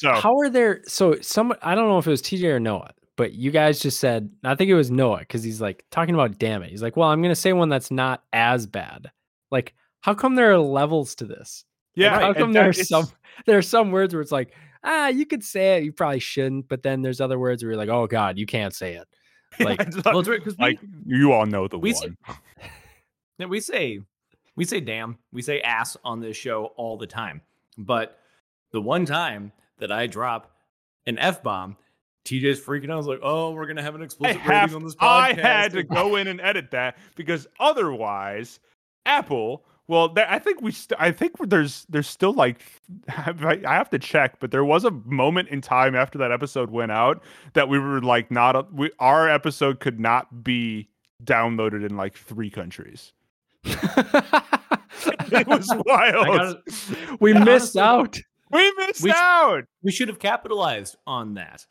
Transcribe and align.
So 0.00 0.12
how 0.12 0.36
are 0.38 0.50
there? 0.50 0.82
So 0.86 1.20
some 1.20 1.54
I 1.62 1.74
don't 1.74 1.88
know 1.88 1.98
if 1.98 2.06
it 2.06 2.10
was 2.10 2.22
TJ 2.22 2.44
or 2.44 2.60
Noah, 2.60 2.90
but 3.16 3.32
you 3.32 3.50
guys 3.50 3.80
just 3.80 3.98
said 3.98 4.30
I 4.44 4.54
think 4.54 4.70
it 4.70 4.74
was 4.74 4.90
Noah 4.90 5.20
because 5.20 5.42
he's 5.42 5.60
like 5.60 5.84
talking 5.90 6.14
about 6.14 6.38
damn 6.38 6.62
it. 6.62 6.70
He's 6.70 6.82
like, 6.82 6.96
well, 6.96 7.08
I'm 7.08 7.22
gonna 7.22 7.34
say 7.34 7.52
one 7.52 7.68
that's 7.68 7.90
not 7.90 8.22
as 8.32 8.66
bad. 8.66 9.10
Like, 9.50 9.74
how 10.00 10.14
come 10.14 10.34
there 10.34 10.52
are 10.52 10.58
levels 10.58 11.14
to 11.16 11.24
this? 11.24 11.64
yeah, 11.94 12.12
Like, 12.12 12.20
how 12.22 12.34
come 12.34 12.52
there 12.52 12.68
are 12.68 12.72
some 12.72 13.06
there 13.46 13.58
are 13.58 13.62
some 13.62 13.90
words 13.90 14.12
where 14.14 14.20
it's 14.20 14.32
like, 14.32 14.52
ah, 14.84 15.08
you 15.08 15.24
could 15.24 15.42
say 15.42 15.78
it, 15.78 15.84
you 15.84 15.92
probably 15.92 16.20
shouldn't, 16.20 16.68
but 16.68 16.82
then 16.82 17.00
there's 17.02 17.20
other 17.20 17.38
words 17.38 17.62
where 17.62 17.72
you're 17.72 17.78
like, 17.78 17.88
oh 17.88 18.06
god, 18.06 18.38
you 18.38 18.46
can't 18.46 18.74
say 18.74 18.94
it. 18.96 19.08
like- 19.60 19.80
it's 19.80 19.96
Well, 20.04 20.18
it's 20.20 20.28
because 20.28 20.58
like 20.58 20.78
you 21.06 21.32
all 21.32 21.46
know 21.46 21.68
the 21.68 21.78
we 21.78 21.92
one. 21.94 22.16
say, 22.28 22.34
Yeah, 23.38 23.46
we 23.46 23.60
say 23.60 24.00
we 24.56 24.64
say 24.64 24.80
damn, 24.80 25.18
we 25.32 25.42
say 25.42 25.60
ass 25.60 25.96
on 26.04 26.20
this 26.20 26.36
show 26.36 26.66
all 26.76 26.96
the 26.98 27.06
time. 27.06 27.40
But 27.78 28.18
the 28.72 28.80
one 28.80 29.04
time 29.06 29.52
that 29.78 29.92
I 29.92 30.06
drop 30.06 30.50
an 31.06 31.18
F 31.18 31.42
bomb, 31.42 31.76
TJ's 32.24 32.60
freaking 32.60 32.86
out. 32.90 32.94
I 32.94 32.96
was 32.96 33.06
like, 33.06 33.20
oh, 33.22 33.52
we're 33.52 33.66
gonna 33.66 33.82
have 33.82 33.94
an 33.94 34.02
I, 34.02 34.04
explicit 34.04 34.36
have, 34.40 34.70
rating 34.70 34.76
on 34.76 34.84
this 34.84 34.96
I 35.00 35.32
had 35.34 35.72
to 35.72 35.82
go 35.82 36.16
in 36.16 36.26
and 36.28 36.40
edit 36.40 36.70
that 36.72 36.96
because 37.14 37.46
otherwise, 37.60 38.60
Apple. 39.04 39.64
Well, 39.88 40.08
there, 40.08 40.28
I 40.28 40.40
think 40.40 40.60
we. 40.62 40.72
St- 40.72 41.00
I 41.00 41.12
think 41.12 41.34
there's 41.48 41.86
there's 41.88 42.08
still 42.08 42.32
like 42.32 42.60
I 43.08 43.60
I 43.64 43.74
have 43.74 43.88
to 43.90 44.00
check, 44.00 44.40
but 44.40 44.50
there 44.50 44.64
was 44.64 44.84
a 44.84 44.90
moment 44.90 45.48
in 45.50 45.60
time 45.60 45.94
after 45.94 46.18
that 46.18 46.32
episode 46.32 46.70
went 46.72 46.90
out 46.90 47.22
that 47.52 47.68
we 47.68 47.78
were 47.78 48.00
like 48.00 48.28
not 48.32 48.56
a, 48.56 48.66
we, 48.72 48.90
our 48.98 49.28
episode 49.28 49.78
could 49.78 50.00
not 50.00 50.42
be 50.42 50.88
downloaded 51.24 51.86
in 51.88 51.96
like 51.96 52.16
three 52.16 52.50
countries. 52.50 53.12
It 55.32 55.46
was 55.46 55.68
wild. 55.86 56.26
gotta- 56.26 56.62
we 57.20 57.32
Yeah, 57.32 57.44
missed 57.44 57.76
honestly, 57.76 57.80
out. 57.80 58.18
We 58.50 58.72
missed 58.78 59.02
we 59.02 59.10
sh- 59.10 59.14
out. 59.16 59.64
we 59.82 59.92
should 59.92 60.08
have 60.08 60.18
capitalized 60.18 60.96
on 61.06 61.34
that. 61.34 61.66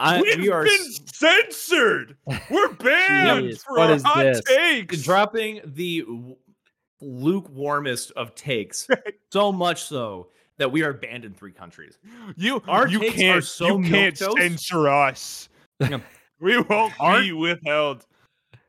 I, 0.00 0.20
We've 0.22 0.38
we 0.38 0.50
are 0.50 0.64
been 0.64 0.92
censored. 1.12 2.16
We're 2.50 2.72
banned 2.74 3.50
Jeez, 3.50 3.60
for 3.62 3.76
what 3.76 4.00
hot 4.02 4.22
this? 4.22 4.40
takes. 4.44 5.02
dropping 5.02 5.60
the 5.64 6.04
lukewarmest 7.02 8.12
of 8.12 8.34
takes, 8.34 8.88
so 9.32 9.52
much 9.52 9.82
so 9.84 10.28
that 10.56 10.70
we 10.70 10.82
are 10.82 10.92
banned 10.92 11.24
in 11.24 11.34
three 11.34 11.52
countries. 11.52 11.98
You 12.36 12.62
Our 12.68 12.88
you 12.88 13.00
takes 13.00 13.14
are 13.14 13.18
can't 13.18 13.44
so 13.44 13.78
you 13.78 13.90
can't 13.90 14.16
censor 14.18 14.88
us. 14.88 15.48
We 16.40 16.58
won't 16.60 16.92
Our- 17.00 17.20
be 17.20 17.32
withheld. 17.32 18.04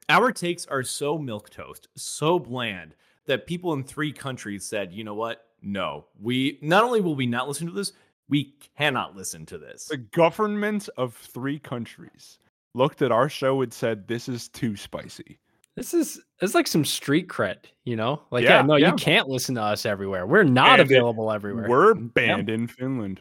Our 0.08 0.32
takes 0.32 0.66
are 0.68 0.84
so 0.84 1.18
milk 1.18 1.50
toast, 1.50 1.88
so 1.98 2.38
bland 2.40 2.94
that 3.26 3.48
people 3.48 3.74
in 3.74 3.84
three 3.84 4.12
countries 4.14 4.66
said, 4.66 4.94
"You 4.94 5.04
know 5.04 5.16
what? 5.16 5.46
No, 5.66 6.06
we 6.22 6.60
not 6.62 6.84
only 6.84 7.02
will 7.02 7.16
we 7.16 7.26
not 7.26 7.48
listen 7.48 7.66
to 7.68 7.74
this, 7.74 7.92
we 8.30 8.54
cannot 8.78 9.16
listen 9.16 9.46
to 9.48 9.58
this." 9.58 9.86
The 9.86 9.98
government 9.98 10.88
of 10.96 11.16
three 11.16 11.60
countries 11.60 12.38
looked 12.76 13.02
at 13.02 13.12
our 13.12 13.28
show 13.30 13.62
and 13.62 13.74
said, 13.74 14.08
"This 14.08 14.30
is 14.30 14.48
too 14.48 14.76
spicy." 14.78 15.40
This 15.76 15.94
is 15.94 16.22
it's 16.42 16.54
like 16.54 16.68
some 16.68 16.86
street 16.86 17.28
cred, 17.28 17.58
you 17.84 17.96
know? 17.98 18.22
Like, 18.32 18.44
yeah, 18.46 18.58
Yeah, 18.58 18.62
no, 18.62 18.76
yeah. 18.78 18.92
you 18.92 18.96
can't 18.96 19.28
listen 19.28 19.56
to 19.56 19.62
us 19.62 19.86
everywhere. 19.86 20.26
We're 20.26 20.44
not 20.44 20.80
And 20.80 20.82
it- 20.82 20.86
available 20.86 21.32
everywhere. 21.34 21.68
We're 21.68 21.94
banned 21.96 22.50
in 22.50 22.68
Finland. 22.68 23.20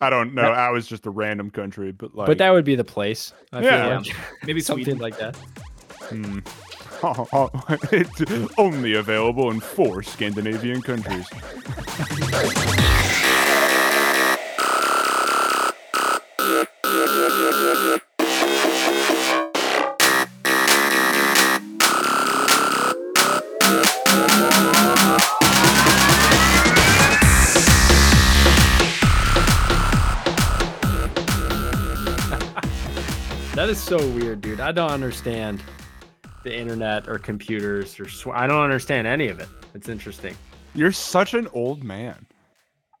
I 0.00 0.10
don't 0.10 0.34
know. 0.34 0.42
That- 0.42 0.52
I 0.52 0.70
was 0.70 0.86
just 0.86 1.06
a 1.06 1.10
random 1.10 1.50
country, 1.50 1.92
but 1.92 2.14
like, 2.14 2.26
but 2.26 2.36
that 2.38 2.50
would 2.50 2.64
be 2.66 2.74
the 2.74 2.84
place. 2.84 3.32
I 3.52 3.62
Yeah. 3.62 4.00
feel 4.02 4.12
like. 4.14 4.16
Maybe 4.44 4.60
something 4.70 4.98
like 4.98 5.16
that. 5.18 5.36
hmm. 6.10 6.40
it's 7.90 8.52
only 8.58 8.94
available 8.94 9.50
in 9.50 9.58
four 9.58 10.04
Scandinavian 10.04 10.80
countries. 10.80 11.28
That 33.54 33.68
is 33.68 33.80
so 33.80 33.98
weird, 34.10 34.40
dude. 34.40 34.60
I 34.60 34.70
don't 34.70 34.90
understand 34.90 35.60
the 36.42 36.56
internet 36.56 37.08
or 37.08 37.18
computers 37.18 37.98
or 37.98 38.08
sw- 38.08 38.28
I 38.28 38.46
don't 38.46 38.62
understand 38.62 39.06
any 39.06 39.28
of 39.28 39.40
it. 39.40 39.48
It's 39.74 39.88
interesting. 39.88 40.36
You're 40.74 40.92
such 40.92 41.34
an 41.34 41.48
old 41.52 41.84
man. 41.84 42.26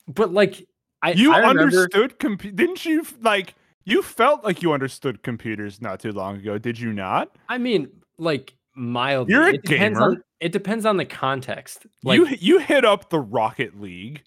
But 0.08 0.32
like 0.32 0.66
I 1.02 1.12
You 1.12 1.32
I 1.32 1.38
remember, 1.38 1.62
understood 1.62 2.18
comp 2.18 2.42
didn't 2.42 2.84
you 2.84 3.04
like 3.20 3.54
you 3.84 4.02
felt 4.02 4.44
like 4.44 4.62
you 4.62 4.72
understood 4.72 5.22
computers 5.22 5.80
not 5.80 6.00
too 6.00 6.12
long 6.12 6.36
ago, 6.36 6.58
did 6.58 6.78
you 6.78 6.92
not? 6.92 7.34
I 7.48 7.58
mean, 7.58 7.88
like 8.18 8.54
mildly. 8.76 9.34
You're 9.34 9.48
a 9.48 9.54
it 9.54 9.62
depends 9.64 9.98
gamer. 9.98 10.10
on 10.10 10.22
it 10.40 10.52
depends 10.52 10.86
on 10.86 10.96
the 10.96 11.04
context. 11.04 11.86
Like 12.04 12.16
you 12.16 12.26
you 12.38 12.58
hit 12.58 12.84
up 12.84 13.10
the 13.10 13.20
Rocket 13.20 13.80
League. 13.80 14.22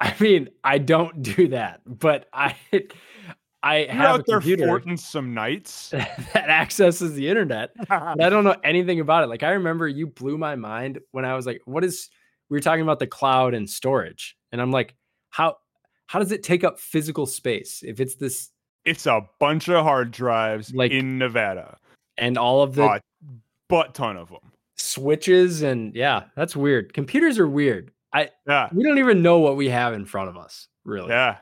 I 0.00 0.14
mean, 0.18 0.48
I 0.64 0.78
don't 0.78 1.22
do 1.22 1.48
that, 1.48 1.82
but 1.86 2.26
I 2.32 2.56
I 3.62 3.80
You're 3.80 3.92
have 3.92 4.02
a 4.04 4.08
out 4.20 4.26
there 4.26 4.36
computer 4.38 4.66
forting 4.66 4.96
some 4.96 5.34
nights. 5.34 5.90
that 5.90 6.48
accesses 6.48 7.14
the 7.14 7.28
internet. 7.28 7.70
I 7.90 8.14
don't 8.30 8.44
know 8.44 8.56
anything 8.64 9.00
about 9.00 9.24
it. 9.24 9.26
Like 9.28 9.42
I 9.42 9.50
remember 9.50 9.86
you 9.88 10.06
blew 10.06 10.38
my 10.38 10.54
mind 10.56 10.98
when 11.12 11.24
I 11.24 11.34
was 11.34 11.44
like, 11.46 11.60
what 11.66 11.84
is 11.84 12.08
we 12.48 12.56
were 12.56 12.60
talking 12.62 12.82
about 12.82 12.98
the 12.98 13.06
cloud 13.06 13.54
and 13.54 13.68
storage. 13.68 14.36
And 14.52 14.60
I'm 14.62 14.70
like, 14.70 14.94
how 15.30 15.56
how 16.06 16.18
does 16.18 16.32
it 16.32 16.42
take 16.42 16.64
up 16.64 16.78
physical 16.80 17.26
space 17.26 17.82
if 17.86 18.00
it's 18.00 18.16
this 18.16 18.50
it's 18.84 19.04
a 19.06 19.20
bunch 19.38 19.68
of 19.68 19.84
hard 19.84 20.10
drives 20.10 20.72
Like- 20.74 20.90
in 20.92 21.18
Nevada. 21.18 21.76
and 22.16 22.38
all 22.38 22.62
of 22.62 22.74
the 22.74 22.84
A 22.84 23.00
butt 23.68 23.94
ton 23.94 24.16
of 24.16 24.28
them. 24.30 24.52
switches 24.78 25.62
and 25.62 25.94
yeah, 25.94 26.24
that's 26.34 26.56
weird. 26.56 26.92
Computers 26.94 27.38
are 27.38 27.46
weird. 27.46 27.92
I 28.12 28.30
Yeah. 28.48 28.68
we 28.72 28.82
don't 28.82 28.98
even 28.98 29.22
know 29.22 29.38
what 29.38 29.56
we 29.56 29.68
have 29.68 29.92
in 29.92 30.04
front 30.06 30.30
of 30.30 30.36
us, 30.36 30.66
really. 30.84 31.10
Yeah. 31.10 31.36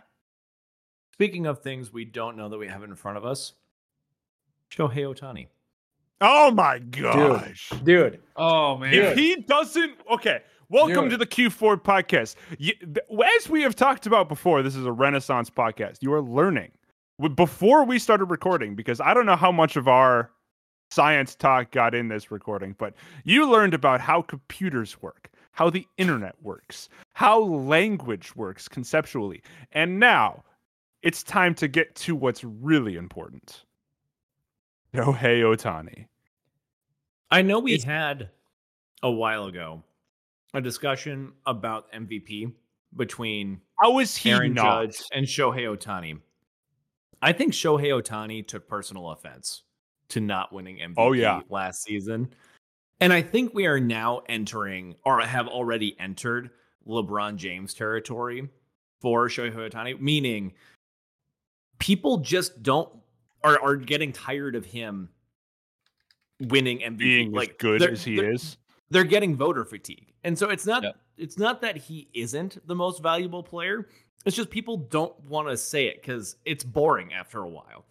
Speaking 1.18 1.46
of 1.46 1.62
things 1.62 1.92
we 1.92 2.04
don't 2.04 2.36
know 2.36 2.48
that 2.48 2.58
we 2.58 2.68
have 2.68 2.84
in 2.84 2.94
front 2.94 3.18
of 3.18 3.24
us, 3.24 3.54
Shohei 4.70 4.98
Ohtani. 4.98 5.48
Oh 6.20 6.52
my 6.52 6.78
gosh. 6.78 7.72
Dude, 7.82 8.20
Oh 8.36 8.76
man. 8.78 8.94
If 8.94 9.16
he 9.16 9.34
doesn't, 9.34 9.94
okay. 10.12 10.42
Welcome 10.68 11.08
Dude. 11.08 11.10
to 11.10 11.16
the 11.16 11.26
Q4 11.26 11.82
podcast. 11.82 12.36
You, 12.56 12.72
as 13.36 13.48
we 13.48 13.62
have 13.62 13.74
talked 13.74 14.06
about 14.06 14.28
before, 14.28 14.62
this 14.62 14.76
is 14.76 14.86
a 14.86 14.92
Renaissance 14.92 15.50
podcast. 15.50 16.02
You 16.02 16.12
are 16.12 16.22
learning 16.22 16.70
before 17.34 17.82
we 17.82 17.98
started 17.98 18.26
recording 18.26 18.76
because 18.76 19.00
I 19.00 19.12
don't 19.12 19.26
know 19.26 19.34
how 19.34 19.50
much 19.50 19.74
of 19.74 19.88
our 19.88 20.30
science 20.92 21.34
talk 21.34 21.72
got 21.72 21.96
in 21.96 22.06
this 22.06 22.30
recording, 22.30 22.76
but 22.78 22.94
you 23.24 23.50
learned 23.50 23.74
about 23.74 24.00
how 24.00 24.22
computers 24.22 25.02
work, 25.02 25.30
how 25.50 25.68
the 25.68 25.84
internet 25.96 26.36
works, 26.42 26.88
how 27.14 27.40
language 27.40 28.36
works 28.36 28.68
conceptually, 28.68 29.42
and 29.72 29.98
now 29.98 30.44
it's 31.02 31.22
time 31.22 31.54
to 31.56 31.68
get 31.68 31.94
to 31.96 32.14
what's 32.16 32.42
really 32.44 32.96
important. 32.96 33.64
Yohei 34.94 35.42
Ohtani. 35.42 36.06
I 37.30 37.42
know 37.42 37.58
we 37.58 37.74
It's- 37.74 37.84
had 37.84 38.30
a 39.02 39.10
while 39.10 39.44
ago 39.46 39.84
a 40.54 40.60
discussion 40.60 41.32
about 41.46 41.92
MVP 41.92 42.54
between 42.96 43.60
How 43.80 43.98
is 43.98 44.16
he 44.16 44.30
Aaron 44.30 44.54
not? 44.54 44.86
Judge 44.86 45.02
and 45.12 45.26
Shohei 45.26 45.76
Ohtani. 45.76 46.20
I 47.20 47.32
think 47.32 47.52
Shohei 47.52 47.90
Ohtani 48.00 48.46
took 48.46 48.66
personal 48.66 49.10
offense 49.10 49.64
to 50.08 50.20
not 50.20 50.52
winning 50.52 50.78
MVP 50.80 50.94
Oh, 50.96 51.12
yeah. 51.12 51.42
last 51.50 51.82
season. 51.82 52.32
And 53.00 53.12
I 53.12 53.20
think 53.22 53.52
we 53.54 53.66
are 53.66 53.78
now 53.78 54.22
entering 54.28 54.96
or 55.04 55.20
have 55.20 55.46
already 55.46 55.98
entered 56.00 56.50
LeBron 56.86 57.36
James 57.36 57.74
territory 57.74 58.48
for 59.00 59.28
Shohei 59.28 59.70
Ohtani, 59.70 60.00
meaning 60.00 60.54
people 61.78 62.18
just 62.18 62.62
don't 62.62 62.88
are, 63.44 63.60
are 63.62 63.76
getting 63.76 64.12
tired 64.12 64.54
of 64.56 64.64
him 64.66 65.08
winning 66.40 66.78
MVP. 66.80 66.98
being 66.98 67.32
like 67.32 67.50
as 67.50 67.56
good 67.58 67.82
as 67.82 68.04
he 68.04 68.16
they're- 68.16 68.32
is. 68.32 68.56
they're 68.90 69.04
getting 69.04 69.36
voter 69.36 69.64
fatigue. 69.64 70.12
And 70.24 70.38
so 70.38 70.50
it's 70.50 70.66
not 70.66 70.82
Yep. 70.82 70.96
it's 71.16 71.38
not 71.38 71.60
that 71.62 71.76
he 71.76 72.08
isn't 72.14 72.66
the 72.66 72.74
most 72.74 73.02
valuable 73.02 73.42
player. 73.42 73.88
It's 74.24 74.36
just 74.36 74.50
people 74.50 74.76
don't 74.76 75.18
want 75.24 75.48
to 75.48 75.56
say 75.56 75.86
it 75.86 76.00
because 76.02 76.36
it's 76.44 76.64
boring 76.64 77.12
after 77.12 77.40
a 77.40 77.48
while. 77.48 77.84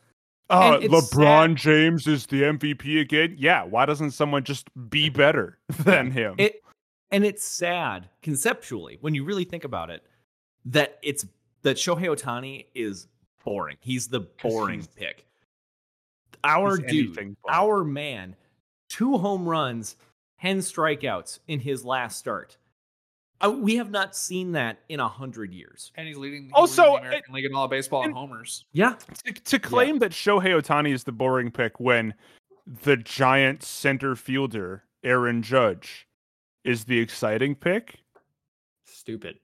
Uh, 0.50 0.78
LeBron 0.80 1.50
sad- 1.50 1.56
James 1.57 2.07
is 2.07 2.25
the 2.25 2.44
MVP 2.44 3.01
again. 3.01 3.36
Yeah, 3.38 3.63
why 3.63 3.86
doesn't 3.86 4.12
someone 4.12 4.44
just 4.44 4.69
be 4.90 5.10
better 5.10 5.57
than 5.80 6.12
him? 6.12 6.36
It 6.38 6.62
and 7.12 7.25
it's 7.25 7.44
sad 7.45 8.10
conceptually 8.22 8.98
when 9.01 9.16
you 9.16 9.24
really 9.24 9.45
think 9.45 9.63
about 9.63 9.90
it 9.90 10.04
that 10.66 11.00
it's 11.01 11.25
that 11.63 11.78
Shohei 11.78 12.07
Ohtani 12.07 12.66
is 12.75 13.07
boring. 13.47 13.77
He's 13.79 14.07
the 14.07 14.19
boring 14.44 14.79
he's- 14.81 14.88
pick. 14.95 15.23
Our 16.44 16.77
he's 16.77 16.91
dude, 17.15 17.35
our 17.49 17.83
man, 17.83 18.35
two 18.89 19.17
home 19.17 19.47
runs, 19.47 19.95
10 20.41 20.59
strikeouts 20.59 21.39
in 21.47 21.59
his 21.59 21.83
last 21.83 22.19
start. 22.19 22.57
Uh, 23.41 23.51
we 23.57 23.75
have 23.77 23.89
not 23.89 24.15
seen 24.15 24.51
that 24.53 24.79
in 24.89 24.99
a 24.99 25.07
hundred 25.07 25.51
years. 25.53 25.91
And 25.95 26.07
he's 26.07 26.17
leading. 26.17 26.44
he's 26.44 26.51
Also, 26.53 26.83
leading 26.83 26.94
the 26.95 26.99
American 27.07 27.33
it- 27.33 27.35
League 27.35 27.45
in 27.45 27.55
all 27.55 27.65
of 27.65 27.71
baseball 27.71 28.01
and 28.01 28.09
and- 28.09 28.17
homers. 28.17 28.65
Yeah, 28.71 28.94
To, 29.25 29.33
to 29.33 29.59
claim 29.59 29.99
that 29.99 30.11
Shohei 30.11 30.59
Ohtani 30.61 30.94
is 30.94 31.03
the 31.05 31.11
boring 31.11 31.51
pick 31.51 31.79
when 31.79 32.13
the 32.83 32.97
giant 32.97 33.63
center 33.63 34.15
fielder 34.15 34.83
Aaron 35.03 35.41
Judge 35.41 36.07
is 36.63 36.85
the 36.85 36.99
exciting 36.99 37.55
pick. 37.55 37.99
Stupid. 38.85 39.39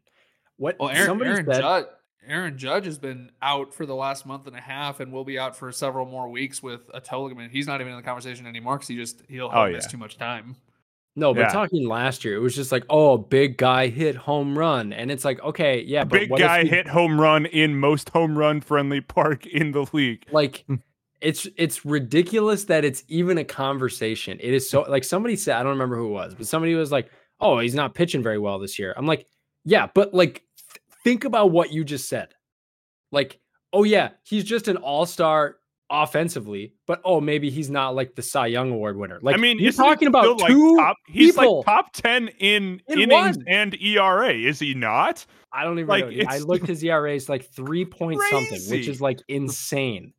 What 0.57 0.77
Well, 0.79 0.89
Aaron, 0.89 1.05
somebody 1.05 1.29
Aaron 1.31 1.45
said? 1.45 1.61
Judge. 1.61 1.85
Aaron 2.27 2.57
Judge 2.57 2.85
has 2.85 2.97
been 2.97 3.31
out 3.41 3.73
for 3.73 3.85
the 3.85 3.95
last 3.95 4.25
month 4.25 4.47
and 4.47 4.55
a 4.55 4.61
half, 4.61 4.99
and 4.99 5.11
will 5.11 5.23
be 5.25 5.37
out 5.39 5.55
for 5.55 5.71
several 5.71 6.05
more 6.05 6.29
weeks 6.29 6.61
with 6.63 6.89
a 6.93 6.99
toe 7.01 7.23
ligament. 7.23 7.51
He's 7.51 7.67
not 7.67 7.81
even 7.81 7.91
in 7.93 7.97
the 7.97 8.03
conversation 8.03 8.45
anymore 8.47 8.75
because 8.77 8.87
he 8.87 8.95
just 8.95 9.21
he'll 9.29 9.49
Oh, 9.53 9.69
miss 9.69 9.85
yeah. 9.85 9.89
too 9.91 9.97
much 9.97 10.17
time. 10.17 10.55
No, 11.15 11.31
but 11.33 11.41
Yeah. 11.41 11.49
talking 11.49 11.87
last 11.87 12.25
year, 12.25 12.35
it 12.35 12.39
was 12.39 12.55
just 12.55 12.71
like, 12.71 12.85
oh, 12.89 13.17
big 13.19 13.57
guy 13.57 13.87
hit 13.87 14.15
home 14.15 14.57
run, 14.57 14.91
and 14.93 15.11
it's 15.11 15.23
like, 15.23 15.39
okay, 15.43 15.81
yeah, 15.83 16.03
but 16.03 16.21
Big 16.21 16.29
what 16.31 16.39
if 16.41 16.47
guy 16.47 16.63
he- 16.63 16.69
hit 16.69 16.87
home 16.87 17.21
run 17.21 17.45
in 17.45 17.77
most 17.77 18.09
home 18.09 18.35
run 18.37 18.61
friendly 18.61 18.99
park 19.01 19.45
in 19.45 19.71
the 19.73 19.85
league. 19.93 20.25
like 20.31 20.65
it's 21.21 21.47
it's 21.55 21.85
ridiculous 21.85 22.65
that 22.65 22.83
it's 22.83 23.03
even 23.07 23.37
a 23.37 23.45
conversation. 23.45 24.37
It 24.41 24.53
is 24.53 24.69
so 24.69 24.81
like 24.89 25.03
somebody 25.03 25.35
said, 25.35 25.55
I 25.55 25.63
don't 25.63 25.71
remember 25.73 25.95
who 25.97 26.07
it 26.07 26.11
was, 26.13 26.35
but 26.35 26.47
somebody 26.47 26.73
was 26.75 26.91
like, 26.91 27.09
"Oh, 27.39 27.59
he's 27.59 27.75
not 27.75 27.93
pitching 27.93 28.21
very 28.23 28.39
well 28.39 28.59
this 28.59 28.77
year." 28.77 28.93
I'm 28.97 29.05
like, 29.05 29.25
"Yeah, 29.63 29.87
but 29.93 30.13
like 30.13 30.33
th- 30.33 30.43
think 31.03 31.23
about 31.25 31.51
what 31.51 31.71
you 31.71 31.83
just 31.83 32.07
said." 32.09 32.29
Like, 33.11 33.39
"Oh 33.71 33.83
yeah, 33.83 34.09
he's 34.23 34.43
just 34.43 34.67
an 34.67 34.77
all-star 34.77 35.57
offensively, 35.89 36.73
but 36.87 37.01
oh, 37.05 37.21
maybe 37.21 37.49
he's 37.49 37.69
not 37.69 37.93
like 37.93 38.15
the 38.15 38.21
Cy 38.21 38.47
Young 38.47 38.71
award 38.71 38.97
winner." 38.97 39.19
Like 39.21 39.35
I 39.35 39.37
mean, 39.37 39.59
you're 39.59 39.71
talking 39.71 40.07
about 40.07 40.39
still, 40.39 40.47
two 40.47 40.77
top, 40.77 40.97
he's 41.07 41.35
people. 41.35 41.57
like 41.57 41.65
top 41.65 41.93
10 41.93 42.29
in, 42.39 42.81
In 42.87 43.01
innings 43.01 43.37
one. 43.37 43.45
and 43.47 43.75
ERA, 43.81 44.33
is 44.33 44.59
he 44.59 44.73
not? 44.73 45.25
I 45.51 45.63
don't 45.63 45.77
even 45.77 45.87
like, 45.87 46.07
know. 46.07 46.23
I 46.27 46.39
looked 46.39 46.65
his 46.65 46.83
ERA 46.83 47.13
is 47.13 47.29
like 47.29 47.45
3 47.45 47.85
point 47.85 48.19
something, 48.31 48.61
which 48.69 48.87
is 48.87 48.99
like 49.01 49.19
insane. 49.27 50.13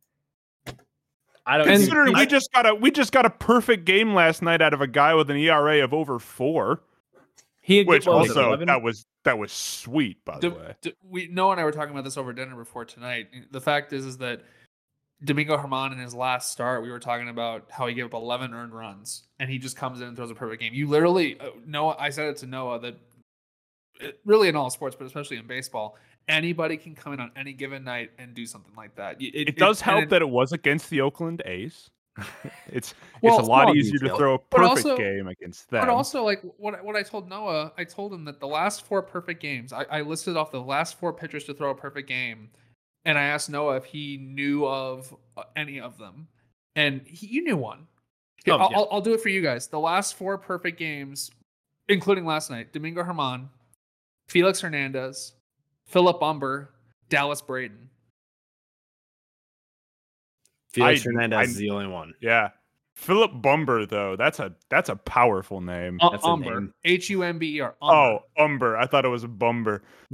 I 1.45 1.57
don't 1.57 1.67
Considering 1.67 2.15
I- 2.15 2.21
we 2.21 2.25
just 2.25 2.51
got 2.53 2.65
a 2.65 2.73
we 2.73 2.89
just 2.89 3.11
got 3.11 3.25
a 3.25 3.29
perfect 3.29 3.85
game 3.85 4.13
last 4.15 4.41
night 4.41 4.61
out 4.61 4.73
of 4.73 4.81
a 4.81 4.87
guy 4.87 5.13
with 5.13 5.29
an 5.29 5.37
ERA 5.37 5.83
of 5.83 5.93
over 5.93 6.17
four, 6.19 6.81
he 7.65 7.77
had 7.79 7.87
which 7.87 8.05
what 8.05 8.15
also 8.29 8.47
11? 8.49 8.67
that 8.67 8.81
was 8.81 9.05
that 9.23 9.37
was 9.39 9.51
sweet 9.51 10.23
by 10.23 10.35
the 10.39 10.49
D- 10.49 10.55
way. 10.55 10.75
d- 10.81 10.93
we 11.03 11.27
Noah 11.27 11.53
and 11.53 11.61
I 11.61 11.63
were 11.63 11.71
talking 11.71 11.91
about 11.91 12.03
this 12.03 12.15
over 12.17 12.31
dinner 12.31 12.55
before 12.55 12.85
tonight. 12.85 13.27
The 13.51 13.59
fact 13.61 13.91
is, 13.91 14.05
is 14.05 14.17
that 14.19 14.41
Domingo 15.23 15.57
Germán 15.57 15.91
in 15.93 15.97
his 15.97 16.13
last 16.13 16.51
start, 16.51 16.83
we 16.83 16.91
were 16.91 16.99
talking 16.99 17.27
about 17.29 17.65
how 17.71 17.87
he 17.87 17.93
gave 17.95 18.05
up 18.05 18.13
11 18.13 18.53
earned 18.53 18.73
runs, 18.73 19.23
and 19.39 19.49
he 19.49 19.57
just 19.57 19.75
comes 19.77 19.99
in 20.01 20.07
and 20.07 20.15
throws 20.15 20.29
a 20.29 20.35
perfect 20.35 20.61
game. 20.61 20.73
You 20.73 20.87
literally, 20.87 21.39
uh, 21.39 21.49
Noah. 21.65 21.95
I 21.97 22.09
said 22.11 22.27
it 22.27 22.37
to 22.37 22.45
Noah 22.45 22.79
that 22.81 22.95
uh, 24.03 24.07
really 24.25 24.47
in 24.49 24.55
all 24.55 24.69
sports, 24.69 24.95
but 24.95 25.05
especially 25.05 25.37
in 25.37 25.47
baseball, 25.47 25.97
anybody 26.27 26.77
can 26.77 26.93
come 26.95 27.13
in 27.13 27.19
on 27.19 27.31
any 27.35 27.53
given 27.53 27.83
night 27.83 28.11
and 28.19 28.35
do 28.35 28.45
something 28.45 28.73
like 28.75 28.95
that. 28.97 29.17
Y- 29.19 29.31
It, 29.33 29.57
does 29.57 29.81
and 29.81 29.89
help 29.89 30.03
it- 30.03 30.09
that 30.11 30.21
it 30.21 30.29
was 30.29 30.51
against 30.51 30.89
the 30.89 31.01
Oakland 31.01 31.41
A's. 31.45 31.89
It's 32.67 32.93
Well, 33.21 33.39
it's 33.39 33.47
a 33.47 33.49
lot 33.49 33.63
small 33.65 33.75
easier 33.75 33.99
to 33.99 34.15
throw 34.15 34.33
a 34.35 34.39
perfect 34.39 34.85
also- 34.85 34.97
game 34.97 35.27
against 35.27 35.69
them. 35.69 35.81
But 35.81 35.89
also, 35.89 36.23
like 36.23 36.41
what 36.57 36.83
what 36.83 36.95
I 36.95 37.03
told 37.03 37.29
Noah, 37.29 37.71
I 37.77 37.83
told 37.83 38.13
him 38.13 38.25
that 38.25 38.39
the 38.39 38.47
last 38.47 38.85
four 38.85 39.01
perfect 39.01 39.41
games, 39.41 39.73
I, 39.73 39.83
I 39.83 40.01
listed 40.01 40.35
off 40.37 40.51
the 40.51 40.61
last 40.61 40.99
four 40.99 41.13
pitchers 41.13 41.43
to 41.45 41.53
throw 41.53 41.71
a 41.71 41.75
perfect 41.75 42.07
game, 42.07 42.49
and 43.05 43.17
I 43.17 43.23
asked 43.23 43.49
Noah 43.49 43.77
if 43.77 43.85
he 43.85 44.17
knew 44.17 44.65
of 44.65 45.15
uh, 45.37 45.43
any 45.55 45.79
of 45.79 45.97
them, 45.97 46.27
and 46.75 47.01
he, 47.05 47.27
you 47.27 47.43
knew 47.43 47.57
one. 47.57 47.87
Here, 48.43 48.53
Oh, 48.53 48.57
I'll, 48.57 48.71
yeah. 48.71 48.77
I'll, 48.77 48.87
I'll 48.91 49.01
do 49.01 49.13
it 49.13 49.21
for 49.21 49.29
you 49.29 49.41
guys. 49.41 49.67
The 49.67 49.79
last 49.79 50.15
four 50.15 50.37
perfect 50.37 50.77
games, 50.77 51.31
including 51.89 52.25
last 52.25 52.49
night: 52.49 52.73
Domingo 52.73 53.03
Germán, 53.03 53.47
Felix 54.27 54.61
Hernandez, 54.61 55.33
Philip 55.85 56.19
Humber, 56.19 56.71
Dallas 57.09 57.41
Braden. 57.41 57.89
Felix 60.75 61.01
I- 61.01 61.03
Hernandez 61.05 61.37
I- 61.39 61.43
is 61.43 61.55
the 61.55 61.69
only 61.71 61.87
one. 61.87 62.13
yeah. 62.21 62.49
Philip 62.97 63.41
Bumber 63.41 63.85
though, 63.85 64.15
that's 64.15 64.39
a 64.39 64.55
that's 64.69 64.87
a 64.87 64.95
powerful 64.95 65.59
name. 65.59 65.97
Uh, 66.01 66.11
That's 66.11 66.23
Humber. 66.23 66.69
H 66.85 67.09
U 67.09 67.23
M 67.23 67.37
B 67.37 67.57
E 67.57 67.59
R. 67.59 67.75
oh, 67.81 68.19
Umber. 68.39 68.77
I 68.77 68.85
thought 68.87 69.03
it 69.03 69.09
was 69.09 69.25
a 69.25 69.27
Bumber. 69.27 69.83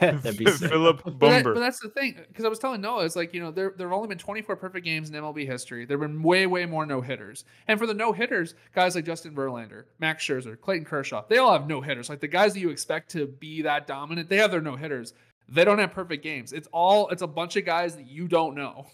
That'd 0.00 0.36
be 0.36 0.44
sick. 0.50 0.68
Philip 0.70 1.00
But, 1.04 1.12
that- 1.12 1.18
Bumber. 1.18 1.54
but 1.54 1.60
that's 1.60 1.80
the 1.80 1.88
thing, 1.88 2.16
because 2.28 2.44
I 2.44 2.48
was 2.48 2.58
telling 2.58 2.82
Noah, 2.82 3.06
it's 3.06 3.16
like 3.16 3.32
you 3.32 3.40
know 3.40 3.50
there 3.50 3.72
there 3.78 3.88
have 3.88 3.96
only 3.96 4.08
been 4.08 4.18
24 4.18 4.56
perfect 4.56 4.84
games 4.84 5.08
in 5.08 5.14
MLB 5.16 5.46
history. 5.46 5.86
There've 5.86 5.98
been 5.98 6.22
way 6.22 6.46
way 6.46 6.66
more 6.66 6.84
no 6.84 7.00
hitters, 7.00 7.46
and 7.66 7.78
for 7.80 7.86
the 7.86 7.94
no 7.94 8.12
hitters, 8.12 8.54
guys 8.74 8.94
like 8.94 9.06
Justin 9.06 9.34
Verlander, 9.34 9.84
Max 9.98 10.22
Scherzer, 10.22 10.60
Clayton 10.60 10.84
Kershaw, 10.84 11.24
they 11.30 11.38
all 11.38 11.52
have 11.54 11.66
no 11.66 11.80
hitters. 11.80 12.10
Like 12.10 12.20
the 12.20 12.28
guys 12.28 12.52
that 12.52 12.60
you 12.60 12.68
expect 12.68 13.10
to 13.12 13.26
be 13.26 13.62
that 13.62 13.86
dominant, 13.86 14.28
they 14.28 14.36
have 14.36 14.50
their 14.50 14.60
no 14.60 14.76
hitters. 14.76 15.14
They 15.48 15.64
don't 15.64 15.78
have 15.78 15.92
perfect 15.92 16.22
games. 16.22 16.52
It's 16.52 16.68
all 16.72 17.08
it's 17.08 17.22
a 17.22 17.26
bunch 17.26 17.56
of 17.56 17.64
guys 17.64 17.96
that 17.96 18.06
you 18.06 18.28
don't 18.28 18.54
know. 18.54 18.86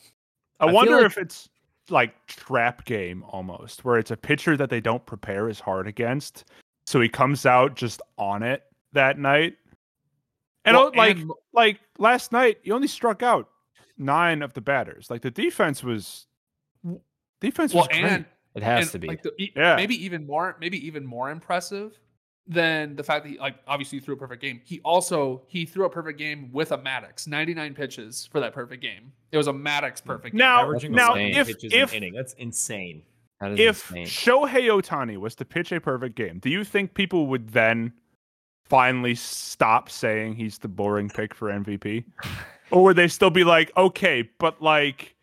I 0.65 0.69
I 0.69 0.73
wonder 0.73 0.97
like- 0.97 1.07
if 1.07 1.19
it's 1.19 1.49
like 1.91 2.27
trap 2.27 2.85
game 2.87 3.23
almost, 3.29 3.85
where 3.85 3.99
it's 3.99 4.11
a 4.11 4.17
pitcher 4.17 4.57
that 4.57 4.71
they 4.71 4.81
don't 4.81 5.05
prepare 5.05 5.49
as 5.49 5.61
hard 5.61 5.87
against, 5.87 6.45
so 6.87 7.01
he 7.01 7.09
comes 7.09 7.45
out 7.47 7.75
just 7.77 8.01
on 8.19 8.43
it 8.43 8.63
that 8.93 9.19
night. 9.19 9.57
And 10.65 10.77
Well, 10.77 10.91
oh, 10.95 10.97
like 10.99 11.19
and- 11.19 11.31
like 11.53 11.81
last 11.99 12.33
night, 12.33 12.59
he 12.63 12.71
only 12.73 12.89
struck 12.89 13.23
out 13.23 13.49
nine 13.99 14.41
of 14.43 14.55
the 14.55 14.61
batters. 14.63 15.11
Like 15.11 15.21
the 15.23 15.31
defense 15.31 15.83
was 15.85 16.27
defense 17.41 17.75
well, 17.75 17.83
was 17.83 17.89
great. 17.89 18.05
and 18.05 18.25
It 18.55 18.63
has 18.63 18.85
and, 18.85 18.93
to 18.93 18.99
be. 19.01 19.09
like 19.09 19.23
the, 19.23 19.33
Yeah. 19.55 19.77
maybe 19.77 20.03
even 20.03 20.27
more 20.27 20.57
maybe 20.61 20.85
even 20.87 21.05
more 21.05 21.31
impressive 21.31 21.99
than 22.47 22.95
the 22.97 23.03
fact 23.03 23.25
that 23.25 23.31
he, 23.31 23.39
like 23.39 23.57
obviously 23.67 23.99
he 23.99 24.05
threw 24.05 24.15
a 24.15 24.19
perfect 24.19 24.43
game. 24.43 24.61
He 24.65 24.81
also 24.85 25.43
he 25.47 25.65
threw 25.65 25.87
a 25.87 25.91
perfect 25.91 26.19
game 26.19 26.51
with 26.53 26.73
a 26.73 26.79
Maddux, 26.79 27.27
99 27.27 27.75
pitches 27.75 28.29
for 28.31 28.41
that 28.41 28.53
perfect 28.53 28.83
game. 28.83 29.13
It 29.33 29.37
was 29.39 29.47
a 29.49 29.53
Maddux 29.53 30.05
perfect 30.05 30.35
Now- 30.35 30.59
game. 30.59 30.65
Averaging 30.67 30.93
now, 30.93 31.15
if- 31.15 31.47
pitches 31.47 31.73
if- 31.73 31.91
an 31.93 31.97
inning. 31.99 32.13
That's 32.15 32.35
insane. 32.35 33.03
That 33.41 33.53
is 33.53 33.61
if 33.61 33.91
insane. 33.91 34.07
Shohei 34.07 34.69
Ohtani 34.81 35.17
was 35.17 35.35
to 35.37 35.45
pitch 35.45 35.73
a 35.73 35.81
perfect 35.81 36.17
game, 36.17 36.39
do 36.39 36.51
you 36.51 36.65
think 36.65 36.95
people 36.95 37.27
would 37.29 37.49
then 37.51 37.93
finally 38.65 39.15
stop 39.15 39.91
saying 39.91 40.35
he's 40.35 40.59
the 40.59 40.69
boring 40.69 41.09
pick 41.09 41.35
for 41.35 41.49
MVP? 41.51 42.05
or 42.71 42.83
would 42.85 42.97
they 42.97 43.09
still 43.09 43.31
be 43.31 43.45
like, 43.45 43.71
okay, 43.77 44.29
but 44.39 44.61
like, 44.63 45.14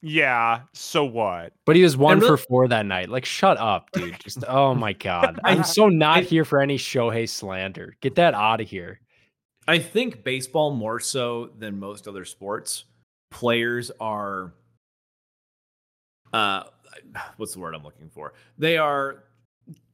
yeah, 0.00 0.60
so 0.72 1.04
what? 1.04 1.52
But 1.66 1.76
he 1.76 1.82
was 1.82 1.96
one 1.96 2.18
really- 2.20 2.28
for 2.28 2.36
four 2.36 2.68
that 2.68 2.86
night. 2.86 3.08
Like, 3.08 3.24
shut 3.24 3.58
up, 3.58 3.90
dude. 3.92 4.18
Just 4.20 4.44
oh 4.46 4.74
my 4.74 4.92
god. 4.92 5.40
I'm 5.44 5.64
so 5.64 5.88
not 5.88 6.22
here 6.24 6.44
for 6.44 6.60
any 6.60 6.78
Shohei 6.78 7.28
slander. 7.28 7.96
Get 8.00 8.14
that 8.16 8.34
out 8.34 8.60
of 8.60 8.68
here. 8.68 9.00
I 9.66 9.78
think 9.78 10.24
baseball 10.24 10.70
more 10.70 10.98
so 11.00 11.50
than 11.58 11.78
most 11.78 12.08
other 12.08 12.24
sports, 12.24 12.84
players 13.30 13.90
are 14.00 14.52
uh 16.32 16.64
what's 17.36 17.54
the 17.54 17.60
word 17.60 17.74
I'm 17.74 17.82
looking 17.82 18.08
for? 18.08 18.34
They 18.56 18.76
are 18.78 19.24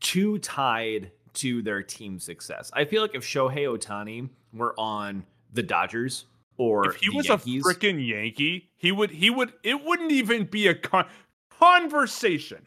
too 0.00 0.38
tied 0.38 1.10
to 1.34 1.62
their 1.62 1.82
team 1.82 2.18
success. 2.18 2.70
I 2.72 2.84
feel 2.84 3.02
like 3.02 3.14
if 3.14 3.24
Shohei 3.24 3.66
Ohtani 3.66 4.28
were 4.52 4.74
on 4.78 5.24
the 5.52 5.62
Dodgers 5.62 6.26
or 6.56 6.90
if 6.90 6.96
he 6.96 7.10
was 7.10 7.26
Yankees, 7.28 7.64
a 7.64 7.68
freaking 7.68 8.06
Yankee, 8.06 8.70
he 8.76 8.92
would 8.92 9.10
he 9.10 9.30
would 9.30 9.52
it 9.62 9.82
wouldn't 9.84 10.12
even 10.12 10.44
be 10.44 10.66
a 10.68 10.74
con- 10.74 11.06
conversation. 11.50 12.62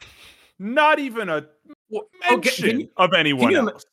Not 0.58 0.98
even 0.98 1.28
a 1.28 1.46
Well, 1.90 2.08
okay, 2.32 2.34
mention 2.36 2.80
you- 2.80 2.88
of 2.96 3.12
anyone 3.14 3.50
you 3.50 3.58
else. 3.70 3.84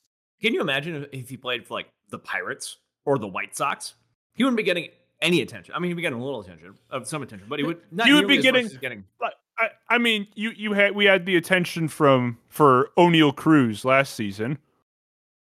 Can 0.42 0.54
you 0.54 0.62
imagine 0.62 1.08
if, 1.12 1.30
he 1.30 1.38
played 1.38 1.66
for 1.66 1.76
like 1.76 1.88
the 2.10 2.20
Pirates 2.20 2.78
or 3.06 3.18
the 3.18 3.28
White 3.28 3.56
Sox? 3.56 3.94
He 4.36 4.44
wouldn't 4.44 4.58
be 4.58 4.64
getting 4.64 4.90
any 5.22 5.42
attention. 5.42 5.74
I 5.76 5.80
mean, 5.80 5.90
he'd 5.92 5.96
be 5.96 6.02
getting 6.02 6.20
a 6.20 6.24
little 6.24 6.42
attention, 6.42 6.76
of 6.90 7.08
some 7.08 7.22
attention, 7.24 7.48
but 7.50 7.58
he 7.60 7.66
would 7.66 7.80
not. 7.92 8.08
He 8.08 8.14
would 8.14 8.28
be 8.28 8.42
getting- 8.42 8.68
getting. 8.82 9.06
I, 9.58 9.70
I 9.90 9.98
mean, 9.98 10.28
you 10.36 10.50
you 10.52 10.74
had 10.74 10.94
we 10.96 11.06
had 11.06 11.26
the 11.26 11.38
attention 11.38 11.88
from 11.88 12.38
for 12.50 12.90
Oneil 12.98 13.34
Cruz 13.34 13.86
last 13.86 14.14
season, 14.16 14.58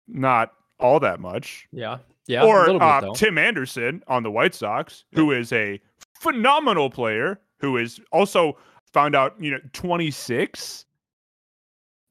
not 0.07 0.55
all 0.81 0.99
that 1.01 1.21
much. 1.21 1.69
Yeah. 1.73 1.99
Yeah. 2.29 2.45
or 2.45 2.61
little 2.67 2.79
bit, 2.79 2.83
uh. 2.83 3.13
Tim 3.15 3.39
Anderson 3.39 4.05
on 4.07 4.23
the 4.23 4.31
White 4.31 4.55
Sox, 4.55 5.05
who 5.13 5.33
is 5.33 5.53
a 5.53 5.81
phenomenal 6.21 6.91
player, 6.91 7.41
who 7.59 7.77
is 7.77 8.01
also 8.13 8.57
found 8.93 9.17
out, 9.17 9.35
you 9.41 9.51
know, 9.51 9.59
26. 9.73 10.85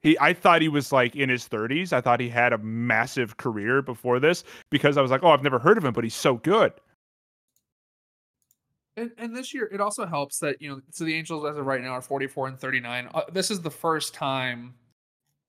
He, 0.02 0.18
I 0.20 0.34
thought 0.34 0.62
he 0.62 0.70
was 0.70 0.92
like 0.92 1.16
in 1.16 1.30
his 1.30 1.48
30s. 1.48 1.94
I 1.94 2.02
thought 2.02 2.20
he 2.20 2.30
had 2.30 2.52
a 2.52 2.58
massive 2.58 3.38
career 3.38 3.82
before 3.82 4.20
this 4.20 4.44
because 4.70 4.98
I 4.98 5.02
was 5.02 5.12
like, 5.12 5.24
oh, 5.24 5.30
I've 5.30 5.44
never 5.44 5.60
heard 5.60 5.78
of 5.78 5.86
him, 5.86 5.94
but 5.94 6.04
he's 6.04 6.16
so 6.16 6.36
good. 6.36 6.74
And, 8.96 9.12
and 9.20 9.36
this 9.36 9.54
year, 9.54 9.70
it 9.72 9.80
also 9.80 10.08
helps 10.08 10.40
that 10.40 10.60
you 10.60 10.70
know. 10.70 10.82
So 10.90 11.04
the 11.04 11.14
Angels, 11.14 11.46
as 11.46 11.56
of 11.56 11.66
right 11.68 11.82
now, 11.82 11.92
are 11.92 12.02
forty-four 12.02 12.48
and 12.48 12.58
thirty-nine. 12.58 13.10
Uh, 13.14 13.22
this 13.32 13.52
is 13.52 13.62
the 13.62 13.70
first 13.70 14.16
time. 14.16 14.74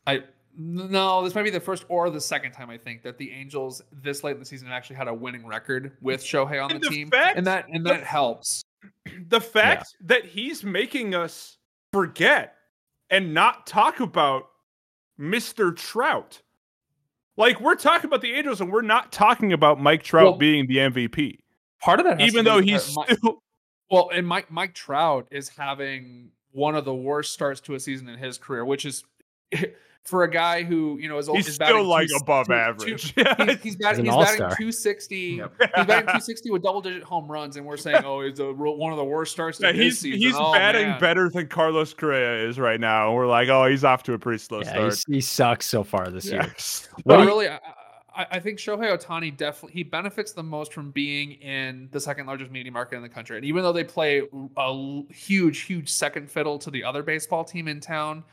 I 0.06 0.24
no, 0.60 1.22
this 1.22 1.34
might 1.36 1.44
be 1.44 1.50
the 1.50 1.60
first 1.60 1.84
or 1.88 2.10
the 2.10 2.20
second 2.20 2.50
time 2.52 2.68
I 2.68 2.76
think 2.76 3.02
that 3.04 3.16
the 3.16 3.30
Angels 3.30 3.80
this 3.92 4.24
late 4.24 4.32
in 4.32 4.40
the 4.40 4.44
season 4.44 4.68
actually 4.68 4.96
had 4.96 5.06
a 5.08 5.14
winning 5.14 5.46
record 5.46 5.92
with 6.02 6.20
Shohei 6.22 6.62
on 6.62 6.68
the 6.72 6.80
the 6.80 6.88
team, 6.88 7.08
fact- 7.10 7.38
and 7.38 7.46
that 7.46 7.66
and 7.72 7.86
the- 7.86 7.90
that 7.90 8.02
helps. 8.04 8.62
The 9.28 9.40
fact 9.40 9.96
that 10.04 10.24
he's 10.24 10.62
making 10.62 11.14
us 11.14 11.56
forget 11.92 12.54
and 13.10 13.32
not 13.34 13.66
talk 13.66 14.00
about 14.00 14.44
Mr. 15.18 15.74
Trout. 15.74 16.42
Like 17.36 17.60
we're 17.60 17.74
talking 17.74 18.06
about 18.08 18.20
the 18.20 18.32
Angels, 18.34 18.60
and 18.60 18.70
we're 18.70 18.82
not 18.82 19.10
talking 19.12 19.52
about 19.52 19.80
Mike 19.80 20.02
Trout 20.02 20.24
Well, 20.24 20.34
being 20.36 20.66
the 20.66 20.76
MVP, 20.78 21.38
Part 21.80 22.00
of 22.00 22.06
that, 22.06 22.20
has 22.20 22.28
even 22.30 22.44
to 22.44 22.50
though 22.50 22.60
he's 22.60 22.94
that 22.94 23.08
Mi- 23.10 23.16
still. 23.16 23.42
Well, 23.90 24.10
and 24.12 24.26
Mike 24.26 24.50
Mike 24.50 24.74
Trout 24.74 25.26
is 25.30 25.48
having 25.48 26.30
one 26.52 26.74
of 26.74 26.84
the 26.84 26.94
worst 26.94 27.32
starts 27.32 27.60
to 27.62 27.74
a 27.74 27.80
season 27.80 28.08
in 28.08 28.18
his 28.18 28.36
career, 28.36 28.64
which 28.64 28.84
is 28.84 29.02
for 30.04 30.24
a 30.24 30.30
guy 30.30 30.62
who 30.62 30.98
you 31.00 31.08
know 31.08 31.18
is, 31.18 31.28
old. 31.28 31.36
He's 31.36 31.48
is 31.48 31.54
still 31.56 31.84
like 31.84 32.08
two- 32.08 32.16
above 32.16 32.46
two- 32.46 32.52
average. 32.54 33.14
two- 33.14 33.22
he's, 33.44 33.62
he's 33.62 33.76
batting, 33.76 34.08
an 34.08 34.14
he's 34.14 34.24
batting 34.24 34.38
260. 34.38 35.16
Yep. 35.16 35.52
He's 35.60 35.68
batting 35.86 35.86
260 36.06 36.50
with 36.50 36.62
double 36.62 36.80
digit 36.80 37.02
home 37.02 37.30
runs, 37.30 37.56
and 37.56 37.66
we're 37.66 37.76
saying, 37.76 38.02
oh, 38.04 38.22
he's 38.22 38.38
a, 38.40 38.52
one 38.52 38.92
of 38.92 38.96
the 38.98 39.04
worst 39.04 39.32
starts 39.32 39.60
Yeah, 39.60 39.68
of 39.68 39.76
he's 39.76 39.98
season. 39.98 40.18
he's 40.20 40.34
Oh, 40.36 40.52
batting 40.52 40.88
man. 40.88 41.00
better 41.00 41.28
than 41.28 41.46
Carlos 41.48 41.92
Correa 41.92 42.46
is 42.48 42.58
right 42.58 42.80
now. 42.80 43.08
And 43.08 43.16
we're 43.16 43.26
like, 43.26 43.48
oh, 43.48 43.66
he's 43.66 43.84
off 43.84 44.02
to 44.04 44.14
a 44.14 44.18
pretty 44.18 44.38
slow 44.38 44.60
Yeah, 44.62 44.70
start. 44.90 45.02
he 45.08 45.20
sucks 45.20 45.66
so 45.66 45.84
far 45.84 46.08
this 46.10 46.26
year. 46.26 46.42
Yes. 46.48 46.88
What 46.94 47.04
But 47.04 47.16
do 47.16 47.22
you- 47.24 47.28
really, 47.28 47.48
I, 47.48 47.58
I, 48.14 48.26
I 48.32 48.40
think 48.40 48.58
Shohei 48.58 48.96
Ohtani 48.96 49.36
definitely 49.36 49.74
he 49.74 49.82
benefits 49.82 50.32
the 50.32 50.42
most 50.42 50.72
from 50.72 50.90
being 50.90 51.32
in 51.32 51.88
the 51.92 52.00
second 52.00 52.26
largest 52.26 52.50
media 52.50 52.72
market 52.72 52.96
in 52.96 53.02
the 53.02 53.08
country. 53.08 53.36
And 53.36 53.44
even 53.44 53.62
though 53.62 53.72
they 53.72 53.84
play 53.84 54.22
a 54.56 55.02
huge, 55.12 55.60
huge 55.60 55.88
second 55.90 56.30
fiddle 56.30 56.58
to 56.60 56.70
the 56.70 56.82
other 56.82 57.02
baseball 57.02 57.44
team 57.44 57.68
in 57.68 57.78
town, 57.80 58.24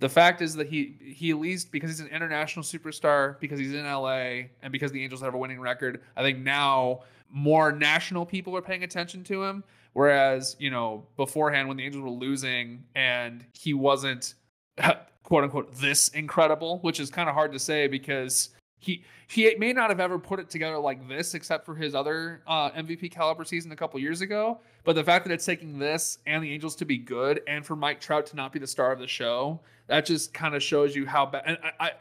the 0.00 0.08
fact 0.08 0.42
is 0.42 0.54
that 0.56 0.68
he 0.68 0.96
he 1.00 1.30
at 1.30 1.38
least 1.38 1.70
because 1.70 1.90
he's 1.90 2.00
an 2.00 2.08
international 2.08 2.64
superstar, 2.64 3.38
because 3.40 3.58
he's 3.58 3.74
in 3.74 3.84
LA, 3.84 4.48
and 4.62 4.72
because 4.72 4.92
the 4.92 5.02
Angels 5.02 5.20
have 5.20 5.34
a 5.34 5.38
winning 5.38 5.60
record, 5.60 6.02
I 6.16 6.22
think 6.22 6.38
now 6.38 7.02
more 7.30 7.72
national 7.72 8.26
people 8.26 8.56
are 8.56 8.62
paying 8.62 8.84
attention 8.84 9.24
to 9.24 9.44
him. 9.44 9.64
Whereas 9.92 10.56
you 10.58 10.70
know 10.70 11.06
beforehand 11.16 11.68
when 11.68 11.76
the 11.76 11.84
Angels 11.84 12.02
were 12.02 12.10
losing 12.10 12.84
and 12.94 13.44
he 13.52 13.74
wasn't 13.74 14.34
quote 15.22 15.44
unquote 15.44 15.74
this 15.76 16.08
incredible, 16.08 16.78
which 16.80 16.98
is 16.98 17.10
kind 17.10 17.28
of 17.28 17.34
hard 17.34 17.52
to 17.52 17.58
say 17.58 17.86
because 17.86 18.50
he 18.82 19.04
he 19.28 19.54
may 19.58 19.72
not 19.72 19.90
have 19.90 20.00
ever 20.00 20.18
put 20.18 20.40
it 20.40 20.50
together 20.50 20.76
like 20.76 21.08
this 21.08 21.34
except 21.34 21.64
for 21.64 21.74
his 21.74 21.94
other 21.94 22.42
uh, 22.48 22.70
MVP 22.72 23.12
caliber 23.12 23.44
season 23.44 23.70
a 23.70 23.76
couple 23.76 23.98
years 24.00 24.20
ago. 24.20 24.60
But 24.84 24.96
the 24.96 25.04
fact 25.04 25.24
that 25.24 25.32
it's 25.32 25.46
taking 25.46 25.78
this 25.78 26.18
and 26.26 26.42
the 26.42 26.52
Angels 26.52 26.74
to 26.76 26.84
be 26.84 26.98
good 26.98 27.40
and 27.46 27.64
for 27.64 27.76
Mike 27.76 28.00
Trout 28.00 28.26
to 28.26 28.36
not 28.36 28.52
be 28.52 28.58
the 28.58 28.66
star 28.66 28.90
of 28.90 28.98
the 28.98 29.06
show, 29.06 29.60
that 29.86 30.04
just 30.04 30.34
kind 30.34 30.56
of 30.56 30.62
shows 30.62 30.96
you 30.96 31.06
how 31.06 31.26
bad. 31.26 31.44
And 31.46 31.58
I, 31.62 31.86
I 31.86 31.92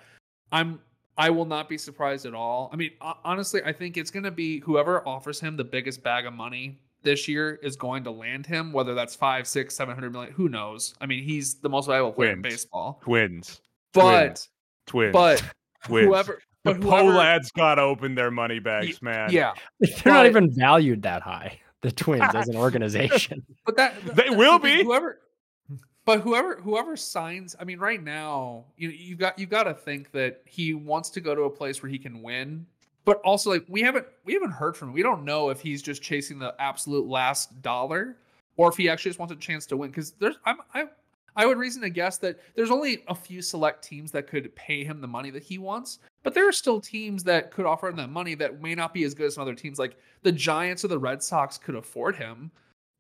I'm 0.52 0.80
I 1.18 1.30
will 1.30 1.46
not 1.46 1.70
be 1.70 1.78
surprised 1.78 2.26
at 2.26 2.34
all. 2.34 2.72
I 2.74 2.78
mean, 2.78 2.92
honestly, 3.24 3.62
I 3.64 3.74
think 3.74 3.96
it's 3.96 4.10
going 4.10 4.24
to 4.24 4.32
be 4.32 4.60
whoever 4.62 5.08
offers 5.08 5.40
him 5.40 5.56
the 5.56 5.64
biggest 5.64 6.02
bag 6.02 6.26
of 6.26 6.34
money 6.34 6.80
this 7.04 7.28
year 7.28 7.60
is 7.62 7.76
going 7.76 8.04
to 8.06 8.12
land 8.12 8.48
him, 8.48 8.74
whether 8.74 8.96
that's 8.96 9.16
five, 9.16 9.48
six, 9.48 9.76
seven 9.76 9.94
hundred 9.94 10.14
million. 10.14 10.34
Who 10.34 10.50
knows? 10.50 10.96
I 11.00 11.06
mean, 11.06 11.24
he's 11.24 11.56
the 11.56 11.70
most 11.70 11.86
valuable 11.86 12.12
player 12.12 12.32
in 12.32 12.42
baseball. 12.42 13.00
Twins. 13.04 13.62
But 13.94 14.48
Twins. 14.88 15.14
but 15.14 15.44
Twins. 15.84 16.08
whoever 16.08 16.42
the 16.64 16.74
but 16.74 16.84
whoever- 16.84 17.12
Pohlads 17.12 17.54
got 17.54 17.76
to 17.76 17.82
open 17.82 18.16
their 18.16 18.32
money 18.32 18.60
bags, 18.60 19.02
man. 19.02 19.32
yeah, 19.32 19.54
They're 19.80 20.14
not 20.14 20.26
even 20.26 20.52
valued 20.54 21.02
that 21.04 21.22
high. 21.22 21.60
The 21.82 21.92
Twins 21.92 22.36
as 22.36 22.48
an 22.48 22.56
organization. 22.68 23.44
but 23.66 23.76
that 23.78 24.00
They 24.06 24.14
that's 24.26 24.36
will 24.36 24.60
be. 24.60 24.84
whoever. 24.84 25.20
But 26.06 26.22
whoever 26.22 26.56
whoever 26.56 26.98
signs, 26.98 27.56
I 27.60 27.64
mean, 27.64 27.78
right 27.80 28.02
now, 28.04 28.66
you 28.76 28.90
you 28.90 29.16
got 29.16 29.38
you 29.38 29.46
got 29.46 29.64
to 29.64 29.74
think 29.74 30.12
that 30.12 30.42
he 30.46 30.74
wants 30.74 31.10
to 31.12 31.22
go 31.22 31.36
to 31.36 31.44
a 31.44 31.50
place 31.50 31.82
where 31.84 31.90
he 31.92 31.98
can 32.00 32.22
win. 32.24 32.66
But 33.06 33.18
also, 33.22 33.52
like 33.52 33.66
we 33.68 33.82
haven't 33.82 34.06
we 34.26 34.34
haven't 34.34 34.52
heard 34.52 34.76
from 34.76 34.90
him. 34.90 34.94
We 34.96 35.04
don't 35.04 35.24
know 35.26 35.50
if 35.50 35.60
he's 35.62 35.82
just 35.82 36.02
chasing 36.02 36.38
the 36.40 36.56
absolute 36.60 37.08
last 37.08 37.62
dollar 37.62 38.18
or 38.58 38.70
if 38.70 38.78
he 38.78 38.90
actually 38.90 39.10
just 39.10 39.20
wants 39.20 39.32
a 39.34 39.38
chance 39.38 39.66
to 39.68 39.78
win. 39.78 39.90
Because 39.92 40.12
there's 40.14 40.38
I'm 40.46 40.58
I 40.74 40.86
I 41.36 41.46
would 41.46 41.58
reason 41.58 41.82
to 41.84 41.90
guess 41.90 42.18
that 42.20 42.40
there's 42.56 42.72
only 42.72 43.04
a 43.08 43.16
few 43.16 43.42
select 43.42 43.84
teams 43.84 44.12
that 44.12 44.28
could 44.28 44.54
pay 44.56 44.84
him 44.84 45.00
the 45.02 45.08
money 45.08 45.30
that 45.32 45.44
he 45.44 45.58
wants. 45.58 46.00
But 46.24 46.34
there 46.34 46.48
are 46.48 46.54
still 46.54 46.82
teams 46.82 47.24
that 47.24 47.52
could 47.52 47.66
offer 47.66 47.88
him 47.88 47.96
that 47.98 48.10
money 48.10 48.36
that 48.36 48.62
may 48.62 48.76
not 48.76 48.94
be 48.94 49.04
as 49.04 49.14
good 49.14 49.28
as 49.28 49.36
some 49.36 49.42
other 49.42 49.56
teams. 49.56 49.80
Like 49.80 49.98
the 50.24 50.32
Giants 50.32 50.84
or 50.84 50.90
the 50.90 51.00
Red 51.00 51.24
Sox 51.24 51.58
could 51.58 51.76
afford 51.76 52.16
him. 52.16 52.52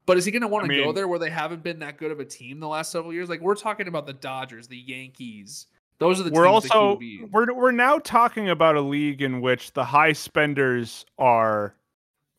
But 0.05 0.17
is 0.17 0.25
he 0.25 0.31
going 0.31 0.41
to 0.41 0.47
want 0.47 0.65
I 0.65 0.67
to 0.69 0.83
go 0.83 0.91
there 0.91 1.07
where 1.07 1.19
they 1.19 1.29
haven't 1.29 1.63
been 1.63 1.79
that 1.79 1.97
good 1.97 2.11
of 2.11 2.19
a 2.19 2.25
team 2.25 2.59
the 2.59 2.67
last 2.67 2.91
several 2.91 3.13
years? 3.13 3.29
Like 3.29 3.41
we're 3.41 3.55
talking 3.55 3.87
about 3.87 4.07
the 4.07 4.13
Dodgers, 4.13 4.67
the 4.67 4.77
Yankees. 4.77 5.67
Those 5.99 6.19
are 6.19 6.23
the 6.23 6.31
we're 6.31 6.47
teams 6.47 6.63
that 6.63 6.71
he 6.71 6.77
also 6.79 6.95
be. 6.97 7.25
we're 7.31 7.53
we're 7.53 7.71
now 7.71 7.99
talking 7.99 8.49
about 8.49 8.75
a 8.75 8.81
league 8.81 9.21
in 9.21 9.41
which 9.41 9.73
the 9.73 9.85
high 9.85 10.13
spenders 10.13 11.05
are 11.19 11.75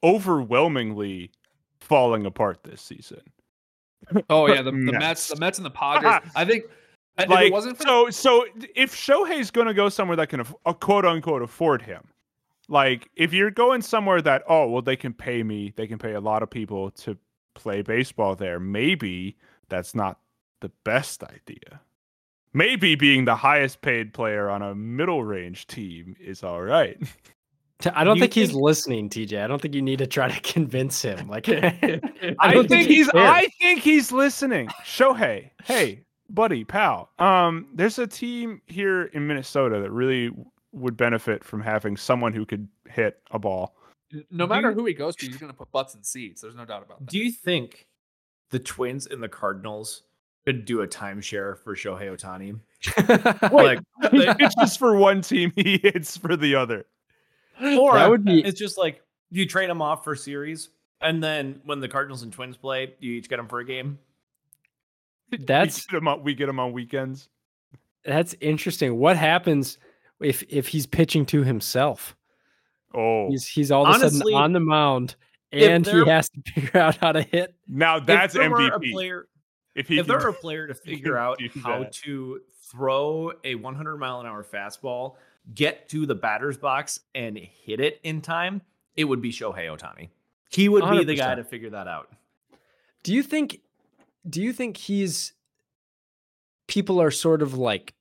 overwhelmingly 0.03 1.31
falling 1.79 2.27
apart 2.27 2.65
this 2.65 2.83
season. 2.83 3.21
Oh 4.31 4.47
yeah, 4.49 4.63
the, 4.63 4.71
the 4.71 4.77
Mets. 4.77 4.99
Mets, 4.99 5.29
the 5.29 5.37
Mets 5.37 5.59
and 5.59 5.67
the 5.67 5.71
Padres. 5.83 6.21
I 6.35 6.45
think 6.45 6.65
Like 7.19 7.47
it 7.47 7.53
wasn't 7.53 7.79
for 7.79 7.85
so 7.85 8.11
so 8.11 8.47
if 8.75 8.95
Shohei's 8.95 9.51
going 9.51 9.67
to 9.67 9.75
go 9.75 9.89
somewhere 9.89 10.17
that 10.17 10.29
can 10.29 10.41
aff- 10.41 10.55
uh, 10.67 10.73
quote 10.73 11.05
unquote 11.05 11.43
afford 11.43 11.83
him. 11.83 12.09
Like 12.69 13.09
if 13.17 13.33
you're 13.33 13.51
going 13.51 13.83
somewhere 13.83 14.23
that 14.23 14.43
oh 14.49 14.69
well 14.69 14.83
they 14.83 14.97
can 14.97 15.13
pay 15.13 15.43
me, 15.43 15.73
they 15.77 15.87
can 15.87 15.99
pay 15.99 16.13
a 16.13 16.21
lot 16.21 16.43
of 16.43 16.51
people 16.51 16.91
to 16.93 17.17
play 17.55 17.83
baseball 17.83 18.35
there. 18.35 18.59
Maybe 18.61 19.37
that's 19.69 19.95
not 19.95 20.19
the 20.61 20.71
best 20.85 21.23
idea. 21.23 21.81
Maybe 22.55 22.95
being 22.95 23.25
the 23.25 23.37
highest 23.37 23.81
paid 23.81 24.13
player 24.13 24.51
on 24.51 24.63
a 24.63 24.75
middle 24.75 25.25
range 25.25 25.67
team 25.67 26.17
is 26.21 26.43
all 26.43 26.63
right. 26.63 26.99
T- 27.83 27.91
I 27.95 28.05
don't 28.05 28.17
You 28.17 28.23
think 28.23 28.35
he's 28.35 28.51
think- 28.51 28.63
listening, 28.63 29.09
TJ. 29.11 29.43
I 29.43 29.47
don't 29.47 29.61
think 29.61 29.75
you 29.75 29.83
need 29.83 29.99
to 29.99 30.07
try 30.07 30.29
to 30.29 30.41
convince 30.53 31.03
him. 31.03 31.29
Like, 31.29 31.49
I, 31.49 32.01
I 32.39 32.55
don't 32.55 32.69
think 32.69 32.89
he 32.89 32.97
he's. 32.97 33.09
cares. 33.11 33.25
I 33.29 33.49
think 33.61 33.81
he's 33.81 34.11
listening. 34.13 34.69
Shohei, 34.85 35.51
hey, 35.65 36.05
buddy, 36.31 36.65
pal. 36.65 37.11
Um, 37.19 37.67
there's 37.75 37.99
a 37.99 38.07
team 38.07 38.63
here 38.67 39.05
in 39.13 39.27
Minnesota 39.27 39.81
that 39.81 39.91
really 39.91 40.31
would 40.73 40.97
benefit 40.97 41.45
from 41.45 41.61
having 41.61 41.97
someone 41.97 42.33
who 42.33 42.47
could 42.47 42.67
hit 42.89 43.21
a 43.33 43.39
ball. 43.39 43.75
no 44.31 44.47
matter 44.47 44.71
you- 44.71 44.75
who 44.77 44.85
he 44.87 44.95
goes 44.95 45.17
to, 45.17 45.27
he's 45.27 45.37
going 45.37 45.53
to 45.53 45.57
put 45.59 45.71
butts 45.73 45.95
in 45.95 46.03
seats. 46.03 46.41
There's 46.41 46.57
no 46.57 46.65
doubt 46.65 46.83
about 46.85 47.01
that. 47.01 47.07
Do 47.11 47.19
you 47.19 47.31
think 47.33 47.87
the 48.51 48.59
Twins 48.59 49.07
and 49.07 49.23
the 49.23 49.29
Cardinals 49.29 50.03
could 50.47 50.65
do 50.65 50.81
a 50.83 50.87
timeshare 50.89 51.59
for 51.59 51.75
Shohei 51.77 52.11
Ohtani? 52.17 52.59
Like, 53.53 53.79
He 54.11 54.33
pitches 54.35 54.77
for 54.77 54.97
one 54.97 55.21
team, 55.23 55.53
he 55.57 55.79
hits 55.79 56.17
for 56.17 56.37
the 56.37 56.55
other. 56.55 56.87
Or 57.63 57.95
that 57.95 58.09
would 58.11 58.25
be 58.25 58.45
it's 58.45 58.59
just 58.59 58.79
like 58.79 59.03
you 59.31 59.47
trade 59.47 59.71
them 59.71 59.81
off 59.83 60.05
for 60.05 60.15
series, 60.15 60.71
and 61.01 61.23
then 61.23 61.61
when 61.65 61.81
the 61.81 61.89
Cardinals 61.89 62.23
and 62.23 62.33
Twins 62.33 62.57
play, 62.57 62.95
you 63.01 63.13
each 63.13 63.29
get 63.29 63.37
them 63.37 63.49
for 63.49 63.61
a 63.61 63.65
game. 63.65 63.99
that's 65.41 65.87
we 65.87 65.93
get 65.93 65.99
them 65.99 66.09
on, 66.09 66.23
we 66.23 66.35
get 66.35 66.49
him 66.49 66.61
on 66.61 66.73
weekends. 66.73 67.29
that's 68.05 68.35
interesting. 68.41 68.99
What 68.99 69.17
happens 69.17 69.79
if 70.21 70.43
if 70.49 70.69
he's 70.69 70.87
pitching 70.87 71.25
to 71.27 71.43
himself? 71.43 72.17
Oh, 72.95 73.29
He's 73.31 73.47
he's 73.47 73.71
all 73.71 73.87
of 73.87 74.03
a 74.03 74.11
sudden 74.11 74.35
on 74.35 74.53
the 74.53 74.61
mound 74.61 75.17
if 75.51 75.71
and 75.71 75.87
he 75.87 76.05
has 76.07 76.29
to 76.29 76.43
figure 76.55 76.81
out 76.81 76.97
how 76.99 77.13
to 77.13 77.23
hit. 77.23 77.55
now 77.67 77.99
that's 77.99 78.35
there 78.35 78.51
were 78.51 78.59
MVP. 78.59 78.93
player, 78.93 79.27
if 79.75 79.89
he 79.89 79.99
if 79.99 80.07
can 80.07 80.11
there 80.19 80.25
were 80.27 80.31
a 80.31 80.35
player 80.41 80.67
to 80.67 80.75
figure 80.75 81.17
out 81.17 81.41
how 81.63 81.81
that. 81.81 81.93
to 81.93 82.41
throw 82.71 83.33
a 83.45 83.55
100 83.55 83.97
mile 83.97 84.21
an 84.21 84.27
hour 84.27 84.45
fastball, 84.45 85.15
get 85.55 85.89
to 85.91 86.07
the 86.07 86.15
batter's 86.15 86.57
box, 86.57 87.01
and 87.15 87.37
hit 87.37 87.81
it 87.81 88.01
in 88.03 88.21
time, 88.21 88.63
it 88.97 89.05
would 89.05 89.21
be 89.21 89.33
Shohei 89.33 89.67
Ohtani. 89.67 90.09
He 90.51 90.69
would 90.69 90.89
be 90.91 91.05
the 91.05 91.15
guy 91.15 91.35
100%. 91.35 91.37
to 91.37 91.45
figure 91.45 91.71
that 91.71 91.89
out. 91.89 92.11
Do 93.03 93.13
you 93.13 93.23
think 93.23 93.61
do 94.29 94.41
you 94.41 94.53
think 94.53 94.77
he's 94.77 95.33
people 96.69 97.01
are 97.01 97.11
sort 97.11 97.43
of 97.43 97.55
like 97.55 97.95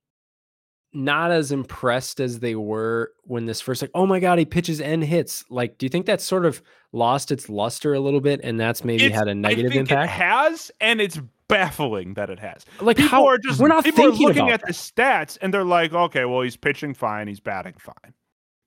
not 0.93 1.31
as 1.31 1.51
impressed 1.51 2.19
as 2.19 2.39
they 2.39 2.55
were 2.55 3.11
when 3.23 3.45
this 3.45 3.61
first 3.61 3.81
like 3.81 3.91
oh 3.95 4.05
my 4.05 4.19
god 4.19 4.37
he 4.37 4.45
pitches 4.45 4.81
and 4.81 5.03
hits 5.03 5.45
like 5.49 5.77
do 5.77 5.85
you 5.85 5.89
think 5.89 6.05
that's 6.05 6.23
sort 6.23 6.45
of 6.45 6.61
lost 6.91 7.31
its 7.31 7.47
luster 7.47 7.93
a 7.93 7.99
little 7.99 8.19
bit 8.19 8.41
and 8.43 8.59
that's 8.59 8.83
maybe 8.83 9.05
It's- 9.05 9.17
had 9.17 9.27
a 9.29 9.35
negative 9.35 9.71
I 9.71 9.75
think 9.75 9.89
impact 9.91 10.11
It 10.11 10.13
has, 10.21 10.71
and 10.81 10.99
it's 10.99 11.19
baffling 11.47 12.13
that 12.15 12.29
it 12.29 12.39
has. 12.39 12.65
like 12.81 12.97
people 12.97 13.09
how 13.09 13.25
are 13.27 13.37
just 13.37 13.59
we're 13.59 13.67
not 13.69 13.83
people 13.85 14.05
are 14.05 14.09
looking 14.09 14.39
about 14.49 14.51
at 14.53 14.61
the 14.65 14.73
stats 14.73 15.37
and 15.41 15.53
they're 15.53 15.63
like, 15.63 15.93
okay, 15.93 16.25
well 16.25 16.41
he's 16.41 16.57
pitching 16.57 16.93
fine, 16.93 17.27
he's 17.27 17.39
batting 17.39 17.75
fine. 17.79 18.13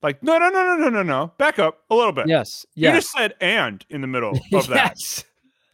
Like, 0.02 0.22
no, 0.22 0.36
no, 0.36 0.50
no, 0.50 0.62
no, 0.64 0.76
no, 0.76 0.88
no, 0.90 1.02
no. 1.02 1.32
Back 1.38 1.58
up 1.58 1.78
a 1.88 1.94
little 1.94 2.12
bit. 2.12 2.26
that. 2.26 2.30
yes 2.30 2.66
You 2.74 2.90
just 2.92 3.10
said 3.10 3.34
and 3.40 3.84
in 3.88 4.00
the 4.02 4.06
middle 4.06 4.32
of 4.52 4.66
that. 4.68 4.92
yes 4.96 5.24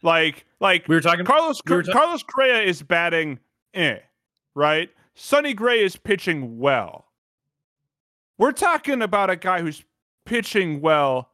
Like, 0.01 0.45
like 0.61 0.87
We 0.87 0.95
were 0.95 1.01
talking 1.01 1.25
Carlos 1.25 1.59
we 1.67 1.75
were 1.75 1.83
ta- 1.83 1.91
Carlos 1.93 2.23
Correa 2.23 2.61
is 2.61 2.81
batting 2.81 3.39
eh, 3.73 3.97
right? 4.55 4.89
Sonny 5.15 5.53
Gray 5.53 5.83
is 5.83 5.95
pitching 5.95 6.57
well. 6.59 7.05
We're 8.37 8.51
talking 8.53 9.01
about 9.01 9.29
a 9.29 9.35
guy 9.35 9.61
who's 9.61 9.83
pitching 10.25 10.81
well 10.81 11.29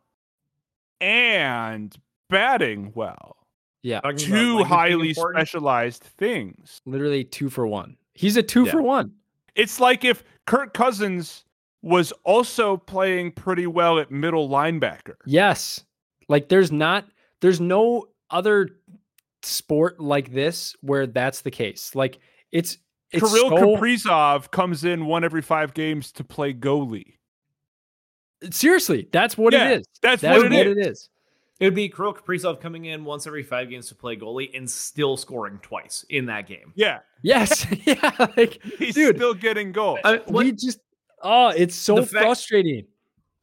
and 0.99 1.95
batting 2.29 2.91
well. 2.95 3.37
yeah 3.83 4.01
talking 4.01 4.17
Two 4.17 4.33
language 4.33 4.57
being 4.57 4.65
highly 4.67 5.13
specialized 5.13 6.03
things. 6.03 6.81
literally 6.85 7.23
two 7.23 7.49
for 7.49 7.67
one 7.67 7.95
he's 8.15 8.35
a 8.37 8.43
two 8.43 8.65
Yeah. 8.65 8.71
for 8.71 8.81
one 8.81 9.13
It's 9.55 9.79
like 9.79 10.03
if 10.03 10.23
Kirk 10.45 10.73
Cousins 10.73 11.45
was 11.83 12.11
also 12.23 12.77
playing 12.77 13.31
pretty 13.31 13.67
well 13.67 13.99
at 13.99 14.09
middle 14.11 14.49
linebacker. 14.49 15.15
Yes. 15.25 15.83
Like 16.27 16.49
there's 16.49 16.71
not 16.71 17.05
there's 17.41 17.61
no 17.61 18.07
other 18.31 18.69
sport 19.43 19.99
like 19.99 20.33
this 20.33 20.75
where 20.81 21.05
that's 21.07 21.41
the 21.41 21.51
case. 21.51 21.93
Like 21.95 22.17
it's 22.51 22.77
it's 23.11 23.27
Kirill 23.31 23.49
so, 23.49 23.55
Kaprizov 23.57 24.51
comes 24.51 24.83
in 24.83 25.05
one 25.05 25.23
every 25.23 25.41
five 25.41 25.73
games 25.73 26.11
to 26.13 26.23
play 26.23 26.53
goalie. 26.53 27.13
Seriously, 28.51 29.07
that's 29.11 29.37
what 29.37 29.53
Yeah, 29.53 29.69
it 29.69 29.79
is. 29.81 29.87
That's, 30.01 30.21
That's 30.21 30.37
what 30.43 30.51
what 30.51 30.59
it 30.59 30.67
is. 30.67 30.77
it 30.77 30.89
is. 30.89 31.09
It 31.59 31.65
would 31.65 31.73
be 31.75 31.89
Kirill 31.89 32.13
Kaprizov 32.13 32.61
coming 32.61 32.85
in 32.85 33.03
once 33.03 33.25
every 33.25 33.41
five 33.41 33.69
games 33.69 33.87
to 33.87 33.95
play 33.95 34.15
goalie 34.15 34.55
and 34.55 34.69
still 34.69 35.17
scoring 35.17 35.57
twice 35.63 36.05
in 36.09 36.27
that 36.27 36.47
game. 36.47 36.71
Yeah, 36.75 36.99
Yes. 37.23 37.65
yeah. 37.85 38.27
Like, 38.37 38.61
he's 38.77 38.93
Dude. 38.93 39.15
still 39.15 39.33
getting 39.33 39.71
goals. 39.71 39.99
I, 40.03 40.17
what, 40.27 40.45
we 40.45 40.51
just, 40.51 40.79
oh, 41.23 41.47
it's 41.49 41.75
so 41.75 41.95
The 41.95 42.03
fact- 42.05 42.25
frustrating. 42.25 42.85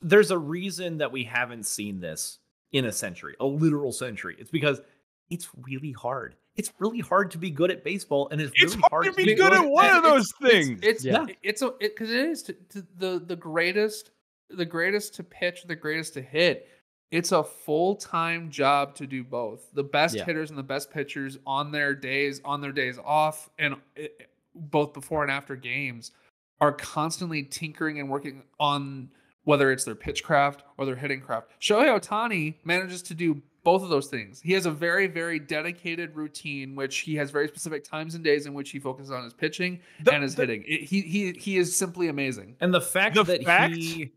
there's 0.01 0.31
a 0.31 0.39
reason 0.39 0.99
that 0.99 1.11
we 1.11 1.25
haven't 1.25 1.67
seen 1.67 1.99
this 2.01 2.39
in 2.71 2.85
a 2.85 2.93
century, 2.93 3.35
a 3.41 3.47
literal 3.47 3.91
century. 3.91 4.37
It's 4.39 4.51
because 4.51 4.81
it's 5.29 5.49
really 5.63 5.91
hard. 5.93 6.37
It's 6.57 6.73
really 6.79 7.01
hard 7.01 7.31
to 7.33 7.39
be 7.39 7.51
good 7.51 7.71
at 7.71 7.83
baseball, 7.83 8.29
and 8.31 8.41
it's 8.41 8.53
it's 8.55 8.77
really 8.77 8.89
hard 8.91 9.05
to 9.07 9.13
be 9.13 9.25
be 9.25 9.35
good 9.35 9.53
at 9.53 9.67
one 9.69 9.87
and 9.87 9.97
of 9.99 10.03
those 10.05 10.33
it's- 10.41 10.53
things. 10.53 10.81
It's 10.83 11.05
Yeah. 11.05 11.27
it's 11.43 11.63
a 11.63 11.73
because 11.81 12.11
it 12.11 12.17
is 12.29 12.43
to, 12.45 12.53
to 12.71 12.87
the 12.97 13.19
the 13.25 13.37
greatest 13.37 14.11
the 14.51 14.65
greatest 14.65 15.15
to 15.17 15.25
pitch, 15.25 15.65
the 15.65 15.75
greatest 15.75 16.15
to 16.15 16.23
hit. 16.23 16.69
It's 17.11 17.33
a 17.33 17.43
full 17.43 17.97
time 17.97 18.51
job 18.51 18.95
to 18.97 19.07
do 19.07 19.25
both. 19.25 19.69
The 19.73 19.83
best 19.85 20.15
Yeah. 20.17 20.25
hitters 20.25 20.51
and 20.51 20.59
the 20.59 20.63
best 20.65 20.91
pitchers 20.93 21.39
on 21.47 21.73
their 21.73 21.95
days 21.95 22.41
on 22.45 22.61
their 22.61 22.73
days 22.73 22.99
off, 23.05 23.51
and 23.59 23.75
it, 23.97 24.31
both 24.55 24.93
before 24.93 25.23
and 25.23 25.31
after 25.33 25.57
games, 25.57 26.13
are 26.61 26.73
constantly 26.73 27.43
tinkering 27.43 27.99
and 27.99 28.09
working 28.09 28.45
on 28.61 29.11
whether 29.43 29.73
it's 29.73 29.85
their 29.85 29.95
pitch 29.97 30.23
craft 30.23 30.63
or 30.79 30.87
their 30.87 30.97
hitting 30.97 31.21
craft. 31.21 31.51
Shohei 31.61 31.89
Ohtani 32.01 32.55
manages 32.65 33.03
to 33.03 33.15
do 33.15 33.43
both 33.65 33.83
of 33.83 33.89
those 33.89 34.07
things. 34.09 34.41
He 34.41 34.53
has 34.53 34.67
a 34.67 34.71
very, 34.71 35.07
very 35.07 35.39
dedicated 35.39 36.15
routine, 36.15 36.77
which 36.77 36.99
he 36.99 37.15
has 37.17 37.31
very 37.31 37.49
specific 37.49 37.83
times 37.83 38.15
and 38.15 38.23
days 38.23 38.47
in 38.47 38.55
which 38.55 38.71
he 38.71 38.79
focuses 38.79 39.11
on 39.11 39.25
his 39.25 39.33
pitching 39.35 39.81
The- 40.03 40.13
and 40.15 40.23
his 40.23 40.35
the- 40.35 40.43
hitting. 40.43 40.65
It- 40.67 40.83
he 40.85 41.01
he 41.01 41.33
he 41.33 41.57
is 41.57 41.77
simply 41.77 42.09
amazing. 42.09 42.57
And 42.61 42.73
the 42.73 42.81
fact 42.81 43.15
The 43.17 43.25
that 43.25 43.43
fact- 43.45 43.75
he 43.75 44.13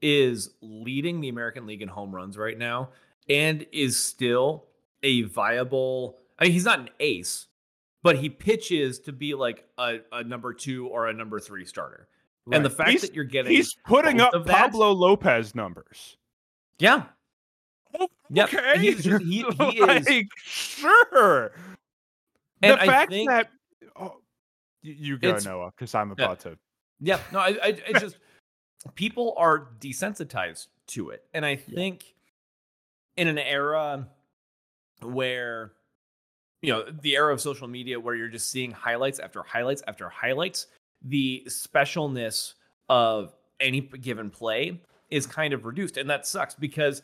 is 0.00 0.54
leading 0.62 1.20
the 1.20 1.28
American 1.28 1.66
League 1.66 1.82
in 1.82 1.88
home 1.88 2.14
runs 2.14 2.38
right 2.38 2.56
now 2.56 2.90
and 3.28 3.66
is 3.72 3.96
still 4.02 4.66
a 5.02 5.22
viable 5.22 6.18
I 6.38 6.44
mean 6.44 6.52
he's 6.52 6.64
not 6.64 6.78
an 6.80 6.88
ace, 7.00 7.46
but 8.02 8.16
he 8.16 8.28
pitches 8.30 8.98
to 9.00 9.12
be 9.12 9.34
like 9.34 9.68
a, 9.76 9.98
a 10.12 10.24
number 10.24 10.54
two 10.54 10.86
or 10.86 11.08
a 11.08 11.12
number 11.12 11.38
three 11.40 11.64
starter. 11.64 12.08
And 12.52 12.64
the 12.64 12.70
fact 12.70 12.90
He's- 12.90 13.02
that 13.02 13.14
you're 13.14 13.24
getting 13.24 13.52
He's 13.52 13.74
putting 13.86 14.20
up 14.20 14.32
of 14.34 14.44
that- 14.46 14.52
Pablo 14.54 14.92
Lopez 14.92 15.54
numbers. 15.54 16.16
Yeah. 16.78 17.06
Oh, 17.98 18.08
yep. 18.30 18.48
Okay, 18.52 18.78
He's 18.80 19.04
just- 19.04 19.24
he- 19.24 19.44
he 19.58 19.78
is- 19.82 20.28
sure. 20.36 21.52
And 22.62 22.72
the 22.72 22.82
I 22.82 22.86
fact 22.86 23.10
think- 23.10 23.28
that 23.30 23.50
oh, 23.96 24.16
you, 24.82 25.18
go 25.18 25.36
Noah 25.44 25.70
because 25.76 25.94
I'm 25.94 26.08
Yeah. 26.18 26.24
about 26.24 26.40
to. 26.40 26.58
Yeah, 27.00 27.20
no, 27.32 27.38
I, 27.40 27.48
I 27.62 27.68
it's 27.86 28.00
just 28.00 28.16
people 28.94 29.34
are 29.36 29.68
desensitized 29.80 30.68
to 30.88 31.10
it, 31.10 31.24
and 31.34 31.44
I 31.44 31.56
think 31.74 32.14
in 33.16 33.28
an 33.28 33.38
era 33.38 34.08
where 35.02 35.72
you 36.62 36.72
know 36.72 36.84
the 37.02 37.16
era 37.16 37.32
of 37.32 37.40
social 37.40 37.68
media, 37.68 37.98
where 38.00 38.14
you're 38.14 38.28
just 38.28 38.50
seeing 38.50 38.70
highlights 38.70 39.18
after 39.18 39.42
highlights 39.42 39.82
after 39.86 40.08
highlights, 40.08 40.66
the 41.02 41.42
specialness 41.48 42.54
of 42.88 43.34
any 43.60 43.80
given 43.80 44.30
play 44.30 44.80
is 45.10 45.26
kind 45.26 45.52
of 45.52 45.64
reduced, 45.66 45.96
and 45.96 46.08
that 46.08 46.26
sucks 46.26 46.54
because 46.54 47.02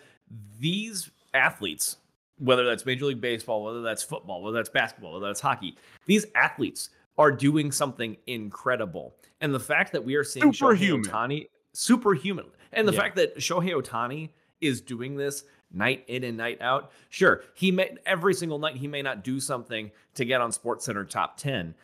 these 0.58 1.10
athletes, 1.34 1.96
whether 2.38 2.64
that's 2.64 2.87
Major 2.87 3.06
League 3.06 3.20
Baseball, 3.20 3.64
whether 3.64 3.82
that's 3.82 4.02
football, 4.02 4.42
whether 4.42 4.56
that's 4.56 4.68
basketball, 4.68 5.14
whether 5.14 5.26
that's 5.26 5.40
hockey, 5.40 5.76
these 6.06 6.26
athletes 6.34 6.90
are 7.18 7.30
doing 7.30 7.70
something 7.70 8.16
incredible. 8.26 9.14
And 9.40 9.54
the 9.54 9.60
fact 9.60 9.92
that 9.92 10.04
we 10.04 10.14
are 10.14 10.25
seeing 10.25 10.52
Superhuman. 10.52 11.04
Shohei 11.04 11.10
Ohtani, 11.10 11.49
superhuman, 11.72 12.46
and 12.72 12.87
the 12.87 12.92
Yeah. 12.92 13.00
fact 13.00 13.16
that 13.16 13.37
Shohei 13.37 13.72
Ohtani 13.72 14.30
is 14.60 14.80
doing 14.80 15.16
this 15.16 15.44
night 15.72 16.04
in 16.08 16.25
and 16.25 16.37
night 16.37 16.60
out. 16.60 16.92
Sure, 17.10 17.42
he 17.54 17.70
may 17.70 17.96
every 18.06 18.34
single 18.34 18.58
night 18.58 18.76
he 18.76 18.88
may 18.88 19.02
not 19.02 19.22
do 19.22 19.38
something 19.40 19.90
to 20.14 20.25
get 20.25 20.40
on 20.40 20.50
Sports 20.52 20.84
Center 20.84 21.04
top 21.04 21.37
10, 21.37 21.75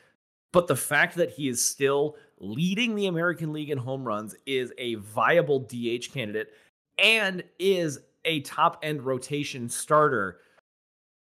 but 0.53 0.67
the 0.67 0.77
fact 0.77 1.17
that 1.17 1.31
he 1.31 1.49
is 1.49 1.65
still 1.65 2.17
leading 2.39 2.95
the 2.95 3.07
American 3.07 3.53
League 3.53 3.71
in 3.71 3.79
home 3.79 4.05
runs 4.05 4.35
is 4.45 4.73
a 4.79 4.95
viable 4.97 5.61
DH 5.61 6.13
candidate 6.13 6.53
and 6.99 7.45
is 7.59 8.01
a 8.27 8.41
top 8.41 8.79
end 8.83 9.03
rotation 9.03 9.69
starter. 9.69 10.41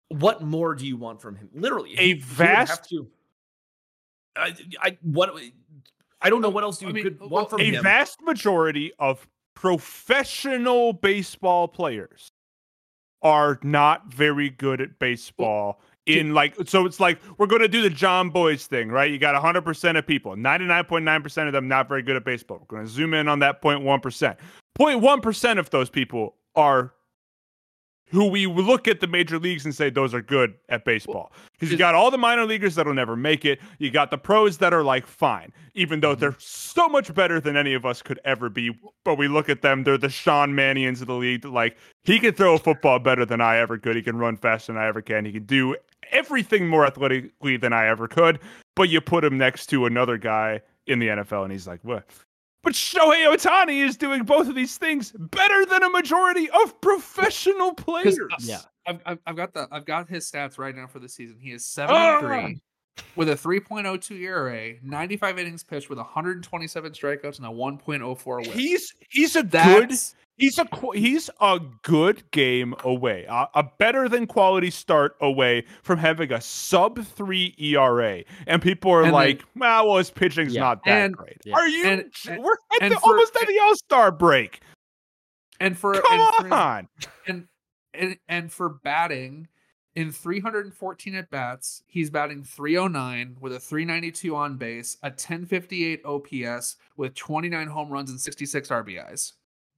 What 0.10 0.42
more 0.42 0.74
do 0.74 0.88
you 0.88 0.98
want 0.98 1.22
from 1.22 1.36
him? 1.36 1.50
Literally, 1.54 1.96
A 1.98 2.14
vast- 2.14 2.90
to. 2.90 3.08
I, 4.36 4.56
I 4.82 4.98
what 5.02 5.36
I 6.22 6.30
don't 6.30 6.42
know 6.42 6.48
oh, 6.48 6.52
what 6.52 6.64
else 6.64 6.82
you 6.82 6.90
I 6.90 6.92
mean, 6.92 7.04
could 7.04 7.18
oh, 7.22 7.28
want 7.28 7.50
from 7.50 7.62
A 7.62 7.66
him. 7.66 7.84
vast 7.84 8.22
majority 8.22 8.92
of 8.98 9.28
professional 9.56 10.94
baseball 10.94 11.68
players 11.68 12.30
are 13.22 13.60
not 13.64 14.12
very 14.12 14.50
good 14.50 14.82
at 14.82 14.98
baseball. 15.00 15.82
In 16.06 16.34
like, 16.34 16.56
so 16.66 16.86
it's 16.86 17.00
like 17.00 17.18
we're 17.38 17.48
going 17.48 17.62
to 17.62 17.70
do 17.70 17.82
the 17.82 17.90
John 17.90 18.30
Boys 18.30 18.68
thing, 18.68 18.90
right? 18.90 19.10
You 19.10 19.18
got 19.18 19.42
100% 19.42 19.98
of 19.98 20.06
people, 20.06 20.36
99.9% 20.36 21.48
of 21.48 21.54
them 21.54 21.70
not 21.70 21.88
very 21.88 22.02
good 22.02 22.18
at 22.18 22.26
baseball. 22.26 22.58
We're 22.60 22.78
going 22.78 22.86
to 22.86 22.92
zoom 22.92 23.14
in 23.14 23.30
on 23.30 23.40
that 23.40 23.62
0.1%. 23.62 24.38
0.1% 24.78 25.60
of 25.60 25.70
those 25.70 25.90
people 25.90 26.36
are 26.56 26.94
who 28.14 28.28
we 28.28 28.46
look 28.46 28.88
at 28.88 29.00
the 29.00 29.08
major 29.08 29.40
leagues 29.40 29.66
and 29.66 29.74
say 29.74 29.90
those 29.90 30.14
are 30.14 30.22
good 30.22 30.54
at 30.70 30.86
baseball. 30.86 31.32
Because 31.54 31.72
you 31.72 31.78
got 31.80 31.96
all 31.96 32.12
the 32.12 32.18
minor 32.18 32.46
leaguers 32.46 32.76
that'll 32.76 32.94
never 32.94 33.16
make 33.16 33.44
it. 33.44 33.60
You 33.80 33.90
got 33.90 34.12
the 34.12 34.20
pros 34.20 34.60
that 34.60 34.72
are 34.72 34.84
like 34.84 35.08
fine, 35.08 35.52
even 35.74 36.00
though 36.00 36.12
mm-hmm. 36.12 36.20
they're 36.20 36.36
so 36.38 36.88
much 36.88 37.12
better 37.16 37.40
than 37.40 37.58
any 37.58 37.74
of 37.74 37.88
us 37.88 38.04
could 38.04 38.20
ever 38.24 38.50
be. 38.50 38.78
But 39.04 39.18
we 39.18 39.28
look 39.28 39.50
at 39.50 39.64
them, 39.64 39.84
they're 39.84 39.98
the 39.98 40.10
Sean 40.10 40.54
Mannions 40.54 41.02
of 41.02 41.08
the 41.08 41.16
league. 41.16 41.44
Like 41.44 41.76
he 42.04 42.20
can 42.20 42.36
throw 42.36 42.54
a 42.54 42.60
football 42.60 43.00
better 43.00 43.26
than 43.26 43.42
I 43.42 43.58
ever 43.58 43.80
could. 43.80 43.96
He 43.96 44.04
can 44.04 44.18
run 44.18 44.38
faster 44.38 44.74
than 44.74 44.82
I 44.82 44.88
ever 44.88 45.02
can. 45.02 45.26
He 45.26 45.32
can 45.32 45.46
do 45.46 45.76
everything 46.12 46.68
more 46.68 46.86
athletically 46.86 47.58
than 47.58 47.74
I 47.74 47.88
ever 47.88 48.08
could. 48.08 48.40
But 48.76 48.90
you 48.90 49.02
put 49.02 49.24
him 49.24 49.40
next 49.40 49.68
to 49.68 49.88
another 49.88 50.20
guy 50.20 50.62
in 50.86 51.00
the 51.00 51.08
NFL, 51.08 51.44
and 51.44 51.52
he's 51.52 51.68
like, 51.68 51.80
what? 51.84 52.06
But 52.64 52.74
Shohei 52.74 53.28
Ohtani 53.32 53.86
is 53.86 53.98
doing 53.98 54.24
both 54.24 54.48
of 54.48 54.56
these 54.56 54.78
things 54.78 55.12
better 55.18 55.66
than 55.66 55.84
a 55.84 55.90
majority 55.90 56.50
of 56.50 56.80
professional 56.80 57.74
players. 57.74 58.18
Yeah. 58.40 58.60
I've, 58.88 59.00
I've 59.06 59.20
I've 59.28 59.36
got 59.36 59.54
the 59.54 59.68
I've 59.72 59.86
got 59.86 60.10
his 60.10 60.30
stats 60.30 60.58
right 60.58 60.76
now 60.76 60.88
for 60.88 61.00
the 61.00 61.10
season. 61.10 61.38
He 61.40 61.52
is 61.52 61.64
Ah! 61.78 62.20
73 62.20 62.62
with 63.16 63.30
a 63.30 63.36
3.02 63.36 64.20
ERA, 64.22 64.74
95 64.84 65.40
innings 65.40 65.64
pitched 65.64 65.90
with 65.90 65.98
127 65.98 66.92
strikeouts 66.92 67.38
and 67.38 67.46
a 67.46 67.50
1.04 67.50 68.38
whip. 68.46 68.48
He's 68.56 68.94
he's 69.10 69.36
a 69.36 69.44
good 69.44 69.92
he's 70.38 70.58
a 70.58 70.68
he's 70.94 71.30
a 71.42 71.60
good 71.84 72.30
game 72.32 72.76
away, 72.84 73.26
a, 73.30 73.48
a 73.56 73.64
better 73.78 74.08
than 74.10 74.28
quality 74.28 74.70
start 74.70 75.16
away 75.22 75.66
from 75.84 76.00
having 76.00 76.32
a 76.32 76.42
sub 76.42 77.04
three 77.06 77.56
ERA, 77.58 78.24
and 78.48 78.62
people 78.62 78.92
are 78.92 79.00
And 79.00 79.08
then- 79.08 79.14
like, 79.14 79.44
"Well, 79.56 79.88
well, 79.88 79.98
his 79.98 80.12
pitching's 80.12 80.54
Yeah. 80.54 80.62
not 80.62 80.84
that 80.86 81.06
And- 81.06 81.18
great." 81.18 81.38
yeah. 81.46 81.56
Are 81.56 81.68
you? 81.68 81.86
And- 81.86 82.12
we're 82.44 82.58
at 82.82 82.90
the, 82.90 82.96
for- 83.00 83.10
almost 83.12 83.36
at 83.42 83.48
the 83.48 83.60
All 83.60 83.76
Star 83.76 84.12
break. 84.12 84.60
and 85.60 85.78
for 85.78 85.94
Come 85.94 86.20
and 86.20 86.48
for 86.50 86.54
on, 86.54 86.88
and 87.28 87.48
and 87.94 88.18
and 88.28 88.52
for 88.52 88.70
batting 88.70 89.48
in 89.96 90.12
314 90.12 91.16
at 91.16 91.30
bats, 91.30 91.84
he's 91.86 92.10
batting 92.10 92.44
309 92.44 93.38
with 93.40 93.54
a 93.54 93.60
392 93.60 94.36
on 94.36 94.58
base, 94.58 94.98
a 95.04 95.10
1058 95.10 96.02
OPS 96.06 96.78
with 96.98 97.14
29 97.14 97.68
home 97.68 97.90
runs 97.90 98.10
and 98.10 98.20
66 98.20 98.70
RBIs. 98.70 99.34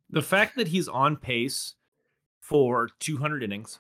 The 0.10 0.21
fact 0.21 0.56
that 0.56 0.67
he's 0.69 0.88
on 0.88 1.17
pace 1.17 1.73
for 2.39 2.89
200 2.99 3.43
innings, 3.43 3.80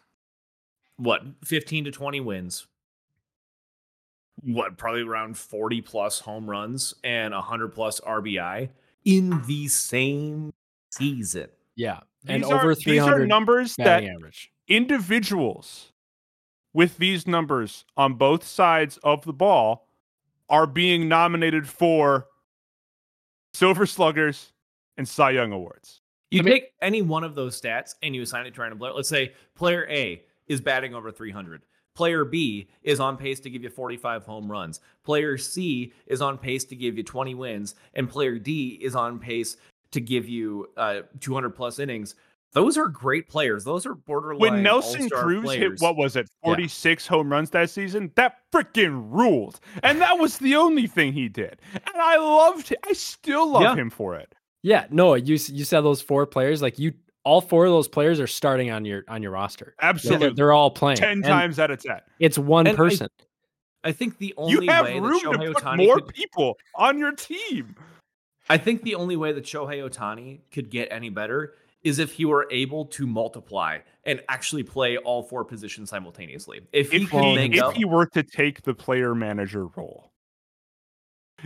what, 0.97 1.21
15 1.43 1.85
to 1.85 1.91
20 1.91 2.19
wins, 2.19 2.67
what, 4.41 4.77
probably 4.77 5.01
around 5.03 5.37
40 5.37 5.81
plus 5.81 6.19
home 6.19 6.49
runs 6.49 6.93
and 7.03 7.33
100 7.33 7.69
plus 7.69 8.01
RBI 8.01 8.69
in 9.05 9.41
the 9.45 9.67
same 9.67 10.51
season. 10.91 11.47
Yeah. 11.75 12.01
And 12.27 12.43
these 12.43 12.51
are, 12.51 12.59
over 12.59 12.75
these 12.75 12.83
300 12.83 13.21
are 13.21 13.25
numbers 13.27 13.75
that 13.77 14.03
average. 14.03 14.51
individuals 14.67 15.91
with 16.75 16.97
these 16.97 17.25
numbers 17.25 17.85
on 17.95 18.15
both 18.15 18.45
sides 18.45 18.99
of 19.01 19.23
the 19.23 19.31
ball 19.31 19.87
are 20.49 20.67
being 20.67 21.07
nominated 21.07 21.65
for 21.67 22.27
Silver 23.53 23.85
Sluggers 23.85 24.51
and 24.97 25.07
Cy 25.07 25.31
Young 25.31 25.53
awards. 25.53 26.01
You 26.31 26.41
I 26.41 26.43
mean- 26.43 26.53
take 26.55 26.73
any 26.81 27.01
one 27.01 27.23
of 27.23 27.33
those 27.33 27.59
stats 27.59 27.95
and 28.03 28.13
you 28.13 28.21
assign 28.21 28.45
it 28.45 28.53
to 28.53 28.61
random 28.61 28.77
player. 28.77 28.91
Let's 28.91 29.07
say 29.07 29.31
player 29.55 29.87
A 29.89 30.21
is 30.47 30.59
batting 30.59 30.93
over 30.93 31.11
300. 31.11 31.61
Player 31.95 32.25
B 32.25 32.67
is 32.83 32.99
on 32.99 33.15
pace 33.15 33.39
to 33.39 33.49
give 33.49 33.63
you 33.63 33.69
45 33.69 34.25
home 34.25 34.51
runs. 34.51 34.81
Player 35.05 35.37
C 35.37 35.93
is 36.07 36.21
on 36.21 36.37
pace 36.37 36.65
to 36.65 36.75
give 36.75 36.97
you 36.97 37.03
20 37.03 37.35
wins. 37.35 37.75
And 37.93 38.09
player 38.09 38.37
D 38.37 38.77
is 38.81 38.97
on 38.97 39.17
pace 39.17 39.55
to 39.91 40.01
give 40.01 40.27
you 40.27 40.67
uh, 40.75 41.03
200 41.21 41.51
plus 41.51 41.79
innings. 41.79 42.15
Those 42.55 42.77
are 42.77 42.87
great 42.87 43.27
players. 43.27 43.65
Those 43.65 43.85
are 43.85 43.93
borderline. 43.93 44.39
When 44.39 44.63
Nelson 44.63 45.01
all-star 45.03 45.23
Cruz 45.23 45.43
players. 45.43 45.73
hit 45.73 45.81
what 45.81 45.97
was 45.97 46.15
it, 46.15 46.29
46 46.43 47.05
home 47.05 47.29
runs 47.29 47.49
that 47.49 47.69
season, 47.69 48.11
that 48.15 48.37
freaking 48.51 49.11
ruled. 49.11 49.59
And 49.83 49.99
that 50.01 50.17
was 50.17 50.37
the 50.37 50.55
only 50.55 50.87
thing 50.87 51.11
he 51.11 51.27
did. 51.27 51.61
And 51.73 51.95
I 52.01 52.15
loved 52.17 52.71
it. 52.71 52.79
I 52.87 52.93
still 52.93 53.51
love 53.51 53.61
Yeah. 53.61 53.75
him 53.75 53.89
for 53.89 54.15
it. 54.15 54.33
Yeah, 54.63 54.87
no, 54.89 55.13
you 55.15 55.33
you 55.33 55.65
said 55.65 55.81
those 55.81 56.01
four 56.01 56.25
players 56.25 56.61
like 56.61 56.79
you 56.79 56.93
all 57.25 57.41
four 57.41 57.65
of 57.65 57.71
those 57.71 57.87
players 57.89 58.19
are 58.21 58.27
starting 58.27 58.71
on 58.71 58.85
your 58.85 59.03
on 59.09 59.21
your 59.21 59.31
roster. 59.31 59.75
Absolutely. 59.81 60.27
They're, 60.27 60.35
they're 60.35 60.51
all 60.53 60.71
playing. 60.71 60.97
10 60.97 61.09
And 61.09 61.23
times 61.23 61.59
out 61.59 61.71
of 61.71 61.83
10. 61.83 61.99
It's 62.19 62.37
one 62.37 62.67
And 62.67 62.77
person. 62.77 63.09
I 63.83 63.91
think 63.91 64.17
the 64.17 64.33
only 64.37 64.53
You 64.65 64.71
have 64.71 64.85
way 64.85 64.99
room 64.99 65.19
that 65.23 65.31
to 65.41 65.53
put 65.53 65.63
Ohtani 65.63 65.77
more 65.85 65.95
could, 65.99 66.07
people 66.15 66.57
on 66.73 66.97
your 66.97 67.11
team. 67.11 67.75
I 68.49 68.57
think 68.57 68.81
the 68.83 68.95
only 68.95 69.15
way 69.17 69.33
that 69.33 69.43
Shohei 69.43 69.87
Ohtani 69.87 70.39
could 70.51 70.69
get 70.69 70.87
any 70.89 71.09
better 71.09 71.53
is 71.85 71.99
if 71.99 72.11
he 72.11 72.25
were 72.25 72.47
able 72.51 72.83
to 72.83 73.05
multiply 73.07 73.77
and 74.03 74.21
actually 74.27 74.63
play 74.63 74.97
all 74.97 75.21
four 75.23 75.45
positions 75.45 75.89
simultaneously. 75.89 76.59
If 76.73 76.91
he 76.91 77.03
If 77.03 77.09
he, 77.11 77.35
make 77.35 77.53
if 77.53 77.63
up, 77.63 77.73
he 77.75 77.85
were 77.85 78.07
to 78.07 78.23
take 78.23 78.63
the 78.63 78.73
player 78.73 79.15
manager 79.15 79.67
role, 79.67 80.11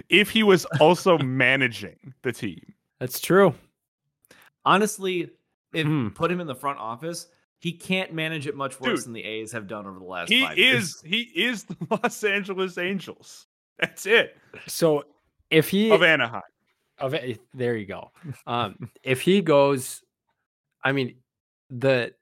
if 0.08 0.30
he 0.30 0.42
was 0.44 0.66
also 0.80 1.18
managing 1.20 2.14
the 2.24 2.32
team, 2.32 2.74
That's 3.00 3.20
true. 3.20 3.54
honestly, 4.66 5.30
if 5.74 5.86
Hmm. 5.86 6.08
put 6.10 6.32
him 6.32 6.40
in 6.40 6.48
the 6.48 6.56
front 6.56 6.80
office, 6.80 7.28
he 7.60 7.74
can't 7.74 8.14
manage 8.14 8.48
it 8.48 8.56
much 8.56 8.80
worse 8.80 9.00
Dude, 9.02 9.06
than 9.08 9.14
the 9.14 9.24
A's 9.26 9.52
have 9.52 9.68
done 9.68 9.86
over 9.86 10.00
the 10.00 10.06
last 10.06 10.30
he 10.30 10.42
five 10.42 10.58
years. 10.58 10.84
is 10.86 11.02
he 11.06 11.22
is 11.36 11.66
the 11.66 11.76
Los 12.04 12.24
Angeles 12.24 12.78
Angels. 12.78 13.46
That's 13.78 14.06
it 14.06 14.38
So 14.68 15.04
if 15.50 15.70
he 15.70 15.92
of 15.92 16.02
Anaheim. 16.02 16.42
of 16.98 17.14
there 17.54 17.76
you 17.76 17.86
go. 17.86 18.12
Um, 18.48 18.90
if 19.04 19.22
he 19.22 19.42
goes, 19.42 20.02
I 20.84 20.92
mean, 20.92 21.16
the 21.70 22.14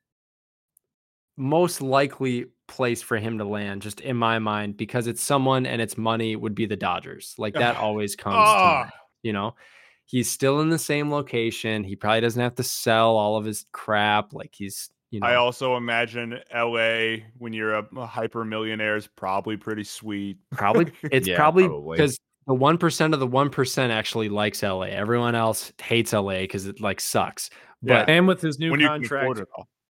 most 1.38 1.82
likely 1.82 2.48
place 2.68 3.02
for 3.02 3.18
him 3.18 3.38
to 3.38 3.46
land, 3.46 3.82
just 3.82 4.02
in 4.02 4.18
my 4.18 4.40
mind, 4.40 4.78
because 4.78 5.08
it's 5.08 5.22
someone 5.22 5.66
and 5.66 5.82
it's 5.82 5.98
money, 5.98 6.36
would 6.36 6.56
be 6.56 6.66
the 6.66 6.76
Dodgers. 6.76 7.36
Like 7.38 7.54
that 7.54 7.76
always 7.78 8.16
comes. 8.16 8.36
to 8.36 8.40
ah! 8.40 8.80
mind, 8.82 8.92
you 9.24 9.34
know, 9.34 9.56
he's 10.06 10.30
still 10.30 10.62
in 10.62 10.70
the 10.70 10.80
same 10.80 11.12
location. 11.12 11.84
He 11.84 11.96
probably 11.96 12.22
doesn't 12.22 12.42
have 12.42 12.56
to 12.56 12.64
sell 12.64 13.16
all 13.16 13.38
of 13.38 13.46
his 13.46 13.66
crap. 13.72 14.34
Like 14.34 14.54
he's, 14.58 14.90
you 15.12 15.20
know, 15.20 15.28
I 15.28 15.36
also 15.36 15.78
imagine 15.78 16.40
LA 16.54 17.24
when 17.38 17.54
you're 17.54 17.76
a, 17.76 17.86
a 17.96 18.06
hyper 18.06 18.44
millionaire 18.44 18.96
is 18.96 19.08
probably 19.08 19.58
pretty 19.58 19.84
sweet. 19.84 20.38
probably 20.52 20.92
it's 21.12 21.28
Yeah, 21.28 21.38
probably 21.38 21.68
probably. 21.68 21.98
because 21.98 22.20
the 22.48 22.54
one 22.54 22.78
percent 22.78 23.14
of 23.14 23.20
the 23.20 23.28
one 23.28 23.50
percent 23.50 23.92
actually 23.92 24.30
likes 24.30 24.64
LA. 24.64 24.84
Everyone 24.84 25.36
else 25.36 25.72
hates 25.82 26.14
LA 26.14 26.40
because 26.42 26.66
it 26.68 26.80
like 26.82 27.00
sucks. 27.02 27.50
Yeah. 27.82 28.00
But 28.06 28.10
and 28.10 28.28
with 28.28 28.42
his 28.42 28.58
new 28.60 28.72
when 28.72 28.80
you 28.80 28.88
can 28.88 29.04
afford 29.06 29.38
contract, 29.38 29.52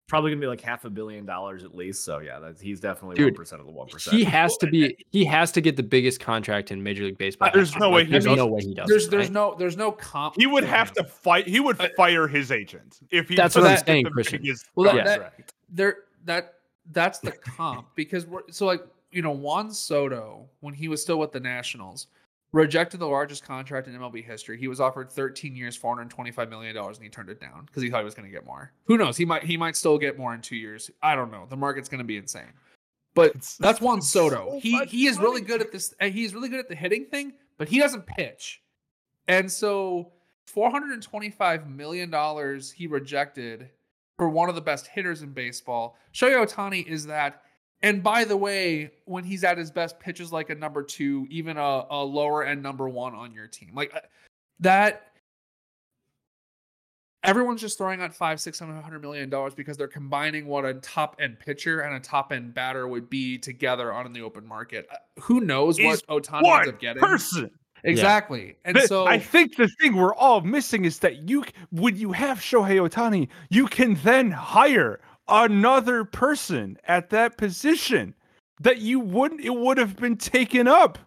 probably 0.08 0.30
gonna 0.30 0.40
be 0.40 0.46
like 0.46 0.60
half 0.62 0.84
a 0.86 0.90
billion 0.90 1.26
dollars 1.26 1.62
at 1.64 1.74
least. 1.74 2.04
So 2.04 2.18
yeah, 2.20 2.38
that's, 2.38 2.60
he's 2.60 2.80
definitely 2.80 3.22
one 3.22 3.34
percent 3.34 3.60
of 3.60 3.66
the 3.66 3.72
one 3.72 3.86
percent. 3.88 4.16
he 4.16 4.24
has 4.24 4.56
to 4.56 4.66
be 4.66 4.96
he 5.10 5.24
has 5.26 5.52
to 5.52 5.60
get 5.60 5.76
the 5.76 5.82
biggest 5.82 6.18
contract 6.20 6.70
in 6.72 6.82
Major 6.82 7.04
League 7.04 7.18
Baseball. 7.18 7.50
There's 7.52 7.76
no 7.76 7.90
way 7.90 8.04
he 8.04 8.10
there's 8.12 8.24
no 8.24 8.34
doesn't. 8.34 8.50
way 8.52 8.60
he 8.62 8.74
does. 8.74 8.88
There's 8.88 9.08
there's 9.08 9.30
no 9.30 9.54
there's 9.58 9.76
no 9.76 9.92
comp. 9.92 10.34
He 10.36 10.46
would 10.46 10.64
have 10.64 10.88
him. 10.88 10.94
to 10.96 11.04
fight. 11.04 11.46
He 11.46 11.60
would 11.60 11.80
Uh, 11.80 11.88
fire 11.96 12.26
his 12.26 12.50
agent 12.50 12.98
if 13.10 13.28
he. 13.28 13.36
That's 13.36 13.54
what 13.54 13.62
doesn't 13.62 13.78
I'm 13.80 13.86
saying, 13.86 14.04
the 14.04 14.10
Christian. 14.10 14.42
Well, 14.74 14.94
that- 14.96 15.04
that- 15.04 15.20
contract. 15.20 15.54
there 15.68 15.96
that 16.24 16.54
that's 16.92 17.18
the 17.18 17.32
comp 17.32 17.88
because 17.94 18.26
we're 18.26 18.40
so 18.50 18.64
like 18.66 18.82
you 19.12 19.20
know 19.22 19.32
Juan 19.32 19.70
Soto 19.70 20.46
when 20.60 20.72
he 20.74 20.88
was 20.88 21.02
still 21.02 21.18
with 21.18 21.32
the 21.32 21.40
Nationals 21.40 22.06
rejected 22.52 22.98
the 23.00 23.06
largest 23.06 23.44
contract 23.44 23.88
in 23.88 23.94
MLB 23.94 24.24
history. 24.24 24.58
He 24.58 24.68
was 24.68 24.80
offered 24.80 25.10
13 25.10 25.54
years, 25.54 25.76
425 25.76 26.48
million 26.48 26.74
dollars, 26.74 26.96
and 26.96 27.04
he 27.04 27.10
turned 27.10 27.28
it 27.28 27.40
down 27.40 27.64
because 27.66 27.82
he 27.82 27.90
thought 27.90 27.98
he 27.98 28.04
was 28.04 28.14
going 28.14 28.28
to 28.28 28.32
get 28.34 28.46
more. 28.46 28.72
Who 28.84 28.96
knows? 28.96 29.16
He 29.16 29.24
might 29.24 29.44
he 29.44 29.56
might 29.56 29.76
still 29.76 29.98
get 29.98 30.16
more 30.18 30.34
in 30.34 30.40
two 30.40 30.56
years. 30.56 30.90
I 31.02 31.14
don't 31.14 31.30
know. 31.30 31.46
The 31.48 31.56
market's 31.56 31.88
going 31.88 31.98
to 31.98 32.04
be 32.04 32.16
insane. 32.16 32.52
But 33.14 33.30
It's- 33.30 33.56
that's 33.58 33.80
Juan 33.82 34.00
Soto. 34.00 34.48
so 34.52 34.60
he 34.60 34.84
he 34.86 35.06
is 35.06 35.18
really 35.18 35.40
good 35.42 35.60
at 35.60 35.72
this. 35.72 35.92
He's 36.00 36.34
really 36.34 36.48
good 36.48 36.60
at 36.60 36.68
the 36.68 36.74
hitting 36.76 37.04
thing, 37.06 37.34
but 37.58 37.68
he 37.68 37.78
doesn't 37.78 38.06
pitch. 38.06 38.62
And 39.26 39.50
so, 39.52 40.12
425 40.46 41.68
million 41.68 42.10
dollars 42.10 42.70
he 42.72 42.86
rejected 42.86 43.68
for 44.16 44.28
one 44.28 44.48
of 44.48 44.54
the 44.54 44.60
best 44.60 44.86
hitters 44.86 45.22
in 45.22 45.30
baseball. 45.32 45.96
Shohei 46.14 46.44
Ohtani 46.46 46.86
is 46.86 47.06
that. 47.06 47.42
And 47.82 48.02
by 48.02 48.24
the 48.24 48.36
way, 48.36 48.90
when 49.04 49.22
he's 49.24 49.44
at 49.44 49.56
his 49.56 49.70
best, 49.70 50.00
pitches 50.00 50.32
like 50.32 50.50
a 50.50 50.54
number 50.54 50.82
two, 50.82 51.26
even 51.30 51.56
a, 51.56 51.84
a 51.90 52.02
lower 52.04 52.44
end 52.44 52.62
number 52.62 52.88
one 52.88 53.14
on 53.14 53.32
your 53.32 53.46
team. 53.46 53.70
Like 53.74 53.94
uh, 53.94 54.00
that. 54.60 55.04
Everyone's 57.24 57.60
just 57.60 57.78
throwing 57.78 58.00
out 58.00 58.14
five, 58.14 58.40
six, 58.40 58.58
seven 58.58 58.80
hundred 58.80 59.02
million 59.02 59.28
dollars 59.28 59.52
because 59.52 59.76
they're 59.76 59.88
combining 59.88 60.46
what 60.46 60.64
a 60.64 60.74
top 60.74 61.16
end 61.20 61.38
pitcher 61.40 61.80
and 61.80 61.94
a 61.96 62.00
top 62.00 62.32
end 62.32 62.54
batter 62.54 62.86
would 62.86 63.10
be 63.10 63.36
together 63.36 63.92
on 63.92 64.06
in 64.06 64.12
the 64.12 64.22
open 64.22 64.46
market. 64.46 64.86
Uh, 64.90 64.96
Who 65.22 65.40
knows 65.40 65.80
what 65.80 66.00
Ohtani 66.06 66.36
ends 66.36 66.48
One 66.48 66.68
up 66.68 66.80
getting? 66.80 67.00
person. 67.02 67.50
Exactly. 67.84 68.56
And 68.64 68.76
Th- 68.76 68.88
so 68.88 69.06
I 69.06 69.18
think 69.18 69.56
the 69.56 69.68
thing 69.80 69.96
we're 69.96 70.14
all 70.14 70.40
missing 70.42 70.84
is 70.84 71.00
that 71.00 71.28
you, 71.28 71.44
c- 71.44 71.50
when 71.70 71.96
you 71.96 72.12
have 72.12 72.38
Shohei 72.38 72.88
Ohtani, 72.88 73.28
you 73.50 73.66
can 73.66 73.94
then 74.04 74.30
hire 74.30 75.00
another 75.28 76.04
person 76.04 76.78
at 76.84 77.10
that 77.10 77.36
position 77.36 78.14
that 78.60 78.78
you 78.78 79.00
wouldn't. 79.00 79.40
It 79.42 79.54
would 79.54 79.78
have 79.78 79.96
been 79.96 80.16
taken 80.16 80.66
up. 80.66 80.98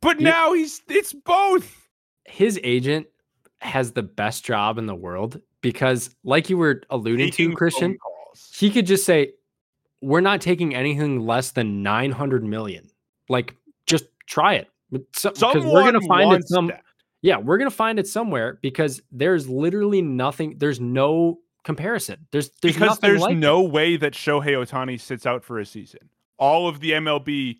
But 0.00 0.20
Yeah. 0.20 0.30
now 0.30 0.52
he's 0.52 0.82
it's 0.88 1.12
both. 1.12 1.88
his 2.24 2.58
agent 2.62 3.06
has 3.60 3.92
the 3.92 4.02
best 4.02 4.44
job 4.44 4.78
in 4.78 4.86
the 4.86 4.94
world 4.94 5.40
because, 5.60 6.14
like 6.24 6.48
you 6.50 6.56
were 6.58 6.82
alluding 6.90 7.30
Taking 7.30 7.50
to, 7.50 7.56
Christian, 7.56 7.96
he 8.54 8.70
could 8.70 8.86
just 8.86 9.04
say, 9.04 9.32
"We're 10.00 10.20
not 10.20 10.40
taking 10.40 10.74
anything 10.74 11.20
less 11.26 11.52
than 11.52 11.82
nine 11.82 12.10
hundred 12.10 12.42
million. 12.44 12.88
Like, 13.28 13.54
just 13.86 14.06
try 14.26 14.54
it." 14.54 14.68
Because 14.90 15.40
we're 15.64 15.84
gonna 15.84 16.00
find 16.02 16.32
it 16.32 16.48
some. 16.48 16.66
that. 16.68 16.82
Yeah, 17.22 17.36
we're 17.36 17.58
gonna 17.58 17.70
find 17.70 17.98
it 18.00 18.06
somewhere 18.08 18.58
because 18.62 19.00
there's 19.12 19.48
literally 19.48 20.02
nothing. 20.02 20.56
There's 20.58 20.80
no 20.80 21.38
comparison. 21.64 22.26
There's 22.32 22.50
there's 22.62 22.74
because 22.74 22.98
there's 22.98 23.20
like 23.20 23.32
it. 23.32 23.38
no 23.38 23.62
way 23.62 23.96
that 23.96 24.12
Shohei 24.14 24.52
Ohtani 24.56 25.00
sits 25.00 25.26
out 25.26 25.44
for 25.44 25.58
a 25.58 25.66
season. 25.66 26.08
All 26.38 26.68
of 26.68 26.80
the 26.80 26.92
MLB, 26.92 27.58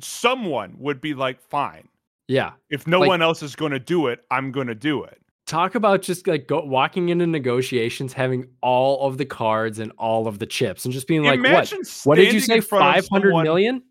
someone 0.00 0.74
would 0.78 1.00
be 1.00 1.14
like, 1.14 1.40
fine. 1.40 1.88
Yeah, 2.28 2.52
If 2.68 2.86
no 2.86 3.00
Like- 3.00 3.08
one 3.08 3.22
else 3.22 3.42
is 3.42 3.56
going 3.56 3.72
to 3.72 3.78
do 3.78 4.08
it, 4.08 4.20
I'm 4.30 4.52
going 4.52 4.66
to 4.66 4.74
do 4.74 5.02
it. 5.04 5.18
talk 5.46 5.74
about 5.74 6.02
just 6.02 6.26
like 6.26 6.46
go, 6.46 6.60
walking 6.62 7.08
into 7.08 7.26
negotiations, 7.26 8.12
having 8.12 8.46
all 8.60 9.06
of 9.08 9.16
the 9.16 9.24
cards 9.24 9.78
and 9.78 9.90
all 9.96 10.28
of 10.28 10.38
the 10.38 10.44
chips, 10.44 10.84
and 10.84 10.92
just 10.92 11.06
being 11.08 11.22
like, 11.24 11.40
"What? 11.40 11.48
Imagine 11.48 11.80
What 12.04 12.16
did 12.16 12.34
you 12.34 12.40
say? 12.40 12.56
in 12.56 12.62
front 12.62 12.84
of 12.84 12.92
Five 12.94 13.08
hundred 13.08 13.32
million? 13.42 13.82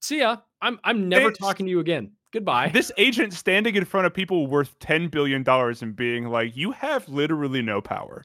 See 0.00 0.18
ya. 0.20 0.36
I'm 0.60 0.78
I'm 0.84 1.08
never 1.08 1.32
talking 1.32 1.66
to 1.66 1.70
you 1.70 1.80
again. 1.80 2.12
Goodbye. 2.32 2.68
This 2.72 2.92
agent 2.98 3.32
standing 3.32 3.74
in 3.74 3.84
front 3.84 4.06
of 4.06 4.14
people 4.14 4.46
worth 4.46 4.78
ten 4.78 5.08
billion 5.08 5.42
dollars 5.42 5.82
and 5.82 5.96
being 5.96 6.28
like, 6.28 6.56
"You 6.56 6.70
have 6.70 7.08
literally 7.08 7.62
no 7.62 7.80
power. 7.80 8.24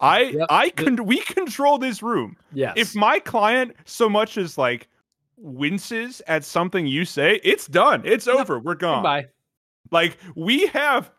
I 0.00 0.20
Yep. 0.24 0.46
I 0.50 0.70
can 0.70 1.04
we 1.04 1.20
control 1.20 1.78
this 1.78 2.02
room. 2.02 2.36
yes. 2.52 2.74
If 2.76 2.94
my 2.94 3.18
client 3.18 3.74
so 3.84 4.08
much 4.08 4.36
as 4.36 4.58
like 4.58 4.88
winces 5.36 6.22
at 6.26 6.44
something 6.44 6.86
you 6.86 7.04
say, 7.04 7.40
it's 7.42 7.66
done. 7.66 8.02
It's 8.04 8.28
over. 8.28 8.58
We're 8.58 8.74
gone. 8.74 9.02
Bye. 9.02 9.28
Like 9.90 10.18
we 10.34 10.66
have 10.68 11.10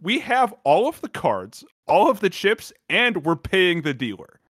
we 0.00 0.18
have 0.18 0.52
all 0.64 0.88
of 0.88 1.00
the 1.00 1.08
cards, 1.08 1.64
all 1.86 2.10
of 2.10 2.20
the 2.20 2.30
chips, 2.30 2.72
and 2.88 3.24
we're 3.24 3.36
paying 3.36 3.82
the 3.82 3.94
dealer. 3.94 4.40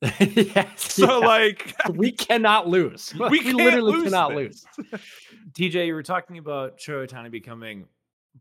yes. 0.20 0.94
So 0.94 1.20
yeah. 1.20 1.26
like 1.26 1.74
we 1.90 2.12
cannot 2.12 2.68
lose. 2.68 3.12
We, 3.18 3.28
we 3.28 3.40
can't 3.40 3.56
literally 3.56 3.92
lose 3.92 4.04
cannot 4.04 4.34
this. 4.34 4.64
lose. 4.76 5.00
TJ, 5.52 5.86
you 5.88 5.94
were 5.94 6.02
talking 6.02 6.38
about 6.38 6.78
Shohei 6.78 7.30
becoming 7.30 7.86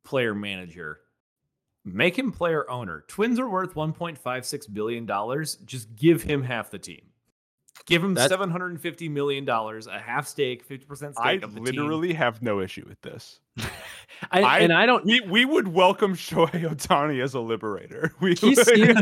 player 0.03 0.35
manager. 0.35 0.99
Make 1.93 2.17
him 2.17 2.31
player 2.31 2.69
owner. 2.69 3.03
Twins 3.07 3.39
are 3.39 3.49
worth 3.49 3.73
1.56 3.75 4.73
billion 4.73 5.05
dollars. 5.05 5.55
Just 5.65 5.95
give 5.95 6.23
him 6.23 6.43
half 6.43 6.69
the 6.69 6.79
team. 6.79 7.01
Give 7.85 8.03
him 8.03 8.13
That's- 8.15 8.29
750 8.31 9.07
million 9.07 9.45
dollars, 9.45 9.87
a 9.87 9.97
half 9.99 10.27
stake, 10.27 10.67
50% 10.67 10.95
stake 10.95 11.13
I 11.17 11.33
of 11.33 11.53
the 11.53 11.61
team. 11.61 11.63
literally 11.63 12.13
have 12.13 12.41
no 12.41 12.59
issue 12.59 12.85
with 12.87 12.99
this. 13.01 13.39
I, 14.31 14.41
I- 14.41 14.59
and 14.59 14.73
I 14.73 14.85
don't. 14.85 15.05
We 15.05 15.21
we 15.21 15.45
would 15.45 15.67
welcome 15.69 16.15
Shohei 16.15 16.63
Ohtani 16.69 17.23
as 17.23 17.33
a 17.35 17.39
liberator. 17.39 18.11
We 18.19 18.33
He 18.35 18.55
seems 18.55 18.99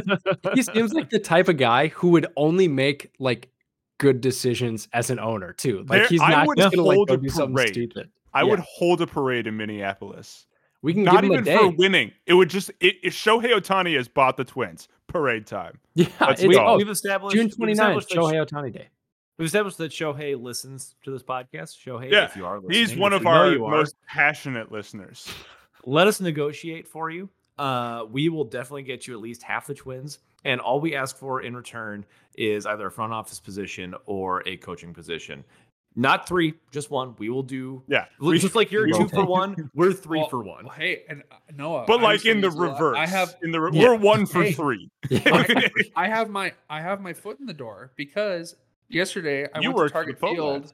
he 0.54 0.62
seems 0.62 0.94
like 0.94 1.10
the 1.10 1.20
type 1.20 1.48
of 1.48 1.58
guy 1.58 1.88
who 1.88 2.10
would 2.10 2.28
only 2.36 2.68
make 2.68 3.12
like 3.18 3.50
good 3.98 4.20
decisions 4.22 4.88
as 4.94 5.10
an 5.10 5.20
owner 5.20 5.54
too. 5.54 5.80
Like 5.88 6.02
There- 6.02 6.08
he's 6.10 6.20
not 6.20 6.46
just 6.58 6.76
gonna 6.76 6.86
like 6.88 6.96
hold 6.98 7.08
go 7.08 7.14
a 7.16 7.18
do 7.18 7.30
something 7.30 7.56
parade. 7.56 7.70
stupid. 7.70 8.10
I 8.34 8.44
would 8.44 8.60
hold 8.60 9.02
a 9.02 9.08
parade 9.08 9.48
in 9.48 9.56
Minneapolis. 9.58 10.46
We 10.86 10.94
can 10.94 11.04
Not 11.04 11.16
give 11.16 11.24
him 11.24 11.32
a 11.32 11.34
even 11.34 11.44
day. 11.46 11.58
for 11.58 11.70
winning. 11.70 12.12
It 12.28 12.36
would 12.36 12.48
just 12.52 12.70
it, 12.80 12.98
if 13.02 13.12
Shohei 13.16 13.52
Ohtani 13.60 13.98
has 13.98 14.08
bought 14.08 14.38
the 14.38 14.44
Twins. 14.44 14.88
Parade 15.08 15.48
time. 15.48 15.80
yeah, 15.96 16.06
Let's 16.22 16.44
it's, 16.44 16.56
go. 16.56 16.64
oh, 16.64 16.78
we've 16.78 16.88
established 16.90 17.36
June 17.36 17.52
we've 17.58 17.70
29th, 17.70 17.72
established 17.72 18.10
Shohei 18.10 18.46
Ohtani 18.46 18.72
Day. 18.72 18.90
We've 19.40 19.48
established 19.48 19.80
that 19.80 19.92
Shohei 19.92 20.40
listens 20.40 20.94
to 21.04 21.10
this 21.10 21.24
podcast. 21.24 21.76
Shohei, 21.84 22.12
Yeah, 22.12 22.26
if 22.26 22.36
you 22.36 22.46
are 22.46 22.60
listening, 22.60 22.78
He's 22.78 22.96
one 22.96 23.14
of 23.14 23.26
our 23.26 23.58
most 23.58 23.96
passionate 24.08 24.72
listeners. 24.72 25.28
let 25.86 26.06
us 26.08 26.22
negotiate 26.22 26.88
for 26.88 27.10
you. 27.10 27.30
Uh, 27.58 28.06
we 28.12 28.30
will 28.30 28.44
definitely 28.44 28.84
get 28.84 29.08
you 29.08 29.16
at 29.16 29.22
least 29.22 29.42
half 29.42 29.66
the 29.66 29.74
twins, 29.74 30.20
and 30.44 30.62
all 30.62 30.80
we 30.80 30.96
ask 30.96 31.18
for 31.18 31.42
in 31.42 31.56
return 31.56 32.06
is 32.36 32.68
either 32.68 32.86
a 32.88 32.92
front 32.92 33.12
office 33.12 33.40
position 33.40 33.96
or 34.06 34.48
a 34.48 34.58
coaching 34.58 34.94
position. 34.94 35.44
Not 35.98 36.28
three, 36.28 36.56
just 36.72 36.92
one. 36.92 37.16
We 37.18 37.30
will 37.30 37.44
do. 37.44 37.82
Yeah, 37.88 38.06
Well, 38.20 38.34
just 38.38 38.54
like 38.56 38.70
you're 38.72 38.86
two 38.88 38.98
will- 39.00 39.08
for 39.08 39.26
one, 39.26 39.70
we're 39.74 39.94
three 39.94 40.20
Well, 40.20 40.28
for 40.30 40.40
one. 40.44 40.66
Well, 40.66 40.74
hey, 40.74 41.04
and 41.08 41.24
uh, 41.32 41.36
Noah. 41.56 41.86
but 41.88 42.00
I 42.02 42.04
like 42.04 42.26
in 42.26 42.42
the 42.42 42.52
reverse. 42.52 42.98
I 42.98 43.06
have 43.08 43.36
in 43.42 43.52
the 43.52 43.62
re- 43.62 43.72
Yeah. 43.74 43.90
we're 43.90 43.96
one 43.96 44.26
for 44.26 44.44
Hey. 44.44 44.52
three. 44.52 44.90
I, 45.10 45.70
I 45.96 46.08
have 46.10 46.30
my 46.30 46.52
I 46.70 46.82
have 46.82 47.00
my 47.00 47.14
foot 47.14 47.40
in 47.40 47.46
the 47.46 47.54
door 47.54 47.92
because 47.96 48.56
yesterday 48.90 49.48
I 49.54 49.60
You 49.62 49.70
went 49.70 49.78
worked 49.78 49.94
to 49.94 50.00
for 50.00 50.04
Target 50.06 50.20
Field. 50.20 50.54
Labs. 50.64 50.74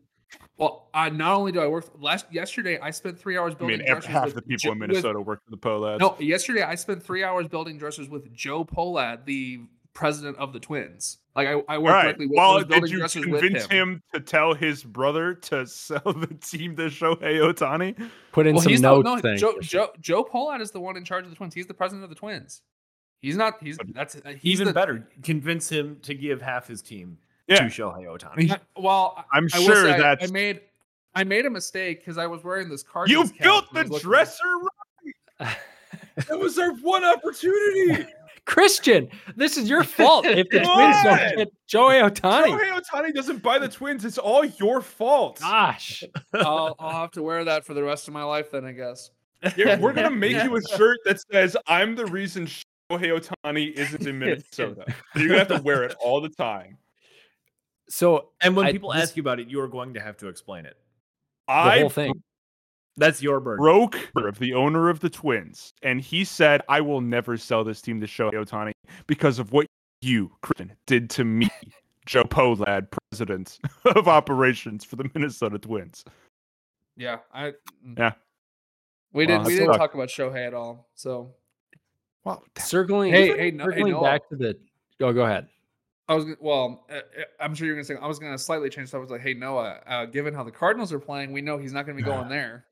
Well, 0.58 0.88
I 0.94 1.10
not 1.10 1.36
only 1.36 1.52
do 1.52 1.60
I 1.60 1.68
work 1.68 1.86
last 2.00 2.26
yesterday, 2.32 2.80
I 2.80 2.90
spent 2.92 3.20
three 3.20 3.38
hours 3.38 3.54
building. 3.54 3.82
I 3.82 3.84
building 3.84 3.94
mean, 3.94 4.02
dressers 4.02 4.12
half 4.12 4.26
with 4.28 4.36
the 4.36 4.42
people 4.44 4.58
Jo- 4.58 4.72
in 4.72 4.80
with- 4.80 4.90
Minnesota 4.90 5.22
work 5.22 5.42
for 5.44 5.52
the 5.52 5.58
Pohlads. 5.58 6.00
No, 6.00 6.16
yesterday 6.20 6.64
I 6.64 6.76
spent 6.76 7.04
three 7.04 7.24
hours 7.24 7.48
building 7.48 7.78
dressers 7.78 8.10
with 8.10 8.34
Joe 8.34 8.64
Pohlad, 8.66 9.26
the 9.26 9.60
president 9.94 10.38
of 10.38 10.54
the 10.54 10.60
Twins. 10.60 11.18
Like 11.36 11.48
I, 11.48 11.52
I 11.52 11.56
All 11.78 11.84
worked 11.84 11.94
right. 11.94 12.04
directly 12.04 12.28
with, 12.28 12.38
Well, 12.38 12.56
was 12.56 12.66
did 12.66 12.90
you 12.90 13.00
convince 13.24 13.66
him. 13.66 13.70
him 13.94 14.04
to 14.14 14.20
tell 14.20 14.54
his 14.54 14.84
brother 14.84 15.34
to 15.34 15.66
sell 15.68 16.02
the 16.06 16.28
team 16.42 16.76
to 16.76 16.84
Shohei 16.84 17.40
Ohtani? 17.40 18.10
Put 18.32 18.48
in 18.48 18.56
Well, 18.56 18.64
some 18.64 18.72
he's 18.72 18.82
notes. 18.82 19.06
not, 19.06 19.16
no, 19.18 19.22
thing. 19.22 19.38
Joe, 19.38 19.56
Joe 19.62 19.90
Joe 20.00 20.24
Pohlad 20.24 20.62
is 20.62 20.72
the 20.72 20.80
one 20.80 20.98
in 20.98 21.06
charge 21.06 21.24
of 21.26 21.30
the 21.30 21.36
Twins. 21.36 21.54
He's 21.54 21.68
the 21.68 21.74
president 21.74 22.04
of 22.04 22.10
the 22.10 22.16
Twins. 22.16 22.62
He's 23.22 23.38
not. 23.38 23.62
He's 23.62 23.78
that's 23.94 24.16
uh, 24.16 24.34
he's 24.40 24.54
Even 24.60 24.68
the, 24.68 24.74
better, 24.74 25.08
convince 25.24 25.70
him 25.70 26.00
to 26.02 26.14
give 26.14 26.42
half 26.42 26.68
his 26.68 26.82
team 26.82 27.18
Yeah. 27.48 27.58
to 27.58 27.64
Shohei 27.66 28.06
Ohtani. 28.06 28.52
I- 28.52 28.60
well, 28.82 29.24
I'm 29.32 29.48
I 29.54 29.60
sure 29.64 29.76
say 29.84 29.94
I- 29.94 29.98
that's- 29.98 30.30
I 30.30 30.34
made. 30.34 30.62
I 31.14 31.24
made 31.26 31.46
a 31.46 31.50
mistake 31.50 32.00
because 32.00 32.18
I 32.18 32.26
was 32.26 32.42
wearing 32.44 32.70
this 32.70 32.84
card. 32.84 33.10
You 33.10 33.30
built 33.42 33.72
the 33.74 33.84
dresser 34.02 34.44
right. 35.40 35.56
That 36.28 36.40
was 36.40 36.58
our 36.58 36.74
one 36.76 37.04
opportunity. 37.04 38.06
Christian, 38.46 39.08
this 39.36 39.58
is 39.58 39.70
your 39.70 39.84
fault 39.98 40.26
if 40.26 40.48
the 40.50 40.60
Twins 40.60 40.98
don't 41.04 41.38
get 41.38 41.48
Joey 41.68 41.96
Ohtani. 41.96 42.48
Shohei 42.48 42.82
Ohtani 42.82 43.14
doesn't 43.14 43.42
buy 43.44 43.60
the 43.60 43.68
Twins. 43.70 44.04
It's 44.04 44.18
all 44.18 44.44
your 44.44 44.82
fault. 44.82 45.40
Gosh. 45.40 46.04
I'll, 46.34 46.76
I'll 46.80 47.02
have 47.02 47.12
to 47.12 47.24
wear 47.24 47.44
that 47.46 47.66
for 47.66 47.74
the 47.74 47.84
rest 47.84 48.08
of 48.08 48.14
my 48.14 48.24
life. 48.24 48.52
Then 48.52 48.66
I 48.66 48.72
guess. 48.72 49.12
Yeah, 49.58 49.80
we're 49.80 49.94
gonna 49.94 50.10
make 50.12 50.32
you 50.44 50.56
a 50.56 50.62
shirt 50.76 51.00
that 51.06 51.20
says 51.32 51.56
"I'm 51.68 51.96
the 51.96 52.06
reason 52.08 52.46
Shohei 52.48 53.20
Ohtani 53.20 53.72
isn't 53.74 54.06
in 54.06 54.20
Minnesota." 54.20 54.86
You're 55.16 55.28
gonna 55.28 55.40
have 55.40 55.48
to 55.50 55.62
wear 55.62 55.84
it 55.84 55.96
all 56.00 56.20
the 56.22 56.30
time. 56.30 56.78
So 57.90 58.30
And 58.42 58.56
when 58.56 58.68
I- 58.68 58.72
people 58.72 58.92
this- 58.92 59.04
ask 59.04 59.18
you 59.18 59.22
about 59.22 59.40
it, 59.40 59.48
you 59.50 59.60
are 59.62 59.68
going 59.68 59.94
to 59.96 60.00
have 60.00 60.18
to 60.18 60.28
explain 60.28 60.66
it. 60.66 60.78
the 61.48 61.54
I 61.54 61.80
whole 61.82 61.90
thing. 61.90 62.14
That's 62.98 63.22
your 63.22 63.40
burden. 63.40 63.64
broke 63.64 63.98
of 64.16 64.38
the 64.40 64.54
owner 64.54 64.90
of 64.90 65.00
the 65.00 65.10
Twins, 65.10 65.72
and 65.82 66.02
he 66.02 66.24
said, 66.24 66.62
"I 66.70 66.82
will 66.82 67.02
never 67.02 67.38
sell 67.38 67.64
this 67.64 67.82
team 67.82 68.00
to 68.02 68.08
Shohei 68.08 68.34
Ohtani 68.34 68.72
because 69.08 69.40
of 69.40 69.52
what 69.52 69.66
you, 70.02 70.32
Christian, 70.42 70.74
did 70.88 71.10
to 71.12 71.24
me, 71.24 71.50
Joe 72.06 72.24
Pohlad, 72.24 72.88
president 73.10 73.60
of 73.96 74.08
operations 74.08 74.84
for 74.84 74.98
the 74.98 75.10
Minnesota 75.14 75.58
Twins." 75.58 76.04
Yeah, 76.98 77.20
I. 77.34 77.54
Mm. 77.86 77.98
Yeah. 77.98 78.12
We 79.14 79.26
Well, 79.26 79.28
didn't. 79.28 79.44
that 79.44 79.48
we 79.48 79.56
didn't 79.56 79.78
talk 79.78 79.94
about 79.94 80.10
Shohei 80.10 80.46
at 80.48 80.54
all. 80.54 80.90
So 80.96 81.34
Wow. 82.24 82.44
Circling 82.58 83.14
Hey, 83.14 83.36
hey, 83.36 83.52
no- 83.52 83.64
hey, 83.66 83.70
circling 83.72 83.92
Noah. 83.94 84.02
back 84.04 84.30
to 84.30 84.36
the 84.36 84.58
oh 85.00 85.12
go 85.14 85.26
ahead. 85.26 85.48
I 86.12 86.16
was 86.16 86.26
well. 86.42 86.84
Uh, 86.92 86.96
uh, 86.96 87.00
I'm 87.40 87.56
sure 87.56 87.66
you're 87.66 87.76
gonna 87.76 87.86
say 87.86 87.96
I 87.96 88.06
was 88.08 88.20
gonna 88.20 88.38
slightly 88.38 88.70
change. 88.70 88.90
So 88.90 88.98
I 88.98 89.02
was 89.02 89.10
like, 89.10 89.22
hey 89.22 89.34
Noah, 89.34 89.80
uh, 89.88 90.06
given 90.08 90.34
how 90.34 90.44
the 90.44 90.52
Cardinals 90.52 90.92
are 90.92 91.00
playing, 91.00 91.32
we 91.32 91.42
know 91.42 91.58
he's 91.58 91.72
not 91.72 91.86
gonna 91.86 91.96
be 91.96 92.04
going 92.04 92.28
there. 92.38 92.66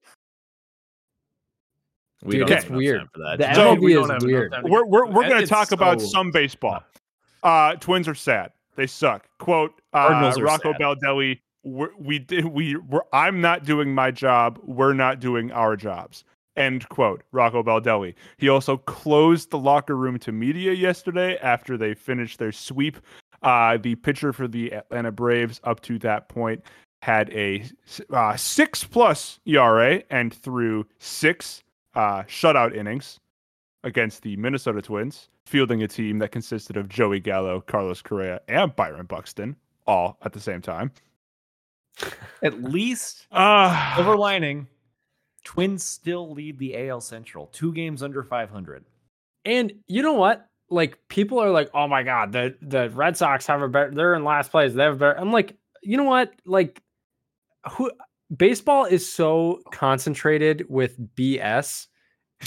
We 2.21 2.31
Dude, 2.37 2.47
don't 2.47 2.51
it's 2.57 2.63
have 2.65 2.71
enough 2.71 2.77
weird. 2.77 2.99
time 2.99 3.09
for 3.13 3.19
that. 3.19 3.37
The 3.37 3.43
Just 3.45 3.59
MLB 3.61 3.69
like 3.69 3.79
we 3.79 3.93
is 3.93 3.99
don't 3.99 4.09
have 4.09 4.23
enough 4.23 4.23
weird. 4.27 4.51
time 4.51 4.63
to 4.65 4.69
We're 4.69 4.85
we're, 4.85 5.05
we're 5.05 5.23
gonna 5.29 5.37
It's 5.37 5.49
talk 5.49 5.71
about 5.71 6.01
some 6.01 6.31
baseball. 6.31 6.83
Uh, 7.41 7.73
Twins 7.75 8.05
are 8.09 8.15
sad. 8.15 8.51
They 8.75 8.85
suck. 8.85 9.25
Quote 9.37 9.71
uh, 9.93 10.07
Cardinals 10.09 10.37
are 10.37 10.43
Rocco 10.43 10.73
sad. 10.73 10.81
Baldelli. 10.81 11.39
We're, 11.63 11.91
we 11.97 12.19
did 12.19 12.43
we 12.43 12.75
we're, 12.75 12.99
I'm 13.13 13.39
not 13.39 13.63
doing 13.63 13.95
my 13.95 14.11
job. 14.11 14.59
We're 14.65 14.91
not 14.93 15.21
doing 15.21 15.49
our 15.53 15.77
jobs. 15.77 16.25
End 16.57 16.89
quote. 16.89 17.23
Rocco 17.31 17.63
Baldelli. 17.63 18.15
He 18.39 18.49
also 18.49 18.75
closed 18.75 19.51
the 19.51 19.57
locker 19.57 19.95
room 19.95 20.19
to 20.19 20.33
media 20.33 20.73
yesterday 20.73 21.37
after 21.37 21.77
they 21.77 21.93
finished 21.93 22.39
their 22.39 22.51
sweep. 22.51 22.97
Uh, 23.41 23.77
the 23.77 23.95
pitcher 23.95 24.33
for 24.33 24.47
the 24.47 24.73
Atlanta 24.73 25.11
Braves 25.11 25.59
up 25.63 25.81
to 25.81 25.97
that 25.99 26.29
point 26.29 26.63
had 27.01 27.29
a 27.31 27.63
uh, 28.11 28.35
six 28.35 28.83
plus 28.83 29.39
ERA 29.45 30.03
and 30.09 30.33
threw 30.33 30.85
six 30.99 31.63
uh, 31.95 32.23
shutout 32.23 32.75
innings 32.75 33.19
against 33.83 34.21
the 34.23 34.35
Minnesota 34.35 34.81
Twins, 34.81 35.29
fielding 35.45 35.83
a 35.83 35.87
team 35.87 36.19
that 36.19 36.31
consisted 36.31 36.75
of 36.75 36.89
Joey 36.89 37.19
Gallo, 37.21 37.61
Carlos 37.61 38.01
Correa, 38.01 38.41
and 38.49 38.75
Byron 38.75 39.05
Buxton, 39.05 39.55
all 39.87 40.17
at 40.23 40.33
the 40.33 40.39
same 40.39 40.61
time. 40.61 40.91
At 42.43 42.63
least 42.63 43.27
Uh, 43.31 43.95
silver 43.95 44.15
lining, 44.15 44.67
Twins 45.43 45.83
still 45.83 46.31
lead 46.31 46.57
the 46.59 46.89
AL 46.89 47.01
Central, 47.01 47.47
two 47.47 47.73
games 47.73 48.03
under 48.03 48.23
500. 48.23 48.85
And 49.45 49.73
you 49.87 50.01
know 50.01 50.13
what? 50.13 50.47
Like 50.69 50.97
people 51.09 51.39
are 51.39 51.49
like, 51.51 51.69
"Oh 51.73 51.87
my 51.87 52.03
god, 52.03 52.31
the 52.31 52.55
the 52.61 52.89
Red 52.91 53.17
Sox 53.17 53.45
have 53.47 53.61
a 53.61 53.67
better. 53.67 53.91
They're 53.91 54.13
in 54.15 54.23
last 54.23 54.51
place. 54.51 54.73
They 54.73 54.83
have 54.83 54.93
a 54.93 54.97
better." 54.97 55.19
I'm 55.19 55.31
like, 55.31 55.57
you 55.81 55.97
know 55.97 56.03
what? 56.03 56.31
Like, 56.45 56.81
who? 57.71 57.91
Baseball 58.35 58.85
is 58.85 59.11
so 59.11 59.61
concentrated 59.71 60.65
with 60.69 60.99
BS 61.15 61.87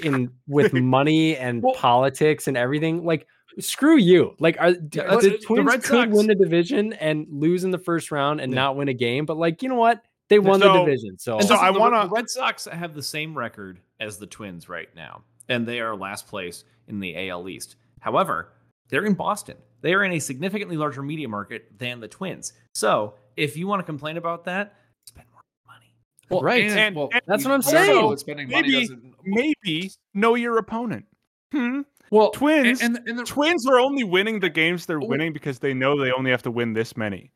in 0.04 0.30
with 0.46 0.72
money 0.72 1.37
and 1.37 1.62
Well- 1.62 1.74
politics 1.74 2.46
and 2.46 2.56
everything. 2.56 3.04
Like, 3.04 3.26
screw 3.58 3.96
you. 3.96 4.37
Like, 4.38 4.56
are 4.61 4.70
Yeah, 4.70 5.16
the 5.16 5.30
the 5.32 5.38
Twins 5.44 5.66
Red 5.66 5.82
could 5.82 6.04
Sox- 6.11 6.12
win 6.16 6.26
the 6.28 6.37
division 6.37 6.92
and 6.94 7.26
lose 7.28 7.64
in 7.64 7.72
the 7.72 7.78
first 7.78 8.12
round 8.12 8.40
and 8.40 8.52
Yeah. 8.52 8.61
not 8.61 8.76
win 8.76 8.88
a 8.88 8.94
game, 8.94 9.26
but 9.26 9.37
like, 9.37 9.62
you 9.62 9.68
know 9.68 9.74
what? 9.74 10.02
They 10.28 10.38
won 10.38 10.61
the 10.61 10.72
division. 10.72 11.18
So, 11.18 11.38
And 11.38 11.46
So 11.48 11.56
I 11.56 11.70
wanna- 11.70 12.04
the 12.04 12.14
Red 12.14 12.30
Sox 12.30 12.66
have 12.66 12.94
the 12.94 13.02
same 13.02 13.37
record 13.37 13.80
as 14.00 14.18
the 14.18 14.26
Twins 14.26 14.68
right 14.68 14.88
now, 14.94 15.24
and 15.48 15.66
they 15.66 15.80
are 15.80 15.96
last 15.96 16.28
place 16.28 16.64
in 16.87 17.00
the 17.00 17.28
AL 17.28 17.48
East. 17.48 17.74
However, 18.02 18.52
they're 18.88 19.04
in 19.06 19.14
Boston. 19.14 19.56
They 19.80 19.94
are 19.94 20.04
in 20.04 20.12
a 20.12 20.18
significantly 20.18 20.76
larger 20.76 21.02
media 21.02 21.28
market 21.28 21.78
than 21.78 22.00
the 22.00 22.08
Twins. 22.08 22.52
So, 22.74 23.14
if 23.36 23.56
you 23.56 23.66
want 23.66 23.80
to 23.80 23.84
complain 23.84 24.16
about 24.16 24.44
that, 24.44 24.74
spend 25.06 25.26
more 25.32 25.40
money. 25.66 25.94
Well, 26.28 26.42
Right. 26.42 26.64
and- 26.64 26.78
And- 26.78 26.96
well, 26.96 27.08
and 27.12 27.22
that's 27.26 27.44
what 27.44 27.52
I'm 27.54 27.60
we 27.60 27.66
already 27.78 27.88
know 27.88 27.94
saying. 28.00 28.10
that 28.10 28.18
Spending 28.20 28.50
money 28.50 28.62
Maybe- 28.72 28.80
doesn't. 28.80 29.14
maybe 29.24 29.90
know 30.14 30.34
your 30.34 30.58
opponent. 30.58 31.06
Hmm. 31.52 31.80
Well, 32.10 32.30
Twins. 32.32 32.82
and, 32.82 32.98
and 33.06 33.18
the, 33.18 33.24
Twins 33.24 33.66
are 33.66 33.78
only 33.80 34.04
winning 34.04 34.40
the 34.40 34.50
games 34.50 34.84
they're 34.86 34.98
Well- 35.00 35.08
winning 35.08 35.32
because 35.32 35.60
they 35.60 35.72
know 35.72 35.98
they 35.98 36.12
only 36.12 36.30
have 36.30 36.42
to 36.42 36.50
win 36.50 36.72
this 36.74 36.96
many. 36.96 37.30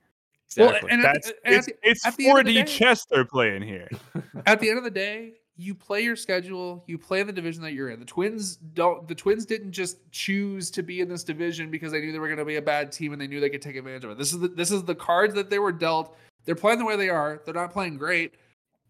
Well, 0.56 0.68
exactly. 0.68 0.90
and 0.92 1.02
That's 1.04 1.28
at 1.28 1.34
it's, 1.44 1.66
the- 1.66 1.74
it's 1.82 2.06
at 2.06 2.16
the 2.16 2.28
end 2.28 2.38
of 2.40 2.44
the 2.46 2.52
4D 2.52 2.66
day- 2.66 2.72
chess 2.72 3.06
they're 3.06 3.24
playing 3.24 3.62
here. 3.62 3.88
at 4.46 4.60
the 4.60 4.68
end 4.68 4.78
of 4.78 4.84
the 4.84 4.90
day, 4.90 5.34
you 5.58 5.74
play 5.74 6.02
your 6.02 6.16
schedule, 6.16 6.84
you 6.86 6.98
play 6.98 7.22
the 7.22 7.32
division 7.32 7.62
that 7.62 7.72
you're 7.72 7.90
in. 7.90 7.98
The 7.98 8.06
Twins 8.06 8.56
don't 8.56 9.08
the 9.08 9.14
Twins 9.14 9.46
didn't 9.46 9.72
just 9.72 9.98
choose 10.10 10.70
to 10.72 10.82
be 10.82 11.00
in 11.00 11.08
this 11.08 11.24
division 11.24 11.70
because 11.70 11.92
they 11.92 12.00
knew 12.00 12.12
they 12.12 12.18
were 12.18 12.28
going 12.28 12.38
to 12.38 12.44
be 12.44 12.56
a 12.56 12.62
bad 12.62 12.92
team 12.92 13.12
and 13.12 13.20
they 13.20 13.26
knew 13.26 13.40
they 13.40 13.48
could 13.50 13.62
take 13.62 13.76
advantage 13.76 14.04
of 14.04 14.10
it. 14.10 14.18
This 14.18 14.32
is 14.32 14.40
the, 14.40 14.48
this 14.48 14.70
is 14.70 14.84
the 14.84 14.94
cards 14.94 15.34
that 15.34 15.48
they 15.48 15.58
were 15.58 15.72
dealt. 15.72 16.16
They're 16.44 16.54
playing 16.54 16.78
the 16.78 16.84
way 16.84 16.96
they 16.96 17.08
are. 17.08 17.42
They're 17.44 17.54
not 17.54 17.72
playing 17.72 17.96
great, 17.96 18.34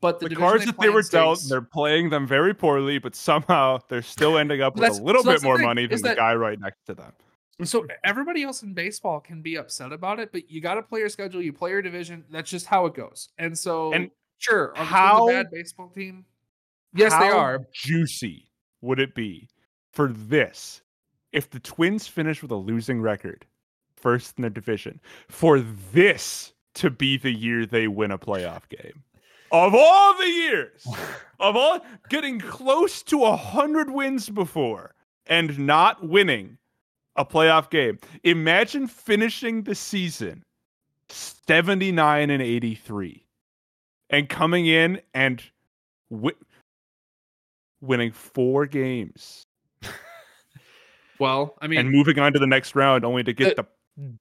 but 0.00 0.20
the, 0.20 0.28
The, 0.28 0.36
cards 0.36 0.66
that 0.66 0.78
they 0.78 0.90
were 0.90 1.02
dealt, 1.02 1.42
they're 1.48 1.62
playing 1.62 2.10
them 2.10 2.26
very 2.26 2.52
poorly, 2.52 2.98
but 2.98 3.14
somehow 3.14 3.78
they're 3.88 4.02
still 4.02 4.36
ending 4.38 4.60
up 4.60 4.76
with 4.76 4.98
a 4.98 5.02
little 5.02 5.22
so 5.22 5.32
bit 5.32 5.42
more 5.42 5.56
thing, 5.56 5.66
money 5.66 5.86
than 5.86 5.94
is 5.94 6.02
the 6.02 6.14
guy 6.14 6.34
right 6.34 6.60
next 6.60 6.84
to 6.86 6.94
them. 6.94 7.12
So 7.64 7.86
everybody 8.04 8.42
else 8.42 8.62
in 8.62 8.74
baseball 8.74 9.20
can 9.20 9.40
be 9.40 9.56
upset 9.56 9.92
about 9.92 10.20
it, 10.20 10.30
but 10.32 10.50
you 10.50 10.60
got 10.60 10.74
to 10.74 10.82
play 10.82 11.00
your 11.00 11.08
schedule, 11.08 11.40
you 11.40 11.52
play 11.52 11.70
your 11.70 11.80
division. 11.80 12.24
That's 12.30 12.50
just 12.50 12.66
how 12.66 12.84
it 12.84 12.94
goes. 12.94 13.30
And 13.38 13.56
so, 13.56 13.94
And 13.94 14.10
sure, 14.38 14.76
are 14.76 14.84
how- 14.84 15.28
a 15.28 15.32
bad 15.32 15.50
baseball 15.50 15.88
team? 15.88 16.26
Yes, 16.94 17.12
they 17.12 17.28
How 17.28 17.38
are. 17.38 17.66
Juicy 17.72 18.50
would 18.80 18.98
it 18.98 19.14
be 19.14 19.48
for 19.92 20.08
this 20.08 20.82
if 21.32 21.50
the 21.50 21.60
Twins 21.60 22.06
finish 22.06 22.42
with 22.42 22.50
a 22.50 22.56
losing 22.56 23.00
record, 23.00 23.44
first 23.96 24.38
in 24.38 24.42
their 24.42 24.50
division, 24.50 25.00
for 25.28 25.60
this 25.60 26.52
to 26.74 26.90
be 26.90 27.16
the 27.16 27.32
year 27.32 27.66
they 27.66 27.88
win 27.88 28.10
a 28.10 28.18
playoff 28.18 28.68
game? 28.68 29.02
Of 29.52 29.74
all 29.74 30.18
the 30.18 30.28
years, 30.28 30.86
of 31.40 31.56
all 31.56 31.80
getting 32.08 32.40
close 32.40 33.02
to 33.04 33.24
a 33.24 33.36
hundred 33.36 33.90
wins 33.90 34.28
before 34.28 34.94
and 35.26 35.58
not 35.58 36.06
winning 36.06 36.58
a 37.16 37.24
playoff 37.24 37.70
game, 37.70 37.98
imagine 38.24 38.86
finishing 38.86 39.62
the 39.62 39.74
season 39.74 40.44
79 41.08 42.30
and 42.30 42.42
83 42.42 43.26
and 44.10 44.28
coming 44.28 44.66
in 44.66 45.00
and 45.14 45.42
wi- 46.10 46.36
winning 47.86 48.12
four 48.12 48.66
games 48.66 49.42
Well, 51.18 51.56
I 51.62 51.66
mean, 51.66 51.78
and 51.80 51.90
moving 51.90 52.18
on 52.18 52.32
to 52.34 52.38
the 52.38 52.46
next 52.46 52.74
round 52.74 53.04
only 53.04 53.22
to 53.24 53.32
get 53.32 53.56
The- 53.56 53.62
the 53.62 53.68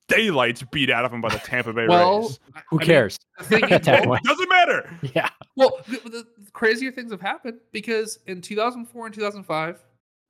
daylights 0.07 0.63
beat 0.71 0.89
out 0.89 1.03
of 1.03 1.11
them 1.11 1.19
by 1.19 1.27
the 1.27 1.39
Tampa 1.39 1.73
Bay 1.73 1.85
well, 1.87 2.21
Rays. 2.21 2.39
Who 2.69 2.77
I 2.77 2.79
mean, 2.79 2.87
cares? 2.87 3.19
the 3.37 3.43
thing 3.43 3.63
is, 3.69 3.85
well, 4.07 4.19
Doesn't 4.23 4.49
matter. 4.49 4.89
yeah. 5.13 5.29
Well, 5.57 5.79
the, 5.87 5.97
the 6.09 6.25
crazier 6.53 6.93
things 6.93 7.11
have 7.11 7.19
happened 7.19 7.57
because 7.73 8.19
in 8.27 8.39
2004 8.39 9.05
and 9.07 9.13
2005, 9.13 9.83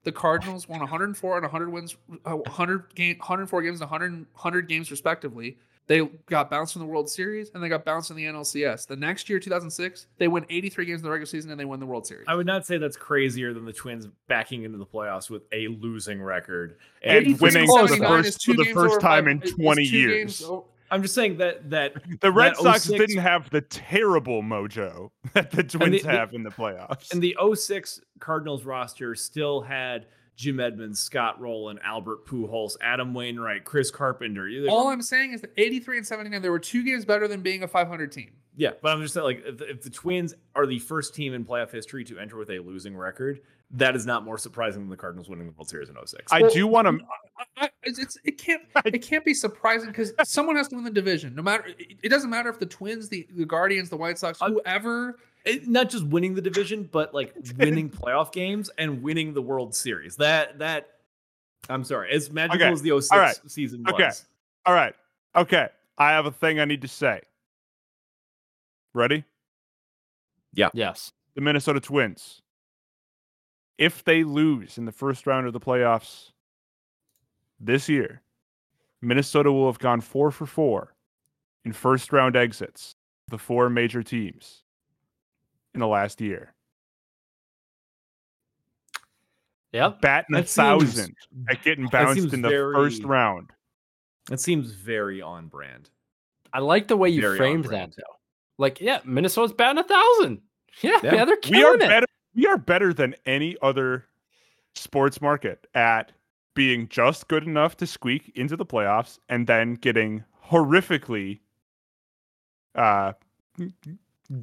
the 0.03 0.11
Cardinals 0.11 0.67
won 0.67 0.79
104 0.79 1.35
and 1.37 1.43
100 1.43 1.69
wins, 1.71 1.95
uh, 2.25 2.31
100 2.35 2.95
game, 2.95 3.17
104 3.17 3.61
games, 3.61 3.81
and 3.81 3.89
100, 3.91 4.25
100 4.33 4.67
games 4.67 4.89
respectively. 4.89 5.57
They 5.87 6.01
got 6.25 6.49
bounced 6.49 6.73
from 6.73 6.79
the 6.81 6.87
World 6.87 7.09
Series 7.09 7.51
and 7.53 7.63
they 7.63 7.69
got 7.69 7.85
bounced 7.85 8.09
in 8.09 8.17
the 8.17 8.25
NLCS. 8.25 8.87
The 8.87 8.95
next 8.95 9.29
year, 9.29 9.39
2006, 9.39 10.07
they 10.17 10.27
win 10.27 10.45
83 10.49 10.85
games 10.85 11.01
in 11.01 11.03
the 11.03 11.11
regular 11.11 11.27
season 11.27 11.51
and 11.51 11.59
they 11.59 11.65
win 11.65 11.79
the 11.79 11.85
World 11.85 12.07
Series. 12.07 12.25
I 12.27 12.33
would 12.35 12.47
not 12.47 12.65
say 12.65 12.77
that's 12.77 12.97
crazier 12.97 13.53
than 13.53 13.65
the 13.65 13.73
Twins 13.73 14.07
backing 14.27 14.63
into 14.63 14.77
the 14.79 14.85
playoffs 14.85 15.29
with 15.29 15.43
a 15.51 15.67
losing 15.67 16.21
record 16.21 16.77
And 17.03 17.17
83 17.17 17.39
winning 17.39 17.67
for 17.67 17.87
the 17.87 17.97
first- 17.97 18.43
for 18.45 18.53
the 18.53 18.65
first 18.73 18.99
time 18.99 19.25
five- 19.25 19.31
in 19.31 19.41
20 19.41 19.83
years. 19.83 20.39
games 20.39 20.43
o- 20.43 20.65
I'm 20.91 21.01
just 21.01 21.13
saying 21.15 21.37
that 21.37 21.69
that 21.71 21.93
The 22.21 22.31
Red 22.31 22.53
that 22.53 22.57
Sox 22.57 22.83
06 22.85 22.99
didn't 22.99 23.21
have 23.21 23.49
the 23.49 23.61
terrible 23.61 24.41
mojo 24.43 25.09
that 25.33 25.51
the 25.51 25.63
Twins 25.63 26.01
the- 26.03 26.09
have 26.11 26.33
in 26.33 26.43
the 26.43 26.51
playoffs. 26.51 27.11
and 27.11 27.21
the 27.21 27.35
06 27.55 28.01
Cardinals 28.19 28.65
roster 28.65 29.13
still 29.15 29.61
had 29.61 30.05
Jim 30.35 30.59
Edmonds, 30.59 30.99
Scott 30.99 31.39
Rolen, 31.39 31.79
Albert 31.83 32.25
Pujols, 32.25 32.75
Adam 32.81 33.13
Wainwright, 33.13 33.63
Chris 33.63 33.89
Carpenter. 33.89 34.47
Either- 34.47 34.69
All 34.69 34.89
I'm 34.89 35.01
saying 35.01 35.33
is 35.33 35.41
that 35.41 35.51
83 35.57 35.97
and 35.99 36.07
79, 36.07 36.41
there 36.41 36.51
were 36.51 36.59
two 36.59 36.83
games 36.83 37.05
better 37.05 37.27
than 37.27 37.41
being 37.41 37.63
a 37.63 37.67
500 37.67 38.11
team. 38.11 38.31
yeah, 38.57 38.71
but 38.81 38.91
I'm 38.91 39.01
just 39.01 39.13
saying, 39.13 39.23
like, 39.23 39.43
if 39.45 39.57
the, 39.57 39.69
if 39.69 39.81
the 39.81 39.89
Twins 39.89 40.33
are 40.55 40.65
the 40.65 40.79
first 40.79 41.15
team 41.15 41.33
in 41.33 41.45
playoff 41.45 41.71
history 41.71 42.03
to 42.05 42.19
enter 42.19 42.37
with 42.37 42.49
a 42.49 42.59
losing 42.59 42.95
record, 42.97 43.41
that 43.71 43.95
is 43.95 44.05
not 44.05 44.23
more 44.23 44.37
surprising 44.37 44.81
than 44.81 44.89
the 44.89 44.97
Cardinals 44.97 45.27
winning 45.29 45.47
the 45.47 45.53
World 45.53 45.69
Series 45.69 45.89
in 45.89 45.95
06. 46.05 46.31
I 46.31 46.41
Well, 46.41 46.51
do 46.51 46.67
want 46.67 46.87
to. 46.87 47.69
It's, 47.83 47.97
it's 47.99 48.17
it 48.23 48.37
can't 48.37 48.61
it 48.85 48.99
can't 48.99 49.25
be 49.25 49.33
surprising 49.33 49.87
because 49.89 50.13
someone 50.23 50.55
has 50.55 50.67
to 50.69 50.75
win 50.75 50.83
the 50.83 50.91
division. 50.91 51.33
No 51.35 51.41
matter 51.41 51.65
it, 51.67 51.97
it 52.03 52.09
doesn't 52.09 52.29
matter 52.29 52.49
if 52.49 52.59
the 52.59 52.65
Twins, 52.65 53.09
the, 53.09 53.27
the 53.35 53.45
Guardians, 53.45 53.89
the 53.89 53.97
White 53.97 54.17
Sox, 54.19 54.41
I'm- 54.41 54.53
whoever. 54.53 55.17
It- 55.45 55.67
not 55.67 55.89
just 55.89 56.05
winning 56.05 56.33
the 56.33 56.41
division, 56.41 56.89
but 56.91 57.13
like 57.13 57.33
winning 57.57 57.89
playoff 57.89 58.31
games 58.31 58.69
and 58.77 59.01
winning 59.03 59.33
the 59.33 59.41
World 59.41 59.75
Series. 59.75 60.15
That 60.17 60.59
that 60.59 60.89
I'm 61.69 61.83
sorry, 61.83 62.11
as 62.11 62.31
magical 62.31 62.61
Okay, 62.63 62.71
as 62.73 62.81
the 62.81 62.89
06 63.01 63.11
all 63.11 63.19
right, 63.19 63.39
season 63.47 63.83
was. 63.83 63.93
okay. 63.93 64.09
All 64.65 64.73
right. 64.73 64.95
Okay. 65.35 65.67
I 65.97 66.11
have 66.11 66.25
a 66.25 66.31
thing 66.31 66.59
I 66.59 66.65
need 66.65 66.81
to 66.81 66.87
say. 66.87 67.21
Ready? 68.93 69.23
Yeah. 70.53 70.69
Yes. 70.73 71.11
The 71.35 71.41
Minnesota 71.41 71.79
Twins. 71.79 72.41
If 73.77 74.03
they 74.03 74.23
lose 74.23 74.77
in 74.77 74.85
the 74.85 74.91
first 74.91 75.27
round 75.27 75.47
of 75.47 75.53
the 75.53 75.59
playoffs 75.59 76.31
this 77.59 77.89
year, 77.89 78.21
Minnesota 79.01 79.51
will 79.51 79.65
have 79.67 79.79
gone 79.79 80.01
four 80.01 80.31
for 80.31 80.45
four 80.45 80.93
in 81.65 81.73
first 81.73 82.13
round 82.13 82.35
exits, 82.35 82.95
the 83.27 83.37
four 83.37 83.69
major 83.69 84.01
teams 84.03 84.63
in 85.75 85.79
the 85.79 85.87
last 85.87 86.19
year. 86.21 86.51
Yep. 89.73 90.01
Batting 90.01 90.35
a 90.35 90.39
That 90.39 90.49
seems- 90.49 90.83
thousand 90.95 91.15
at 91.49 91.61
getting 91.63 91.87
bounced 91.87 92.33
in 92.33 92.41
the 92.41 92.49
first 92.49 93.03
round. 93.03 93.51
That 94.29 94.39
seems 94.39 94.71
very 94.71 95.21
on 95.21 95.47
brand. 95.47 95.89
I 96.53 96.59
like 96.59 96.87
the 96.87 96.97
way 96.97 97.09
you 97.09 97.21
Very 97.21 97.37
framed 97.37 97.65
that 97.65 97.93
though. 97.95 98.03
Like, 98.57 98.79
yeah, 98.79 99.01
Minnesota's 99.03 99.51
batting 99.53 99.79
a 99.79 99.83
thousand. 99.83 100.41
Yeah, 100.81 100.99
Yeah. 101.03 101.15
yeah, 101.15 101.25
they're 101.25 101.37
killing 101.37 101.59
we 101.59 101.63
are 101.65 101.75
it. 101.75 101.79
better 101.79 102.07
we 102.33 102.47
are 102.47 102.57
better 102.57 102.93
than 102.93 103.15
any 103.25 103.55
other 103.61 104.05
sports 104.75 105.21
market 105.21 105.67
at 105.73 106.11
being 106.53 106.87
just 106.89 107.27
good 107.27 107.43
enough 107.43 107.75
to 107.77 107.87
squeak 107.87 108.31
into 108.35 108.55
the 108.57 108.65
playoffs 108.65 109.19
and 109.29 109.45
then 109.47 109.73
getting 109.75 110.23
horrifically 110.49 111.39
uh 112.75 113.13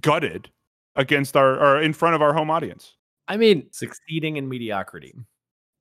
gutted 0.01 0.51
against 0.97 1.37
our 1.37 1.59
or 1.59 1.83
in 1.83 1.93
front 1.93 2.15
of 2.15 2.23
our 2.23 2.33
home 2.33 2.51
audience. 2.51 2.95
I 3.29 3.37
mean, 3.37 3.69
Succeeding 3.71 4.37
in 4.37 4.49
mediocrity. 4.49 5.15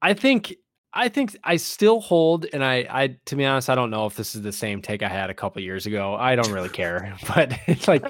I 0.01 0.13
think 0.13 0.55
I 0.93 1.07
think 1.07 1.37
I 1.43 1.55
still 1.55 2.01
hold, 2.01 2.45
and 2.51 2.63
I, 2.65 2.85
I 2.89 3.17
to 3.25 3.35
be 3.35 3.45
honest, 3.45 3.69
I 3.69 3.75
don't 3.75 3.89
know 3.89 4.05
if 4.05 4.15
this 4.15 4.35
is 4.35 4.41
the 4.41 4.51
same 4.51 4.81
take 4.81 5.03
I 5.03 5.07
had 5.07 5.29
a 5.29 5.33
couple 5.33 5.61
years 5.61 5.85
ago. 5.85 6.15
I 6.15 6.35
don't 6.35 6.51
really 6.51 6.69
care, 6.69 7.15
but 7.27 7.57
it's 7.67 7.87
like 7.87 8.03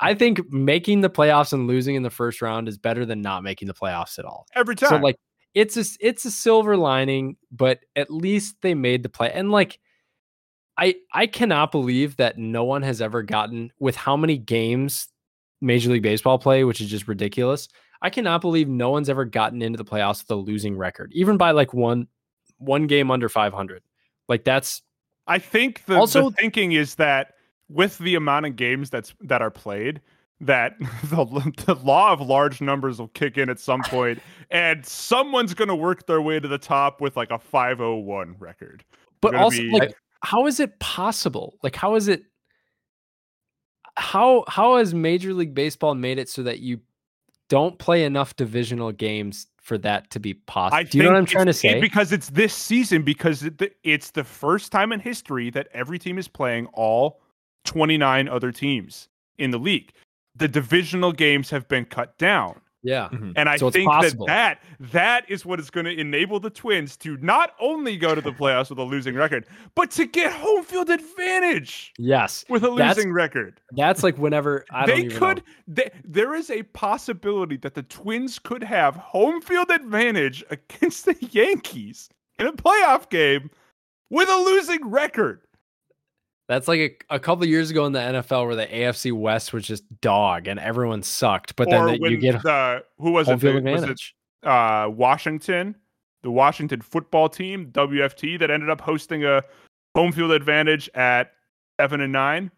I 0.00 0.14
think 0.14 0.40
making 0.50 1.02
the 1.02 1.10
playoffs 1.10 1.52
and 1.52 1.66
losing 1.66 1.94
in 1.94 2.02
the 2.02 2.10
first 2.10 2.40
round 2.40 2.68
is 2.68 2.78
better 2.78 3.04
than 3.04 3.20
not 3.20 3.42
making 3.42 3.68
the 3.68 3.74
playoffs 3.74 4.18
at 4.18 4.24
all. 4.24 4.46
Every 4.54 4.76
time. 4.76 4.88
So 4.88 4.96
like 4.96 5.16
it's 5.54 5.76
a 5.76 5.84
it's 6.00 6.24
a 6.24 6.30
silver 6.30 6.76
lining, 6.76 7.36
but 7.50 7.80
at 7.96 8.10
least 8.10 8.56
they 8.62 8.74
made 8.74 9.02
the 9.02 9.10
play. 9.10 9.30
And 9.32 9.50
like 9.50 9.78
I 10.78 10.94
I 11.12 11.26
cannot 11.26 11.70
believe 11.70 12.16
that 12.16 12.38
no 12.38 12.64
one 12.64 12.82
has 12.82 13.02
ever 13.02 13.22
gotten 13.22 13.72
with 13.78 13.94
how 13.94 14.16
many 14.16 14.38
games 14.38 15.08
Major 15.62 15.90
League 15.90 16.02
Baseball 16.02 16.38
play, 16.38 16.64
which 16.64 16.80
is 16.80 16.90
just 16.90 17.08
ridiculous. 17.08 17.68
I 18.02 18.10
cannot 18.10 18.40
believe 18.40 18.68
no 18.68 18.90
one's 18.90 19.08
ever 19.08 19.24
gotten 19.24 19.62
into 19.62 19.76
the 19.76 19.84
playoffs 19.84 20.22
with 20.22 20.30
a 20.30 20.34
losing 20.34 20.76
record, 20.76 21.12
even 21.14 21.36
by 21.36 21.52
like 21.52 21.72
one 21.72 22.08
one 22.58 22.86
game 22.86 23.10
under 23.10 23.28
500. 23.28 23.82
Like 24.28 24.44
that's 24.44 24.82
I 25.26 25.38
think 25.38 25.84
the, 25.86 25.96
Also- 25.96 26.30
the 26.30 26.36
thinking 26.36 26.72
is 26.72 26.96
that 26.96 27.34
with 27.68 27.96
the 27.98 28.16
amount 28.16 28.46
of 28.46 28.56
games 28.56 28.90
that's 28.90 29.14
that 29.20 29.40
are 29.40 29.50
played, 29.50 30.00
that 30.40 30.76
the, 31.04 31.52
the 31.64 31.76
law 31.76 32.12
of 32.12 32.20
large 32.20 32.60
numbers 32.60 32.98
will 32.98 33.08
kick 33.08 33.38
in 33.38 33.48
at 33.48 33.60
some 33.60 33.82
point, 33.82 34.20
and 34.50 34.84
someone's 34.84 35.54
going 35.54 35.68
to 35.68 35.76
work 35.76 36.06
their 36.06 36.20
way 36.20 36.40
to 36.40 36.48
the 36.48 36.58
top 36.58 37.00
with 37.00 37.16
like 37.16 37.30
a 37.30 37.38
501 37.38 38.36
record. 38.38 38.84
but 39.20 39.34
also 39.36 39.58
be- 39.62 39.70
like 39.70 39.94
how 40.24 40.46
is 40.46 40.60
it 40.60 40.78
possible? 40.80 41.58
Like 41.62 41.76
how 41.76 41.94
is 41.94 42.08
it 42.08 42.24
how 43.96 44.44
how 44.48 44.76
has 44.76 44.94
Major 44.94 45.34
League 45.34 45.54
Baseball 45.54 45.94
made 45.94 46.18
it 46.18 46.28
so 46.28 46.42
that 46.42 46.60
you 46.60 46.80
don't 47.48 47.78
play 47.78 48.04
enough 48.04 48.34
divisional 48.36 48.92
games 48.92 49.46
for 49.58 49.76
that 49.78 50.10
to 50.10 50.20
be 50.20 50.34
possible? 50.34 50.78
I 50.78 50.84
Do 50.84 50.98
you 50.98 51.04
know 51.04 51.10
what 51.10 51.18
I'm 51.18 51.26
trying 51.26 51.46
to 51.46 51.52
say? 51.52 51.80
because 51.80 52.12
it's 52.12 52.30
this 52.30 52.54
season, 52.54 53.02
because 53.02 53.42
it, 53.42 53.76
it's 53.84 54.10
the 54.10 54.24
first 54.24 54.72
time 54.72 54.92
in 54.92 55.00
history 55.00 55.50
that 55.50 55.68
every 55.72 55.98
team 55.98 56.18
is 56.18 56.28
playing 56.28 56.66
all 56.72 57.20
29 57.64 58.28
other 58.28 58.52
teams 58.52 59.08
in 59.38 59.50
the 59.50 59.58
league. 59.58 59.92
The 60.34 60.48
divisional 60.48 61.12
games 61.12 61.50
have 61.50 61.68
been 61.68 61.84
cut 61.84 62.16
down. 62.16 62.61
Yeah. 62.82 63.08
Mm-hmm. 63.12 63.32
And 63.36 63.48
I 63.48 63.56
So 63.56 63.70
think 63.70 63.90
that 63.90 64.16
that 64.26 64.62
that 64.92 65.30
is 65.30 65.46
what 65.46 65.60
is 65.60 65.70
going 65.70 65.86
to 65.86 65.98
enable 65.98 66.40
the 66.40 66.50
Twins 66.50 66.96
to 66.98 67.16
not 67.18 67.54
only 67.60 67.96
go 67.96 68.14
to 68.14 68.20
the 68.20 68.32
playoffs 68.32 68.70
with 68.70 68.78
a 68.78 68.82
losing 68.82 69.14
record, 69.14 69.46
but 69.74 69.90
to 69.92 70.06
get 70.06 70.32
home 70.32 70.64
field 70.64 70.90
advantage 70.90 71.92
Yes. 71.98 72.44
with 72.48 72.64
a 72.64 72.70
That's- 72.74 72.96
losing 72.96 73.12
record. 73.12 73.60
That's 73.72 74.02
like 74.02 74.18
whenever 74.18 74.64
I 74.70 74.86
don't 74.86 74.96
they 74.98 75.04
even 75.06 75.18
could. 75.18 75.36
know. 75.38 75.42
They, 75.68 75.90
there 76.04 76.34
is 76.34 76.50
a 76.50 76.62
possibility 76.64 77.56
that 77.58 77.74
the 77.74 77.82
Twins 77.84 78.38
could 78.38 78.62
have 78.62 78.96
home 78.96 79.40
field 79.40 79.70
advantage 79.70 80.44
against 80.50 81.04
the 81.04 81.16
Yankees 81.30 82.08
in 82.38 82.46
a 82.46 82.52
playoff 82.52 83.08
game 83.10 83.50
with 84.10 84.28
a 84.28 84.36
losing 84.36 84.88
record. 84.88 85.40
That's 86.52 86.68
like 86.68 87.04
a, 87.10 87.14
a 87.16 87.18
couple 87.20 87.46
years 87.46 87.70
ago 87.70 87.86
in 87.86 87.92
the 87.92 88.00
NFL 88.00 88.46
where 88.46 88.54
the 88.56 88.66
AFC 88.66 89.12
West 89.12 89.52
was 89.52 89.66
just 89.66 89.84
dog 90.00 90.46
and 90.48 90.60
everyone 90.60 91.02
sucked, 91.02 91.56
but 91.56 91.70
then 91.70 91.86
the- 91.86 91.98
when 91.98 92.10
you 92.12 92.18
get 92.18 92.42
the 92.42 92.84
who 92.98 93.12
was 93.12 93.26
home 93.26 93.36
it? 93.36 93.40
field 93.40 93.56
The- 93.64 93.70
was 93.70 93.82
it 93.82 93.90
advantage. 93.90 94.14
uh, 94.42 94.88
Washington, 94.90 95.76
the 96.22 96.30
Washington 96.30 96.80
football 96.80 97.28
team, 97.28 97.70
WFT, 97.72 98.38
that 98.38 98.50
ended 98.50 98.70
up 98.70 98.80
hosting 98.80 99.24
a 99.24 99.42
home 99.94 100.12
field 100.12 100.30
advantage 100.32 100.90
at 100.94 101.32
seven 101.80 102.00
and 102.00 102.12
nine, 102.12 102.50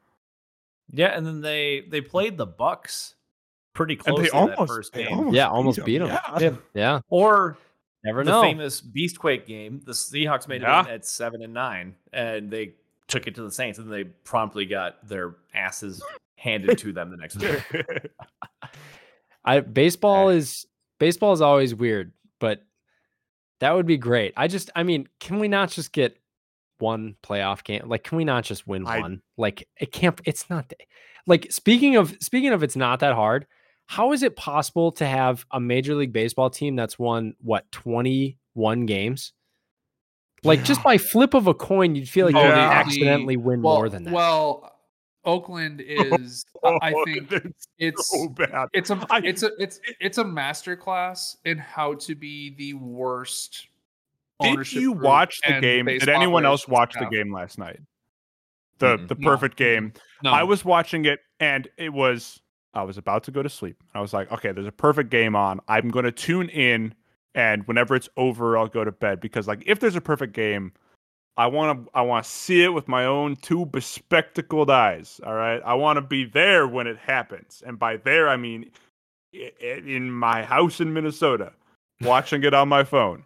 Yeah, 0.91 1.17
and 1.17 1.27
then 1.27 1.41
they 1.41 1.83
they 1.89 2.01
played 2.01 2.37
the 2.37 2.47
Bucs 2.47 3.15
pretty 3.75 3.95
and 3.95 4.03
close 4.05 4.19
they 4.21 4.27
to 4.29 4.35
almost, 4.35 4.59
that 4.59 4.67
first 4.69 4.93
they 4.93 5.05
game. 5.07 5.29
Yeah, 5.33 5.49
almost 5.49 5.85
beat 5.85 6.01
'em. 6.03 6.09
Yeah. 6.09 6.39
Yeah. 6.41 6.57
Yeah. 6.75 7.01
Or 7.09 7.57
Never 8.05 8.23
the 8.23 8.31
know. 8.33 8.43
famous 8.43 8.81
Beastquake 8.83 9.47
game, 9.47 9.81
the 9.85 9.93
Seahawks 9.93 10.47
made 10.47 10.61
Yeah. 10.63 10.83
it 10.85 10.91
at 10.91 11.07
seven 11.07 11.41
and 11.43 11.55
nine, 11.55 11.95
and 12.13 12.51
they 12.51 12.75
took 13.15 13.27
it 13.27 13.35
to 13.37 13.43
the 13.43 13.51
Saints, 13.51 13.79
and 13.79 13.91
they 13.91 14.05
promptly 14.05 14.67
got 14.67 15.07
their 15.07 15.37
asses 15.55 16.03
handed 16.37 16.79
to 16.79 16.93
them 16.93 17.11
the 17.11 17.17
next 17.17 17.37
week. 17.37 17.63
I 19.45 19.61
baseball 19.61 20.31
is 20.31 20.67
baseball 20.99 21.33
is 21.33 21.41
always 21.41 21.75
weird, 21.75 22.13
but 22.41 22.63
that 23.61 23.73
would 23.75 23.87
be 23.87 23.97
great. 23.97 24.35
I 24.37 24.49
just 24.49 24.71
I 24.75 24.83
mean, 24.83 25.09
can 25.21 25.39
we 25.39 25.49
not 25.49 25.71
just 25.71 25.93
get 25.93 26.19
one 26.79 27.17
playoff 27.23 27.63
game? 27.63 27.83
Like 27.87 28.05
can 28.05 28.19
we 28.19 28.25
not 28.25 28.45
just 28.45 28.67
win 28.67 28.87
I- 28.87 29.01
one? 29.01 29.23
Like 29.37 29.69
it 29.81 29.93
can't 29.93 30.21
it's 30.25 30.51
not 30.51 30.69
th- 30.69 30.89
like 31.27 31.51
speaking 31.51 31.97
of 31.97 32.17
speaking 32.21 32.53
of 32.53 32.63
it's 32.63 32.77
not 32.77 33.01
that 33.01 33.15
hard. 33.15 33.47
How 33.87 34.13
is 34.13 34.23
it 34.23 34.35
possible 34.35 34.93
to 34.93 35.07
have 35.07 35.45
a 35.51 35.61
major 35.61 35.95
league 35.95 36.13
baseball 36.13 36.49
team 36.49 36.75
that's 36.75 36.99
won 36.99 37.35
what 37.41 37.71
21 37.71 38.87
games? 38.87 39.35
Like 40.45 40.63
just 40.65 40.83
by 40.83 40.99
flip 40.99 41.35
of 41.35 41.47
a 41.47 41.55
coin, 41.55 41.95
you'd 41.95 42.09
feel 42.09 42.27
like 42.27 42.35
you 42.35 42.41
oh, 42.41 42.45
would 42.47 42.51
Yeah. 42.57 42.71
accidentally 42.71 43.37
win 43.37 43.63
well, 43.63 43.77
more 43.77 43.89
than 43.89 44.05
that. 44.05 44.13
Well, 44.15 44.71
Oakland 45.25 45.83
oh, 45.99 46.17
is. 46.17 46.45
I- 46.63 46.79
I 46.83 46.93
think 47.05 47.33
it's 47.33 47.69
it's 47.79 48.11
so 48.11 48.29
bad. 48.29 48.69
it's 48.73 48.91
a 48.91 49.07
I- 49.11 49.21
it's 49.25 49.43
a 49.43 49.51
it's 49.59 49.81
it's 50.01 50.19
a 50.19 50.25
masterclass 50.25 51.37
in 51.45 51.59
how 51.59 51.95
to 51.95 52.15
be 52.15 52.51
the 52.57 52.75
worst. 52.75 53.67
Did 54.41 54.73
you 54.73 54.93
watch 54.93 55.41
the 55.47 55.61
game? 55.61 55.87
Did 55.87 56.09
anyone 56.09 56.45
else 56.45 56.67
watch 56.69 56.95
the 56.99 57.07
game 57.07 57.33
last 57.33 57.57
night? 57.59 57.81
The 58.79 58.99
Mm-mm. 58.99 59.09
the 59.09 59.15
No. 59.15 59.31
perfect 59.31 59.57
game. 59.57 59.93
No, 60.23 60.31
I 60.33 60.43
was 60.43 60.65
watching 60.65 61.05
it 61.05 61.21
and 61.41 61.69
it 61.79 61.93
was 61.93 62.41
I 62.75 62.83
was 62.83 62.99
about 62.99 63.23
to 63.25 63.31
go 63.31 63.43
to 63.43 63.49
sleep. 63.49 63.77
I 63.95 64.01
was 64.01 64.13
like, 64.13 64.31
okay, 64.33 64.51
there's 64.51 64.67
a 64.67 64.73
perfect 64.73 65.11
game 65.11 65.37
on. 65.37 65.61
I'm 65.69 65.89
going 65.91 66.05
to 66.07 66.13
tune 66.13 66.49
in 66.49 66.93
and 67.35 67.67
whenever 67.67 67.95
it's 67.95 68.09
over 68.17 68.57
I'll 68.57 68.69
go 68.69 68.85
to 68.85 68.93
bed 68.93 69.21
because 69.21 69.47
like 69.49 69.63
if 69.67 69.81
there's 69.81 69.97
a 69.97 70.01
perfect 70.01 70.33
game 70.33 70.73
I 71.37 71.47
want 71.47 71.85
to 71.85 71.91
I 71.95 72.03
want 72.03 72.25
to 72.25 72.31
see 72.31 72.63
it 72.63 72.73
with 72.73 72.87
my 72.87 73.05
own 73.05 73.37
two 73.37 73.67
bespectacled 73.67 74.71
eyes. 74.71 75.21
All 75.27 75.35
right, 75.35 75.61
I 75.65 75.75
want 75.75 75.97
to 75.97 76.01
be 76.01 76.25
there 76.25 76.69
when 76.69 76.87
it 76.87 76.97
happens, 76.97 77.63
and 77.67 77.79
by 77.79 77.97
there 77.97 78.29
I 78.29 78.37
mean 78.37 78.71
in 79.33 80.13
my 80.13 80.45
house 80.45 80.81
in 80.81 80.93
Minnesota, 80.93 81.53
watching 82.03 82.45
it 82.45 82.55
on 82.55 82.69
my 82.69 82.85
phone. 82.85 83.25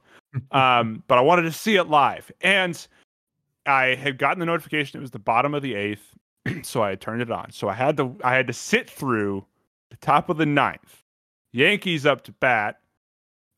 Um, 0.52 1.02
but 1.06 1.18
I 1.18 1.20
wanted 1.20 1.42
to 1.42 1.52
see 1.52 1.76
it 1.76 1.84
live, 1.84 2.30
and 2.40 2.86
I 3.66 3.94
had 3.94 4.18
gotten 4.18 4.38
the 4.38 4.46
notification. 4.46 4.98
It 4.98 5.02
was 5.02 5.10
the 5.10 5.18
bottom 5.18 5.54
of 5.54 5.62
the 5.62 5.74
eighth, 5.74 6.14
so 6.62 6.82
I 6.82 6.94
turned 6.94 7.20
it 7.20 7.30
on. 7.30 7.52
So 7.52 7.68
I 7.68 7.74
had 7.74 7.98
to 7.98 8.16
I 8.24 8.34
had 8.34 8.46
to 8.46 8.54
sit 8.54 8.88
through 8.88 9.44
the 9.90 9.96
top 9.98 10.30
of 10.30 10.38
the 10.38 10.46
ninth. 10.46 11.02
Yankees 11.52 12.06
up 12.06 12.24
to 12.24 12.32
bat 12.32 12.80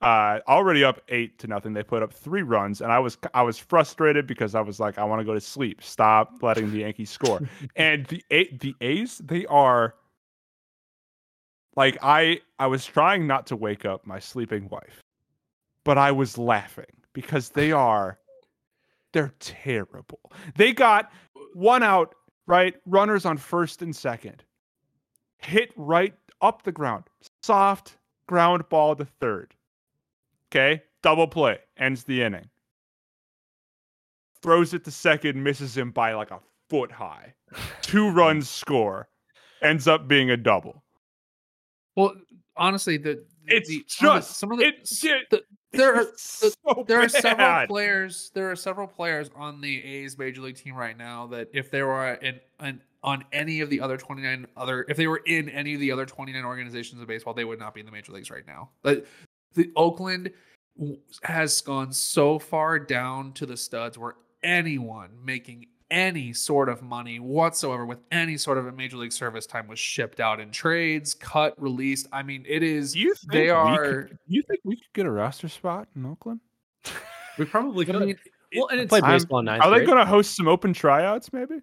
uh, 0.03 0.41
already 0.49 0.83
up 0.83 1.01
eight 1.09 1.39
to 1.41 1.47
nothing. 1.47 1.75
They 1.75 1.83
put 1.83 2.03
up 2.03 2.13
three 2.13 2.43
runs, 2.43 2.81
and 2.81 2.91
I 2.91 2.99
was 2.99 3.19
I 3.35 3.43
was 3.43 3.59
frustrated 3.59 4.27
because 4.27 4.55
I 4.55 4.61
was 4.61 4.81
like, 4.81 4.99
I 4.99 5.05
want 5.05 5.21
to 5.21 5.25
go 5.25 5.35
to 5.35 5.41
sleep. 5.41 5.83
Stop 5.83 6.43
letting 6.43 6.71
the 6.71 6.79
Yankees 6.81 7.11
score. 7.11 7.41
and 7.77 8.07
the 8.07 8.25
A- 8.31 8.57
the 8.57 8.75
A's, 8.81 9.19
they 9.19 9.45
are 9.47 9.95
like 11.77 11.99
I 12.03 12.41
I 12.59 12.67
was 12.67 12.87
trying 12.87 13.27
not 13.27 13.47
to 13.49 13.57
wake 13.57 13.85
up 13.85 14.07
my 14.07 14.19
sleeping 14.19 14.69
wife, 14.71 15.03
but 15.85 15.99
I 15.99 16.13
was 16.13 16.39
laughing 16.39 16.87
because 17.13 17.51
they 17.51 17.73
are 17.73 18.19
they're 19.13 19.35
terrible. 19.39 20.21
They 20.57 20.73
got 20.73 21.13
one 21.53 21.83
out, 21.83 22.15
right? 22.47 22.75
Runners 22.87 23.27
on 23.27 23.37
first 23.37 23.83
and 23.83 23.95
second. 23.95 24.45
Hit 25.39 25.73
right 25.77 26.15
up 26.41 26.63
the 26.63 26.73
ground. 26.73 27.05
Soft 27.43 27.99
ground 28.27 28.67
ball 28.71 28.95
to 28.97 29.05
third 29.05 29.55
Okay. 30.51 30.83
Double 31.03 31.27
play. 31.27 31.59
Ends 31.79 32.05
the 32.05 32.23
inning. 32.23 32.49
Throws 34.43 34.75
it 34.75 34.85
to 34.85 34.91
second, 34.91 35.43
misses 35.43 35.77
him 35.77 35.91
by 35.91 36.15
like 36.15 36.31
a 36.31 36.41
foot 36.69 36.91
high. 36.91 37.35
Two 37.83 38.11
runs 38.11 38.49
score. 38.49 39.09
Ends 39.63 39.87
up 39.87 40.09
being 40.09 40.31
a 40.31 40.37
double. 40.37 40.83
Well, 41.97 42.15
honestly, 42.57 42.97
the 42.97 43.25
it's 43.47 43.69
the, 43.69 43.85
just 43.89 44.39
some 44.39 44.53
of 44.53 44.59
the, 44.59 44.67
it's, 44.67 45.01
the 45.01 45.43
there 45.73 45.95
are 45.95 46.07
so 46.17 46.51
there 46.87 47.01
are 47.01 47.09
several 47.09 47.67
players 47.67 48.31
there 48.35 48.51
are 48.51 48.57
several 48.57 48.87
players 48.87 49.31
on 49.35 49.61
the 49.61 49.85
A's 49.85 50.19
major 50.19 50.41
league 50.41 50.57
team 50.57 50.75
right 50.75 50.97
now 50.97 51.27
that 51.29 51.49
if 51.53 51.71
they 51.71 51.83
were 51.83 52.15
in, 52.15 52.41
in 52.61 52.81
on 53.03 53.25
any 53.33 53.61
of 53.61 53.71
the 53.71 53.81
other 53.81 53.97
29 53.97 54.47
other 54.57 54.85
if 54.89 54.97
they 54.97 55.07
were 55.07 55.23
in 55.27 55.49
any 55.49 55.75
of 55.75 55.81
the 55.81 55.91
other 55.91 56.05
29 56.05 56.45
organizations 56.45 57.01
of 57.01 57.09
baseball 57.09 57.35
they 57.35 57.45
would 57.45 57.59
not 57.59 57.73
be 57.73 57.81
in 57.81 57.87
the 57.87 57.93
major 57.93 58.13
leagues 58.13 58.31
right 58.31 58.47
now 58.47 58.69
but 58.83 59.07
the 59.55 59.71
Oakland 59.77 60.31
has 61.23 61.61
gone 61.61 61.93
so 61.93 62.39
far 62.39 62.79
down 62.79 63.33
to 63.35 63.47
the 63.47 63.57
studs 63.57 63.99
where 63.99 64.15
anyone 64.43 65.11
making 65.23 65.67
any 65.91 66.33
sort 66.33 66.69
of 66.69 66.83
money 66.83 67.19
whatsoever 67.19 67.85
with 67.85 67.99
any 68.13 68.37
sort 68.37 68.59
of 68.59 68.67
a 68.67 68.73
major 68.73 68.97
league 68.97 69.13
service 69.13 69.45
time 69.45 69.67
was 69.67 69.79
shipped 69.79 70.21
out 70.21 70.41
in 70.41 70.51
trades, 70.51 71.15
cut, 71.15 71.61
released. 71.61 72.07
I 72.13 72.23
mean, 72.23 72.45
it 72.49 72.63
is. 72.63 72.93
Do 72.93 73.01
you 73.01 73.15
think 73.15 73.33
they 73.33 73.51
are. 73.51 74.05
Could, 74.05 74.19
you 74.27 74.43
think 74.49 74.61
we 74.65 74.77
could 74.77 74.93
get 74.95 75.07
a 75.07 75.11
roster 75.11 75.49
spot 75.49 75.89
in 75.97 76.07
Oakland? 76.07 76.41
We 77.39 77.45
probably 77.45 77.85
could. 77.85 77.97
I 77.97 77.99
mean, 78.01 78.17
well, 78.55 78.69
and 78.69 78.81
it's 78.81 78.89
play 78.89 79.01
baseball. 79.01 79.43
Nice. 79.43 79.61
Are 79.61 79.71
they 79.71 79.85
going 79.85 79.99
to 79.99 80.07
host 80.07 80.37
some 80.37 80.49
open 80.49 80.73
tryouts? 80.73 81.33
Maybe 81.33 81.57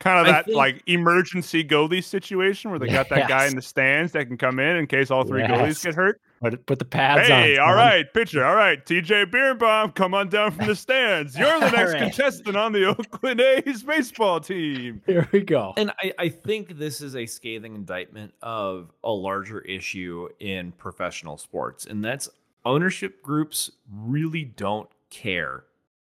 kind 0.00 0.18
of 0.20 0.26
that 0.26 0.44
think, 0.46 0.56
like 0.56 0.82
emergency 0.86 1.64
goalie 1.64 2.02
situation 2.02 2.70
where 2.70 2.78
they 2.78 2.86
got 2.88 3.08
that 3.08 3.18
yes. 3.20 3.28
guy 3.28 3.46
in 3.46 3.56
the 3.56 3.62
stands 3.62 4.12
that 4.12 4.26
can 4.26 4.36
come 4.36 4.58
in 4.60 4.76
in 4.76 4.86
case 4.86 5.10
all 5.10 5.24
three 5.24 5.40
yes. 5.40 5.50
goalies 5.50 5.84
get 5.84 5.94
hurt. 5.94 6.20
Put, 6.40 6.66
put 6.66 6.78
the 6.78 6.84
pads 6.84 7.26
hey, 7.26 7.58
on. 7.58 7.68
all 7.68 7.74
right, 7.74 8.12
pitcher. 8.14 8.44
All 8.44 8.54
right, 8.54 8.84
TJ 8.84 9.26
Beerbaum, 9.32 9.92
come 9.92 10.14
on 10.14 10.28
down 10.28 10.52
from 10.52 10.68
the 10.68 10.76
stands. 10.76 11.36
You're 11.36 11.58
the 11.58 11.70
next 11.72 11.94
right. 11.94 12.02
contestant 12.02 12.56
on 12.56 12.72
the 12.72 12.84
Oakland 12.84 13.40
A's 13.40 13.82
baseball 13.82 14.38
team. 14.38 15.02
Here 15.06 15.28
we 15.32 15.40
go. 15.40 15.74
And 15.76 15.90
I, 15.98 16.12
I 16.16 16.28
think 16.28 16.78
this 16.78 17.00
is 17.00 17.16
a 17.16 17.26
scathing 17.26 17.74
indictment 17.74 18.34
of 18.40 18.92
a 19.02 19.10
larger 19.10 19.62
issue 19.62 20.28
in 20.38 20.70
professional 20.72 21.38
sports, 21.38 21.86
and 21.86 22.04
that's 22.04 22.28
ownership 22.64 23.20
groups 23.20 23.72
really 23.92 24.44
don't 24.44 24.88
care 25.10 25.64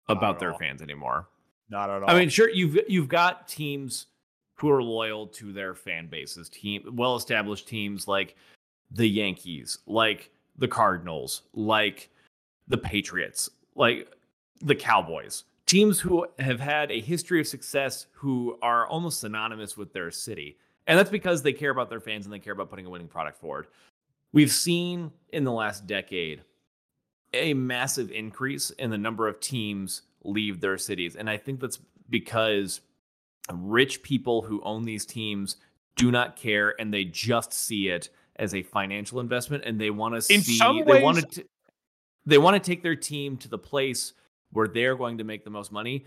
about 0.08 0.38
their 0.38 0.52
all. 0.52 0.58
fans 0.58 0.82
anymore. 0.82 1.28
Not 1.68 1.90
at 1.90 2.02
all. 2.02 2.10
I 2.10 2.18
mean, 2.18 2.28
sure, 2.28 2.48
you've 2.48 2.78
you've 2.88 3.08
got 3.08 3.48
teams 3.48 4.06
who 4.54 4.70
are 4.70 4.82
loyal 4.82 5.26
to 5.26 5.52
their 5.52 5.74
fan 5.74 6.08
bases, 6.08 6.48
team 6.48 6.82
well 6.92 7.16
established 7.16 7.68
teams 7.68 8.08
like 8.08 8.36
the 8.90 9.08
Yankees, 9.08 9.78
like 9.86 10.30
the 10.56 10.68
Cardinals, 10.68 11.42
like 11.54 12.10
the 12.66 12.78
Patriots, 12.78 13.50
like 13.74 14.12
the 14.60 14.74
Cowboys. 14.74 15.44
Teams 15.66 16.00
who 16.00 16.26
have 16.38 16.58
had 16.58 16.90
a 16.90 17.00
history 17.00 17.40
of 17.40 17.46
success 17.46 18.06
who 18.12 18.58
are 18.62 18.86
almost 18.86 19.20
synonymous 19.20 19.76
with 19.76 19.92
their 19.92 20.10
city. 20.10 20.56
And 20.86 20.98
that's 20.98 21.10
because 21.10 21.42
they 21.42 21.52
care 21.52 21.70
about 21.70 21.90
their 21.90 22.00
fans 22.00 22.24
and 22.24 22.32
they 22.32 22.38
care 22.38 22.54
about 22.54 22.70
putting 22.70 22.86
a 22.86 22.90
winning 22.90 23.08
product 23.08 23.38
forward. 23.38 23.66
We've 24.32 24.50
seen 24.50 25.12
in 25.34 25.44
the 25.44 25.52
last 25.52 25.86
decade 25.86 26.42
a 27.34 27.52
massive 27.52 28.10
increase 28.10 28.70
in 28.70 28.88
the 28.88 28.96
number 28.96 29.28
of 29.28 29.40
teams 29.40 30.02
leave 30.28 30.60
their 30.60 30.78
cities. 30.78 31.16
And 31.16 31.28
I 31.28 31.36
think 31.36 31.60
that's 31.60 31.78
because 32.10 32.80
rich 33.52 34.02
people 34.02 34.42
who 34.42 34.62
own 34.62 34.84
these 34.84 35.06
teams 35.06 35.56
do 35.96 36.10
not 36.10 36.36
care 36.36 36.74
and 36.80 36.92
they 36.92 37.04
just 37.04 37.52
see 37.52 37.88
it 37.88 38.10
as 38.36 38.54
a 38.54 38.62
financial 38.62 39.18
investment 39.20 39.64
and 39.64 39.80
they 39.80 39.90
want 39.90 40.14
to 40.14 40.22
see 40.22 40.38
some 40.40 40.84
they 40.86 41.02
want 41.02 41.28
to 41.32 41.44
they 42.24 42.38
want 42.38 42.62
to 42.62 42.70
take 42.70 42.82
their 42.82 42.94
team 42.94 43.36
to 43.38 43.48
the 43.48 43.58
place 43.58 44.12
where 44.52 44.68
they're 44.68 44.96
going 44.96 45.18
to 45.18 45.24
make 45.24 45.44
the 45.44 45.50
most 45.50 45.72
money. 45.72 46.04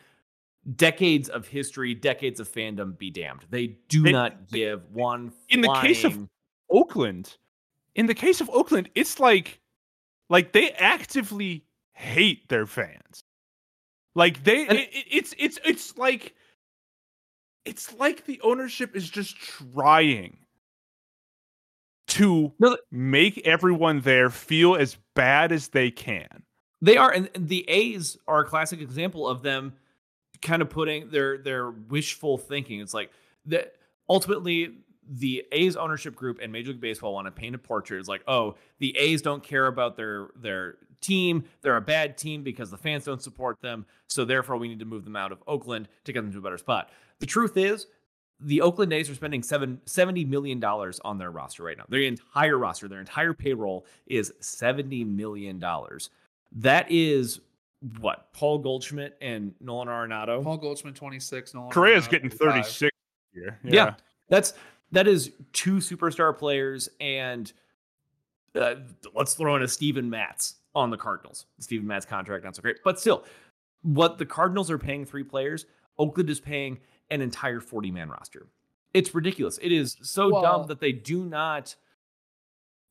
Decades 0.76 1.28
of 1.30 1.48
history, 1.48 1.96
decades 1.96 2.40
of 2.40 2.48
fandom 2.52 2.96
be 2.98 3.10
damned. 3.10 3.46
They 3.50 3.78
do 3.90 4.04
They- 4.04 4.12
not 4.12 4.48
give 4.50 4.90
one 4.92 5.34
in 5.50 5.62
the 5.62 5.74
case 5.82 6.04
of- 6.04 6.28
Oakland, 6.70 7.38
in 7.96 8.06
the 8.06 8.14
case 8.14 8.40
of 8.40 8.50
Oakland, 8.50 8.90
it's 8.96 9.20
like 9.20 9.60
like 10.30 10.54
they 10.54 10.72
actively 10.72 11.66
hate 11.94 12.48
their 12.48 12.66
fans. 12.66 13.21
Like 14.16 14.44
they 14.44 14.64
it, 14.68 14.72
it- 14.92 15.06
it's 15.12 15.34
it's 15.38 15.60
it's 15.64 15.98
like 15.98 16.36
it's 17.66 17.94
like 17.94 18.26
the 18.26 18.40
ownership 18.44 18.96
is 18.96 19.10
just 19.10 19.36
trying 19.38 20.38
to 22.08 22.52
No, 22.60 22.78
make 22.92 23.40
everyone 23.46 24.02
there 24.02 24.30
feel 24.30 24.76
as 24.76 24.98
bad 25.16 25.52
as 25.52 25.70
they 25.70 25.92
can. 25.92 26.44
They 26.82 26.98
are, 26.98 27.12
and 27.12 27.30
and 27.36 27.48
the 27.48 27.64
A's 27.70 28.18
are 28.28 28.42
a 28.42 28.46
classic 28.46 28.82
example 28.82 29.28
of 29.28 29.44
them 29.44 29.74
kind 30.42 30.62
of 30.62 30.70
putting 30.70 31.10
their 31.10 31.38
their 31.38 31.70
wishful 31.72 32.38
thinking. 32.38 32.80
It's 32.82 32.94
like 32.94 33.12
that 33.46 33.76
ultimately 34.10 34.78
the 35.08 35.46
A's 35.52 35.76
ownership 35.76 36.16
group 36.16 36.40
and 36.42 36.52
Major 36.52 36.72
League 36.72 36.82
Baseball 36.82 37.14
want 37.14 37.28
to 37.28 37.32
paint 37.32 37.54
a 37.56 37.58
portrait. 37.60 38.00
It's 38.00 38.10
like, 38.10 38.24
oh, 38.28 38.56
the 38.80 38.98
A's 38.98 39.22
don't 39.22 39.44
care 39.44 39.68
about 39.68 39.96
their 39.96 40.30
their 40.36 40.78
team. 41.02 41.44
They're 41.62 41.78
a 41.78 41.82
bad 41.82 42.18
team 42.18 42.44
because 42.44 42.72
the 42.72 42.78
fans 42.78 43.06
don't 43.06 43.22
support 43.22 43.62
them. 43.62 43.86
So 44.08 44.26
therefore, 44.26 44.58
we 44.58 44.68
need 44.68 44.80
to 44.80 44.86
move 44.86 45.04
them 45.04 45.16
out 45.16 45.32
of 45.32 45.44
Oakland 45.48 45.88
to 46.06 46.14
get 46.14 46.22
them 46.22 46.32
to 46.32 46.40
a 46.40 46.42
better 46.42 46.58
spot. 46.58 46.92
The 47.20 47.26
truth 47.26 47.58
is, 47.58 47.88
the 48.40 48.62
Oakland 48.62 48.92
A's 48.92 49.10
are 49.10 49.16
spending 49.16 49.44
seven, 49.44 49.80
$70 49.86 50.28
million 50.28 50.64
on 50.64 51.18
their 51.18 51.32
roster 51.32 51.64
right 51.64 51.78
now. 51.78 51.86
Their 51.90 52.02
entire 52.02 52.58
roster, 52.58 52.88
their 52.88 53.00
entire 53.00 53.34
payroll 53.34 53.86
is 54.08 54.34
$70 54.42 55.06
million. 55.08 55.64
That 56.54 56.88
is 56.90 57.42
what? 58.00 58.34
Paul 58.34 58.60
Goldschmidt 58.60 59.18
and 59.22 59.54
Nolan 59.60 59.88
Arenado. 59.88 60.44
Paul 60.44 60.58
Goldschmidt, 60.58 60.96
26. 60.96 61.54
Nolan 61.54 61.72
Correa's 61.72 62.08
Arenado, 62.08 62.12
getting 62.12 62.30
36 62.30 62.92
here. 63.34 63.60
Yeah. 63.64 63.96
That's 64.30 64.54
that 64.92 65.08
is 65.08 65.32
two 65.54 65.76
superstar 65.76 66.38
players 66.38 66.90
and 67.00 67.52
uh, 68.56 68.76
let's 69.16 69.34
throw 69.34 69.56
in 69.56 69.62
a 69.62 69.68
Steven 69.68 70.10
Matz 70.10 70.56
on 70.76 70.90
the 70.90 70.98
Cardinals. 70.98 71.46
Steven 71.60 71.86
Matz 71.88 72.06
contract 72.06 72.44
not 72.44 72.56
so 72.56 72.62
great, 72.62 72.78
but 72.84 73.00
still, 73.00 73.26
what 73.82 74.18
the 74.18 74.26
Cardinals 74.26 74.70
are 74.72 74.78
paying 74.78 75.06
three 75.06 75.24
players, 75.24 75.66
Oakland 75.98 76.30
is 76.30 76.40
paying 76.40 76.80
an 77.10 77.22
entire 77.22 77.60
40 77.60 77.92
man 77.92 78.10
roster. 78.10 78.48
It's 78.94 79.14
ridiculous. 79.16 79.58
It 79.62 79.72
is 79.72 79.98
so 80.02 80.30
Well- 80.32 80.42
dumb 80.42 80.68
that 80.68 80.80
they 80.80 80.92
do 80.92 81.24
not. 81.26 81.76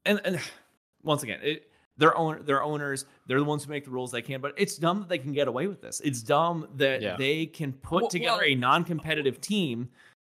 And 0.05 0.20
and 0.24 0.41
once 1.03 1.22
again, 1.22 1.41
it, 1.43 1.70
they're 1.97 2.16
own 2.16 2.45
their 2.45 2.62
owners. 2.62 3.05
They're 3.26 3.39
the 3.39 3.45
ones 3.45 3.64
who 3.64 3.70
make 3.70 3.85
the 3.85 3.91
rules. 3.91 4.11
They 4.11 4.22
can, 4.22 4.41
but 4.41 4.55
it's 4.57 4.76
dumb 4.76 5.01
that 5.01 5.09
they 5.09 5.18
can 5.18 5.33
get 5.33 5.49
away 5.49 5.66
with 5.66 5.81
this. 5.83 6.01
It's 6.01 6.22
dumb 6.22 6.68
that 6.76 7.03
Yeah. 7.03 7.16
they 7.16 7.47
can 7.47 7.72
put 7.72 8.03
Well- 8.03 8.11
together 8.11 8.39
well- 8.43 8.47
a 8.51 8.55
non-competitive 8.55 9.41
team 9.41 9.91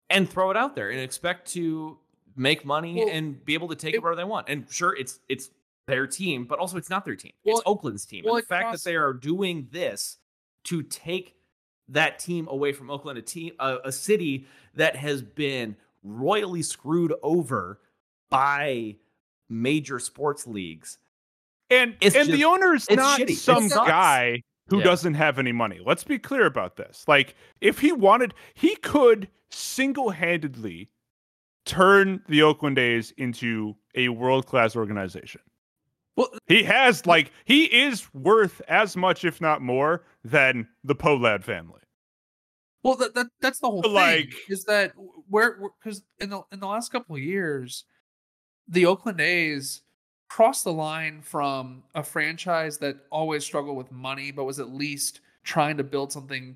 and 0.10 0.30
throw 0.30 0.52
it 0.52 0.58
out 0.58 0.76
there 0.76 0.90
and 0.90 1.00
expect 1.00 1.52
to 1.54 1.98
make 2.36 2.66
money 2.66 2.96
Well, 2.98 3.10
and 3.10 3.44
be 3.46 3.54
able 3.54 3.68
to 3.70 3.76
take 3.76 3.94
it- 3.94 3.98
it 3.98 4.04
wherever 4.04 4.16
they 4.16 4.24
want. 4.24 4.50
And 4.50 4.70
sure, 4.72 4.96
it's 4.96 5.20
it's 5.30 5.50
their 5.88 6.08
team, 6.08 6.46
but 6.46 6.60
also 6.60 6.78
it's 6.78 6.90
not 6.90 7.06
their 7.06 7.16
team. 7.16 7.32
Well, 7.44 7.58
it's 7.58 7.64
Oakland's 7.66 8.06
team. 8.06 8.24
well, 8.26 8.36
and 8.36 8.44
the 8.44 8.48
fact 8.48 8.64
cross- 8.66 8.84
that 8.84 8.90
they 8.90 8.96
are 8.96 9.14
doing 9.14 9.68
this 9.72 10.18
to 10.66 10.84
take 10.84 11.36
that 11.90 12.20
team 12.20 12.48
away 12.50 12.72
from 12.72 12.90
Oakland, 12.90 13.18
a 13.18 13.22
team, 13.22 13.54
a, 13.60 13.78
a 13.86 13.92
city 13.92 14.46
that 14.76 14.96
has 14.96 15.22
been 15.22 15.76
royally 16.04 16.62
screwed 16.62 17.14
over 17.24 17.80
by 18.30 18.96
major 19.50 20.00
sports 20.00 20.48
leagues. 20.48 20.98
And 21.70 21.96
It's 22.00 22.16
and 22.16 22.28
the 22.28 22.34
just- 22.38 22.44
owner's 22.46 22.90
not 22.90 23.20
shitty. 23.20 23.36
Some 23.36 23.68
guy 23.68 24.42
who 24.70 24.78
Yeah. 24.78 24.84
doesn't 24.86 25.16
have 25.16 25.38
any 25.40 25.52
money. 25.52 25.80
Let's 25.86 26.04
be 26.06 26.18
clear 26.20 26.46
about 26.46 26.78
this. 26.78 27.04
Like, 27.08 27.36
if 27.60 27.80
he 27.80 27.92
wanted, 27.92 28.34
he 28.54 28.76
could 28.78 29.28
single 29.50 30.12
handedly 30.12 30.90
turn 31.66 32.24
the 32.30 32.42
Oakland 32.42 32.78
A's 32.80 33.12
into 33.18 33.76
a 33.96 34.10
world 34.10 34.46
class 34.48 34.76
organization. 34.76 35.42
Well, 36.18 36.30
He 36.48 36.64
has, 36.64 37.06
like, 37.06 37.32
he 37.46 37.66
is 37.66 38.14
worth 38.14 38.62
as 38.68 38.98
much, 38.98 39.24
if 39.24 39.40
not 39.42 39.62
more, 39.62 40.04
than 40.24 40.68
the 40.84 40.96
Pohlad 40.96 41.44
family. 41.44 41.80
Well, 42.84 42.96
that, 42.96 43.14
that 43.14 43.28
that's 43.42 43.60
the 43.60 43.70
whole 43.70 43.82
But, 43.84 43.90
thing. 43.90 43.96
like- 43.96 44.34
is 44.50 44.64
that 44.66 44.94
where 45.30 45.58
because 45.80 46.04
in 46.20 46.30
the 46.32 46.42
in 46.52 46.60
the 46.60 46.68
last 46.68 46.92
couple 46.92 47.16
of 47.16 47.22
years, 47.22 47.86
the 48.68 48.88
Oakland 48.88 49.22
A's 49.22 49.84
crossed 50.30 50.64
the 50.64 50.74
line 50.74 51.22
from 51.22 51.84
a 51.94 52.02
franchise 52.04 52.78
that 52.80 52.96
always 53.12 53.44
struggled 53.46 53.78
with 53.78 53.92
money, 53.92 54.32
but 54.32 54.46
was 54.46 54.60
at 54.60 54.70
least 54.74 55.22
trying 55.44 55.78
to 55.78 55.84
build 55.84 56.12
something, 56.12 56.56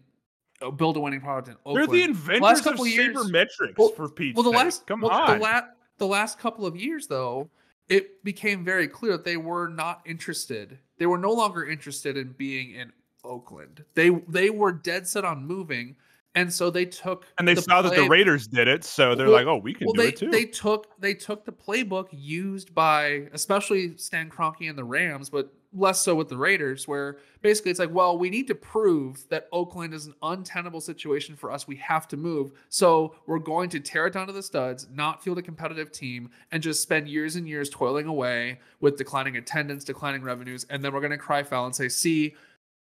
uh, 0.61 0.71
build 0.71 0.97
a 0.97 0.99
winning 0.99 1.21
product 1.21 1.47
in 1.49 1.55
Oakland. 1.65 1.77
They're 1.89 1.95
the 1.95 2.03
inventors 2.03 2.41
Last 2.41 2.59
of 2.59 2.63
couple 2.65 2.87
years- 2.87 3.15
sabermetrics 3.15 3.77
Well- 3.77 3.89
for 3.89 4.09
Pete's 4.09 4.35
well, 4.35 4.43
the 4.43 4.49
sake. 4.51 4.57
last 4.65 4.87
Come 4.87 5.01
well, 5.01 5.11
on. 5.11 5.37
the, 5.37 5.43
la- 5.43 5.61
the 5.99 6.07
last 6.07 6.39
couple 6.39 6.65
of 6.65 6.75
years 6.75 7.05
though, 7.07 7.49
it 7.89 8.23
became 8.23 8.63
very 8.63 8.87
clear 8.87 9.13
that 9.13 9.25
they 9.25 9.37
were 9.37 9.67
not 9.67 10.01
interested. 10.05 10.79
They 10.97 11.05
were 11.05 11.17
no 11.17 11.31
longer 11.31 11.65
interested 11.65 12.17
in 12.17 12.33
being 12.33 12.71
in 12.71 12.93
Oakland. 13.23 13.85
They 13.95 14.09
they 14.09 14.49
were 14.49 14.71
dead 14.71 15.07
set 15.07 15.25
on 15.25 15.45
moving, 15.45 15.95
and 16.35 16.51
so 16.51 16.69
they 16.69 16.85
took 16.85 17.25
and 17.37 17.47
they 17.47 17.53
the 17.55 17.61
saw 17.61 17.81
that 17.81 17.95
the 17.95 18.07
Raiders 18.07 18.47
did 18.47 18.67
it, 18.67 18.83
so 18.83 19.15
they're 19.15 19.27
Well- 19.27 19.35
like, 19.35 19.47
"Oh, 19.47 19.57
we 19.57 19.73
can 19.73 19.87
well, 19.87 19.93
do 19.93 20.01
they 20.01 20.09
it 20.09 20.17
too." 20.17 20.29
they 20.29 20.45
took 20.45 20.99
they 20.99 21.13
took 21.13 21.45
the 21.45 21.51
playbook 21.51 22.09
used 22.11 22.75
by 22.75 23.27
especially 23.33 23.97
Stan 23.97 24.29
Kroenke 24.29 24.69
and 24.69 24.77
the 24.77 24.83
Rams, 24.83 25.29
but 25.29 25.51
less 25.77 26.01
so 26.01 26.15
with 26.15 26.29
the 26.29 26.37
Raiders, 26.37 26.87
where 26.87 27.17
basically 27.41 27.69
it's 27.69 27.81
like, 27.81 27.93
well, 27.93 28.17
we 28.17 28.29
need 28.29 28.47
to 28.47 28.55
prove 28.55 29.27
that 29.27 29.49
Oakland 29.51 29.93
is 29.93 30.05
an 30.05 30.13
untenable 30.23 30.79
situation 30.79 31.35
for 31.35 31.51
us. 31.51 31.67
We 31.67 31.75
have 31.77 32.07
to 32.09 32.17
move, 32.17 32.53
so 32.69 33.15
we're 33.27 33.39
going 33.39 33.69
to 33.71 33.81
tear 33.81 34.07
it 34.07 34.13
down 34.13 34.27
to 34.27 34.33
the 34.33 34.41
studs, 34.41 34.87
not 34.93 35.21
field 35.21 35.37
a 35.37 35.41
competitive 35.41 35.91
team, 35.91 36.29
and 36.53 36.63
just 36.63 36.81
spend 36.81 37.09
years 37.09 37.35
and 37.35 37.45
years 37.45 37.69
toiling 37.69 38.05
away 38.07 38.59
with 38.79 38.97
declining 38.97 39.35
attendance, 39.35 39.83
declining 39.83 40.21
revenues, 40.21 40.65
and 40.69 40.81
then 40.81 40.93
we're 40.93 41.01
going 41.01 41.11
to 41.11 41.17
cry 41.17 41.43
foul 41.43 41.65
and 41.65 41.75
say, 41.75 41.89
see. 41.89 42.35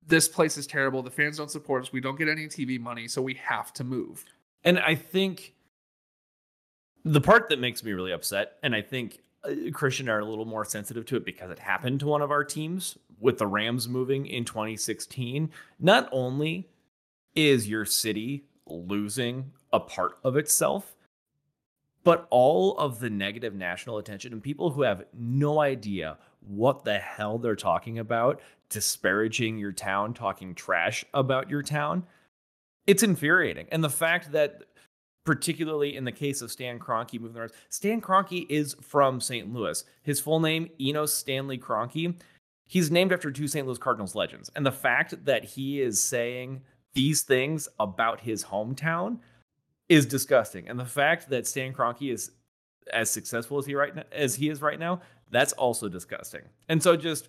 This 0.08 0.28
place 0.28 0.58
is 0.58 0.68
terrible. 0.68 1.02
The 1.02 1.12
fans 1.12 1.38
don't 1.38 1.52
support 1.52 1.84
us. 1.84 1.94
We 1.94 2.02
don't 2.02 2.18
get 2.18 2.28
any 2.28 2.48
TV 2.48 2.80
money, 2.80 3.08
so 3.08 3.22
we 3.22 3.36
have 3.36 3.74
to 3.74 3.84
move. 3.84 4.26
And 4.64 4.80
I 4.80 4.96
think 4.96 5.54
the 7.06 7.22
part 7.22 7.50
that 7.50 7.60
makes 7.60 7.84
me 7.84 7.94
really 7.94 8.12
upset, 8.12 8.54
and 8.64 8.76
I 8.76 8.82
think 8.82 9.20
uh, 9.44 9.72
Christian 9.74 10.10
are 10.10 10.20
a 10.20 10.26
little 10.26 10.46
more 10.46 10.66
sensitive 10.66 11.06
to 11.08 11.18
it 11.18 11.26
because 11.26 11.52
it 11.52 11.60
happened 11.60 12.00
to 12.02 12.08
one 12.08 12.22
of 12.22 12.32
our 12.32 12.44
teams 12.44 12.98
with 13.20 13.38
the 13.38 13.48
Rams 13.48 13.88
moving 13.88 14.26
in 14.26 14.46
2016. 14.46 15.50
Not 15.80 16.10
only 16.12 16.70
is 17.36 17.68
your 17.68 17.86
city 17.86 18.46
losing 18.66 19.52
a 19.72 19.80
part 19.80 20.18
of 20.24 20.38
itself, 20.38 20.96
but 22.04 22.28
all 22.30 22.78
of 22.78 23.00
the 23.00 23.10
negative 23.10 23.54
national 23.54 23.98
attention 23.98 24.34
and 24.34 24.44
people 24.44 24.72
who 24.72 24.82
have 24.82 25.06
no 25.14 25.62
idea 25.62 26.18
what 26.48 26.84
the 26.84 27.00
hell 27.00 27.38
they're 27.38 27.56
talking 27.56 28.00
about, 28.00 28.42
disparaging 28.70 29.58
your 29.58 29.72
town, 29.72 30.14
talking 30.14 30.56
trash 30.56 31.06
about 31.14 31.50
your 31.50 31.62
town, 31.62 32.04
it's 32.88 33.04
infuriating. 33.04 33.68
And 33.72 33.84
the 33.84 33.90
fact 33.90 34.32
that, 34.32 34.64
particularly 35.26 35.96
in 35.96 36.04
the 36.04 36.12
case 36.12 36.42
of 36.42 36.52
Stan 36.52 36.80
Kroenke 36.80 37.20
moving 37.20 37.38
around, 37.38 37.52
Stan 37.70 38.02
Kroenke 38.02 38.46
is 38.50 38.76
from 38.82 39.22
St. 39.22 39.52
Louis. 39.54 39.84
His 40.02 40.20
full 40.20 40.40
name, 40.40 40.70
Enos 40.80 41.14
Stanley 41.14 41.58
Kroenke. 41.58 42.16
He's 42.68 42.92
named 42.92 43.14
after 43.14 43.32
two 43.32 43.48
St. 43.48 43.66
Louis 43.66 43.78
Cardinals 43.78 44.16
legends. 44.16 44.50
And 44.56 44.66
the 44.66 44.72
fact 44.72 45.26
that 45.26 45.44
he 45.44 45.82
is 45.82 46.02
saying 46.02 46.62
these 46.94 47.22
things 47.22 47.68
about 47.80 48.22
his 48.22 48.44
hometown 48.44 49.20
is 49.90 50.06
disgusting. 50.06 50.68
And 50.68 50.80
the 50.80 50.86
fact 50.86 51.30
that 51.30 51.48
Stan 51.48 51.74
Kroenke 51.74 52.12
is 52.12 52.32
as 52.92 53.10
successful 53.10 53.58
as 53.58 53.66
he 53.66 53.76
right 53.76 53.96
now, 53.96 54.04
as 54.12 54.36
he 54.36 54.50
is 54.50 54.62
right 54.62 54.80
now, 54.80 55.02
that's 55.34 55.54
also 55.54 55.90
disgusting. 55.90 56.42
And 56.70 56.82
so 56.82 56.96
just 56.96 57.28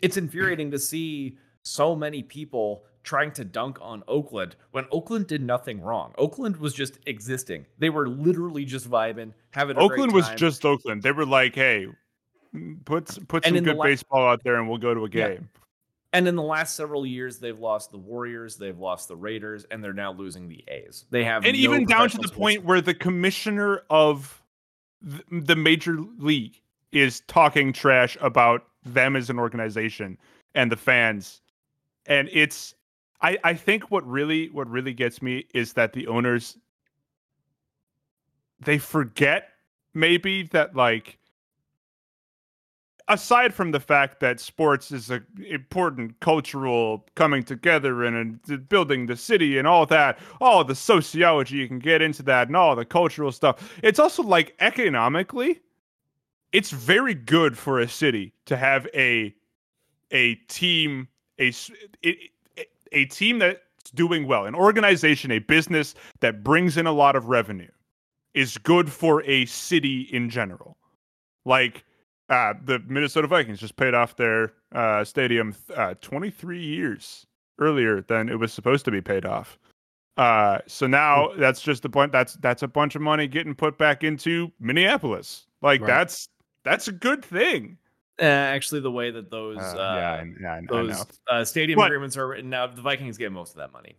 it's 0.00 0.16
infuriating 0.16 0.70
to 0.70 0.78
see 0.78 1.38
so 1.62 1.94
many 1.96 2.22
people 2.22 2.84
trying 3.04 3.32
to 3.32 3.44
dunk 3.44 3.78
on 3.80 4.02
Oakland 4.06 4.54
when 4.70 4.86
Oakland 4.92 5.26
did 5.26 5.42
nothing 5.42 5.80
wrong. 5.80 6.12
Oakland 6.18 6.56
was 6.56 6.72
just 6.74 6.98
existing. 7.06 7.66
They 7.78 7.90
were 7.90 8.08
literally 8.08 8.64
just 8.64 8.88
vibing, 8.88 9.32
having 9.50 9.76
a 9.76 9.80
great 9.80 9.92
Oakland 9.92 10.12
was 10.12 10.28
just 10.30 10.64
Oakland. 10.64 11.02
They 11.02 11.10
were 11.12 11.26
like, 11.26 11.54
"Hey, 11.54 11.88
put 12.84 13.26
put 13.28 13.44
And 13.46 13.56
some 13.56 13.64
good 13.64 13.76
la- 13.76 13.84
baseball 13.84 14.28
out 14.28 14.42
there, 14.44 14.56
and 14.56 14.68
we'll 14.68 14.78
go 14.78 14.94
to 14.94 15.00
a 15.04 15.08
Yeah. 15.10 15.28
game." 15.34 15.48
And 16.14 16.28
in 16.28 16.36
the 16.36 16.42
last 16.42 16.76
several 16.76 17.06
years, 17.06 17.38
they've 17.38 17.58
lost 17.58 17.90
the 17.90 17.96
Warriors, 17.98 18.56
they've 18.56 18.78
lost 18.78 19.08
the 19.08 19.16
Raiders, 19.16 19.64
and 19.70 19.82
they're 19.82 19.94
now 19.94 20.12
losing 20.12 20.46
the 20.46 20.62
A's. 20.68 21.06
They 21.10 21.24
have 21.24 21.44
And 21.44 21.54
no 21.54 21.58
even 21.58 21.86
down 21.86 22.10
to 22.10 22.18
the 22.18 22.24
sports- 22.28 22.36
point 22.38 22.64
where 22.64 22.80
the 22.82 22.92
commissioner 22.94 23.82
of 23.88 24.42
the 25.00 25.56
major 25.56 25.98
league 26.18 26.60
is 26.92 27.20
talking 27.26 27.72
trash 27.72 28.16
about 28.20 28.66
them 28.84 29.16
as 29.16 29.30
an 29.30 29.38
organization 29.38 30.18
and 30.54 30.70
the 30.70 30.76
fans, 30.76 31.40
and 32.06 32.28
it's. 32.32 32.74
I, 33.24 33.38
I 33.44 33.54
think 33.54 33.90
what 33.90 34.04
really 34.04 34.48
what 34.48 34.68
really 34.68 34.92
gets 34.92 35.22
me 35.22 35.46
is 35.54 35.74
that 35.74 35.92
the 35.92 36.08
owners 36.08 36.58
they 38.64 38.78
forget 38.78 39.48
maybe 39.94 40.44
that 40.44 40.74
like 40.74 41.18
aside 43.08 43.52
from 43.52 43.72
the 43.72 43.80
fact 43.80 44.20
that 44.20 44.40
sports 44.40 44.92
is 44.92 45.10
a 45.10 45.22
important 45.48 46.18
cultural 46.20 47.04
coming 47.14 47.42
together 47.42 48.04
and 48.04 48.38
uh, 48.50 48.56
building 48.56 49.06
the 49.06 49.16
city 49.16 49.58
and 49.58 49.66
all 49.66 49.84
that 49.84 50.18
all 50.40 50.64
the 50.64 50.74
sociology 50.74 51.56
you 51.56 51.68
can 51.68 51.78
get 51.78 52.00
into 52.00 52.22
that 52.22 52.46
and 52.46 52.56
all 52.56 52.76
the 52.76 52.84
cultural 52.84 53.32
stuff 53.32 53.78
it's 53.82 53.98
also 53.98 54.22
like 54.22 54.54
economically 54.60 55.60
it's 56.52 56.70
very 56.70 57.14
good 57.14 57.56
for 57.56 57.80
a 57.80 57.88
city 57.88 58.32
to 58.46 58.56
have 58.56 58.86
a 58.94 59.34
a 60.10 60.34
team 60.48 61.08
a 61.38 61.48
s- 61.48 61.70
it- 62.02 62.30
it- 62.56 62.68
a 62.92 63.04
team 63.06 63.38
that's 63.38 63.90
doing 63.94 64.26
well 64.26 64.44
an 64.46 64.54
organization 64.54 65.30
a 65.30 65.38
business 65.38 65.94
that 66.20 66.42
brings 66.44 66.76
in 66.76 66.86
a 66.86 66.92
lot 66.92 67.16
of 67.16 67.26
revenue 67.26 67.70
is 68.34 68.56
good 68.58 68.90
for 68.90 69.22
a 69.24 69.44
city 69.46 70.02
in 70.12 70.28
general 70.30 70.76
like 71.44 71.84
uh, 72.28 72.54
the 72.64 72.78
Minnesota 72.86 73.26
Vikings 73.26 73.60
just 73.60 73.76
paid 73.76 73.92
off 73.92 74.16
their 74.16 74.54
uh, 74.74 75.04
stadium 75.04 75.54
uh, 75.76 75.92
23 76.00 76.62
years 76.62 77.26
earlier 77.58 78.00
than 78.00 78.30
it 78.30 78.38
was 78.38 78.54
supposed 78.54 78.86
to 78.86 78.90
be 78.90 79.02
paid 79.02 79.26
off. 79.26 79.58
Uh, 80.16 80.58
so 80.66 80.86
now 80.86 81.28
that's 81.36 81.60
just 81.60 81.84
a 81.84 81.90
bunch. 81.90 82.10
That's 82.10 82.34
that's 82.34 82.62
a 82.62 82.68
bunch 82.68 82.94
of 82.94 83.02
money 83.02 83.26
getting 83.26 83.54
put 83.54 83.76
back 83.76 84.02
into 84.02 84.50
Minneapolis. 84.60 85.46
Like 85.60 85.82
Right. 85.82 85.88
that's 85.88 86.28
that's 86.64 86.88
a 86.88 86.92
good 86.92 87.24
thing. 87.24 87.78
Uh, 88.20 88.24
actually, 88.24 88.80
the 88.80 88.90
way 88.90 89.10
that 89.10 89.30
those 89.30 89.58
Uh, 89.58 89.60
uh, 89.60 89.94
yeah, 89.96 90.12
I, 90.12 90.32
yeah, 90.40 90.52
I- 90.52 90.56
I 90.58 90.60
those 90.68 91.06
uh, 91.30 91.44
stadium 91.44 91.78
But- 91.78 91.86
agreements 91.86 92.16
are 92.16 92.28
written 92.28 92.50
now, 92.50 92.66
the 92.66 92.82
Vikings 92.82 93.16
get 93.18 93.32
most 93.32 93.50
of 93.50 93.56
that 93.56 93.72
money. 93.72 93.96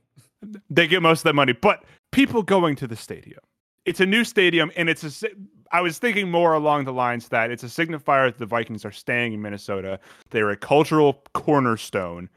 They 0.69 0.87
get 0.87 1.01
most 1.01 1.21
of 1.21 1.23
that 1.23 1.33
money, 1.35 1.53
but 1.53 1.83
people 2.11 2.43
going 2.43 2.75
to 2.77 2.87
the 2.87 2.95
stadium. 2.95 3.39
It's 3.85 3.99
a 4.01 4.05
new 4.05 4.23
stadium, 4.23 4.71
and 4.77 4.89
it's 4.89 5.03
a. 5.03 5.11
si- 5.11 5.33
I 5.71 5.81
was 5.81 5.97
thinking 5.97 6.29
more 6.29 6.53
along 6.53 6.85
the 6.85 6.93
lines 6.93 7.27
that 7.29 7.49
it's 7.49 7.63
a 7.63 7.67
signifier 7.67 8.27
that 8.27 8.37
the 8.37 8.45
Vikings 8.45 8.85
are 8.85 8.91
staying 8.91 9.33
in 9.33 9.41
Minnesota. 9.41 9.99
They're 10.29 10.51
a 10.51 10.55
cultural 10.57 11.21
cornerstone. 11.33 12.29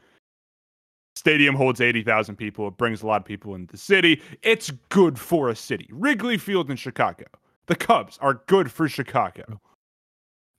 Stadium 1.15 1.55
holds 1.55 1.81
eighty 1.81 2.03
thousand 2.03 2.35
people. 2.35 2.67
It 2.67 2.77
brings 2.77 3.01
a 3.01 3.07
lot 3.07 3.21
of 3.21 3.25
people 3.25 3.55
into 3.55 3.71
the 3.71 3.77
city. 3.77 4.21
It's 4.41 4.71
good 4.89 5.17
for 5.19 5.49
a 5.49 5.55
city. 5.55 5.87
Wrigley 5.91 6.37
Field 6.37 6.69
in 6.69 6.75
Chicago. 6.77 7.25
The 7.67 7.75
Cubs 7.75 8.17
are 8.21 8.41
good 8.47 8.71
for 8.71 8.87
Chicago. 8.87 9.59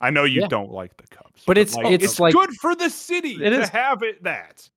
I 0.01 0.11
know 0.11 0.25
you 0.25 0.43
Yeah. 0.43 0.49
don't 0.49 0.71
like 0.71 0.97
the 0.97 1.07
Cubs, 1.09 1.43
But 1.47 1.59
it's- 1.59 1.77
it's, 1.79 2.21
like- 2.21 2.33
good 2.35 2.51
for 2.61 2.75
the 2.75 2.89
city 2.91 3.33
It 3.43 3.51
to 3.51 3.63
is. 3.63 3.69
have 3.71 4.03
it 4.03 4.23
that. 4.23 4.69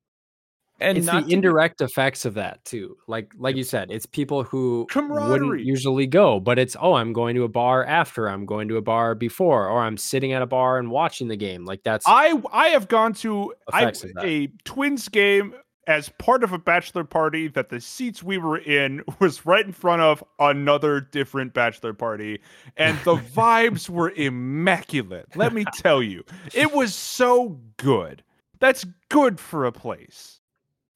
And 0.80 0.98
it's 0.98 1.06
not 1.06 1.14
the 1.18 1.22
to 1.22 1.28
be- 1.28 1.34
indirect 1.36 1.80
effects 1.82 2.26
of 2.26 2.34
that 2.34 2.66
too. 2.66 2.98
Like 3.08 3.32
like 3.38 3.56
you 3.56 3.64
said, 3.64 3.92
it's 3.92 4.08
people 4.08 4.42
who 4.42 4.88
wouldn't 4.96 5.60
usually 5.64 6.08
go, 6.08 6.40
but 6.40 6.58
it's 6.58 6.76
oh, 6.82 6.94
I'm 6.96 7.14
going 7.14 7.36
to 7.36 7.44
a 7.44 7.48
bar 7.48 7.86
after, 7.86 8.28
I'm 8.28 8.48
going 8.48 8.68
to 8.70 8.78
a 8.78 8.82
bar 8.82 9.14
before, 9.14 9.68
or 9.68 9.82
I'm 9.82 9.96
sitting 9.96 10.34
at 10.34 10.42
a 10.42 10.48
bar 10.48 10.80
and 10.80 10.90
watching 10.90 11.28
the 11.28 11.36
game. 11.38 11.66
Like 11.66 11.84
that's 11.84 12.04
I 12.08 12.42
I 12.52 12.70
have 12.70 12.88
gone 12.88 13.14
to 13.16 13.54
I, 13.72 13.82
Effects 13.84 14.04
of 14.06 14.14
that. 14.16 14.26
a 14.26 14.48
Twins 14.66 15.08
game 15.08 15.54
as 15.92 16.10
part 16.10 16.44
of 16.44 16.54
a 16.54 16.58
bachelor 16.58 17.04
party 17.04 17.50
that 17.50 17.70
the 17.70 17.82
seats 17.82 18.24
we 18.24 18.38
were 18.38 18.58
in 18.58 19.04
was 19.20 19.46
right 19.46 19.66
in 19.66 19.74
front 19.74 20.02
of 20.02 20.24
another 20.40 21.02
different 21.02 21.54
bachelor 21.54 21.94
party 21.94 22.40
and 22.78 22.98
the 23.04 23.16
vibes 23.36 23.90
were 23.90 24.12
immaculate. 24.12 25.28
Let 25.36 25.54
me 25.54 25.66
tell 25.76 26.02
you. 26.02 26.24
It 26.54 26.74
was 26.74 26.96
so 26.96 27.60
good. 27.78 28.24
That's 28.60 28.86
good 29.10 29.40
for 29.40 29.66
a 29.66 29.72
place. 29.72 30.40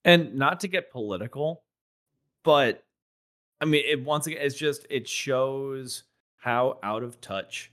and 0.05 0.35
not 0.35 0.59
to 0.61 0.67
get 0.67 0.91
political, 0.91 1.63
but 2.43 2.83
I 3.59 3.65
mean, 3.65 3.83
it 3.85 4.03
once 4.03 4.27
again, 4.27 4.39
it's 4.41 4.55
just 4.55 4.85
it 4.89 5.07
shows 5.09 6.03
how 6.37 6.79
out 6.83 7.03
of 7.03 7.19
touch 7.21 7.71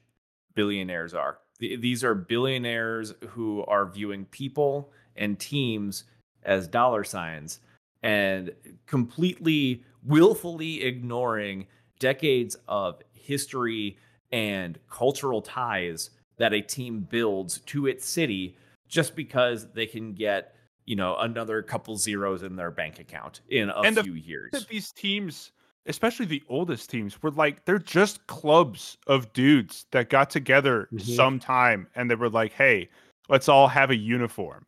billionaires 0.55 1.15
are. 1.15 1.39
These 1.61 2.03
are 2.03 2.15
billionaires 2.15 3.15
who 3.29 3.65
are 3.67 3.87
viewing 3.87 4.25
people 4.25 4.91
and 5.15 5.39
teams 5.39 6.05
as 6.45 6.67
dollar 6.69 7.05
signs 7.05 7.61
and 8.03 8.53
completely 8.87 9.85
willfully 10.03 10.83
ignoring 10.83 11.67
decades 11.99 12.57
of 12.69 13.01
history 13.13 13.97
and 14.33 14.79
cultural 14.89 15.43
ties 15.43 16.11
that 16.39 16.53
a 16.53 16.61
team 16.61 17.01
builds 17.01 17.61
to 17.61 17.87
its 17.87 18.05
city 18.07 18.57
just 18.89 19.15
because 19.15 19.71
they 19.73 19.87
can 19.87 20.13
get 20.15 20.57
you 20.87 20.97
know 20.97 21.17
another 21.19 21.63
couple 21.63 21.97
zeros 21.97 22.43
in 22.43 22.57
their 22.57 22.71
bank 22.71 22.99
account 22.99 23.41
in 23.49 23.71
a 23.71 23.85
And 23.85 23.97
the 23.97 24.05
few 24.05 24.15
years 24.15 24.53
that 24.53 24.69
these 24.69 24.93
teams, 24.93 25.53
especially 25.87 26.27
the 26.27 26.43
oldest 26.49 26.91
teams, 26.91 27.23
were 27.23 27.31
like 27.31 27.65
they're 27.65 27.79
just 27.79 28.27
clubs 28.27 28.99
of 29.07 29.33
dudes 29.33 29.87
that 29.93 30.11
got 30.11 30.31
together 30.31 30.91
Mhm. 30.91 31.33
sometime 31.37 31.89
and 31.95 32.11
they 32.11 32.15
were 32.15 32.29
like, 32.31 32.53
"Hey, 32.53 32.89
let's 33.29 33.49
all 33.49 33.69
have 33.69 33.91
a 33.91 33.97
uniform." 33.97 34.67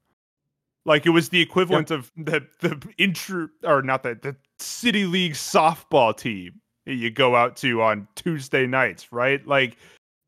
Like 0.87 1.07
it 1.07 1.11
was 1.11 1.31
the 1.31 1.41
equivalent 1.41 1.91
of 1.91 2.13
the 2.17 2.47
the 2.61 2.81
intro 2.99 3.49
or 3.65 3.81
not 3.83 4.03
the 4.03 4.15
the 4.21 4.37
city 4.59 5.07
league 5.07 5.33
softball 5.33 6.17
team 6.17 6.61
that 6.87 6.95
you 6.95 7.11
go 7.11 7.35
out 7.35 7.57
to 7.57 7.81
on 7.83 8.07
Tuesday 8.17 8.67
nights, 8.67 9.11
right? 9.13 9.47
Like 9.47 9.79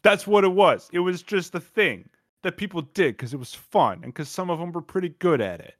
that's 0.03 0.27
what 0.27 0.45
it 0.45 0.53
was. 0.53 0.89
It 0.93 1.01
was 1.01 1.23
just 1.23 1.55
a 1.55 1.61
thing 1.61 2.09
that 2.43 2.57
people 2.57 2.83
did 2.83 3.17
because 3.17 3.35
it 3.35 3.39
was 3.39 3.55
fun 3.55 4.01
and 4.03 4.15
because 4.15 4.29
some 4.29 4.49
of 4.51 4.59
them 4.59 4.73
were 4.73 4.81
pretty 4.83 5.11
good 5.19 5.41
at 5.41 5.61
it. 5.61 5.75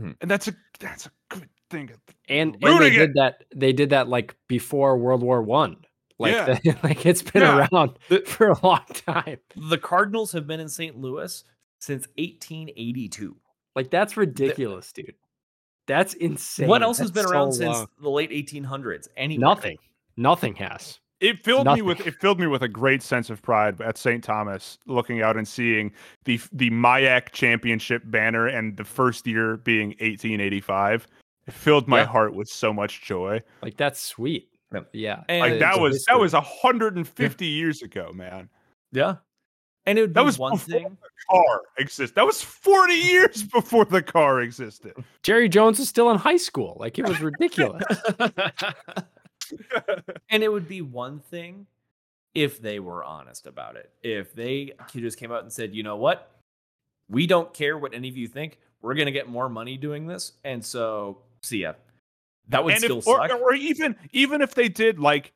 Mhm. 0.00 0.16
And 0.22 0.30
that's 0.30 0.48
a 0.48 0.54
that's 0.80 1.06
a 1.06 1.10
good 1.28 1.48
thing. 1.70 1.90
and 2.30 2.56
and 2.62 2.80
they 2.80 2.86
it. 2.86 2.90
did 2.90 3.14
that 3.14 3.44
they 3.54 3.72
did 3.74 3.90
that 3.90 4.08
like 4.08 4.34
before 4.48 4.96
world 4.96 5.22
war 5.22 5.42
one 5.42 5.76
like 6.18 6.32
Yeah. 6.32 6.58
the- 6.64 6.76
like 6.82 7.04
it's 7.04 7.20
been 7.20 7.42
Yeah. 7.42 7.66
around 7.72 7.98
The- 8.08 8.20
for 8.26 8.48
a 8.48 8.66
long 8.66 8.84
time 8.94 9.36
the 9.54 9.76
cardinals 9.76 10.32
have 10.32 10.46
been 10.46 10.60
in 10.60 10.68
st 10.70 10.96
louis 10.96 11.44
since 11.80 12.06
1882 12.16 13.36
like 13.78 13.90
that's 13.90 14.16
ridiculous 14.16 14.90
dude. 14.92 15.14
That's 15.86 16.14
insane. 16.14 16.66
what 16.68 16.82
else 16.82 16.98
has 16.98 17.12
been 17.12 17.22
That's 17.22 17.32
around 17.32 17.52
so 17.52 17.72
since 17.72 17.86
the 18.02 18.10
late 18.10 18.30
1800s 18.30 19.06
anyway? 19.16 19.40
Nothing. 19.40 19.78
Nothing 20.16 20.54
has. 20.56 20.98
It 21.20 21.44
filled 21.44 21.66
me 21.68 21.80
with 21.80 22.04
it 22.06 22.14
filled 22.20 22.40
me 22.40 22.48
with 22.48 22.62
a 22.62 22.68
great 22.68 23.02
sense 23.02 23.30
of 23.30 23.40
pride 23.40 23.80
at 23.80 23.96
St. 23.96 24.22
Thomas, 24.22 24.78
looking 24.86 25.22
out 25.22 25.36
and 25.36 25.46
seeing 25.46 25.92
the 26.24 26.40
the 26.52 26.70
MIAC 26.70 27.30
Championship 27.30 28.02
banner 28.06 28.48
and 28.48 28.76
the 28.76 28.84
first 28.84 29.26
year 29.28 29.56
being 29.58 29.90
1885. 30.00 31.06
It 31.46 31.54
filled 31.54 31.86
my 31.86 32.00
Yeah. 32.00 32.06
heart 32.06 32.34
with 32.34 32.48
so 32.48 32.72
much 32.72 33.02
joy. 33.02 33.40
like 33.62 33.76
that's 33.76 34.00
sweet. 34.00 34.48
Yeah. 34.92 35.22
And 35.28 35.40
Like 35.52 35.60
that 35.60 35.78
a 35.78 35.80
was 35.80 36.04
that 36.08 36.18
was 36.18 36.34
150 36.34 37.46
years 37.46 37.80
ago, 37.82 38.12
man. 38.12 38.48
yeah 38.92 39.16
and 39.88 39.98
it 39.98 40.02
would 40.02 40.10
be 40.10 40.14
That 40.14 40.24
was 40.24 40.38
one 40.38 40.52
before 40.52 40.78
thing 40.78 40.96
Car 41.30 41.62
exist. 41.78 42.14
That 42.14 42.24
was 42.24 42.40
40 42.40 42.94
years 42.94 43.42
before 43.42 43.84
the 43.84 44.02
car 44.02 44.40
existed. 44.40 44.92
jerry 45.22 45.48
jones 45.48 45.80
is 45.80 45.88
still 45.88 46.10
in 46.10 46.16
high 46.16 46.36
school 46.36 46.76
like 46.78 46.98
it 46.98 47.08
was 47.08 47.20
ridiculous 47.20 47.82
and 50.30 50.42
it 50.42 50.50
would 50.50 50.68
be 50.68 50.82
one 50.82 51.20
thing 51.20 51.66
if 52.34 52.60
they 52.60 52.78
were 52.78 53.04
honest 53.04 53.46
about 53.46 53.76
it. 53.76 53.90
If 54.02 54.34
they 54.34 54.72
just 54.94 55.18
came 55.18 55.32
out 55.32 55.42
and 55.42 55.52
said, 55.52 55.74
you 55.74 55.82
know 55.82 55.96
what? 55.96 56.30
We 57.08 57.26
don't 57.26 57.52
care 57.52 57.78
what 57.78 57.94
any 57.94 58.08
of 58.08 58.16
you 58.16 58.28
think. 58.28 58.58
We're 58.80 58.94
going 58.94 59.06
to 59.06 59.12
get 59.12 59.28
more 59.28 59.48
money 59.48 59.76
doing 59.76 60.06
this. 60.06 60.32
And 60.44 60.64
so, 60.64 61.18
see 61.42 61.62
ya. 61.62 61.72
That 62.50 62.64
would 62.64 62.74
and 62.74 62.82
still 62.82 62.98
if, 62.98 63.06
or, 63.06 63.28
suck. 63.28 63.40
or 63.40 63.54
even 63.54 63.96
even 64.12 64.40
if 64.40 64.54
they 64.54 64.68
did 64.68 64.98
like 64.98 65.32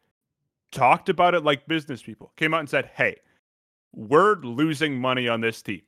talked 0.70 1.11
about 1.11 1.34
it 1.34 1.44
like 1.44 1.66
business 1.66 2.03
people 2.03 2.32
came 2.36 2.55
out 2.55 2.61
and 2.61 2.70
said 2.70 2.90
hey 2.94 3.16
we're 3.95 4.36
losing 4.36 4.99
money 5.01 5.28
on 5.28 5.40
this 5.40 5.61
team 5.62 5.82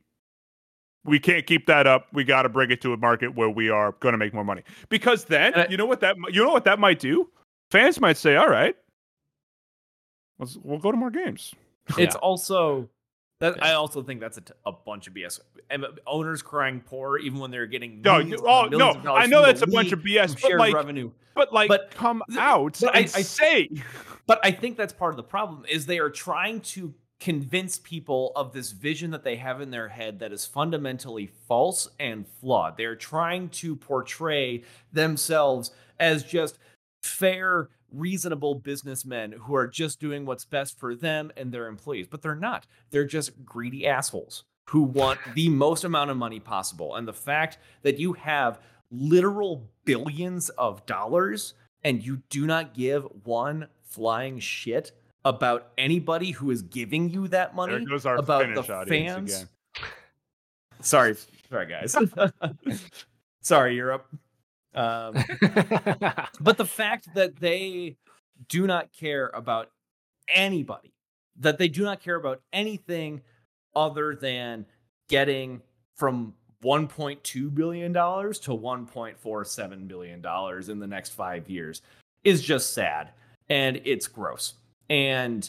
we 1.05 1.18
can't 1.18 1.46
keep 1.46 1.66
that 1.66 1.86
up 1.86 2.07
we 2.12 2.24
got 2.24 2.42
to 2.42 2.48
bring 2.48 2.70
it 2.70 2.80
to 2.80 2.92
a 2.92 2.96
market 2.96 3.34
where 3.34 3.48
we 3.50 3.68
are 3.70 3.92
going 4.00 4.12
to 4.12 4.18
make 4.18 4.32
more 4.34 4.44
money 4.44 4.62
because 4.88 5.24
then 5.24 5.55
I- 5.55 5.66
you 5.68 5.76
know 5.76 5.86
what 5.86 6.00
that 6.00 6.18
mi- 6.18 6.32
you 6.32 6.44
know 6.44 6.52
what 6.52 6.64
that 6.64 6.78
might 6.78 6.98
do 6.98 7.30
fans 7.70 8.00
might 8.00 8.16
say 8.16 8.36
all 8.36 8.48
right 8.48 8.76
let's 10.38 10.57
we'll 10.62 10.78
go 10.78 10.90
to 10.90 10.96
more 10.96 11.11
games 11.11 11.55
It's 11.98 12.14
also 12.16 12.88
that 13.40 13.57
Yeah. 13.57 13.64
I 13.66 13.72
also 13.74 14.02
think 14.02 14.20
that's 14.20 14.38
a, 14.38 14.40
t- 14.40 14.52
a 14.64 14.70
bunch 14.72 15.07
of 15.09 15.12
BS. 15.12 15.40
And 15.68 15.84
owners 16.07 16.40
crying 16.40 16.80
poor 16.80 17.18
even 17.18 17.40
when 17.40 17.50
they're 17.50 17.66
getting 17.66 18.00
No, 18.00 18.18
millions 18.18 18.40
oh, 18.44 18.68
millions 18.70 19.05
no, 19.05 19.11
of 19.16 19.18
I 19.22 19.26
know 19.26 19.38
from 19.42 19.46
that's 19.46 19.62
a 19.62 19.66
bunch 19.66 19.92
of 19.92 19.98
BS, 20.00 20.30
but, 20.32 20.38
shared 20.40 20.61
like, 20.61 20.72
revenue. 20.72 21.11
but 21.34 21.52
like 21.52 21.68
But 21.68 21.90
come 21.90 22.22
th- 22.28 22.38
out 22.38 22.78
but 22.80 22.94
I- 22.94 23.00
I- 23.00 23.05
say 23.07 23.68
But 24.26 24.40
I 24.42 24.50
think 24.52 24.76
that's 24.78 24.92
part 24.94 25.12
of 25.12 25.16
the 25.16 25.22
problem 25.24 25.64
is 25.68 25.84
they 25.84 25.98
are 25.98 26.09
trying 26.11 26.61
to 26.61 26.94
convince 27.24 27.78
people 27.78 28.32
of 28.36 28.52
this 28.52 28.72
vision 28.72 29.10
that 29.10 29.24
they 29.24 29.36
have 29.36 29.62
in 29.62 29.70
their 29.70 29.88
head 29.88 30.18
that 30.18 30.30
is 30.30 30.44
fundamentally 30.44 31.26
false 31.48 31.88
and 31.98 32.28
flawed. 32.28 32.76
They're 32.76 32.94
trying 32.94 33.48
to 33.48 33.74
portray 33.76 34.62
themselves 34.92 35.70
as 35.98 36.22
just 36.22 36.58
fair, 37.02 37.70
reasonable 37.90 38.56
businessmen 38.56 39.32
who 39.32 39.54
are 39.54 39.66
just 39.66 40.00
doing 40.00 40.26
what's 40.26 40.44
best 40.44 40.78
for 40.78 40.94
them 40.94 41.32
and 41.34 41.50
their 41.50 41.66
employees, 41.66 42.08
but 42.10 42.20
they're 42.20 42.34
not. 42.34 42.66
They're 42.90 43.06
just 43.06 43.42
greedy 43.42 43.86
assholes 43.86 44.44
who 44.68 44.82
want 44.82 45.18
the 45.34 45.48
most 45.48 45.82
amount 45.84 46.10
of 46.10 46.18
money 46.18 46.40
possible. 46.40 46.94
And 46.94 47.08
the 47.08 47.14
fact 47.14 47.56
that 47.84 47.98
you 47.98 48.12
have 48.12 48.60
literal 48.90 49.70
billions 49.86 50.50
of 50.50 50.84
dollars 50.84 51.54
and 51.82 52.04
you 52.04 52.20
do 52.28 52.46
not 52.46 52.74
give 52.74 53.06
one 53.22 53.68
flying 53.82 54.40
shit 54.40 54.92
about 55.24 55.72
anybody 55.78 56.30
who 56.30 56.50
is 56.50 56.62
giving 56.62 57.08
you 57.08 57.28
that 57.28 57.48
there 57.48 57.56
money 57.56 57.84
goes 57.84 58.04
our 58.04 58.16
about 58.16 58.54
the 58.54 58.62
fans. 58.62 59.32
again 59.32 59.48
Sorry, 60.84 61.16
sorry 61.50 61.66
guys. 61.66 61.96
sorry, 63.40 63.74
Europe. 63.74 64.06
Um, 64.74 65.14
but 66.40 66.58
the 66.58 66.66
fact 66.66 67.14
that 67.14 67.36
they 67.36 67.96
do 68.48 68.66
not 68.66 68.92
care 68.92 69.30
about 69.32 69.70
anybody, 70.28 70.92
that 71.38 71.56
they 71.58 71.68
do 71.68 71.84
not 71.84 72.00
care 72.02 72.16
about 72.16 72.42
anything 72.52 73.22
other 73.74 74.14
than 74.14 74.66
getting 75.08 75.62
from 75.94 76.34
1.2 76.62 77.54
billion 77.54 77.92
dollars 77.92 78.38
to 78.40 78.50
1.47 78.50 79.88
billion 79.88 80.20
dollars 80.20 80.68
in 80.68 80.78
the 80.78 80.86
next 80.86 81.10
5 81.10 81.48
years 81.48 81.82
is 82.24 82.42
just 82.42 82.72
sad 82.72 83.10
and 83.48 83.80
it's 83.84 84.06
gross. 84.06 84.54
And 84.91 85.49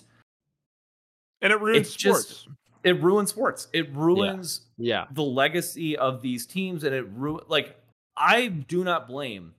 and 1.42 1.52
it 1.54 1.60
ruins 1.60 1.88
It's 1.88 1.96
just- 1.96 2.30
sports 2.30 2.48
it 2.84 3.02
ruins 3.02 3.30
sports. 3.32 3.68
It 3.74 3.92
ruins 3.96 4.62
yeah 4.78 5.08
the 5.12 5.24
legacy 5.24 5.98
of 5.98 6.22
these 6.22 6.46
teams 6.46 6.84
and 6.84 6.94
it 6.94 7.06
ru- 7.14 7.42
like 7.48 7.76
I 8.16 8.48
do 8.48 8.84
not 8.84 9.08
blame 9.08 9.56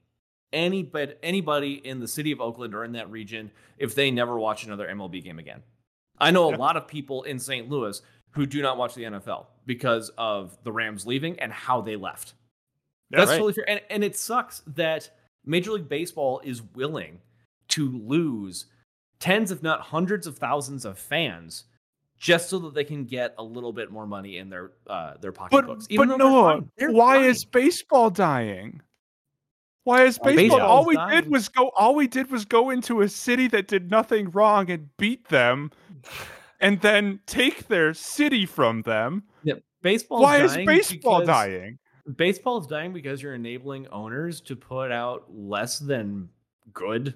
anybody 0.53 1.15
anybody 1.23 1.75
in 1.87 1.99
the 2.01 2.07
city 2.09 2.31
of 2.33 2.41
Oakland 2.41 2.75
or 2.75 2.85
in 2.85 2.93
that 2.93 3.11
region 3.11 3.51
if 3.79 3.95
they 3.95 4.11
never 4.11 4.39
watch 4.39 4.65
another 4.65 4.87
MLB 4.89 5.23
game 5.23 5.39
again. 5.39 5.63
I 6.19 6.31
know 6.31 6.49
a 6.49 6.53
Yeah. 6.53 6.57
lot 6.57 6.77
of 6.77 6.87
people 6.87 7.25
in 7.25 7.39
St. 7.39 7.69
Louis 7.69 8.01
who 8.31 8.47
do 8.47 8.63
not 8.63 8.77
watch 8.79 8.95
the 8.95 9.03
NFL 9.05 9.47
because 9.67 10.11
of 10.17 10.57
the 10.63 10.71
Rams 10.73 11.05
leaving 11.07 11.39
and 11.41 11.53
how 11.53 11.81
they 11.81 11.97
left. 11.97 12.35
Yeah, 13.11 13.19
That's 13.19 13.31
right. 13.33 13.37
totally 13.39 13.53
fair. 13.55 13.69
And, 13.69 13.81
and 13.91 14.05
it 14.05 14.17
sucks 14.17 14.61
that 14.69 15.11
Major 15.45 15.73
League 15.73 15.89
Baseball 15.89 16.41
is 16.45 16.63
willing 16.63 17.21
to 17.69 17.89
lose 17.91 18.67
tens, 19.19 19.51
if 19.51 19.63
not 19.63 19.81
hundreds 19.81 20.27
of 20.27 20.39
thousands 20.39 20.85
of 20.85 20.99
fans 20.99 21.65
just 22.19 22.49
so 22.49 22.59
that 22.59 22.75
they 22.75 22.85
can 22.85 23.05
get 23.05 23.35
a 23.39 23.43
little 23.43 23.73
bit 23.73 23.91
more 23.91 24.07
money 24.07 24.39
in 24.39 24.49
their 24.49 24.73
uh, 24.87 25.15
their 25.21 25.33
pocketbooks. 25.33 25.87
but 25.95 26.05
Noah, 26.17 26.63
fine. 26.79 26.93
Why 26.93 27.17
fine. 27.17 27.25
is 27.27 27.45
baseball 27.45 28.11
dying? 28.11 28.81
Why 29.85 30.05
is 30.05 30.19
Why 30.19 30.35
baseball? 30.35 30.61
All 30.63 30.85
we 30.87 30.97
dying? 30.97 31.23
did 31.23 31.31
was 31.31 31.49
go. 31.49 31.71
All 31.77 31.95
we 31.95 32.07
did 32.07 32.31
was 32.31 32.45
go 32.45 32.71
into 32.71 33.03
a 33.03 33.09
city 33.09 33.49
that 33.49 33.69
did 33.69 33.91
nothing 33.91 34.31
wrong 34.31 34.71
and 34.71 34.89
beat 34.97 35.29
them, 35.29 35.71
and 36.61 36.81
then 36.81 37.21
take 37.27 37.69
their 37.69 37.95
city 37.95 38.47
from 38.47 38.83
them. 38.83 39.25
Yep. 39.45 39.63
baseball? 39.83 40.23
Why 40.23 40.43
is 40.43 40.57
baseball 40.57 41.25
dying? 41.25 41.79
Baseball 42.17 42.61
is 42.61 42.67
dying 42.67 42.93
because 42.93 43.21
you're 43.21 43.35
enabling 43.35 43.89
owners 43.89 44.41
to 44.43 44.57
put 44.57 44.93
out 44.93 45.25
less 45.29 45.79
than 45.79 46.29
good 46.73 47.15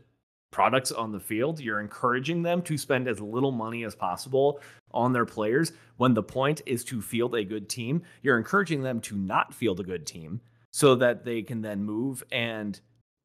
products 0.50 0.92
on 0.92 1.12
the 1.12 1.20
field. 1.20 1.60
You're 1.60 1.80
encouraging 1.80 2.42
them 2.42 2.62
to 2.62 2.76
spend 2.76 3.08
as 3.08 3.20
little 3.20 3.52
money 3.52 3.84
as 3.84 3.94
possible 3.94 4.60
on 4.92 5.12
their 5.12 5.26
players 5.26 5.72
when 5.96 6.14
the 6.14 6.22
point 6.22 6.62
is 6.66 6.84
to 6.84 7.00
field 7.00 7.34
a 7.34 7.44
good 7.44 7.68
team. 7.68 8.02
You're 8.22 8.38
encouraging 8.38 8.82
them 8.82 9.00
to 9.02 9.16
not 9.16 9.54
field 9.54 9.80
a 9.80 9.84
good 9.84 10.06
team 10.06 10.40
so 10.72 10.94
that 10.96 11.24
they 11.24 11.42
can 11.42 11.62
then 11.62 11.82
move 11.82 12.22
and 12.32 12.80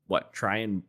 what 0.08 0.34
try 0.34 0.58
and 0.58 0.84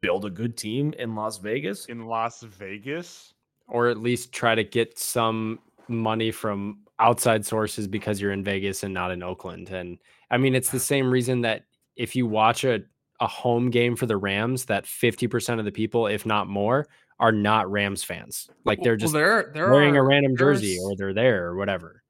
build 0.00 0.24
a 0.24 0.30
good 0.30 0.56
team 0.56 0.94
in 0.98 1.14
Las 1.14 1.38
Vegas. 1.38 1.86
In 1.86 2.06
Las 2.06 2.42
Vegas, 2.42 3.34
or 3.68 3.88
at 3.88 3.98
least 3.98 4.32
try 4.32 4.54
to 4.54 4.64
get 4.64 4.98
some 4.98 5.58
money 5.88 6.30
from 6.30 6.78
outside 6.98 7.44
sources 7.44 7.88
because 7.88 8.20
you're 8.20 8.32
in 8.32 8.44
Vegas 8.44 8.82
and 8.82 8.94
not 8.94 9.10
in 9.10 9.22
Oakland. 9.22 9.70
And 9.70 9.98
I 10.30 10.36
mean, 10.38 10.54
it's 10.54 10.70
the 10.70 10.80
same 10.80 11.10
reason 11.10 11.40
that 11.42 11.64
if 11.96 12.14
you 12.14 12.26
watch 12.26 12.64
a, 12.64 12.80
a 13.20 13.26
home 13.26 13.70
game 13.70 13.96
for 13.96 14.06
the 14.06 14.16
Rams, 14.16 14.64
that 14.66 14.84
50% 14.84 15.58
of 15.58 15.64
the 15.64 15.72
people, 15.72 16.06
if 16.06 16.24
not 16.24 16.48
more, 16.48 16.86
are 17.18 17.32
not 17.32 17.70
Rams 17.70 18.02
fans. 18.02 18.48
Like 18.64 18.82
they're 18.82 18.92
Well, 18.94 18.98
just 18.98 19.12
there, 19.12 19.50
there 19.54 19.70
wearing 19.70 19.96
are, 19.96 20.00
a 20.00 20.08
random 20.08 20.36
jersey 20.36 20.78
or 20.82 20.96
they're 20.96 21.12
there 21.14 21.46
or 21.46 21.56
whatever. 21.56 22.02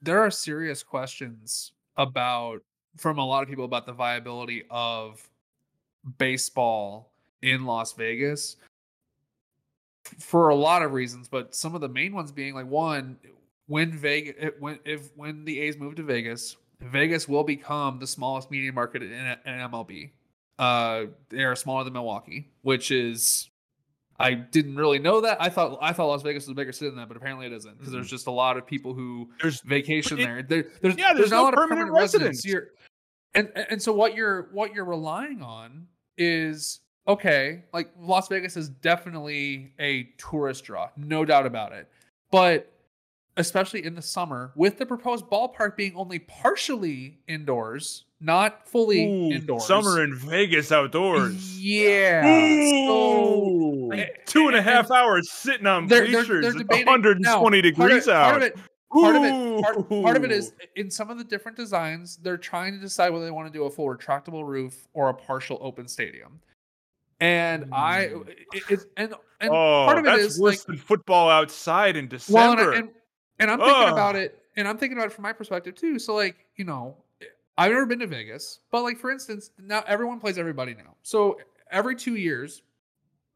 there 0.00 0.20
are 0.20 0.30
serious 0.30 0.82
questions 0.82 1.72
about 1.96 2.62
from 2.96 3.18
a 3.18 3.24
lot 3.26 3.42
of 3.42 3.48
people 3.48 3.64
about 3.64 3.86
the 3.86 3.92
viability 3.92 4.64
of 4.70 5.28
baseball 6.18 7.12
in 7.42 7.64
Las 7.66 7.92
Vegas 7.92 8.56
for 10.18 10.48
a 10.48 10.54
lot 10.54 10.82
of 10.82 10.92
reasons, 10.92 11.28
but 11.28 11.54
some 11.54 11.74
of 11.74 11.80
the 11.80 11.88
main 11.88 12.14
ones 12.14 12.32
being 12.32 12.54
like 12.54 12.66
one, 12.66 13.16
when 13.66 13.92
Vegas, 13.92 14.50
when 14.58 14.78
if 14.84 15.10
when 15.16 15.44
the 15.44 15.60
A's 15.60 15.76
move 15.76 15.94
to 15.96 16.02
Vegas, 16.02 16.56
Vegas 16.80 17.28
will 17.28 17.44
become 17.44 17.98
the 17.98 18.06
smallest 18.06 18.50
media 18.50 18.72
market 18.72 19.02
in, 19.02 19.12
in 19.12 19.36
MLB. 19.46 20.10
Uh, 20.58 21.06
they 21.30 21.42
are 21.44 21.56
smaller 21.56 21.84
than 21.84 21.92
Milwaukee, 21.94 22.50
which 22.62 22.90
is 22.90 23.48
I 24.18 24.34
didn't 24.34 24.76
really 24.76 24.98
know 24.98 25.20
that. 25.22 25.40
I 25.40 25.48
thought 25.48 25.78
I 25.80 25.92
thought 25.92 26.06
Las 26.06 26.22
Vegas 26.22 26.44
was 26.44 26.50
a 26.50 26.54
bigger 26.54 26.72
city 26.72 26.90
than 26.90 26.98
that, 26.98 27.08
but 27.08 27.16
apparently 27.16 27.46
it 27.46 27.52
isn't 27.52 27.72
because 27.72 27.88
Mm-hmm. 27.88 27.96
there's 27.96 28.10
just 28.10 28.26
a 28.26 28.30
lot 28.30 28.56
of 28.56 28.66
people 28.66 28.94
who 28.94 29.30
There's 29.40 29.60
vacation 29.62 30.20
it- 30.20 30.24
there. 30.24 30.42
there. 30.42 30.64
There's 30.80 30.96
Yeah, 30.96 31.12
there's 31.14 31.30
not 31.30 31.36
no 31.38 31.42
a 31.42 31.44
lot 31.44 31.54
of 31.54 31.58
permanent 31.58 31.88
permanent 31.88 32.00
residents. 32.00 32.44
residents. 32.46 32.70
And 33.34 33.50
and 33.70 33.82
so 33.82 33.92
what 33.92 34.14
you're 34.14 34.48
what 34.52 34.74
you're 34.74 34.84
relying 34.84 35.42
on 35.42 35.86
is 36.18 36.80
okay. 37.08 37.64
Like 37.72 37.90
Las 37.98 38.28
Vegas 38.28 38.56
is 38.56 38.68
definitely 38.68 39.72
a 39.80 40.04
tourist 40.18 40.64
draw, 40.64 40.90
no 40.96 41.24
doubt 41.24 41.46
about 41.46 41.72
it. 41.72 41.88
But 42.30 42.71
especially 43.36 43.84
in 43.84 43.94
the 43.94 44.02
summer, 44.02 44.52
with 44.54 44.78
the 44.78 44.86
proposed 44.86 45.24
ballpark 45.26 45.76
being 45.76 45.94
only 45.96 46.18
partially 46.18 47.18
indoors, 47.28 48.04
not 48.20 48.68
fully 48.68 49.04
Ooh, 49.04 49.30
indoors. 49.32 49.66
summer 49.66 50.02
in 50.04 50.14
Vegas 50.16 50.70
outdoors. 50.70 51.58
Yeah. 51.60 52.22
So 52.86 53.90
Eh, 53.92 54.06
and 54.34 54.54
a 54.54 54.58
and- 54.58 54.64
half 54.66 54.90
hours 54.90 55.30
sitting 55.30 55.66
on 55.66 55.86
they're, 55.86 56.02
they're, 56.02 56.22
bleachers. 56.24 56.42
they're 56.44 56.52
debating 56.52 56.86
120 56.86 57.20
now, 57.22 57.40
part 57.40 57.54
of- 57.54 57.62
degrees 57.62 58.08
out. 58.08 58.30
Part 58.30 58.36
of 58.36 58.42
it, 58.42 58.56
part 58.90 59.16
of 59.16 59.24
it, 59.24 59.62
part, 59.62 59.88
part 59.88 60.16
of 60.16 60.24
it 60.24 60.30
is 60.32 60.52
in 60.76 60.90
some 60.90 61.10
of 61.10 61.18
the 61.18 61.24
different 61.24 61.56
designs, 61.56 62.16
they're 62.18 62.36
trying 62.36 62.72
to 62.74 62.78
decide 62.78 63.10
whether 63.10 63.24
they 63.24 63.30
want 63.30 63.52
to 63.52 63.58
do 63.58 63.64
a 63.64 63.70
full 63.70 63.86
retractable 63.86 64.46
roof 64.46 64.88
or 64.92 65.08
a 65.08 65.14
partial 65.14 65.58
open 65.60 65.88
stadium. 65.88 66.40
And 67.20 67.72
I, 67.72 68.10
it, 68.52 68.62
it's 68.68 68.86
and 68.96 69.14
and 69.40 69.50
oh, 69.50 69.84
part 69.86 69.98
of 69.98 70.06
it 70.06 70.18
is 70.18 70.40
worse 70.40 70.58
like 70.58 70.66
than 70.66 70.76
football 70.76 71.28
outside 71.30 71.94
in 71.96 72.06
well, 72.28 72.56
December. 72.56 72.72
and, 72.72 72.80
and 72.84 72.90
and 73.38 73.50
I'm 73.50 73.58
thinking 73.58 73.84
Ugh. 73.84 73.92
about 73.92 74.16
it, 74.16 74.42
and 74.56 74.66
I'm 74.68 74.78
thinking 74.78 74.96
about 74.98 75.08
it 75.08 75.12
from 75.12 75.22
my 75.22 75.32
perspective 75.32 75.74
too. 75.74 75.98
So 75.98 76.14
like 76.14 76.46
you 76.56 76.64
know, 76.64 76.96
I've 77.58 77.72
never 77.72 77.86
been 77.86 78.00
to 78.00 78.06
Vegas, 78.06 78.60
but 78.70 78.82
like 78.82 78.98
for 78.98 79.10
instance, 79.10 79.50
now 79.58 79.82
everyone 79.86 80.20
plays 80.20 80.38
everybody 80.38 80.74
now. 80.74 80.94
So 81.02 81.38
every 81.70 81.96
two 81.96 82.16
years, 82.16 82.62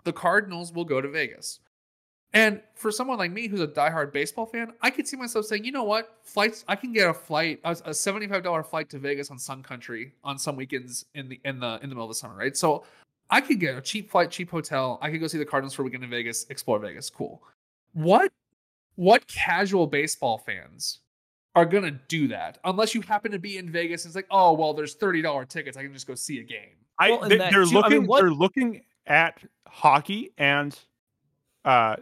the 0.05 0.12
Cardinals 0.12 0.72
will 0.72 0.84
go 0.84 1.01
to 1.01 1.09
Vegas. 1.09 1.61
And 2.32 2.61
for 2.74 2.90
someone 2.90 3.16
like 3.18 3.30
me 3.30 3.47
who's 3.47 3.61
a 3.61 3.68
diehard 3.68 4.12
baseball 4.12 4.47
fan, 4.47 4.72
I 4.82 4.90
could 4.90 5.09
see 5.09 5.16
myself 5.16 5.47
saying, 5.47 5.64
you 5.64 5.72
know 5.72 5.84
what, 5.84 6.18
flights. 6.22 6.64
I 6.68 6.76
can 6.76 6.92
get 6.92 7.09
a 7.09 7.14
flight, 7.14 7.61
a, 7.64 7.76
a 7.86 7.94
seventy-five 7.94 8.42
dollar 8.42 8.62
flight 8.62 8.90
to 8.90 8.99
Vegas 8.99 9.30
on 9.30 9.38
Sun 9.38 9.62
Country 9.62 10.12
on 10.22 10.38
some 10.38 10.57
weekends 10.57 11.07
in 11.14 11.28
the 11.28 11.40
in 11.44 11.61
the 11.61 11.78
in 11.82 11.88
the 11.88 11.94
middle 11.94 12.05
of 12.05 12.11
the 12.11 12.14
summer, 12.14 12.36
right? 12.36 12.57
So 12.57 12.84
I 13.30 13.40
could 13.40 13.59
get 13.59 13.76
a 13.76 13.80
cheap 13.80 14.11
flight, 14.11 14.30
cheap 14.30 14.51
hotel. 14.51 14.99
I 15.01 15.11
could 15.11 15.20
go 15.20 15.28
see 15.28 15.38
the 15.38 15.47
Cardinals 15.47 15.72
for 15.72 15.82
a 15.82 15.84
weekend 15.86 16.05
in 16.05 16.11
Vegas, 16.11 16.47
explore 16.51 16.78
Vegas. 16.78 17.09
Cool. 17.09 17.42
What 17.94 18.30
what 18.97 19.26
casual 19.28 19.86
baseball 19.86 20.38
fans 20.38 21.01
are 21.55 21.64
gonna 21.64 21.99
do 22.09 22.28
that 22.28 22.59
unless 22.64 22.94
you 22.94 23.01
happen 23.01 23.32
to 23.32 23.38
be 23.38 23.57
in 23.57 23.70
Vegas 23.70 24.05
and 24.05 24.11
it's 24.11 24.16
like, 24.16 24.26
oh 24.30 24.53
well, 24.53 24.74
there's 24.74 24.94
thirty 24.94 25.22
dollar 25.22 25.44
tickets. 25.44 25.76
I 25.76 25.82
can 25.82 25.92
just 25.92 26.07
go 26.07 26.14
see 26.14 26.40
a 26.40 26.42
game. 26.42 26.74
I, 26.99 27.11
Well, 27.11 27.28
they, 27.28 27.36
that 27.38 27.55
are 27.55 27.64
too- 27.64 27.70
I 27.78 27.80
looking. 27.82 27.90
mean, 28.01 28.07
what- 28.07 28.20
They're 28.20 28.30
looking 28.30 28.82
at 29.07 29.38
hockey 29.66 30.32
and 30.38 30.78
uh, 31.64 31.97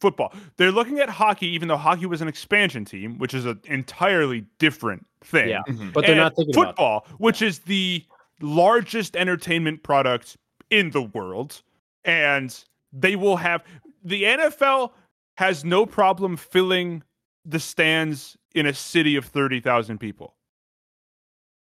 football. 0.00 0.32
They're 0.56 0.72
looking 0.72 0.98
at 0.98 1.08
hockey, 1.08 1.46
even 1.48 1.68
though 1.68 1.76
hockey 1.76 2.06
was 2.06 2.20
an 2.20 2.26
expansion 2.28 2.84
team, 2.84 3.16
which 3.18 3.32
is 3.32 3.44
an 3.46 3.60
entirely 3.66 4.44
different 4.58 5.06
thing. 5.22 5.48
Yeah. 5.50 5.62
Mhm. 5.68 5.92
But 5.92 6.02
they're 6.02 6.10
and 6.12 6.20
not 6.20 6.34
thinking 6.36 6.54
about 6.54 6.66
football, 6.70 7.06
which 7.18 7.40
is 7.40 7.60
the 7.60 8.04
largest 8.40 9.16
entertainment 9.16 9.82
product 9.84 10.36
in 10.70 10.90
the 10.90 11.02
world, 11.02 11.62
and 12.04 12.58
they 12.92 13.14
will 13.16 13.36
have 13.36 13.62
the 14.02 14.24
NFL 14.24 14.92
has 15.36 15.64
no 15.64 15.84
problem 15.86 16.36
filling 16.36 17.02
the 17.44 17.58
stands 17.60 18.36
in 18.54 18.66
a 18.66 18.74
city 18.74 19.16
of 19.16 19.24
thirty 19.24 19.60
thousand 19.60 19.98
people 19.98 20.34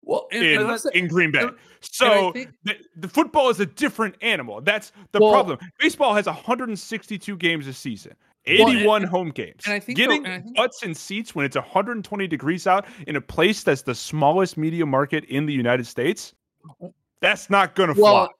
Well, 0.03 0.27
and, 0.31 0.43
in, 0.43 0.61
and 0.61 0.79
in 0.93 1.07
Green 1.07 1.31
Bay. 1.31 1.45
So 1.81 2.31
think- 2.33 2.51
the, 2.63 2.75
the 2.97 3.07
football 3.07 3.49
is 3.49 3.59
a 3.59 3.65
different 3.65 4.15
animal. 4.21 4.61
That's 4.61 4.91
the 5.11 5.19
Well- 5.19 5.31
problem. 5.31 5.59
Baseball 5.79 6.13
has 6.15 6.25
162 6.25 7.37
games 7.37 7.67
a 7.67 7.73
season. 7.73 8.13
Well, 8.47 8.67
and- 8.69 8.77
81 8.77 9.03
home 9.03 9.29
games. 9.29 9.61
and 9.65 9.73
I 9.73 9.79
think 9.79 9.97
Getting 9.97 10.25
and 10.25 10.33
I 10.33 10.39
think- 10.41 10.55
butts 10.55 10.81
in 10.83 10.95
seats 10.95 11.35
when 11.35 11.45
it's 11.45 11.55
120 11.55 12.27
degrees 12.27 12.65
out 12.67 12.85
in 13.07 13.15
a 13.17 13.21
place 13.21 13.63
that's 13.63 13.83
the 13.83 13.93
smallest 13.95 14.57
media 14.57 14.85
market 14.85 15.23
in 15.25 15.45
the 15.45 15.53
United 15.53 15.85
States, 15.85 16.33
that's 17.21 17.49
not 17.49 17.75
going 17.75 17.93
to 17.93 18.01
well, 18.01 18.25
fly. 18.25 18.33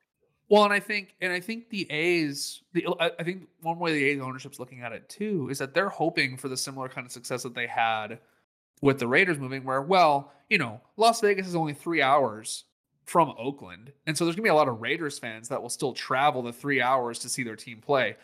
Well, 0.50 0.64
and 0.64 0.74
I 0.74 0.80
think 0.80 1.16
and 1.22 1.32
I 1.32 1.40
think 1.40 1.70
the 1.70 1.90
A's, 1.92 2.64
the 2.74 2.88
I 3.00 3.24
think 3.24 3.48
one 3.62 3.78
way 3.78 3.94
the 3.94 4.04
A's 4.06 4.20
ownership's 4.20 4.60
looking 4.60 4.82
at 4.82 4.92
it 4.92 5.08
too 5.08 5.48
is 5.50 5.60
that 5.60 5.74
they're 5.74 5.90
hoping 5.90 6.38
for 6.38 6.48
the 6.50 6.58
similar 6.58 6.90
kind 6.90 7.06
of 7.06 7.12
success 7.12 7.44
that 7.44 7.54
they 7.54 7.68
had 7.68 8.20
with 8.82 8.98
the 9.00 9.08
Raiders 9.08 9.38
moving, 9.38 9.64
where 9.64 9.82
well, 9.82 10.34
you 10.50 10.58
know, 10.58 10.82
Las 10.98 11.22
Vegas 11.22 11.48
is 11.48 11.56
only 11.56 11.74
three 11.74 12.02
hours 12.02 12.66
from 13.06 13.34
Oakland, 13.38 13.92
and 14.08 14.18
so 14.18 14.26
there's 14.26 14.36
gonna 14.36 14.44
be 14.44 14.50
a 14.50 14.56
lot 14.56 14.68
of 14.68 14.82
Raiders 14.82 15.20
fans 15.20 15.50
that 15.50 15.62
will 15.62 15.70
still 15.70 15.94
travel 15.94 16.42
the 16.42 16.54
three 16.54 16.82
hours 16.82 17.20
to 17.20 17.30
see 17.30 17.44
their 17.44 17.56
team 17.56 17.80
play. 17.80 18.16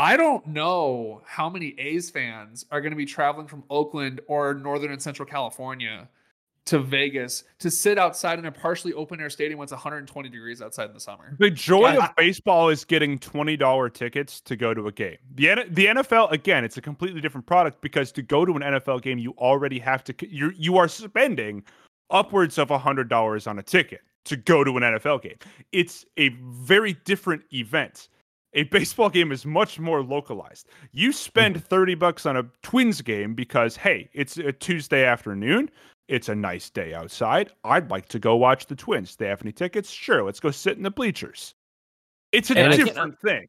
I 0.00 0.16
don't 0.16 0.46
know 0.46 1.22
how 1.26 1.50
many 1.50 1.74
A's 1.78 2.08
fans 2.08 2.64
are 2.70 2.80
going 2.80 2.92
to 2.92 2.96
be 2.96 3.04
traveling 3.04 3.48
from 3.48 3.64
Oakland 3.68 4.20
or 4.28 4.54
Northern 4.54 4.92
and 4.92 5.02
Central 5.02 5.26
California 5.26 6.08
to 6.66 6.78
Vegas 6.78 7.44
to 7.58 7.70
sit 7.70 7.98
outside 7.98 8.38
in 8.38 8.44
a 8.44 8.52
partially 8.52 8.92
open 8.92 9.20
air 9.20 9.30
stadium 9.30 9.58
when 9.58 9.64
it's 9.64 9.72
120 9.72 10.28
degrees 10.28 10.60
outside 10.60 10.88
in 10.88 10.94
the 10.94 11.00
summer. 11.00 11.34
The 11.38 11.50
joy 11.50 11.92
Yeah, 11.92 12.06
of 12.06 12.16
baseball 12.16 12.68
is 12.68 12.84
getting 12.84 13.18
$20 13.18 13.92
tickets 13.94 14.40
to 14.42 14.56
go 14.56 14.74
to 14.74 14.86
a 14.86 14.92
game. 14.92 15.16
The 15.34 15.50
N- 15.50 15.68
the 15.70 15.86
NFL 15.86 16.30
again, 16.30 16.64
it's 16.64 16.76
a 16.76 16.82
completely 16.82 17.20
different 17.20 17.46
product 17.46 17.80
because 17.80 18.12
to 18.12 18.22
go 18.22 18.44
to 18.44 18.52
an 18.52 18.62
NFL 18.62 19.02
game 19.02 19.18
you 19.18 19.32
already 19.38 19.78
have 19.78 20.04
to 20.04 20.14
you 20.28 20.52
you 20.56 20.76
are 20.76 20.88
spending 20.88 21.64
upwards 22.10 22.58
of 22.58 22.68
$100 22.68 23.46
on 23.46 23.58
a 23.58 23.62
ticket 23.62 24.00
to 24.24 24.36
go 24.36 24.62
to 24.62 24.76
an 24.76 24.82
NFL 24.82 25.22
game. 25.22 25.36
It's 25.72 26.04
a 26.16 26.28
very 26.40 26.94
different 27.04 27.42
event. 27.52 28.08
A 28.54 28.64
baseball 28.64 29.10
game 29.10 29.30
is 29.32 29.44
much 29.44 29.78
more 29.78 30.02
localized. 30.02 30.68
You 30.92 31.12
spend 31.12 31.56
mm-hmm. 31.56 31.66
30 31.66 31.94
bucks 31.96 32.26
on 32.26 32.36
a 32.36 32.44
Twins 32.62 33.00
game 33.02 33.34
because 33.34 33.76
hey, 33.76 34.08
it's 34.12 34.36
a 34.36 34.52
Tuesday 34.52 35.04
afternoon. 35.04 35.70
It's 36.08 36.28
a 36.28 36.34
nice 36.34 36.70
day 36.70 36.94
outside. 36.94 37.52
I'd 37.64 37.90
like 37.90 38.08
to 38.08 38.18
go 38.18 38.36
watch 38.36 38.66
the 38.66 38.74
Twins. 38.74 39.16
They 39.16 39.26
have 39.26 39.42
any 39.42 39.52
tickets? 39.52 39.90
Sure, 39.90 40.22
let's 40.24 40.40
go 40.40 40.50
sit 40.50 40.76
in 40.76 40.82
the 40.82 40.90
bleachers. 40.90 41.54
It's 42.32 42.50
a 42.50 42.58
And 42.58 42.72
I 42.72 42.76
can't- 42.76 42.88
different 42.88 43.20
thing. 43.20 43.46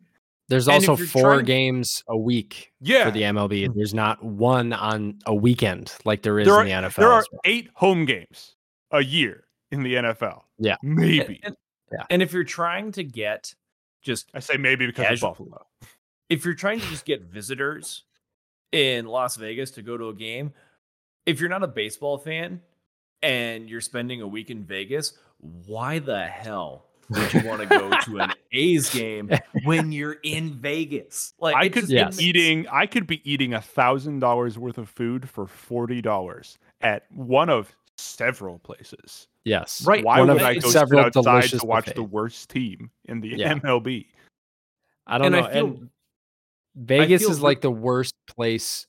There's 0.50 0.68
And 0.68 0.76
also 0.90 0.96
four 1.06 1.36
trying- 1.36 1.46
games 1.46 2.04
a 2.08 2.18
week 2.18 2.74
Yeah. 2.82 3.06
for 3.06 3.12
the 3.12 3.24
MLB. 3.24 3.68
There's 3.74 3.94
not 3.94 4.24
one 4.24 4.74
on 4.74 5.20
a 5.26 5.34
weekend 5.34 5.94
like 6.06 6.22
there 6.24 6.40
is 6.40 6.48
There 6.48 6.60
in 6.62 6.66
the 6.66 6.74
NFL. 6.74 7.02
There 7.02 7.12
are 7.12 7.24
well. 7.32 7.42
eight 7.46 7.70
home 7.76 8.06
games 8.06 8.56
a 8.92 9.04
year 9.04 9.46
in 9.72 9.84
the 9.84 9.96
NFL. 9.96 10.46
Yeah. 10.58 10.76
Maybe. 10.82 11.40
And, 11.44 11.56
Yeah. 11.92 12.06
and 12.10 12.22
if 12.24 12.34
you're 12.34 12.44
trying 12.44 12.92
to 12.94 13.04
get 13.04 13.54
just 14.02 14.32
I 14.34 14.40
say 14.40 14.58
maybe 14.58 14.86
because 14.88 15.06
Casual. 15.08 15.32
of 15.32 15.38
Buffalo. 15.38 15.66
if 16.30 16.44
you're 16.46 16.56
trying 16.56 16.80
to 16.80 16.88
just 16.88 17.06
get 17.06 17.22
visitors 17.22 18.06
in 18.72 19.06
Las 19.06 19.36
Vegas 19.36 19.72
to 19.72 19.82
go 19.84 19.98
to 19.98 20.10
a 20.10 20.14
game, 20.16 20.54
if 21.30 21.40
you're 21.40 21.50
not 21.50 21.64
a 21.64 21.68
baseball 21.68 22.18
fan 22.18 22.62
and 23.22 23.70
you're 23.70 23.82
spending 23.82 24.22
a 24.22 24.28
week 24.28 24.50
in 24.50 24.64
Vegas, 24.66 25.14
why 25.66 26.00
the 26.00 26.26
hell 26.26 26.86
would 27.10 27.34
you 27.34 27.42
want 27.48 27.60
to 27.62 27.66
go 27.68 27.90
to 28.06 28.20
an 28.20 28.32
A's 28.52 28.90
game 28.90 29.30
when 29.64 29.92
you're 29.92 30.18
in 30.24 30.54
Vegas? 30.54 31.34
Like 31.40 31.56
I 31.56 31.70
could 31.70 31.88
just- 31.88 31.90
be 31.90 31.96
Yes. 31.96 32.22
eating 32.22 32.68
I 32.72 32.86
could 32.86 33.08
be 33.08 33.22
eating 33.30 33.54
a 33.54 33.62
thousand 33.62 34.20
dollars 34.20 34.58
worth 34.60 34.78
of 34.78 34.90
food 34.90 35.30
for 35.30 35.48
forty 35.48 36.02
dollars 36.02 36.58
at 36.82 37.04
one 37.12 37.50
of 37.50 37.76
several 37.98 38.60
places. 38.60 39.28
Yes. 39.44 39.84
Right. 39.86 40.04
Why 40.04 40.20
One 40.20 40.28
would 40.30 40.38
of 40.38 40.44
I 40.44 40.56
go 40.60 40.70
several 40.70 41.00
outside 41.02 41.24
delicious 41.24 41.62
to 41.62 41.66
watch 41.66 41.94
the 41.94 42.04
worst 42.04 42.50
team 42.50 42.92
in 43.06 43.20
the 43.22 43.30
Yeah. 43.30 43.56
MLB? 43.56 44.06
I 45.08 45.18
don't 45.18 45.34
and 45.34 45.36
know. 45.36 45.50
I 45.50 45.54
feel 45.54 45.66
and 45.66 45.90
Vegas 46.76 47.22
feel 47.24 47.32
is 47.32 47.38
for- 47.40 47.44
like 47.44 47.62
the 47.62 47.72
worst 47.72 48.14
place 48.28 48.86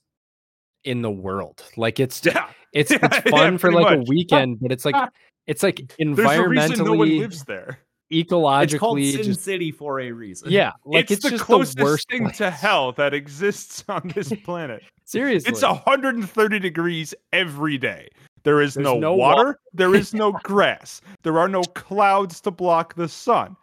in 0.85 1.03
the 1.03 1.11
world. 1.11 1.63
Like 1.77 2.01
it's 2.01 2.25
Yeah. 2.25 2.49
it's 2.73 2.91
Yeah, 2.91 2.99
it's 3.03 3.17
yeah, 3.27 3.31
fun 3.31 3.59
for 3.59 3.73
like 3.73 3.99
much. 3.99 3.99
a 3.99 4.03
weekend, 4.11 4.61
but 4.61 4.73
it's 4.73 4.85
like 4.85 4.95
ah. 4.95 5.09
it's 5.47 5.63
like 5.63 5.93
There's 5.99 6.19
a 6.19 6.49
reason 6.49 6.85
no 6.85 6.93
one 6.95 7.09
lives 7.19 7.45
there. 7.45 7.81
Ecologically, 8.13 8.63
it's 8.65 8.75
called 8.79 8.99
Sin 9.01 9.23
just 9.23 9.41
City 9.43 9.71
for 9.71 10.01
a 10.01 10.11
reason. 10.11 10.51
yeah, 10.51 10.73
like 10.85 11.05
it's, 11.05 11.13
it's, 11.13 11.23
the 11.25 11.31
just 11.31 11.45
closest 11.45 11.77
the 11.79 11.85
worst 11.85 12.09
thing 12.11 12.29
to 12.33 12.51
hell 12.51 12.91
that 12.93 13.15
exists 13.15 13.85
on 13.89 14.11
this 14.17 14.33
planet. 14.45 14.83
Seriously, 15.05 15.49
It's 15.51 15.63
130 15.63 16.59
degrees 16.59 17.15
every 17.33 17.79
day. 17.79 18.09
There 18.43 18.63
is 18.63 18.77
no, 18.77 18.99
no 18.99 19.15
wa- 19.15 19.37
water. 19.37 19.61
there 19.75 19.95
is 19.95 20.13
no 20.13 20.33
grass. 20.43 21.01
There 21.23 21.39
are 21.39 21.47
no 21.47 21.63
clouds 21.63 22.41
to 22.41 22.51
block 22.51 22.95
the 22.95 23.07
sun. 23.09 23.57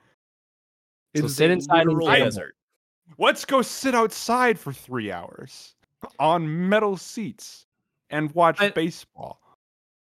So 1.16 1.26
It's 1.26 1.36
sit 1.36 1.50
a 1.50 1.54
inside 1.54 1.88
literal 1.88 2.08
gamble. 2.08 2.26
desert. 2.26 2.56
Let's 3.18 3.44
go 3.44 3.62
sit 3.62 3.96
outside 3.96 4.58
for 4.60 4.72
three 4.72 5.12
hours 5.12 5.76
on 6.20 6.70
metal 6.70 6.98
seats 6.98 7.66
and 8.10 8.32
watch 8.34 8.60
I- 8.60 8.70
baseball. 8.70 9.40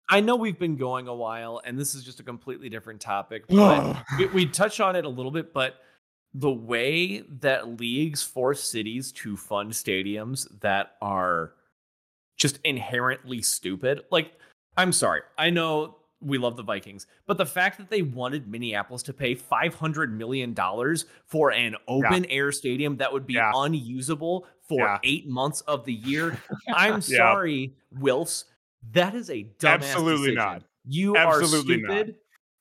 I 0.09 0.19
know 0.19 0.35
we've 0.35 0.59
been 0.59 0.75
going 0.75 1.07
a 1.07 1.15
while, 1.15 1.61
and 1.63 1.79
this 1.79 1.95
is 1.95 2.03
just 2.03 2.19
a 2.19 2.23
completely 2.23 2.67
different 2.67 2.99
topic, 2.99 3.45
but 3.49 3.95
we, 4.17 4.25
we 4.27 4.45
touch 4.45 4.81
on 4.81 4.97
it 4.97 5.05
a 5.05 5.09
little 5.09 5.31
bit. 5.31 5.53
But 5.53 5.75
the 6.33 6.51
way 6.51 7.21
that 7.39 7.79
leagues 7.79 8.21
force 8.21 8.61
cities 8.61 9.11
to 9.13 9.37
fund 9.37 9.71
stadiums 9.71 10.47
that 10.59 10.95
are 11.01 11.53
just 12.37 12.59
inherently 12.65 13.41
stupid, 13.41 14.01
like 14.11 14.33
I'm 14.75 14.91
sorry, 14.91 15.21
I 15.37 15.49
know 15.49 15.95
we 16.21 16.37
love 16.37 16.55
the 16.55 16.63
Vikings, 16.63 17.07
but 17.25 17.37
the 17.37 17.45
fact 17.45 17.77
that 17.79 17.89
they 17.89 18.01
wanted 18.03 18.47
Minneapolis 18.47 19.01
to 19.03 19.13
pay 19.13 19.33
five 19.35 19.73
hundred 19.75 20.15
million 20.15 20.53
dollars 20.53 21.05
for 21.25 21.51
an 21.51 21.75
open 21.87 22.25
air 22.25 22.51
stadium 22.51 22.97
that 22.97 23.11
would 23.11 23.25
be 23.25 23.33
Yeah. 23.33 23.51
unusable 23.55 24.45
for 24.67 24.81
Yeah. 24.81 24.99
eight 25.03 25.27
months 25.27 25.61
of 25.61 25.83
the 25.85 25.93
year, 25.93 26.37
I'm 26.73 26.93
Yeah. 27.07 27.17
sorry, 27.17 27.75
Wilfs. 27.99 28.45
That 28.93 29.15
is 29.15 29.29
a 29.29 29.43
dumbass 29.59 29.73
Absolutely 29.73 30.17
decision. 30.31 30.35
not. 30.35 30.63
You 30.85 31.17
Absolutely 31.17 31.83
are 31.83 31.87
not. 31.87 32.07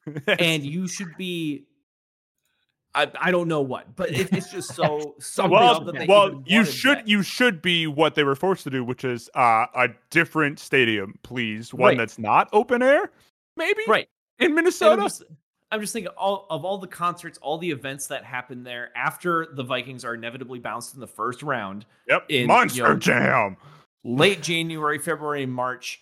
stupid, 0.07 0.39
and 0.41 0.65
you 0.65 0.87
should 0.89 1.17
be. 1.17 1.67
I, 2.93 3.09
I 3.21 3.31
don't 3.31 3.47
know 3.47 3.61
what, 3.61 3.95
but 3.95 4.11
it, 4.11 4.33
it's 4.33 4.51
just 4.51 4.75
so 4.75 5.15
something 5.21 5.53
well, 5.53 5.95
well, 6.09 6.43
you 6.45 6.65
should 6.65 6.99
that. 6.99 7.09
you 7.09 7.23
should 7.23 7.63
be 7.63 7.87
what 7.87 8.17
they 8.17 8.25
were 8.25 8.35
forced 8.35 8.65
to 8.65 8.71
do, 8.71 8.83
which 8.83 9.05
is 9.05 9.31
uh, 9.37 9.67
a 9.77 9.91
different 10.11 10.59
stadium, 10.59 11.15
please. 11.23 11.73
One 11.73 11.91
Right. 11.91 11.99
that's 11.99 12.19
not 12.19 12.49
open 12.53 12.83
air, 12.83 13.13
maybe 13.61 13.83
right. 13.87 14.09
in 14.41 14.47
I'm 14.49 14.55
Minnesota. 14.57 15.03
just, 15.03 15.23
I'm 15.71 15.81
just 15.81 15.93
thinking 15.93 16.11
all 16.17 16.47
of 16.51 16.65
all 16.65 16.79
the 16.79 16.87
concerts, 16.89 17.39
all 17.39 17.59
the 17.59 17.71
events 17.71 18.07
that 18.09 18.25
happen 18.25 18.65
there 18.65 18.91
after 18.97 19.47
the 19.53 19.63
Vikings 19.63 20.05
are 20.05 20.15
inevitably 20.15 20.59
bounced 20.59 20.95
in 20.95 21.01
the 21.01 21.07
first 21.07 21.43
round, 21.43 21.87
Yep, 22.09 22.25
in, 22.29 22.41
you 22.43 22.47
Monster 22.49 22.83
know, 22.83 22.97
Jam. 22.97 23.57
late 24.03 24.43
January, 24.43 24.99
February, 24.99 25.47
March. 25.47 26.01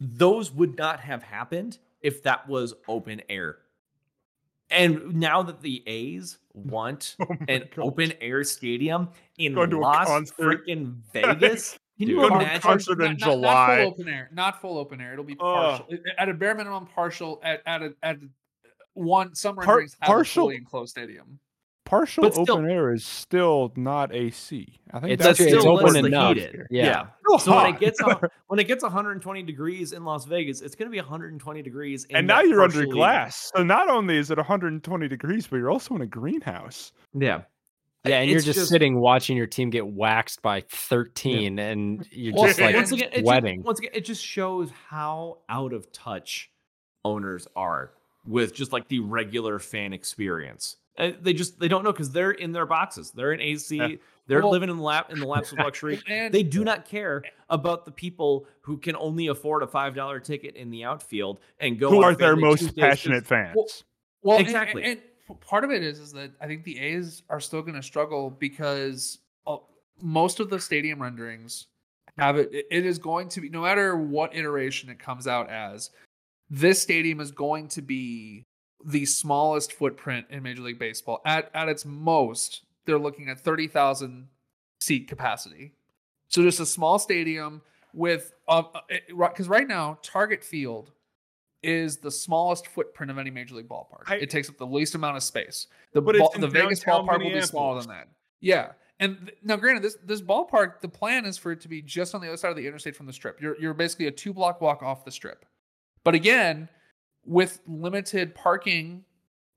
Those 0.00 0.50
would 0.52 0.76
not 0.76 1.00
have 1.00 1.22
happened 1.22 1.78
if 2.00 2.22
that 2.24 2.48
was 2.48 2.74
open 2.88 3.22
air. 3.28 3.58
And 4.70 5.14
now 5.14 5.42
that 5.42 5.60
the 5.60 5.82
A's 5.86 6.38
want 6.54 7.16
Oh 7.20 7.26
an 7.48 7.68
open 7.78 8.12
air 8.20 8.42
stadium 8.42 9.08
in 9.38 9.54
Going 9.54 9.70
to 9.70 9.76
a 9.76 9.80
Las 9.80 10.30
freaking 10.32 10.96
Vegas, 11.12 11.78
can 12.02 12.08
you 12.08 12.20
Dude, 12.20 12.28
going 12.28 12.32
to 12.32 12.38
a 12.38 12.42
imagine? 12.42 12.60
concert 12.62 13.00
in 13.02 13.12
Not- 13.12 13.20
not- 13.20 13.26
Not 13.26 13.32
July. 13.34 13.76
full 13.78 13.86
open 13.92 14.08
air. 14.08 14.28
Not 14.32 14.60
full 14.60 14.78
open 14.78 15.00
air. 15.00 15.12
It'll 15.12 15.24
be 15.24 15.34
Ugh. 15.34 15.38
partial. 15.40 15.88
At 16.18 16.28
a 16.28 16.34
bare 16.34 16.54
minimum, 16.54 16.86
partial. 16.86 17.40
At 17.44 17.62
at 17.66 17.82
a, 17.82 17.94
at 18.02 18.18
one 18.94 19.34
some 19.34 19.54
Par- 19.56 19.64
renderings 19.66 19.96
have 20.00 20.06
partial- 20.08 20.42
a 20.42 20.46
fully 20.46 20.56
enclosed 20.56 20.90
stadium. 20.90 21.38
Partial 21.84 22.22
But 22.22 22.32
still- 22.34 22.54
open 22.56 22.70
air 22.70 22.92
is 22.94 23.04
still 23.04 23.72
not 23.76 24.14
AC. 24.14 24.80
I 24.92 25.00
think 25.00 25.12
It's 25.12 25.22
that's 25.22 25.40
actually- 25.40 25.52
it's 25.52 25.62
still 25.62 25.78
open 25.78 25.94
less 25.94 26.04
enough. 26.06 26.36
heated. 26.36 26.66
Yeah. 26.70 27.06
Still 27.26 27.38
So 27.38 27.54
when 27.56 27.74
it 27.74 27.80
gets 27.80 28.00
a, 28.00 28.30
when 28.46 28.58
it 28.60 28.64
gets 28.66 28.82
120 28.82 29.42
degrees 29.42 29.92
in 29.92 30.04
Las 30.04 30.24
Vegas, 30.24 30.62
it's 30.62 30.74
going 30.74 30.86
to 30.88 30.92
be 30.92 30.98
120 31.00 31.60
degrees. 31.60 32.06
And 32.10 32.26
now 32.26 32.40
you're 32.40 32.62
under 32.62 32.76
partially- 32.76 32.92
glass. 32.92 33.50
So 33.54 33.62
not 33.62 33.88
only 33.90 34.16
is 34.16 34.30
it 34.30 34.38
120 34.38 35.06
degrees, 35.08 35.46
but 35.46 35.56
you're 35.56 35.70
also 35.70 35.94
in 35.94 36.00
a 36.02 36.06
greenhouse. 36.06 36.92
Yeah, 37.12 37.42
Yeah, 38.04 38.18
and 38.18 38.28
you're 38.28 38.38
It's 38.38 38.46
just, 38.46 38.68
sitting 38.68 38.98
watching 38.98 39.36
your 39.36 39.46
team 39.46 39.70
get 39.70 39.86
waxed 39.86 40.42
by 40.42 40.62
13, 40.68 41.58
and 41.60 42.06
you're 42.10 42.34
Well, 42.34 42.46
just 42.46 42.60
like 42.60 42.74
once 42.74 42.90
again, 42.90 43.10
it 43.12 43.24
just, 43.24 43.64
once 43.64 43.78
again, 43.78 43.90
it 43.94 44.04
just 44.04 44.24
shows 44.24 44.70
how 44.88 45.38
out 45.48 45.72
of 45.72 45.92
touch 45.92 46.50
owners 47.04 47.46
are 47.54 47.92
with 48.26 48.54
just 48.54 48.72
like 48.72 48.88
the 48.88 48.98
regular 49.00 49.58
fan 49.60 49.92
experience. 49.92 50.76
Uh, 50.98 51.12
they 51.20 51.32
just 51.32 51.58
they 51.60 51.68
don't 51.68 51.84
know 51.84 51.92
because 51.92 52.10
they're 52.10 52.32
in 52.32 52.52
their 52.52 52.66
boxes. 52.66 53.12
They're 53.12 53.32
in 53.32 53.40
AC. 53.40 53.76
Yeah. 53.76 53.88
They're 54.26 54.40
Well- 54.42 54.50
living 54.50 54.68
in 54.68 54.76
the 54.76 54.82
lap 54.82 55.10
in 55.10 55.18
the 55.20 55.26
laps 55.26 55.52
of 55.52 55.58
luxury. 55.58 56.00
And 56.08 56.32
They 56.34 56.42
do 56.42 56.64
not 56.64 56.84
care 56.84 57.22
about 57.48 57.84
the 57.84 57.90
people 57.92 58.46
who 58.62 58.78
can 58.78 58.94
only 58.96 59.28
afford 59.28 59.62
a 59.62 59.66
five 59.66 59.94
dollar 59.94 60.20
ticket 60.20 60.54
in 60.56 60.70
the 60.70 60.84
outfield 60.84 61.40
and 61.60 61.78
go. 61.78 61.88
Who 61.90 62.02
are 62.02 62.14
their 62.14 62.36
most 62.36 62.60
Tuesdays 62.60 62.82
passionate 62.84 63.18
just- 63.20 63.28
fans? 63.28 63.54
Well, 63.56 63.66
Well, 64.22 64.38
Exactly. 64.38 64.82
And, 64.84 64.92
and 64.92 65.02
part 65.40 65.64
of 65.64 65.70
it 65.70 65.82
is 65.82 65.98
is 65.98 66.12
that 66.12 66.30
I 66.40 66.46
think 66.46 66.64
the 66.64 66.78
A's 66.78 67.22
are 67.28 67.40
still 67.40 67.62
going 67.62 67.74
to 67.74 67.82
struggle 67.82 68.30
because 68.30 69.18
uh, 69.46 69.56
most 70.00 70.40
of 70.40 70.50
the 70.50 70.58
stadium 70.60 71.00
renderings 71.02 71.66
have 72.18 72.36
it. 72.36 72.50
it- 72.52 72.86
is 72.86 72.98
going 72.98 73.28
to 73.30 73.40
be 73.40 73.48
no 73.48 73.62
matter 73.62 73.96
what 73.96 74.34
iteration 74.34 74.90
it 74.90 74.98
comes 74.98 75.26
out 75.26 75.50
as. 75.50 75.90
This 76.50 76.80
stadium 76.82 77.20
is 77.20 77.30
going 77.30 77.68
to 77.68 77.82
be 77.82 78.44
the 78.84 79.06
smallest 79.06 79.72
footprint 79.72 80.26
in 80.30 80.42
Major 80.42 80.62
League 80.62 80.78
Baseball. 80.78 81.20
At 81.24 81.50
at 81.54 81.68
its 81.68 81.84
most, 81.86 82.62
they're 82.84 82.98
looking 82.98 83.28
at 83.28 83.40
thirty 83.40 83.66
thousand 83.68 84.28
seat 84.80 85.08
capacity. 85.08 85.72
So 86.28 86.42
just 86.42 86.60
a 86.60 86.66
small 86.66 86.98
stadium 86.98 87.62
with 87.94 88.32
uh 88.48 88.64
because 89.08 89.48
right 89.48 89.68
now 89.68 89.98
Target 90.02 90.42
Field 90.42 90.90
is 91.62 91.98
the 91.98 92.10
smallest 92.10 92.66
footprint 92.66 93.10
of 93.10 93.18
any 93.18 93.30
major 93.30 93.54
league 93.54 93.68
ballpark. 93.68 94.04
I- 94.06 94.16
it 94.16 94.30
takes 94.30 94.48
up 94.48 94.58
the 94.58 94.66
least 94.66 94.94
amount 94.94 95.16
of 95.16 95.22
space. 95.22 95.68
The 95.92 96.00
ball, 96.02 96.32
the 96.38 96.48
Vegas 96.48 96.82
ballpark 96.84 97.22
will 97.22 97.30
be 97.30 97.40
smaller 97.42 97.80
than 97.80 97.88
that. 97.90 98.08
Yeah. 98.40 98.72
And 99.00 99.18
th- 99.26 99.38
now, 99.42 99.56
granted, 99.56 99.82
this 99.82 99.96
this 100.04 100.20
ballpark, 100.22 100.80
the 100.80 100.88
plan 100.88 101.24
is 101.24 101.36
for 101.38 101.52
it 101.52 101.60
to 101.62 101.68
be 101.68 101.82
just 101.82 102.14
on 102.14 102.20
the 102.20 102.28
other 102.28 102.36
side 102.36 102.50
of 102.50 102.56
the 102.56 102.66
interstate 102.66 102.94
from 102.94 103.06
the 103.06 103.12
strip. 103.12 103.40
You're 103.40 103.58
you're 103.60 103.74
basically 103.74 104.06
a 104.06 104.10
two 104.12 104.32
block 104.32 104.60
walk 104.60 104.82
off 104.82 105.04
the 105.04 105.10
strip. 105.10 105.44
But 106.04 106.14
again, 106.14 106.68
with 107.24 107.60
limited 107.66 108.34
parking 108.34 109.04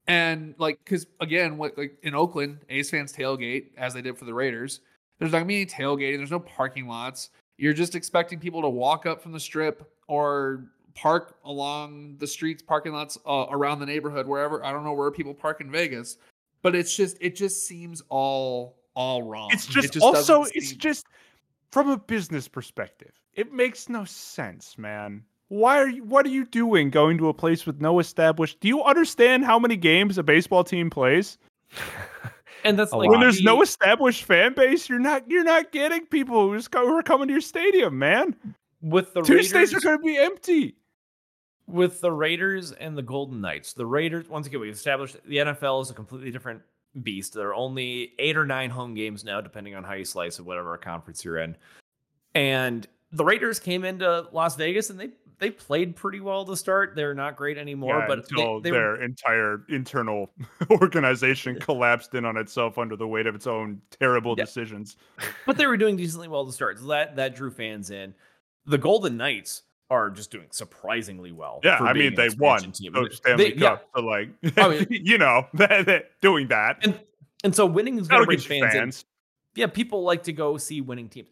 and 0.08 0.54
like, 0.58 0.80
because 0.84 1.08
again, 1.20 1.58
what 1.58 1.78
like 1.78 1.98
in 2.04 2.16
Oakland, 2.16 2.60
A's 2.70 2.90
fans 2.90 3.12
tailgate 3.14 3.70
as 3.78 3.94
they 3.94 4.02
did 4.02 4.18
for 4.18 4.26
the 4.26 4.34
Raiders. 4.34 4.82
There's 5.20 5.32
not 5.32 5.40
gonna 5.40 5.48
be 5.48 5.58
any 5.62 5.66
tailgating. 5.66 6.18
There's 6.18 6.32
no 6.32 6.40
parking 6.40 6.88
lots. 6.88 7.30
You're 7.58 7.74
just 7.74 7.96
expecting 7.96 8.40
people 8.40 8.62
to 8.62 8.70
walk 8.70 9.06
up 9.06 9.22
from 9.22 9.32
the 9.32 9.40
strip 9.40 9.92
or 10.08 10.66
park 10.96 11.36
along 11.44 12.16
the 12.18 12.28
streets, 12.28 12.64
parking 12.64 12.94
lots 12.94 13.18
uh, 13.26 13.46
around 13.50 13.80
the 13.80 13.86
neighborhood, 13.86 14.28
wherever. 14.28 14.64
I 14.64 14.72
don't 14.72 14.84
know 14.84 14.94
where 14.94 15.12
people 15.12 15.34
park 15.34 15.62
in 15.62 15.70
Vegas, 15.70 16.18
but 16.62 16.76
it's 16.76 16.96
just 16.96 17.18
it 17.22 17.36
just 17.36 17.68
seems 17.68 18.02
all 18.10 18.78
all 18.96 19.24
wrong. 19.24 19.50
It's 19.52 19.68
It 19.68 19.92
just, 19.92 20.02
also 20.02 20.40
doesn't 20.40 20.56
it's 20.56 20.70
seem- 20.70 20.80
just 20.80 21.06
from 21.72 21.90
a 21.90 21.98
business 21.98 22.48
perspective. 22.48 23.12
It 23.34 23.52
makes 23.54 23.90
no 23.90 24.06
sense, 24.06 24.78
man. 24.78 25.24
Why 25.50 25.78
are 25.78 25.90
you 25.90 26.04
what 26.04 26.26
are 26.26 26.30
you 26.30 26.46
doing 26.46 26.90
going 26.90 27.18
to 27.20 27.28
a 27.28 27.34
place 27.34 27.66
with 27.66 27.80
no 27.82 28.00
established 28.00 28.62
Do 28.62 28.68
you 28.68 28.82
understand 28.82 29.46
how 29.46 29.60
many 29.60 29.76
games 29.76 30.18
a 30.18 30.24
baseball 30.24 30.64
team 30.64 30.90
plays? 30.90 31.38
and 32.64 32.80
that's 32.80 32.92
like 32.94 33.10
when 33.10 33.20
there's 33.20 33.42
no 33.42 33.62
established 33.62 34.24
fan 34.24 34.54
base, 34.56 34.90
you're 34.90 34.98
not 35.00 35.30
you're 35.30 35.44
not 35.44 35.72
getting 35.72 36.06
people 36.08 36.50
who 36.50 36.58
who 36.58 36.96
are 36.96 37.04
coming 37.04 37.28
to 37.28 37.34
your 37.34 37.42
stadium, 37.42 38.00
man. 38.00 38.36
with 38.82 39.14
the 39.14 39.22
Tuesdays 39.22 39.74
Raiders, 39.74 39.86
are 39.86 39.98
going 39.98 39.98
to 40.00 40.04
be 40.04 40.18
empty. 40.18 40.76
With 41.68 42.00
the 42.02 42.12
Raiders 42.12 42.72
and 42.74 42.98
the 42.98 43.02
Golden 43.02 43.42
Knights. 43.42 43.74
The 43.74 43.86
Raiders, 43.86 44.30
once 44.30 44.48
again, 44.48 44.60
we've 44.60 44.74
established 44.74 45.18
the 45.26 45.38
NFL 45.38 45.82
is 45.84 45.90
a 45.90 45.94
completely 45.94 46.32
different 46.32 46.62
beast. 47.04 47.34
There 47.34 47.50
are 47.50 47.56
only 47.56 48.14
eight 48.20 48.38
or 48.38 48.46
nine 48.46 48.70
home 48.70 48.94
games 48.94 49.24
now, 49.24 49.42
depending 49.42 49.76
on 49.76 49.84
how 49.84 49.94
you 49.94 50.06
slice 50.06 50.40
it, 50.40 50.44
whatever 50.46 50.78
conference 50.78 51.26
you're 51.26 51.40
in. 51.40 51.56
And 52.34 52.88
the 53.12 53.24
Raiders 53.26 53.60
came 53.60 53.84
into 53.86 54.28
Las 54.32 54.56
Vegas 54.56 54.90
and 54.90 55.00
they 55.00 55.10
they 55.38 55.50
played 55.52 55.98
pretty 55.98 56.22
well 56.22 56.46
to 56.46 56.56
start. 56.56 56.94
They're 56.96 57.14
not 57.14 57.36
great 57.36 57.58
anymore, 57.58 58.00
Yeah, 58.00 58.08
but 58.08 58.20
until 58.20 58.62
they, 58.62 58.70
they 58.70 58.72
were- 58.72 58.96
their 58.96 59.04
entire 59.04 59.64
internal 59.68 60.30
organization 60.70 61.60
collapsed 61.60 62.14
in 62.16 62.24
on 62.24 62.38
itself 62.38 62.78
under 62.78 62.96
the 62.96 63.06
weight 63.08 63.28
of 63.28 63.36
its 63.36 63.46
own 63.46 63.82
terrible 64.00 64.34
Yeah. 64.38 64.46
decisions. 64.46 64.96
but 65.46 65.58
they 65.58 65.68
were 65.68 65.76
doing 65.76 65.98
decently 65.98 66.30
well 66.30 66.46
to 66.46 66.54
start. 66.54 66.80
So 66.80 66.86
that 66.88 67.18
that 67.18 67.36
drew 67.36 67.52
fans 67.52 67.90
in. 67.92 68.14
The 68.66 68.78
Golden 68.78 69.18
Knights 69.18 69.64
are 69.90 70.10
just 70.10 70.32
doing 70.32 70.48
surprisingly 70.52 71.32
well. 71.32 71.60
Yeah, 71.64 71.78
for 71.78 71.86
I 71.88 71.94
mean 71.94 72.16
they 72.16 72.30
won 72.40 72.72
team. 72.72 72.94
the 72.94 73.04
They- 73.10 73.16
Stanley 73.16 73.50
they- 73.52 73.56
yeah. 73.62 73.70
Cup, 73.78 73.90
so 73.96 74.02
like 74.02 74.30
I 74.58 74.70
mean- 74.70 74.88
you 75.06 75.18
know 75.18 75.46
that, 75.54 75.86
that- 75.86 76.12
doing 76.22 76.48
that 76.50 76.78
And 76.84 77.00
and 77.44 77.56
so 77.56 77.66
winning 77.66 78.00
is 78.00 78.08
going 78.08 78.22
that'll 78.22 78.36
to 78.38 78.48
bring 78.48 78.62
get 78.62 78.72
fans, 78.72 78.76
in. 78.76 78.82
fans. 78.82 79.06
Yeah, 79.56 79.68
people 79.68 80.04
like 80.04 80.24
to 80.24 80.34
go 80.34 80.58
see 80.58 80.82
winning 80.82 81.08
teams. 81.10 81.30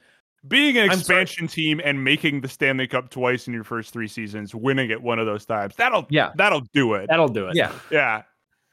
Being 0.47 0.77
an 0.77 0.89
I'm 0.89 0.99
sorry. 0.99 1.21
expansion 1.21 1.47
team 1.47 1.81
and 1.83 2.03
making 2.03 2.41
the 2.41 2.47
Stanley 2.49 2.85
Cup 2.87 3.09
twice 3.09 3.47
in 3.47 3.53
your 3.53 3.63
first 3.63 3.91
three 3.93 4.07
seasons, 4.07 4.53
winning 4.53 4.89
it 4.91 5.01
one 5.01 5.17
of 5.17 5.25
those 5.25 5.45
times, 5.45 5.75
that'll 5.77 6.05
Yeah. 6.09 6.31
that'll 6.35 6.61
do 6.73 6.93
it. 6.95 7.07
That'll 7.09 7.27
do 7.29 7.47
it. 7.47 7.55
Yeah. 7.55 7.71
yeah, 7.89 8.23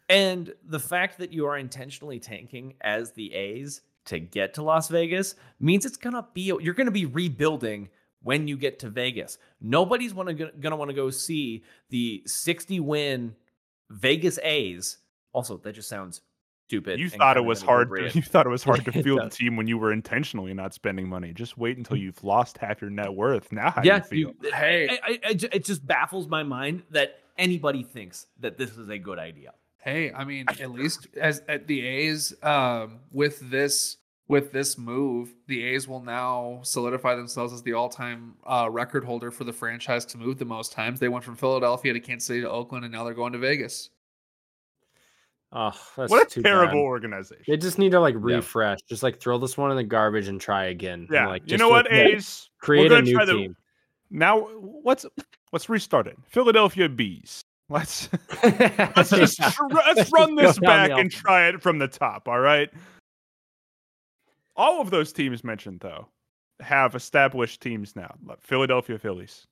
And 0.09 0.53
the 0.65 0.81
fact 0.81 1.19
that 1.19 1.33
you 1.33 1.47
are 1.47 1.57
intentionally 1.57 2.19
tanking 2.19 2.75
as 2.81 3.13
the 3.13 3.33
A's 3.35 3.83
to 4.07 4.19
get 4.19 4.55
to 4.55 4.63
Las 4.63 4.89
Vegas 4.89 5.37
means 5.61 5.87
it's 5.87 5.97
gonna 5.97 6.27
be 6.35 6.43
you're 6.61 6.75
gonna 6.75 6.91
be 6.91 7.07
rebuilding 7.07 7.89
when 8.23 8.47
you 8.49 8.57
get 8.57 8.79
to 8.81 8.91
Vegas. 8.91 9.39
Nobody's 9.61 10.13
wanna, 10.15 10.35
gonna 10.35 10.77
want 10.77 10.91
to 10.91 10.95
go 10.95 11.11
see 11.11 11.63
the 11.89 12.23
60 12.27 12.81
win 12.81 13.35
Vegas 13.91 14.39
A's. 14.43 14.99
Also, 15.33 15.57
that 15.59 15.75
just 15.75 15.89
sounds 15.89 16.21
stupid. 16.69 17.01
you 17.01 17.09
thought 17.11 17.37
it 17.37 17.45
was 17.45 17.63
hard. 17.63 17.89
To, 17.91 18.11
you 18.15 18.23
thought 18.23 18.47
it 18.47 18.51
was 18.51 18.63
hard 18.71 18.85
to 18.85 18.97
It 18.97 19.03
field 19.03 19.21
a 19.21 19.31
team 19.31 19.57
when 19.57 19.67
you 19.67 19.79
were 19.79 19.93
intentionally 19.93 20.55
not 20.55 20.75
spending 20.75 21.09
money. 21.09 21.33
Just 21.33 21.57
wait 21.59 21.77
until 21.79 21.97
you've 21.97 22.23
lost 22.23 22.59
half 22.59 22.81
your 22.81 22.91
net 22.91 23.13
worth. 23.13 23.51
Now, 23.53 23.71
how 23.71 23.83
yeah, 23.83 24.01
do 24.01 24.17
you 24.17 24.27
feel? 24.27 24.35
you- 24.43 24.53
Hey. 24.55 24.89
I, 24.89 24.93
I- 25.13 25.19
I 25.25 25.31
it 25.53 25.65
just 25.65 25.87
baffles 25.87 26.29
my 26.29 26.43
mind 26.43 26.83
that 26.91 27.19
anybody 27.39 27.83
thinks 27.83 28.27
that 28.41 28.59
this 28.59 28.77
is 28.77 28.89
a 28.89 28.99
good 28.99 29.19
idea. 29.19 29.53
Hey, 29.79 30.13
I 30.13 30.25
mean, 30.25 30.45
at 30.49 30.71
least 30.73 31.09
as 31.19 31.43
at 31.49 31.67
the 31.67 31.81
A's, 31.87 32.35
um, 32.43 32.99
with 33.13 33.41
this 33.51 33.97
with 34.31 34.53
this 34.53 34.79
move, 34.79 35.35
the 35.49 35.63
A's 35.65 35.87
will 35.89 36.03
now 36.03 36.61
solidify 36.63 37.15
themselves 37.17 37.53
as 37.53 37.63
the 37.63 37.73
all-time 37.75 38.35
uh, 38.47 38.69
record 38.71 39.05
holder 39.05 39.31
for 39.31 39.45
the 39.45 39.53
franchise 39.53 40.05
to 40.07 40.19
move 40.19 40.39
the 40.39 40.45
most 40.45 40.73
times. 40.73 41.01
They 41.01 41.09
went 41.09 41.25
from 41.25 41.37
Philadelphia 41.37 41.93
to 41.93 42.01
Kansas 42.01 42.27
City 42.27 42.41
to 42.43 42.51
Oakland, 42.51 42.85
and 42.85 42.93
now 42.93 43.05
they're 43.05 43.13
going 43.15 43.33
to 43.33 43.39
Vegas. 43.39 43.91
Oh, 45.53 45.73
that's 45.97 46.11
what 46.11 46.27
a 46.27 46.31
too 46.31 46.43
terrible 46.43 46.75
bad. 46.75 46.79
organization. 46.79 47.45
They 47.49 47.57
just 47.57 47.77
need 47.79 47.91
to 47.91 48.01
like 48.01 48.15
Yeah. 48.15 48.37
refresh. 48.37 48.79
Just 48.89 49.03
like 49.03 49.19
throw 49.19 49.37
this 49.37 49.57
one 49.57 49.73
in 49.73 49.77
the 49.77 49.83
garbage 49.83 50.29
and 50.29 50.41
try 50.41 50.67
again. 50.67 51.01
and, 51.01 51.09
yeah, 51.11 51.27
like, 51.27 51.43
you 51.51 51.59
know 51.59 51.69
what, 51.69 51.87
like, 51.87 51.95
A's? 52.15 52.49
Create 52.61 52.91
We're 52.91 52.99
a 52.99 53.03
new 53.03 53.13
try 53.15 53.25
the- 53.25 53.33
team. 53.33 53.57
Now, 54.13 54.49
let's 54.85 55.07
let's 55.53 55.69
restart 55.69 56.07
it. 56.07 56.17
Philadelphia 56.29 56.89
Bees. 56.89 57.43
Let's 57.69 58.09
let's 58.45 59.11
just 59.11 59.39
tr- 59.41 59.65
let's 59.73 60.11
run 60.13 60.35
this 60.37 60.59
back 60.61 60.91
and 60.93 61.11
try 61.11 61.49
it 61.49 61.61
from 61.61 61.79
the 61.79 61.89
top. 61.89 62.29
All 62.29 62.41
right. 62.41 62.71
All 64.61 64.81
of 64.83 64.91
those 64.91 65.11
teams 65.13 65.43
mentioned 65.43 65.81
though 65.81 66.07
have 66.61 66.95
established 66.95 67.63
teams 67.63 67.97
now. 67.97 68.15
Like 68.27 68.43
Philadelphia 68.43 68.99
Phillies, 68.99 69.47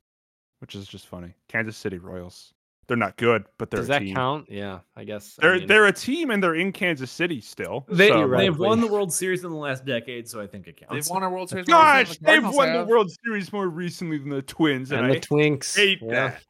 which 0.61 0.75
is 0.75 0.87
just 0.87 1.07
funny. 1.07 1.33
Kansas 1.49 1.79
City 1.79 1.97
Royals. 1.97 2.53
They're 2.89 2.97
not 2.97 3.17
good, 3.17 3.45
but 3.59 3.71
they're 3.71 3.81
Does 3.81 3.89
a 3.89 3.93
that 3.93 3.99
team. 4.01 4.15
count? 4.15 4.47
Yeah, 4.51 4.81
I 4.97 5.05
guess. 5.05 5.35
They're 5.35 5.57
mean, 5.59 5.67
they're 5.67 5.87
a 5.87 5.93
team 5.93 6.31
and 6.31 6.43
they're 6.43 6.55
in 6.57 6.73
Kansas 6.73 7.11
City 7.11 7.41
still. 7.41 7.87
They, 7.89 8.09
so, 8.09 8.23
right, 8.25 8.45
have 8.45 8.59
won 8.59 8.81
the 8.81 8.87
World 8.87 9.13
Series 9.13 9.45
in 9.45 9.51
the 9.51 9.57
last 9.57 9.85
decade, 9.85 10.29
so 10.29 10.41
I 10.41 10.47
think 10.47 10.67
it 10.67 10.77
counts. 10.79 10.93
They've 10.95 11.11
won 11.15 11.23
a 11.23 11.31
World 11.31 11.49
Series. 11.51 11.69
more 11.69 11.79
Gosh, 11.79 12.09
recently 12.09 12.27
than 12.27 12.35
they've 12.35 12.43
Cardinals 12.43 12.57
won 12.57 12.73
the. 12.73 12.85
World 12.91 13.11
Series 13.25 13.53
more 13.53 13.69
recently 13.69 14.19
than 14.19 14.31
the 14.31 14.43
Twins, 14.43 14.93
and, 14.93 15.01
and 15.07 15.11
the 15.13 15.17
I 15.17 15.21
Twinks. 15.21 15.77
hate 15.77 16.01
yeah. 16.03 16.11
that. 16.11 16.43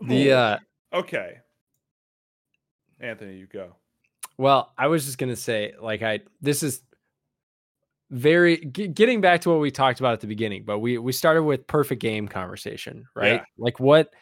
The 0.00 0.32
uh, 0.32 0.58
Okay. 0.92 1.38
Anthony, 3.00 3.36
you 3.36 3.46
go. 3.46 3.76
Well, 4.36 4.72
I 4.78 4.86
was 4.88 5.04
just 5.04 5.18
gonna 5.18 5.36
say, 5.36 5.74
like, 5.80 6.02
I 6.02 6.20
this 6.40 6.62
is 6.62 6.82
very 8.10 8.64
g- 8.66 8.88
getting 8.88 9.20
back 9.20 9.40
to 9.42 9.50
what 9.50 9.60
we 9.60 9.70
talked 9.70 10.00
about 10.00 10.12
at 10.14 10.20
the 10.20 10.26
beginning, 10.26 10.64
but 10.64 10.78
we 10.78 10.98
we 10.98 11.12
started 11.12 11.42
with 11.42 11.66
perfect 11.66 12.00
game 12.00 12.26
conversation, 12.28 13.04
right? 13.14 13.34
Yeah. 13.34 13.44
Like, 13.58 13.78
what 13.80 14.12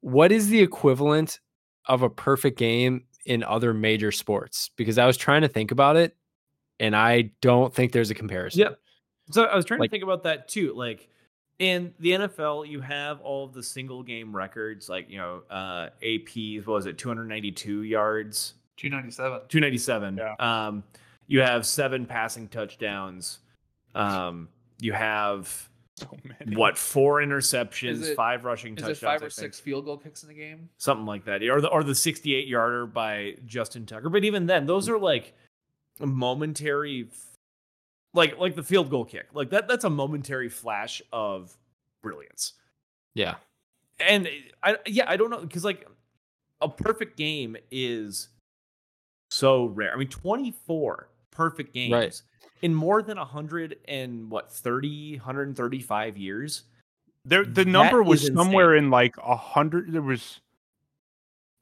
what 0.00 0.30
is 0.32 0.48
the 0.48 0.60
equivalent 0.60 1.40
of 1.86 2.02
a 2.02 2.10
perfect 2.10 2.58
game 2.58 3.04
in 3.26 3.42
other 3.42 3.74
major 3.74 4.12
sports? 4.12 4.70
Because 4.76 4.98
I 4.98 5.06
was 5.06 5.16
trying 5.16 5.42
to 5.42 5.48
think 5.48 5.70
about 5.70 5.96
it, 5.96 6.16
and 6.78 6.94
I 6.94 7.32
don't 7.40 7.74
think 7.74 7.92
there's 7.92 8.10
a 8.10 8.14
comparison. 8.14 8.60
Yeah. 8.60 8.68
So 9.30 9.44
I 9.44 9.56
was 9.56 9.64
trying 9.64 9.80
Like- 9.80 9.90
to 9.90 9.94
think 9.94 10.04
about 10.04 10.22
that 10.24 10.48
too. 10.48 10.72
Like 10.74 11.08
in 11.58 11.94
the 12.00 12.10
NFL, 12.12 12.68
you 12.68 12.80
have 12.80 13.20
all 13.20 13.44
of 13.44 13.52
the 13.54 13.62
single 13.62 14.02
game 14.02 14.34
records, 14.34 14.88
like 14.88 15.08
you 15.10 15.18
know, 15.18 15.42
uh 15.50 15.88
APs. 16.02 16.66
What 16.66 16.74
was 16.74 16.86
it? 16.86 16.98
Two 16.98 17.08
hundred 17.08 17.26
ninety 17.28 17.50
two 17.50 17.82
yards, 17.82 18.54
297. 18.76 19.40
two 19.48 19.60
ninety 19.60 19.78
seven. 19.78 20.16
Yeah. 20.18 20.34
Um, 20.38 20.84
you 21.26 21.40
have 21.40 21.64
seven 21.66 22.06
passing 22.06 22.48
touchdowns. 22.48 23.38
Um, 23.94 24.48
you 24.80 24.92
have 24.92 25.68
So 25.96 26.08
many. 26.24 26.56
what? 26.56 26.76
Four 26.76 27.20
interceptions, 27.20 28.02
it- 28.02 28.16
five 28.16 28.44
rushing 28.44 28.74
Is 28.74 28.80
touchdowns. 28.82 28.98
it 29.02 29.06
five 29.06 29.22
or 29.22 29.30
six 29.30 29.60
field 29.60 29.84
goal 29.84 29.96
kicks 29.98 30.22
in 30.22 30.28
the 30.28 30.34
game? 30.34 30.68
something 30.78 31.06
like 31.06 31.24
that, 31.26 31.42
or 31.44 31.60
the 31.60 31.68
or 31.68 31.84
the 31.84 31.94
sixty 31.94 32.34
eight 32.34 32.48
yarder 32.48 32.86
by 32.86 33.36
Justin 33.46 33.86
Tucker. 33.86 34.08
But 34.10 34.24
even 34.24 34.46
then, 34.46 34.66
those 34.66 34.88
are 34.88 34.98
like 34.98 35.32
momentary, 36.00 37.08
like 38.12 38.38
like 38.38 38.54
the 38.54 38.62
field 38.62 38.90
goal 38.90 39.04
kick, 39.04 39.26
like 39.32 39.50
that. 39.50 39.68
That's 39.68 39.84
a 39.84 39.90
momentary 39.90 40.48
flash 40.48 41.00
of 41.12 41.56
brilliance. 42.02 42.54
yeah, 43.14 43.36
And 44.00 44.28
I 44.62 44.76
yeah, 44.86 45.04
I 45.08 45.16
don't 45.16 45.30
know 45.30 45.40
because 45.40 45.64
like 45.64 45.86
a 46.60 46.68
perfect 46.68 47.16
game 47.16 47.56
is 47.70 48.28
so 49.30 49.66
rare. 49.66 49.92
I 49.92 49.96
mean, 49.96 50.08
twenty 50.08 50.50
four 50.66 51.08
perfect 51.34 51.74
games 51.74 51.92
Right. 51.92 52.22
in 52.62 52.74
more 52.74 53.02
than 53.02 53.18
a 53.18 53.24
hundred 53.24 53.76
and 53.86 54.30
what 54.30 54.50
30 54.50 55.16
135 55.18 56.16
years 56.16 56.62
There, 57.24 57.44
the 57.44 57.64
number 57.64 58.02
was 58.02 58.26
somewhere 58.26 58.74
in 58.76 58.90
like 58.90 59.16
a 59.18 59.36
hundred. 59.36 59.92
There 59.92 60.02
was, 60.02 60.40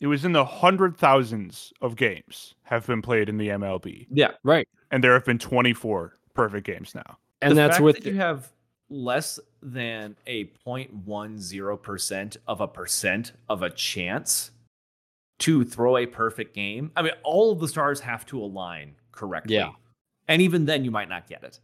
it 0.00 0.06
was 0.06 0.24
in 0.24 0.32
the 0.32 0.44
hundred 0.44 0.96
thousands 0.96 1.72
of 1.80 1.96
games 1.96 2.54
have 2.64 2.86
been 2.86 3.02
played 3.02 3.28
in 3.28 3.38
the 3.38 3.48
MLB, 3.48 4.06
yeah 4.10 4.32
right. 4.44 4.68
and 4.90 5.02
there 5.02 5.12
have 5.14 5.24
been 5.24 5.38
twenty 5.38 5.72
four 5.72 6.18
perfect 6.34 6.66
games 6.66 6.94
now. 6.94 7.18
And 7.40 7.52
the 7.52 7.56
that's 7.56 7.80
with 7.80 7.96
that 8.02 8.06
you 8.06 8.16
have 8.16 8.50
less 8.88 9.40
than 9.62 10.14
a 10.26 10.44
0.10% 10.66 12.36
of 12.46 12.60
a 12.60 12.68
percent 12.68 13.32
of 13.48 13.62
a 13.62 13.70
chance 13.70 14.50
to 15.38 15.64
throw 15.64 15.96
a 15.96 16.06
perfect 16.06 16.54
game. 16.54 16.92
I 16.94 17.02
mean, 17.02 17.12
all 17.24 17.52
of 17.52 17.58
the 17.60 17.68
stars 17.68 18.00
have 18.00 18.26
to 18.26 18.38
align 18.40 18.94
correctly. 19.12 19.54
Yeah. 19.56 19.70
And 20.28 20.42
even 20.42 20.64
then 20.64 20.84
you 20.84 20.90
might 20.90 21.08
not 21.08 21.28
get 21.28 21.42
it. 21.44 21.60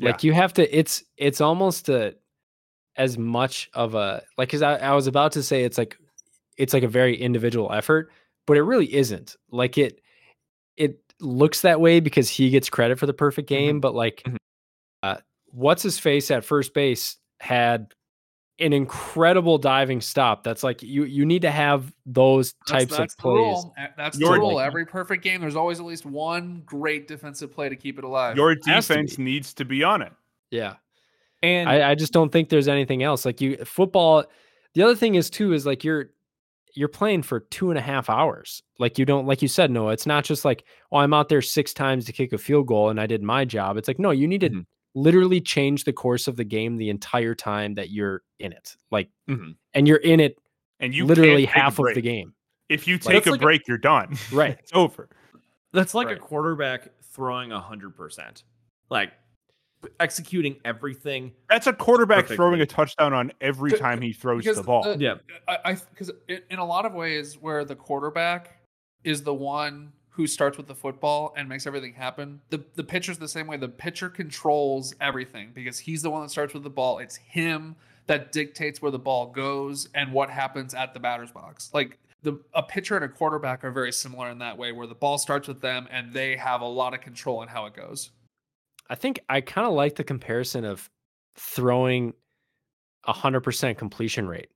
like 0.00 0.22
you 0.24 0.32
have 0.32 0.52
to 0.54 0.76
it's 0.78 1.02
it's 1.16 1.40
almost 1.40 1.88
a 1.88 2.14
as 2.96 3.18
much 3.18 3.70
of 3.74 3.94
a 3.94 4.22
like 4.38 4.48
because 4.48 4.62
I, 4.62 4.76
I 4.76 4.94
was 4.94 5.06
about 5.06 5.32
to 5.32 5.42
say 5.42 5.64
it's 5.64 5.78
like 5.78 5.96
it's 6.56 6.72
like 6.74 6.82
a 6.82 6.88
very 6.88 7.16
individual 7.16 7.70
effort 7.72 8.10
but 8.46 8.56
it 8.56 8.62
really 8.62 8.92
isn't 8.94 9.36
like 9.50 9.78
it 9.78 10.00
it 10.76 10.98
looks 11.20 11.60
that 11.62 11.80
way 11.80 12.00
because 12.00 12.28
he 12.28 12.50
gets 12.50 12.68
credit 12.70 12.98
for 12.98 13.06
the 13.06 13.12
perfect 13.14 13.48
game 13.48 13.80
but 13.80 13.94
like 13.94 14.22
Mhm. 14.26 14.36
uh 15.02 15.16
what's 15.52 15.82
his 15.82 15.98
face 15.98 16.30
at 16.30 16.44
first 16.44 16.72
base 16.74 17.16
had 17.40 17.92
an 18.60 18.72
incredible 18.72 19.56
diving 19.58 20.00
stop 20.00 20.44
that's 20.44 20.62
like 20.62 20.82
you 20.82 21.04
you 21.04 21.24
need 21.24 21.42
to 21.42 21.50
have 21.50 21.92
those 22.06 22.52
That's, 22.66 22.70
types 22.70 22.96
that's 22.96 23.14
of 23.14 23.16
the 23.16 23.22
plays 23.22 23.36
rule. 23.36 23.74
That's 23.96 24.18
Your- 24.18 24.34
the 24.34 24.40
rule. 24.40 24.60
Every 24.60 24.84
perfect 24.86 25.24
game, 25.24 25.40
there's 25.40 25.56
always 25.56 25.80
at 25.80 25.86
least 25.86 26.04
one 26.06 26.62
great 26.66 27.08
defensive 27.08 27.52
play 27.52 27.68
to 27.68 27.76
keep 27.76 27.98
it 27.98 28.04
alive. 28.04 28.36
Your 28.36 28.50
Has 28.66 28.86
to 28.88 28.94
defense 28.94 29.18
needs 29.18 29.54
to 29.54 29.64
be 29.64 29.82
on 29.82 30.02
it. 30.02 30.12
yeah 30.50 30.74
And 31.42 31.68
I, 31.68 31.90
I 31.90 31.94
just 31.94 32.12
don't 32.12 32.30
think 32.30 32.48
there's 32.48 32.68
anything 32.68 33.02
else. 33.02 33.24
Like 33.24 33.40
you 33.40 33.56
football, 33.64 34.24
the 34.74 34.82
other 34.82 34.94
thing 34.96 35.14
is 35.14 35.30
too 35.30 35.52
is 35.52 35.64
like 35.66 35.82
you're 35.84 36.10
you're 36.74 36.86
playing 36.88 37.22
for 37.22 37.40
two 37.40 37.70
and 37.70 37.78
a 37.78 37.82
half 37.82 38.08
hours. 38.08 38.62
Like 38.78 38.98
you 38.98 39.04
don't 39.04 39.26
like 39.26 39.42
you 39.42 39.48
said, 39.48 39.70
Noah. 39.70 39.92
It's 39.92 40.06
not 40.06 40.24
just 40.24 40.44
like, 40.44 40.64
oh, 40.92 40.98
I'm 40.98 41.12
out 41.14 41.28
there 41.28 41.42
six 41.42 41.72
times 41.72 42.04
to 42.04 42.12
kick 42.12 42.32
a 42.32 42.38
field 42.38 42.66
goal 42.68 42.90
and 42.90 43.00
I 43.00 43.06
did 43.06 43.22
my 43.22 43.44
job. 43.44 43.76
It's 43.76 43.88
like, 43.88 43.98
no, 43.98 44.10
you 44.12 44.28
need 44.28 44.42
to 44.42 44.50
Mhm. 44.50 44.66
Literally 44.94 45.40
change 45.40 45.84
the 45.84 45.92
course 45.92 46.26
of 46.28 46.36
the 46.36 46.44
game 46.44 46.76
the 46.76 46.90
entire 46.90 47.34
time 47.34 47.74
that 47.74 47.90
you're 47.90 48.22
in 48.38 48.52
it. 48.52 48.76
Like 48.90 49.08
Mhm. 49.28 49.56
and 49.74 49.86
you're 49.88 49.98
in 49.98 50.20
it 50.20 50.38
And 50.80 50.94
you 50.94 51.04
literally 51.06 51.44
can't 51.46 51.54
take 51.54 51.56
a 51.56 51.60
half 51.60 51.78
of 51.78 51.94
the 51.94 52.00
game. 52.00 52.34
If 52.68 52.86
you 52.88 52.98
take 52.98 53.12
That's 53.14 53.26
a 53.26 53.30
like 53.32 53.40
a- 53.40 53.42
break, 53.42 53.68
you're 53.68 53.78
done. 53.78 54.16
Right. 54.32 54.56
it's 54.58 54.72
over. 54.74 55.08
that's 55.72 55.94
like 55.94 56.08
Right. 56.08 56.16
a 56.16 56.20
quarterback 56.20 56.88
throwing 57.02 57.50
100%. 57.50 58.42
Like 58.90 59.12
executing 59.98 60.56
everything. 60.64 61.32
That's 61.48 61.66
a 61.66 61.72
quarterback 61.72 62.16
Perfectly. 62.24 62.36
throwing 62.36 62.60
a 62.60 62.66
touchdown 62.66 63.12
on 63.14 63.32
every 63.40 63.70
time 63.72 64.00
he 64.02 64.12
throws 64.12 64.42
because 64.44 64.56
the 64.58 64.62
ball. 64.62 64.82
the- 64.82 64.98
Yeah. 64.98 65.14
I 65.48 65.74
because 65.74 66.10
in 66.28 66.58
a 66.58 66.64
lot 66.64 66.84
of 66.84 66.92
ways, 66.92 67.38
where 67.38 67.64
the 67.64 67.76
quarterback 67.76 68.60
is 69.04 69.22
the 69.22 69.32
one 69.34 69.92
who 70.20 70.26
starts 70.26 70.58
with 70.58 70.66
the 70.66 70.74
football 70.74 71.32
and 71.34 71.48
makes 71.48 71.66
everything 71.66 71.94
happen, 71.94 72.42
the 72.50 72.62
the 72.74 72.84
pitcher's 72.84 73.16
the 73.16 73.26
same 73.26 73.46
way. 73.46 73.56
The 73.56 73.68
pitcher 73.68 74.10
controls 74.10 74.94
everything 75.00 75.52
because 75.54 75.78
he's 75.78 76.02
the 76.02 76.10
one 76.10 76.22
that 76.22 76.30
starts 76.30 76.52
with 76.52 76.62
the 76.62 76.70
ball. 76.70 76.98
It's 76.98 77.16
him 77.16 77.74
that 78.06 78.32
dictates 78.32 78.82
where 78.82 78.90
the 78.90 78.98
ball 78.98 79.26
goes 79.26 79.88
and 79.94 80.12
what 80.12 80.28
happens 80.28 80.74
at 80.74 80.92
the 80.92 81.00
batter's 81.00 81.30
box. 81.30 81.70
Like 81.72 81.98
the 82.22 82.38
a 82.52 82.62
pitcher 82.62 82.96
and 82.96 83.04
a 83.04 83.08
quarterback 83.08 83.64
are 83.64 83.70
very 83.70 83.92
similar 83.92 84.28
in 84.28 84.38
that 84.40 84.58
way, 84.58 84.72
where 84.72 84.86
the 84.86 84.94
ball 84.94 85.16
starts 85.16 85.48
with 85.48 85.62
them 85.62 85.88
and 85.90 86.12
they 86.12 86.36
have 86.36 86.60
a 86.60 86.66
lot 86.66 86.92
of 86.92 87.00
control 87.00 87.38
on 87.38 87.48
how 87.48 87.64
it 87.64 87.74
goes. 87.74 88.10
I 88.90 88.96
think 88.96 89.20
I 89.30 89.40
kind 89.40 89.66
of 89.66 89.72
like 89.72 89.96
the 89.96 90.04
comparison 90.04 90.66
of 90.66 90.90
throwing 91.36 92.12
a 93.06 93.12
hundred 93.14 93.40
percent 93.40 93.78
completion 93.78 94.28
rate, 94.28 94.50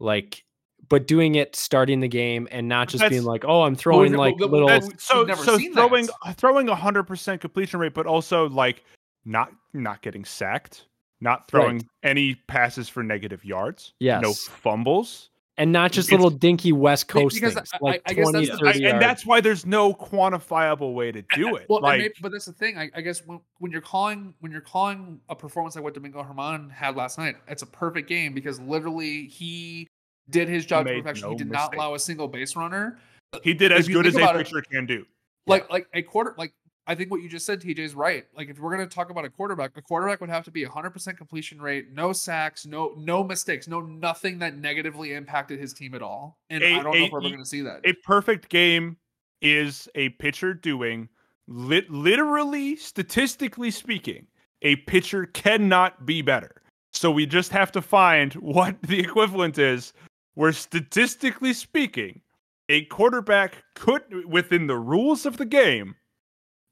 like, 0.00 0.44
but 0.88 1.06
doing 1.06 1.34
it 1.34 1.54
starting 1.56 2.00
the 2.00 2.08
game 2.08 2.48
and 2.50 2.68
not 2.68 2.88
just 2.88 3.08
being 3.08 3.24
like, 3.24 3.44
oh, 3.44 3.62
I'm 3.62 3.74
throwing 3.76 4.12
no, 4.12 4.18
like 4.18 4.36
but 4.38 4.50
little. 4.50 4.68
that's- 4.68 4.86
That's- 4.88 5.04
so 5.04 5.26
so 5.26 5.58
throwing 5.72 6.06
that. 6.24 6.36
throwing 6.36 6.68
a 6.68 6.74
hundred 6.74 7.04
percent 7.04 7.40
completion 7.40 7.80
rate, 7.80 7.94
but 7.94 8.06
also 8.06 8.48
like 8.48 8.84
not 9.24 9.50
not 9.72 10.02
getting 10.02 10.24
sacked, 10.24 10.86
not 11.20 11.48
throwing 11.48 11.86
any 12.02 12.34
passes 12.34 12.88
for 12.88 13.02
negative 13.02 13.44
yards, 13.44 13.94
no 14.00 14.32
fumbles, 14.32 15.30
and 15.56 15.72
not 15.72 15.92
just 15.92 16.08
It's- 16.08 16.20
little 16.22 16.36
dinky 16.36 16.72
West 16.72 17.08
Coast 17.08 17.34
because 17.34 17.54
things 17.54 17.70
I- 17.74 17.78
like 17.80 18.02
I- 18.06 18.10
I 18.10 18.14
guess 18.14 18.30
20, 18.30 18.46
that's 18.46 18.58
the- 18.60 18.66
30 18.66 18.84
and, 18.86 19.00
that's 19.02 19.24
why 19.24 19.40
there's 19.40 19.64
no 19.64 19.94
quantifiable 19.94 20.94
way 20.94 21.12
to 21.12 21.22
do 21.34 21.54
it. 21.56 21.66
Well, 21.68 21.80
like 21.80 21.98
maybe, 22.00 22.14
but 22.20 22.32
that's 22.32 22.44
the 22.46 22.52
thing. 22.52 22.76
I, 22.78 22.90
I 22.94 23.00
guess 23.00 23.24
when, 23.26 23.40
when 23.58 23.70
you're 23.72 23.80
calling 23.80 24.34
when 24.40 24.50
you're 24.52 24.60
calling 24.60 25.20
a 25.28 25.34
performance 25.36 25.74
like 25.76 25.84
what 25.84 25.94
Domingo 25.94 26.22
Germán 26.22 26.70
had 26.70 26.96
last 26.96 27.18
night, 27.18 27.36
it's 27.48 27.62
a 27.62 27.66
perfect 27.66 28.08
game 28.08 28.34
because 28.34 28.60
literally 28.60 29.26
he 29.26 29.86
did 30.30 30.48
his 30.48 30.64
job 30.66 30.86
to 30.86 30.94
perfection. 30.94 31.26
no 31.28 31.30
he 31.32 31.36
did 31.36 31.50
not 31.50 31.74
allow 31.74 31.94
a 31.94 31.98
single 31.98 32.28
base 32.28 32.56
runner. 32.56 32.98
he 33.42 33.52
did 33.54 33.72
as 33.72 33.88
good 33.88 34.06
as 34.06 34.14
a 34.14 34.18
about 34.18 34.36
it- 34.36 34.46
pitcher 34.46 34.62
can 34.62 34.86
do. 34.86 35.04
Like 35.46 35.70
like 35.70 35.86
a 35.92 36.00
quarter. 36.02 36.34
Like 36.38 36.54
I 36.86 36.94
think 36.94 37.10
what 37.10 37.22
you 37.22 37.28
just 37.28 37.44
said, 37.46 37.60
TJ, 37.60 37.78
is 37.78 37.94
right. 37.94 38.24
Like 38.36 38.48
if 38.48 38.58
we're 38.58 38.70
gonna 38.70 38.86
talk 38.86 39.10
about 39.10 39.24
a 39.24 39.30
quarterback, 39.30 39.76
a 39.76 39.82
quarterback 39.82 40.20
would 40.20 40.30
have 40.30 40.44
to 40.44 40.50
be 40.50 40.64
100 40.64 40.90
percent 40.90 41.18
completion 41.18 41.60
rate, 41.60 41.92
no 41.92 42.12
sacks, 42.12 42.64
no 42.66 42.94
no 42.96 43.22
mistakes, 43.24 43.68
no 43.68 43.80
nothing 43.80 44.38
that 44.38 44.56
negatively 44.56 45.12
impacted 45.12 45.58
his 45.60 45.72
team 45.74 45.94
at 45.94 46.00
all. 46.02 46.38
And 46.50 46.62
A- 46.64 46.74
I 46.76 46.82
don't 46.82 46.98
know 46.98 47.04
if 47.06 47.12
we're 47.12 47.18
ever 47.20 47.28
e- 47.28 47.30
gonna 47.32 47.44
see 47.44 47.60
that. 47.62 47.80
A 47.84 47.92
perfect 48.04 48.48
game 48.48 48.96
is 49.42 49.88
a 49.94 50.08
pitcher 50.10 50.54
doing 50.54 51.08
lit- 51.46 51.90
literally, 51.90 52.76
statistically 52.76 53.70
speaking, 53.70 54.26
a 54.62 54.76
pitcher 54.76 55.26
cannot 55.26 56.06
be 56.06 56.22
better. 56.22 56.62
So 56.92 57.10
we 57.10 57.26
just 57.26 57.50
have 57.52 57.70
to 57.72 57.82
find 57.82 58.32
what 58.34 58.80
the 58.82 58.98
equivalent 58.98 59.58
is, 59.58 59.92
where 60.34 60.52
statistically 60.52 61.52
speaking, 61.52 62.20
a 62.68 62.84
quarterback 62.86 63.62
could, 63.74 64.02
within 64.26 64.66
the 64.66 64.76
rules 64.78 65.26
of 65.26 65.36
the 65.36 65.44
game, 65.44 65.94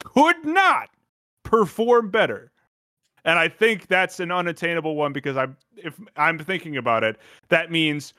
could 0.05 0.45
not 0.45 0.89
perform 1.45 2.11
better. 2.11 2.51
And 3.25 3.39
I 3.39 3.49
think 3.49 3.87
that's 3.87 4.19
an 4.21 4.33
unattainable 4.33 4.97
one 4.97 5.13
because 5.13 5.37
I'm 5.37 5.57
if 5.77 5.95
I'm 6.17 6.39
thinking 6.39 6.77
about 6.77 7.05
it, 7.05 7.19
that 7.51 7.71
means 7.71 8.15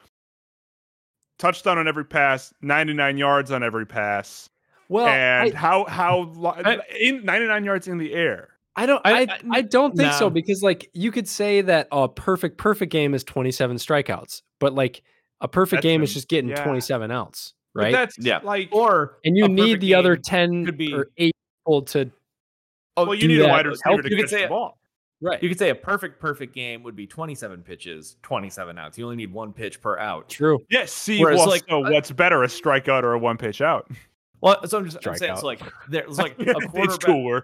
touchdown 1.40 1.78
on 1.78 1.88
every 1.88 2.06
pass, 2.06 2.54
99 2.62 3.18
yards 3.18 3.52
on 3.52 3.64
every 3.64 3.86
pass. 3.86 4.50
Well, 4.88 5.08
and 5.08 5.54
I, 5.54 5.58
how 5.58 5.86
how 5.86 6.32
I- 6.66 6.80
in 7.00 7.26
99 7.26 7.64
yards 7.64 7.88
in 7.88 7.98
the 7.98 8.14
air. 8.14 8.50
I 8.76 8.86
don't. 8.86 9.02
I, 9.06 9.12
I- 9.14 9.22
I, 9.24 9.40
I- 9.52 9.62
don't 9.62 9.96
think 9.96 10.14
so 10.14 10.30
because 10.30 10.62
like 10.64 10.90
you 10.94 11.12
could 11.12 11.28
say 11.28 11.62
that 11.62 11.88
a 11.92 12.08
perfect 12.08 12.58
perfect 12.58 12.92
game 12.92 13.14
is 13.14 13.24
27 13.24 13.78
strikeouts, 13.78 14.42
but 14.60 14.74
like 14.74 15.04
a 15.44 15.48
perfect 15.48 15.78
That's 15.78 15.84
game 15.84 16.02
an- 16.02 16.06
is 16.06 16.14
just 16.14 16.28
getting 16.28 16.50
yeah. 16.50 16.64
27 16.64 17.12
outs, 17.12 17.54
But 17.76 17.84
right? 17.84 17.92
that's 17.92 18.18
Yeah. 18.18 18.40
like 18.44 18.70
Or 18.72 19.20
and 19.24 19.38
you 19.38 19.48
need 19.48 19.80
the 19.82 19.94
other 19.94 20.16
10 20.16 20.66
could 20.66 20.78
be- 20.78 20.94
or 20.94 21.10
eight 21.18 21.36
people 21.66 21.82
to 21.84 22.10
oh, 22.98 23.06
well, 23.06 23.14
you 23.14 23.22
do 23.22 23.28
need 23.28 23.40
a 23.40 23.44
that 23.44 23.50
wide 23.50 23.66
with 23.68 23.80
receiver 23.86 24.02
to 24.04 24.10
You 24.10 24.18
catch 24.22 24.30
say 24.30 24.38
the 24.40 24.44
it- 24.46 24.50
ball. 24.50 24.78
right. 25.22 25.42
you 25.44 25.50
could 25.50 25.60
say 25.60 25.70
a 25.70 25.76
perfect 25.76 26.20
perfect 26.20 26.54
game 26.56 26.82
would 26.84 26.96
be 26.96 27.06
27 27.08 27.62
pitches, 27.62 28.18
27 28.24 28.78
outs. 28.78 28.98
You 28.98 29.06
only 29.06 29.18
need 29.18 29.32
one 29.34 29.54
pitch 29.54 29.80
per 29.82 29.98
out. 30.00 30.30
True. 30.30 30.60
Yes, 30.70 30.92
see, 30.92 31.20
Whereas, 31.22 31.38
well, 31.40 31.50
like, 31.50 31.64
so 31.70 31.84
I- 31.84 31.90
what's 31.92 32.12
better, 32.12 32.44
a 32.44 32.48
strikeout 32.48 33.04
or 33.04 33.14
a 33.14 33.20
one 33.20 33.38
pitch 33.38 33.62
out? 33.62 33.90
Well, 34.42 34.66
so 34.68 34.78
I'm 34.78 34.86
just 34.86 34.98
I'm 35.08 35.16
saying 35.16 35.34
Strikeout. 35.36 35.40
so 35.40 35.46
like 35.46 35.62
there's 35.90 36.18
like 36.20 36.38
a 36.40 36.50
it's 36.50 36.66
quarterback. 36.98 37.44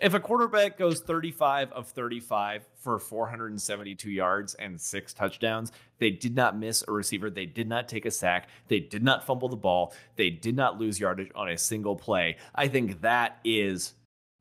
Cooler. 0.00 0.06
If 0.06 0.14
a 0.14 0.20
quarterback 0.20 0.78
goes 0.78 1.00
35 1.00 1.72
of 1.72 1.88
35 1.88 2.64
for 2.76 2.98
472 2.98 4.10
yards 4.10 4.54
and 4.54 4.80
six 4.80 5.12
touchdowns, 5.12 5.72
they 5.98 6.10
did 6.10 6.34
not 6.34 6.58
miss 6.58 6.84
a 6.86 6.92
receiver. 6.92 7.30
They 7.30 7.46
did 7.46 7.68
not 7.68 7.88
take 7.88 8.06
a 8.06 8.10
sack. 8.10 8.48
They 8.68 8.80
did 8.80 9.02
not 9.02 9.24
fumble 9.26 9.48
the 9.48 9.56
ball. 9.56 9.94
They 10.16 10.30
did 10.30 10.56
not 10.56 10.78
lose 10.78 11.00
yardage 11.00 11.30
on 11.34 11.48
a 11.48 11.58
single 11.58 11.96
play. 11.96 12.36
I 12.54 12.68
think 12.68 13.00
that 13.02 13.38
is 13.44 13.94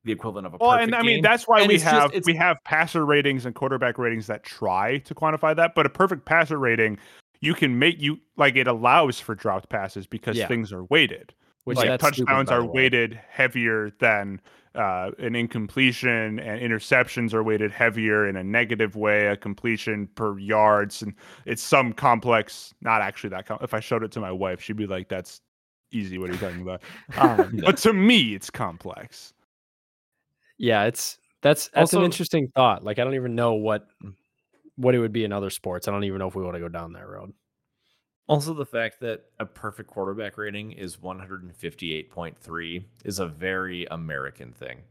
the 0.04 0.12
equivalent 0.12 0.46
of 0.46 0.54
a 0.54 0.58
perfect. 0.60 0.68
Well, 0.68 0.78
perfect 0.78 0.94
and 0.94 0.96
I 0.96 1.02
mean 1.02 1.16
game. 1.18 1.22
that's 1.24 1.48
why 1.48 1.60
And 1.62 1.68
we 1.68 1.76
it's 1.76 1.84
just- 1.84 2.14
have 2.14 2.26
we 2.26 2.36
have 2.36 2.58
passer 2.64 3.06
ratings 3.06 3.46
and 3.46 3.56
quarterback 3.56 3.98
ratings 3.98 4.28
that 4.28 4.44
try 4.44 5.00
to 5.00 5.16
quantify 5.16 5.56
that. 5.56 5.74
But 5.74 5.86
a 5.88 5.90
perfect 5.90 6.26
passer 6.26 6.60
rating, 6.60 7.00
you 7.42 7.54
can 7.56 7.80
make 7.80 8.00
you 8.00 8.20
like 8.38 8.56
it 8.56 8.68
allows 8.68 9.20
for 9.20 9.34
dropped 9.34 9.70
passes 9.70 10.06
because 10.06 10.38
Yeah. 10.38 10.48
things 10.48 10.72
are 10.72 10.84
weighted. 10.86 11.34
Which 11.64 11.78
like 11.78 11.88
that's 11.88 12.04
stupid, 12.06 12.28
touchdowns 12.28 12.52
are 12.52 12.64
weighted 12.64 13.20
heavier 13.28 13.90
than 14.00 14.40
uh, 14.76 15.12
an 15.20 15.36
incompletion, 15.36 16.40
and 16.40 16.62
interceptions 16.62 17.34
are 17.34 17.44
weighted 17.44 17.72
heavier 17.72 18.28
in 18.28 18.36
a 18.36 18.44
negative 18.44 18.96
way. 18.96 19.28
A 19.28 19.38
completion 19.38 20.08
per 20.16 20.38
yards, 20.38 21.02
and 21.02 21.14
it's 21.46 21.62
some 21.62 21.94
complex. 21.94 22.74
Not 22.82 23.02
actually 23.02 23.32
that. 23.32 23.46
Com- 23.46 23.60
if 23.62 23.74
I 23.74 23.80
showed 23.80 24.04
it 24.04 24.12
to 24.14 24.20
my 24.20 24.32
wife, 24.32 24.62
she'd 24.62 24.78
be 24.78 24.88
like, 24.88 25.10
"That's 25.10 25.42
easy. 25.92 26.18
What 26.18 26.30
are 26.30 26.34
you 26.34 26.40
talking 26.40 26.62
about?" 26.62 26.82
Um, 27.18 27.60
But 27.64 27.78
to 27.78 27.94
me, 27.94 28.36
it's 28.36 28.50
complex. 28.50 29.34
Yeah, 30.58 30.84
it's 30.86 31.18
that's 31.42 31.70
that's 31.70 31.94
an 31.94 32.04
interesting 32.04 32.50
thought. 32.56 32.84
Like 32.84 33.00
I 33.00 33.04
don't 33.04 33.16
even 33.16 33.36
know 33.36 33.54
what 33.54 33.88
what 34.76 34.96
it 34.96 35.00
would 35.00 35.14
be 35.14 35.24
in 35.24 35.32
other 35.32 35.50
sports. 35.50 35.88
I 35.88 35.92
don't 35.92 36.04
even 36.04 36.20
know 36.20 36.28
if 36.28 36.36
we 36.36 36.44
want 36.44 36.56
to 36.56 36.60
go 36.60 36.70
down 36.70 36.94
that 36.94 37.08
road. 37.08 37.34
Also, 38.28 38.54
the 38.54 38.66
fact 38.66 39.00
that 39.02 39.26
a 39.40 39.46
perfect 39.46 39.90
quarterback 39.90 40.38
rating 40.38 40.72
is 40.72 40.98
158.3 40.98 42.84
is 43.04 43.20
a 43.20 43.28
very 43.28 43.86
American 43.92 44.52
thing. 44.52 44.82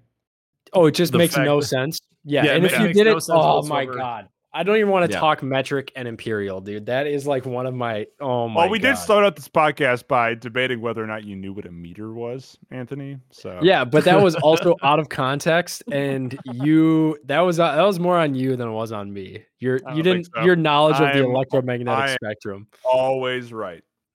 Oh, 0.73 0.87
it 0.87 0.93
just 0.93 1.13
The 1.13 1.19
makes 1.19 1.35
fact 1.35 1.47
no 1.47 1.61
sense. 1.61 1.99
Yeah, 2.25 2.45
Yeah, 2.45 2.53
and 2.53 2.65
if 2.65 2.79
you 2.79 2.93
did 2.93 3.07
no 3.07 3.17
it, 3.17 3.25
oh 3.31 3.63
my 3.67 3.85
god, 3.85 4.29
I 4.57 4.63
don't 4.63 4.77
even 4.77 4.91
want 4.91 5.05
to 5.11 5.13
Yeah. 5.13 5.19
talk 5.21 5.43
metric 5.43 5.91
and 5.97 6.07
imperial, 6.07 6.61
dude. 6.61 6.87
That 6.87 7.09
is 7.09 7.27
like 7.27 7.45
one 7.45 7.67
of 7.67 7.75
my 7.75 8.07
oh 8.21 8.49
my. 8.49 8.61
well, 8.63 8.71
we 8.71 8.79
did 8.79 8.97
start 8.97 9.25
out 9.25 9.35
this 9.35 9.49
podcast 9.49 10.07
by 10.07 10.35
debating 10.35 10.81
whether 10.81 11.03
or 11.03 11.07
not 11.09 11.25
you 11.25 11.35
knew 11.35 11.53
what 11.53 11.67
a 11.67 11.73
meter 11.73 12.13
was, 12.13 12.57
Anthony. 12.71 13.19
So 13.31 13.59
Yeah, 13.63 13.85
but 13.85 14.05
that 14.05 14.23
was 14.23 14.37
also 14.37 14.77
out 14.83 15.01
of 15.01 15.09
context, 15.09 15.83
and 15.91 16.39
you 16.53 17.19
that 17.25 17.41
was 17.41 17.59
uh, 17.59 17.75
that 17.75 17.83
was 17.83 17.99
more 17.99 18.17
on 18.17 18.35
you 18.37 18.55
than 18.55 18.69
it 18.69 18.73
was 18.73 18.93
on 18.93 19.13
me. 19.13 19.45
Your 19.59 19.81
I 19.87 19.95
you 19.95 20.03
didn't 20.05 20.29
so. 20.35 20.43
your 20.45 20.55
knowledge 20.57 20.95
of 21.01 21.13
the 21.13 21.21
I'm- 21.21 21.25
electromagnetic 21.25 22.11
I- 22.11 22.15
spectrum. 22.15 22.69
always 22.85 23.53
right. 23.53 23.83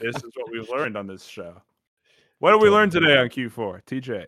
this 0.00 0.16
is 0.16 0.30
what 0.34 0.50
we've 0.50 0.68
learned 0.68 0.96
on 0.96 1.06
this 1.06 1.24
show. 1.24 1.62
What 2.40 2.52
did 2.52 2.62
we 2.62 2.68
learn 2.70 2.90
today 2.90 3.16
on 3.18 3.28
Q4? 3.28 3.84
TJ, 3.84 4.26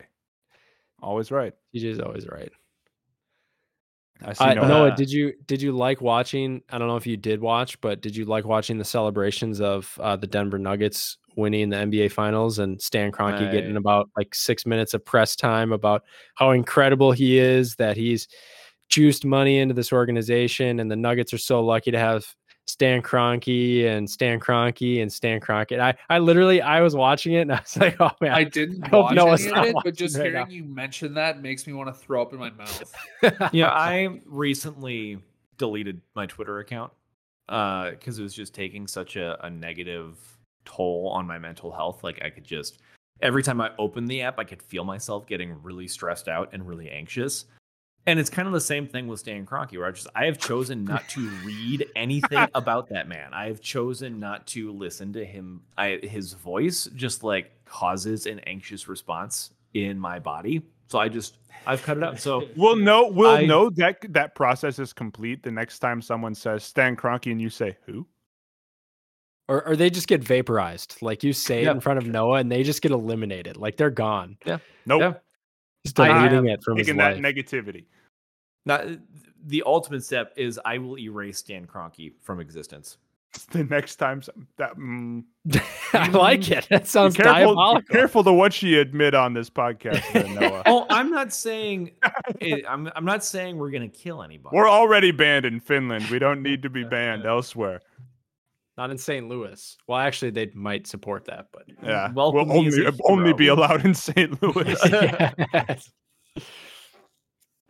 always 1.01 1.31
right. 1.31 1.53
TJ's 1.75 1.99
always 1.99 2.27
right. 2.27 2.51
I 4.21 4.33
see 4.33 4.43
Uh, 4.43 4.53
no. 4.53 4.67
Noah, 4.67 4.95
did 4.95 5.11
you 5.11 5.33
did 5.47 5.61
you 5.61 5.71
like 5.71 6.01
watching? 6.01 6.61
I 6.69 6.77
don't 6.77 6.87
know 6.87 6.95
if 6.95 7.07
you 7.07 7.17
did 7.17 7.41
watch, 7.41 7.79
but 7.81 8.01
did 8.01 8.15
you 8.15 8.25
like 8.25 8.45
watching 8.45 8.77
the 8.77 8.85
celebrations 8.85 9.59
of 9.59 9.97
uh, 10.01 10.15
the 10.15 10.27
Denver 10.27 10.59
Nuggets 10.59 11.17
winning 11.35 11.69
the 11.69 11.77
NBA 11.77 12.11
Finals 12.11 12.59
and 12.59 12.79
Stan 12.81 13.11
Kroenke 13.11 13.51
getting 13.51 13.75
about 13.75 14.09
like 14.15 14.35
six 14.35 14.65
minutes 14.65 14.93
of 14.93 15.03
press 15.03 15.35
time 15.35 15.71
about 15.71 16.03
how 16.35 16.51
incredible 16.51 17.11
he 17.11 17.39
is 17.39 17.75
that 17.75 17.97
he's 17.97 18.27
juiced 18.89 19.25
money 19.25 19.57
into 19.57 19.73
this 19.73 19.91
organization, 19.91 20.79
and 20.79 20.91
the 20.91 20.95
Nuggets 20.95 21.33
are 21.33 21.39
so 21.39 21.63
lucky 21.63 21.91
to 21.91 21.99
have 21.99 22.25
Stan 22.65 23.01
Kroenke 23.01 23.85
and 23.85 24.09
Stan 24.09 24.39
Kroenke 24.39 25.01
and 25.01 25.11
Stan 25.11 25.39
Kroenke. 25.39 25.79
I 25.79 25.95
I 26.09 26.19
literally 26.19 26.61
I 26.61 26.81
was 26.81 26.95
watching 26.95 27.33
it 27.33 27.41
and 27.41 27.53
I 27.53 27.59
was 27.59 27.77
like, 27.77 27.99
oh 27.99 28.11
man, 28.21 28.31
I 28.31 28.43
didn't 28.43 28.83
I 28.85 28.89
hope 28.89 29.05
watch 29.05 29.15
Noah's 29.15 29.45
any 29.45 29.55
of 29.55 29.65
it, 29.65 29.73
but 29.73 29.85
watching 29.85 29.93
just 29.95 30.17
right 30.17 30.25
hearing 30.25 30.47
now. 30.47 30.53
you 30.53 30.63
mention 30.63 31.13
that 31.15 31.41
makes 31.41 31.67
me 31.67 31.73
want 31.73 31.89
to 31.89 31.93
throw 31.93 32.21
up 32.21 32.33
in 32.33 32.39
my 32.39 32.51
mouth. 32.51 32.93
yeah, 33.53 33.69
I 33.69 34.19
recently 34.25 35.19
deleted 35.57 36.01
my 36.15 36.25
Twitter 36.25 36.59
account 36.59 36.91
uh, 37.49 37.91
because 37.91 38.19
it 38.19 38.23
was 38.23 38.33
just 38.33 38.53
taking 38.53 38.87
such 38.87 39.15
a, 39.15 39.43
a 39.45 39.49
negative 39.49 40.17
toll 40.65 41.09
on 41.13 41.27
my 41.27 41.37
mental 41.37 41.71
health. 41.71 42.03
Like 42.03 42.23
I 42.23 42.29
could 42.29 42.45
just 42.45 42.79
every 43.21 43.43
time 43.43 43.59
I 43.61 43.71
opened 43.77 44.07
the 44.07 44.21
app, 44.21 44.39
I 44.39 44.43
could 44.43 44.61
feel 44.61 44.83
myself 44.83 45.27
getting 45.27 45.61
really 45.61 45.87
stressed 45.87 46.27
out 46.27 46.49
and 46.53 46.67
really 46.67 46.89
anxious. 46.89 47.45
And 48.05 48.19
it's 48.19 48.29
kind 48.29 48.47
of 48.47 48.53
the 48.53 48.59
same 48.61 48.85
thing 48.87 49.07
with 49.07 49.21
Stan 49.21 49.45
Kroenke, 49.45 49.77
where 49.77 49.87
I 49.87 49.91
just 49.91 50.07
I 50.13 50.25
have 50.25 50.37
chosen 50.37 50.83
not 50.83 51.07
to 51.09 51.21
read 51.45 51.85
anything 51.95 52.47
about 52.53 52.89
that 52.89 53.07
man. 53.07 53.33
I 53.33 53.47
have 53.47 53.61
chosen 53.61 54.19
not 54.19 54.45
to 54.47 54.71
listen 54.73 55.13
to 55.13 55.23
him. 55.25 55.61
I 55.77 55.99
his 56.03 56.33
voice 56.33 56.89
just 56.95 57.23
like 57.23 57.51
causes 57.65 58.25
an 58.25 58.39
anxious 58.39 58.87
response 58.89 59.51
in 59.73 59.97
my 59.97 60.19
body. 60.19 60.61
So 60.89 60.99
I 60.99 61.07
just 61.07 61.37
I've 61.65 61.81
cut 61.81 61.95
it 61.97 62.03
out. 62.03 62.19
So 62.19 62.43
We'll 62.57 62.75
know. 62.75 63.07
We'll 63.07 63.29
I- 63.37 63.45
know 63.45 63.69
that 63.71 63.97
that 64.09 64.35
process 64.35 64.79
is 64.79 64.91
complete 64.91 65.41
the 65.41 65.51
next 65.51 65.79
time 65.79 66.01
someone 66.01 66.35
says 66.35 66.63
Stan 66.65 66.97
Kroenke 66.97 67.31
and 67.31 67.41
you 67.41 67.49
say 67.49 67.77
who. 67.85 68.05
or, 69.47 69.65
or 69.65 69.75
they 69.77 69.89
just 69.89 70.07
get 70.07 70.21
vaporized. 70.23 70.97
Like 71.01 71.23
you 71.23 71.31
say 71.31 71.63
it 71.63 71.67
in 71.69 71.79
front 71.79 71.99
of 71.99 72.05
Noah, 72.07 72.39
and 72.39 72.51
they 72.51 72.63
just 72.63 72.81
get 72.81 72.91
eliminated. 72.91 73.55
Like 73.55 73.77
they're 73.77 73.89
gone. 73.89 74.37
Yeah. 74.45 74.57
Nope. 74.85 75.01
Yeah. 75.01 75.13
Just 75.85 75.99
I 75.99 76.27
deleting 76.27 76.49
it 76.49 76.63
from 76.63 76.77
his 76.77 76.87
Taking 76.87 76.97
that 76.99 77.21
life. 77.21 77.35
negativity. 77.35 77.85
Not 78.65 78.85
the 79.45 79.63
ultimate 79.65 80.03
step 80.05 80.33
is 80.37 80.59
I 80.63 80.77
will 80.77 80.97
erase 80.97 81.39
Stan 81.39 81.65
Kroenke 81.67 82.13
from 82.21 82.39
existence. 82.39 82.97
The 83.51 83.63
next 83.63 83.95
time 83.95 84.21
some, 84.21 84.47
that 84.57 84.77
mm, 84.77 85.23
I 85.93 86.07
like 86.09 86.51
it. 86.51 86.67
That 86.69 86.83
be 86.83 86.87
sounds 86.87 87.15
careful, 87.17 87.33
be 87.33 87.39
diabolical. 87.39 87.81
careful 87.89 88.23
to 88.25 88.31
what 88.31 88.61
you 88.61 88.79
admit 88.79 89.15
on 89.15 89.33
this 89.33 89.49
podcast, 89.49 90.03
there, 90.13 90.27
Noah. 90.39 90.61
Oh, 90.67 90.85
I'm 90.91 91.09
not 91.09 91.33
saying 91.33 91.91
it, 92.39 92.63
I'm 92.69 92.91
I'm 92.95 93.05
not 93.05 93.23
saying 93.23 93.57
we're 93.57 93.71
gonna 93.71 93.87
kill 93.89 94.21
anybody. 94.21 94.55
We're 94.55 94.69
already 94.69 95.09
banned 95.09 95.45
in 95.45 95.59
Finland. 95.59 96.09
We 96.11 96.19
don't 96.19 96.43
need 96.43 96.61
to 96.61 96.69
be 96.69 96.83
banned 96.83 97.25
elsewhere. 97.25 97.81
Not 98.77 98.89
in 98.89 98.97
St. 98.97 99.27
Louis. 99.29 99.77
Well, 99.87 99.99
actually, 99.99 100.31
they 100.31 100.49
might 100.55 100.87
support 100.87 101.25
that, 101.25 101.47
but 101.53 101.63
Yeah, 101.83 102.11
Welcome 102.13 102.49
we'll 102.49 102.57
only 102.57 102.87
only 103.07 103.33
be 103.33 103.47
allowed 103.47 103.85
in 103.85 103.93
St. 103.93 104.41
Louis. 104.41 104.75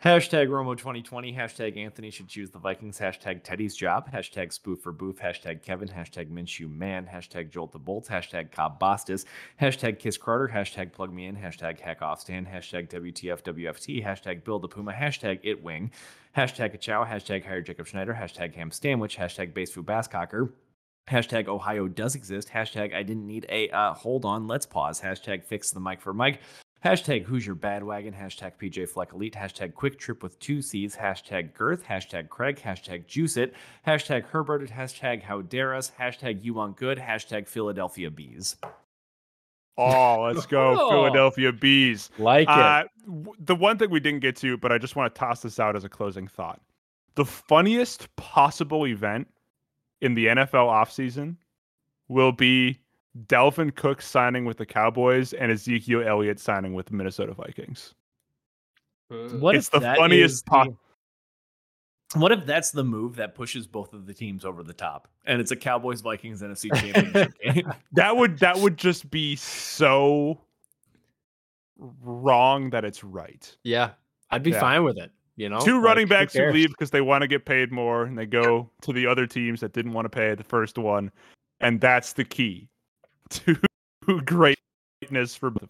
Hashtag 0.03 0.49
Romo 0.49 0.77
2020. 0.77 1.33
Hashtag 1.33 1.77
Anthony 1.77 2.09
should 2.09 2.27
choose 2.27 2.51
the 2.51 2.59
Vikings. 2.59 2.99
Hashtag 2.99 3.41
Teddy's 3.41 3.73
job. 3.73 4.11
Hashtag 4.11 4.51
Spoof 4.51 4.81
for 4.81 4.91
Boof. 4.91 5.17
Hashtag 5.17 5.63
Kevin. 5.63 5.87
Hashtag 5.87 6.29
Minshew 6.29 6.69
Man. 6.69 7.07
Hashtag 7.09 7.49
Jolt 7.49 7.71
the 7.71 7.79
Bolt. 7.79 8.07
Hashtag 8.09 8.51
Cobb 8.51 8.81
Bostis. 8.81 9.23
Hashtag 9.61 9.99
Kiss 9.99 10.17
Carter. 10.17 10.51
Hashtag 10.53 10.91
Plug 10.91 11.13
Me 11.13 11.27
In. 11.27 11.37
Hashtag 11.37 11.79
Hack 11.79 12.01
Off 12.01 12.19
Stand. 12.19 12.47
Hashtag 12.47 12.89
WTF 12.89 13.43
WFT. 13.43 14.05
Hashtag 14.05 14.43
Build 14.43 14.63
the 14.63 14.67
Puma. 14.67 14.91
Hashtag 14.91 15.39
It 15.41 15.63
Wing. 15.63 15.89
Hashtag 16.35 16.77
Chow. 16.81 17.05
Hashtag 17.05 17.45
Hire 17.45 17.61
Jacob 17.61 17.87
Schneider. 17.87 18.13
Hashtag 18.13 18.53
Ham 18.55 18.71
Sandwich. 18.71 19.15
Hashtag 19.15 19.53
Base 19.53 19.71
Food 19.71 19.85
Basscocker. 19.85 20.49
Hashtag 21.09 21.47
Ohio 21.47 21.87
does 21.87 22.15
exist. 22.15 22.49
Hashtag 22.49 22.93
I 22.95 23.03
didn't 23.03 23.27
need 23.27 23.45
a 23.49 23.69
uh, 23.69 23.93
hold 23.93 24.25
on. 24.25 24.47
Let's 24.47 24.65
pause. 24.65 25.01
Hashtag 25.01 25.43
fix 25.43 25.71
the 25.71 25.79
mic 25.79 26.01
for 26.01 26.13
Mike. 26.13 26.39
Hashtag 26.83 27.23
who's 27.23 27.45
your 27.45 27.55
badwagon. 27.55 28.13
Hashtag 28.17 28.53
PJ 28.61 28.89
Fleck 28.89 29.13
Elite. 29.13 29.33
Hashtag 29.33 29.73
quick 29.73 29.99
trip 29.99 30.23
with 30.23 30.39
two 30.39 30.61
C's. 30.61 30.95
Hashtag 30.95 31.53
girth. 31.53 31.83
Hashtag 31.85 32.29
Craig. 32.29 32.59
Hashtag 32.63 33.05
juice 33.05 33.37
it. 33.37 33.53
Hashtag 33.87 34.25
Herberted. 34.25 34.69
Hashtag 34.69 35.23
how 35.23 35.41
dare 35.41 35.75
us. 35.75 35.91
Hashtag 35.99 36.43
you 36.43 36.53
want 36.53 36.77
good. 36.77 36.97
Hashtag 36.97 37.47
Philadelphia 37.47 38.09
bees. 38.09 38.55
Oh, 39.77 40.29
let's 40.33 40.45
go, 40.45 40.77
Oh. 40.79 40.89
Philadelphia 40.89 41.51
Bees. 41.51 42.11
Like 42.19 42.43
it. 42.43 42.49
Uh, 42.49 42.83
w- 43.05 43.33
the 43.39 43.55
one 43.55 43.77
thing 43.79 43.89
we 43.89 43.99
didn't 43.99 44.19
get 44.19 44.35
to, 44.37 44.55
but 44.55 44.71
I 44.71 44.77
just 44.77 44.95
want 44.95 45.13
to 45.13 45.19
toss 45.19 45.41
this 45.41 45.59
out 45.59 45.75
as 45.75 45.83
a 45.83 45.89
closing 45.89 46.27
thought. 46.27 46.61
The 47.15 47.25
funniest 47.25 48.15
possible 48.15 48.85
event 48.85 49.27
in 50.03 50.13
the 50.13 50.27
NFL 50.27 50.67
offseason 50.69 51.35
will 52.07 52.31
be 52.31 52.79
Dalvin 53.27 53.73
Cook 53.75 54.01
signing 54.01 54.45
with 54.45 54.57
the 54.57 54.65
Cowboys 54.65 55.33
and 55.33 55.51
Ezekiel 55.51 56.03
Elliott 56.07 56.39
signing 56.39 56.73
with 56.73 56.87
the 56.87 56.93
Minnesota 56.93 57.33
Vikings. 57.33 57.93
Uh, 59.11 59.29
what 59.39 59.55
it's 59.55 59.67
if 59.67 59.71
the 59.73 59.79
that 59.79 59.97
funniest 59.97 60.33
is 60.35 60.43
po- 60.43 60.77
the- 62.13 62.19
What 62.19 62.31
if 62.31 62.45
that's 62.45 62.71
the 62.71 62.83
move 62.83 63.15
that 63.17 63.35
pushes 63.35 63.65
both 63.67 63.93
of 63.93 64.05
the 64.05 64.13
teams 64.13 64.45
over 64.45 64.63
the 64.63 64.73
top, 64.73 65.07
and 65.25 65.39
it's 65.41 65.51
a 65.51 65.55
Cowboys 65.55 66.01
Vikings 66.01 66.41
NFC 66.41 66.69
Championship 66.75 67.33
game? 67.41 67.73
That 67.93 68.15
would 68.17 68.39
that 68.39 68.57
would 68.57 68.77
just 68.77 69.09
be 69.11 69.35
so 69.35 70.39
wrong 71.77 72.69
that 72.71 72.85
it's 72.85 73.03
right. 73.03 73.55
Yeah, 73.63 73.91
I'd 74.29 74.43
be 74.43 74.51
Yeah. 74.51 74.59
fine 74.59 74.83
with 74.83 74.97
it. 74.97 75.11
You 75.35 75.49
know, 75.49 75.59
Two 75.61 75.77
Like, 75.77 75.85
running 75.85 76.07
backs 76.07 76.33
who 76.33 76.39
cares? 76.39 76.53
leave 76.53 76.69
because 76.69 76.91
they 76.91 77.01
want 77.01 77.23
to 77.23 77.27
get 77.27 77.45
paid 77.45 77.71
more 77.71 78.03
and 78.03 78.15
they 78.17 78.25
go 78.27 78.69
to 78.81 78.93
the 78.93 79.07
other 79.07 79.25
teams 79.25 79.59
that 79.61 79.73
didn't 79.73 79.93
want 79.93 80.05
to 80.05 80.09
pay 80.09 80.35
the 80.35 80.43
first 80.43 80.77
one. 80.77 81.11
And 81.59 81.81
that's 81.81 82.13
the 82.13 82.23
key 82.23 82.67
to 83.29 83.57
greatness 84.25 85.35
for 85.35 85.49
both 85.49 85.69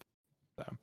of 0.58 0.66
them. 0.66 0.78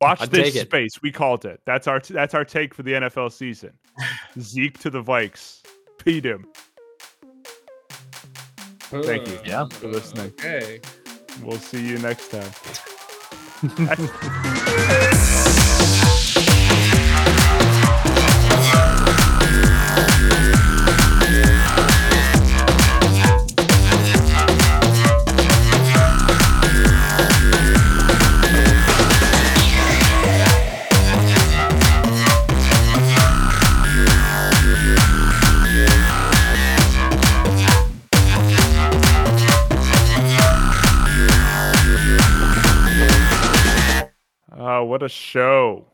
Watch 0.00 0.20
I'd 0.20 0.30
this 0.30 0.52
take 0.52 0.56
it. 0.62 0.66
space. 0.68 1.00
We 1.02 1.10
called 1.10 1.44
it. 1.44 1.60
That's 1.64 1.86
our 1.88 2.00
that's 2.00 2.34
our 2.34 2.44
take 2.44 2.74
for 2.74 2.82
the 2.82 2.92
NFL 2.92 3.32
season. 3.32 3.72
Zeke 4.38 4.78
to 4.80 4.90
the 4.90 5.02
Vikes. 5.02 5.62
Beat 6.04 6.24
him. 6.26 6.46
Thank 8.90 9.26
you. 9.28 9.38
Yeah. 9.44 9.66
for 9.68 9.88
listening. 9.88 10.26
Okay. 10.38 10.80
We'll 11.42 11.58
see 11.58 11.84
you 11.86 11.98
next 11.98 12.30
time. 12.30 12.50
what 44.98 45.04
a 45.04 45.08
show. 45.08 45.84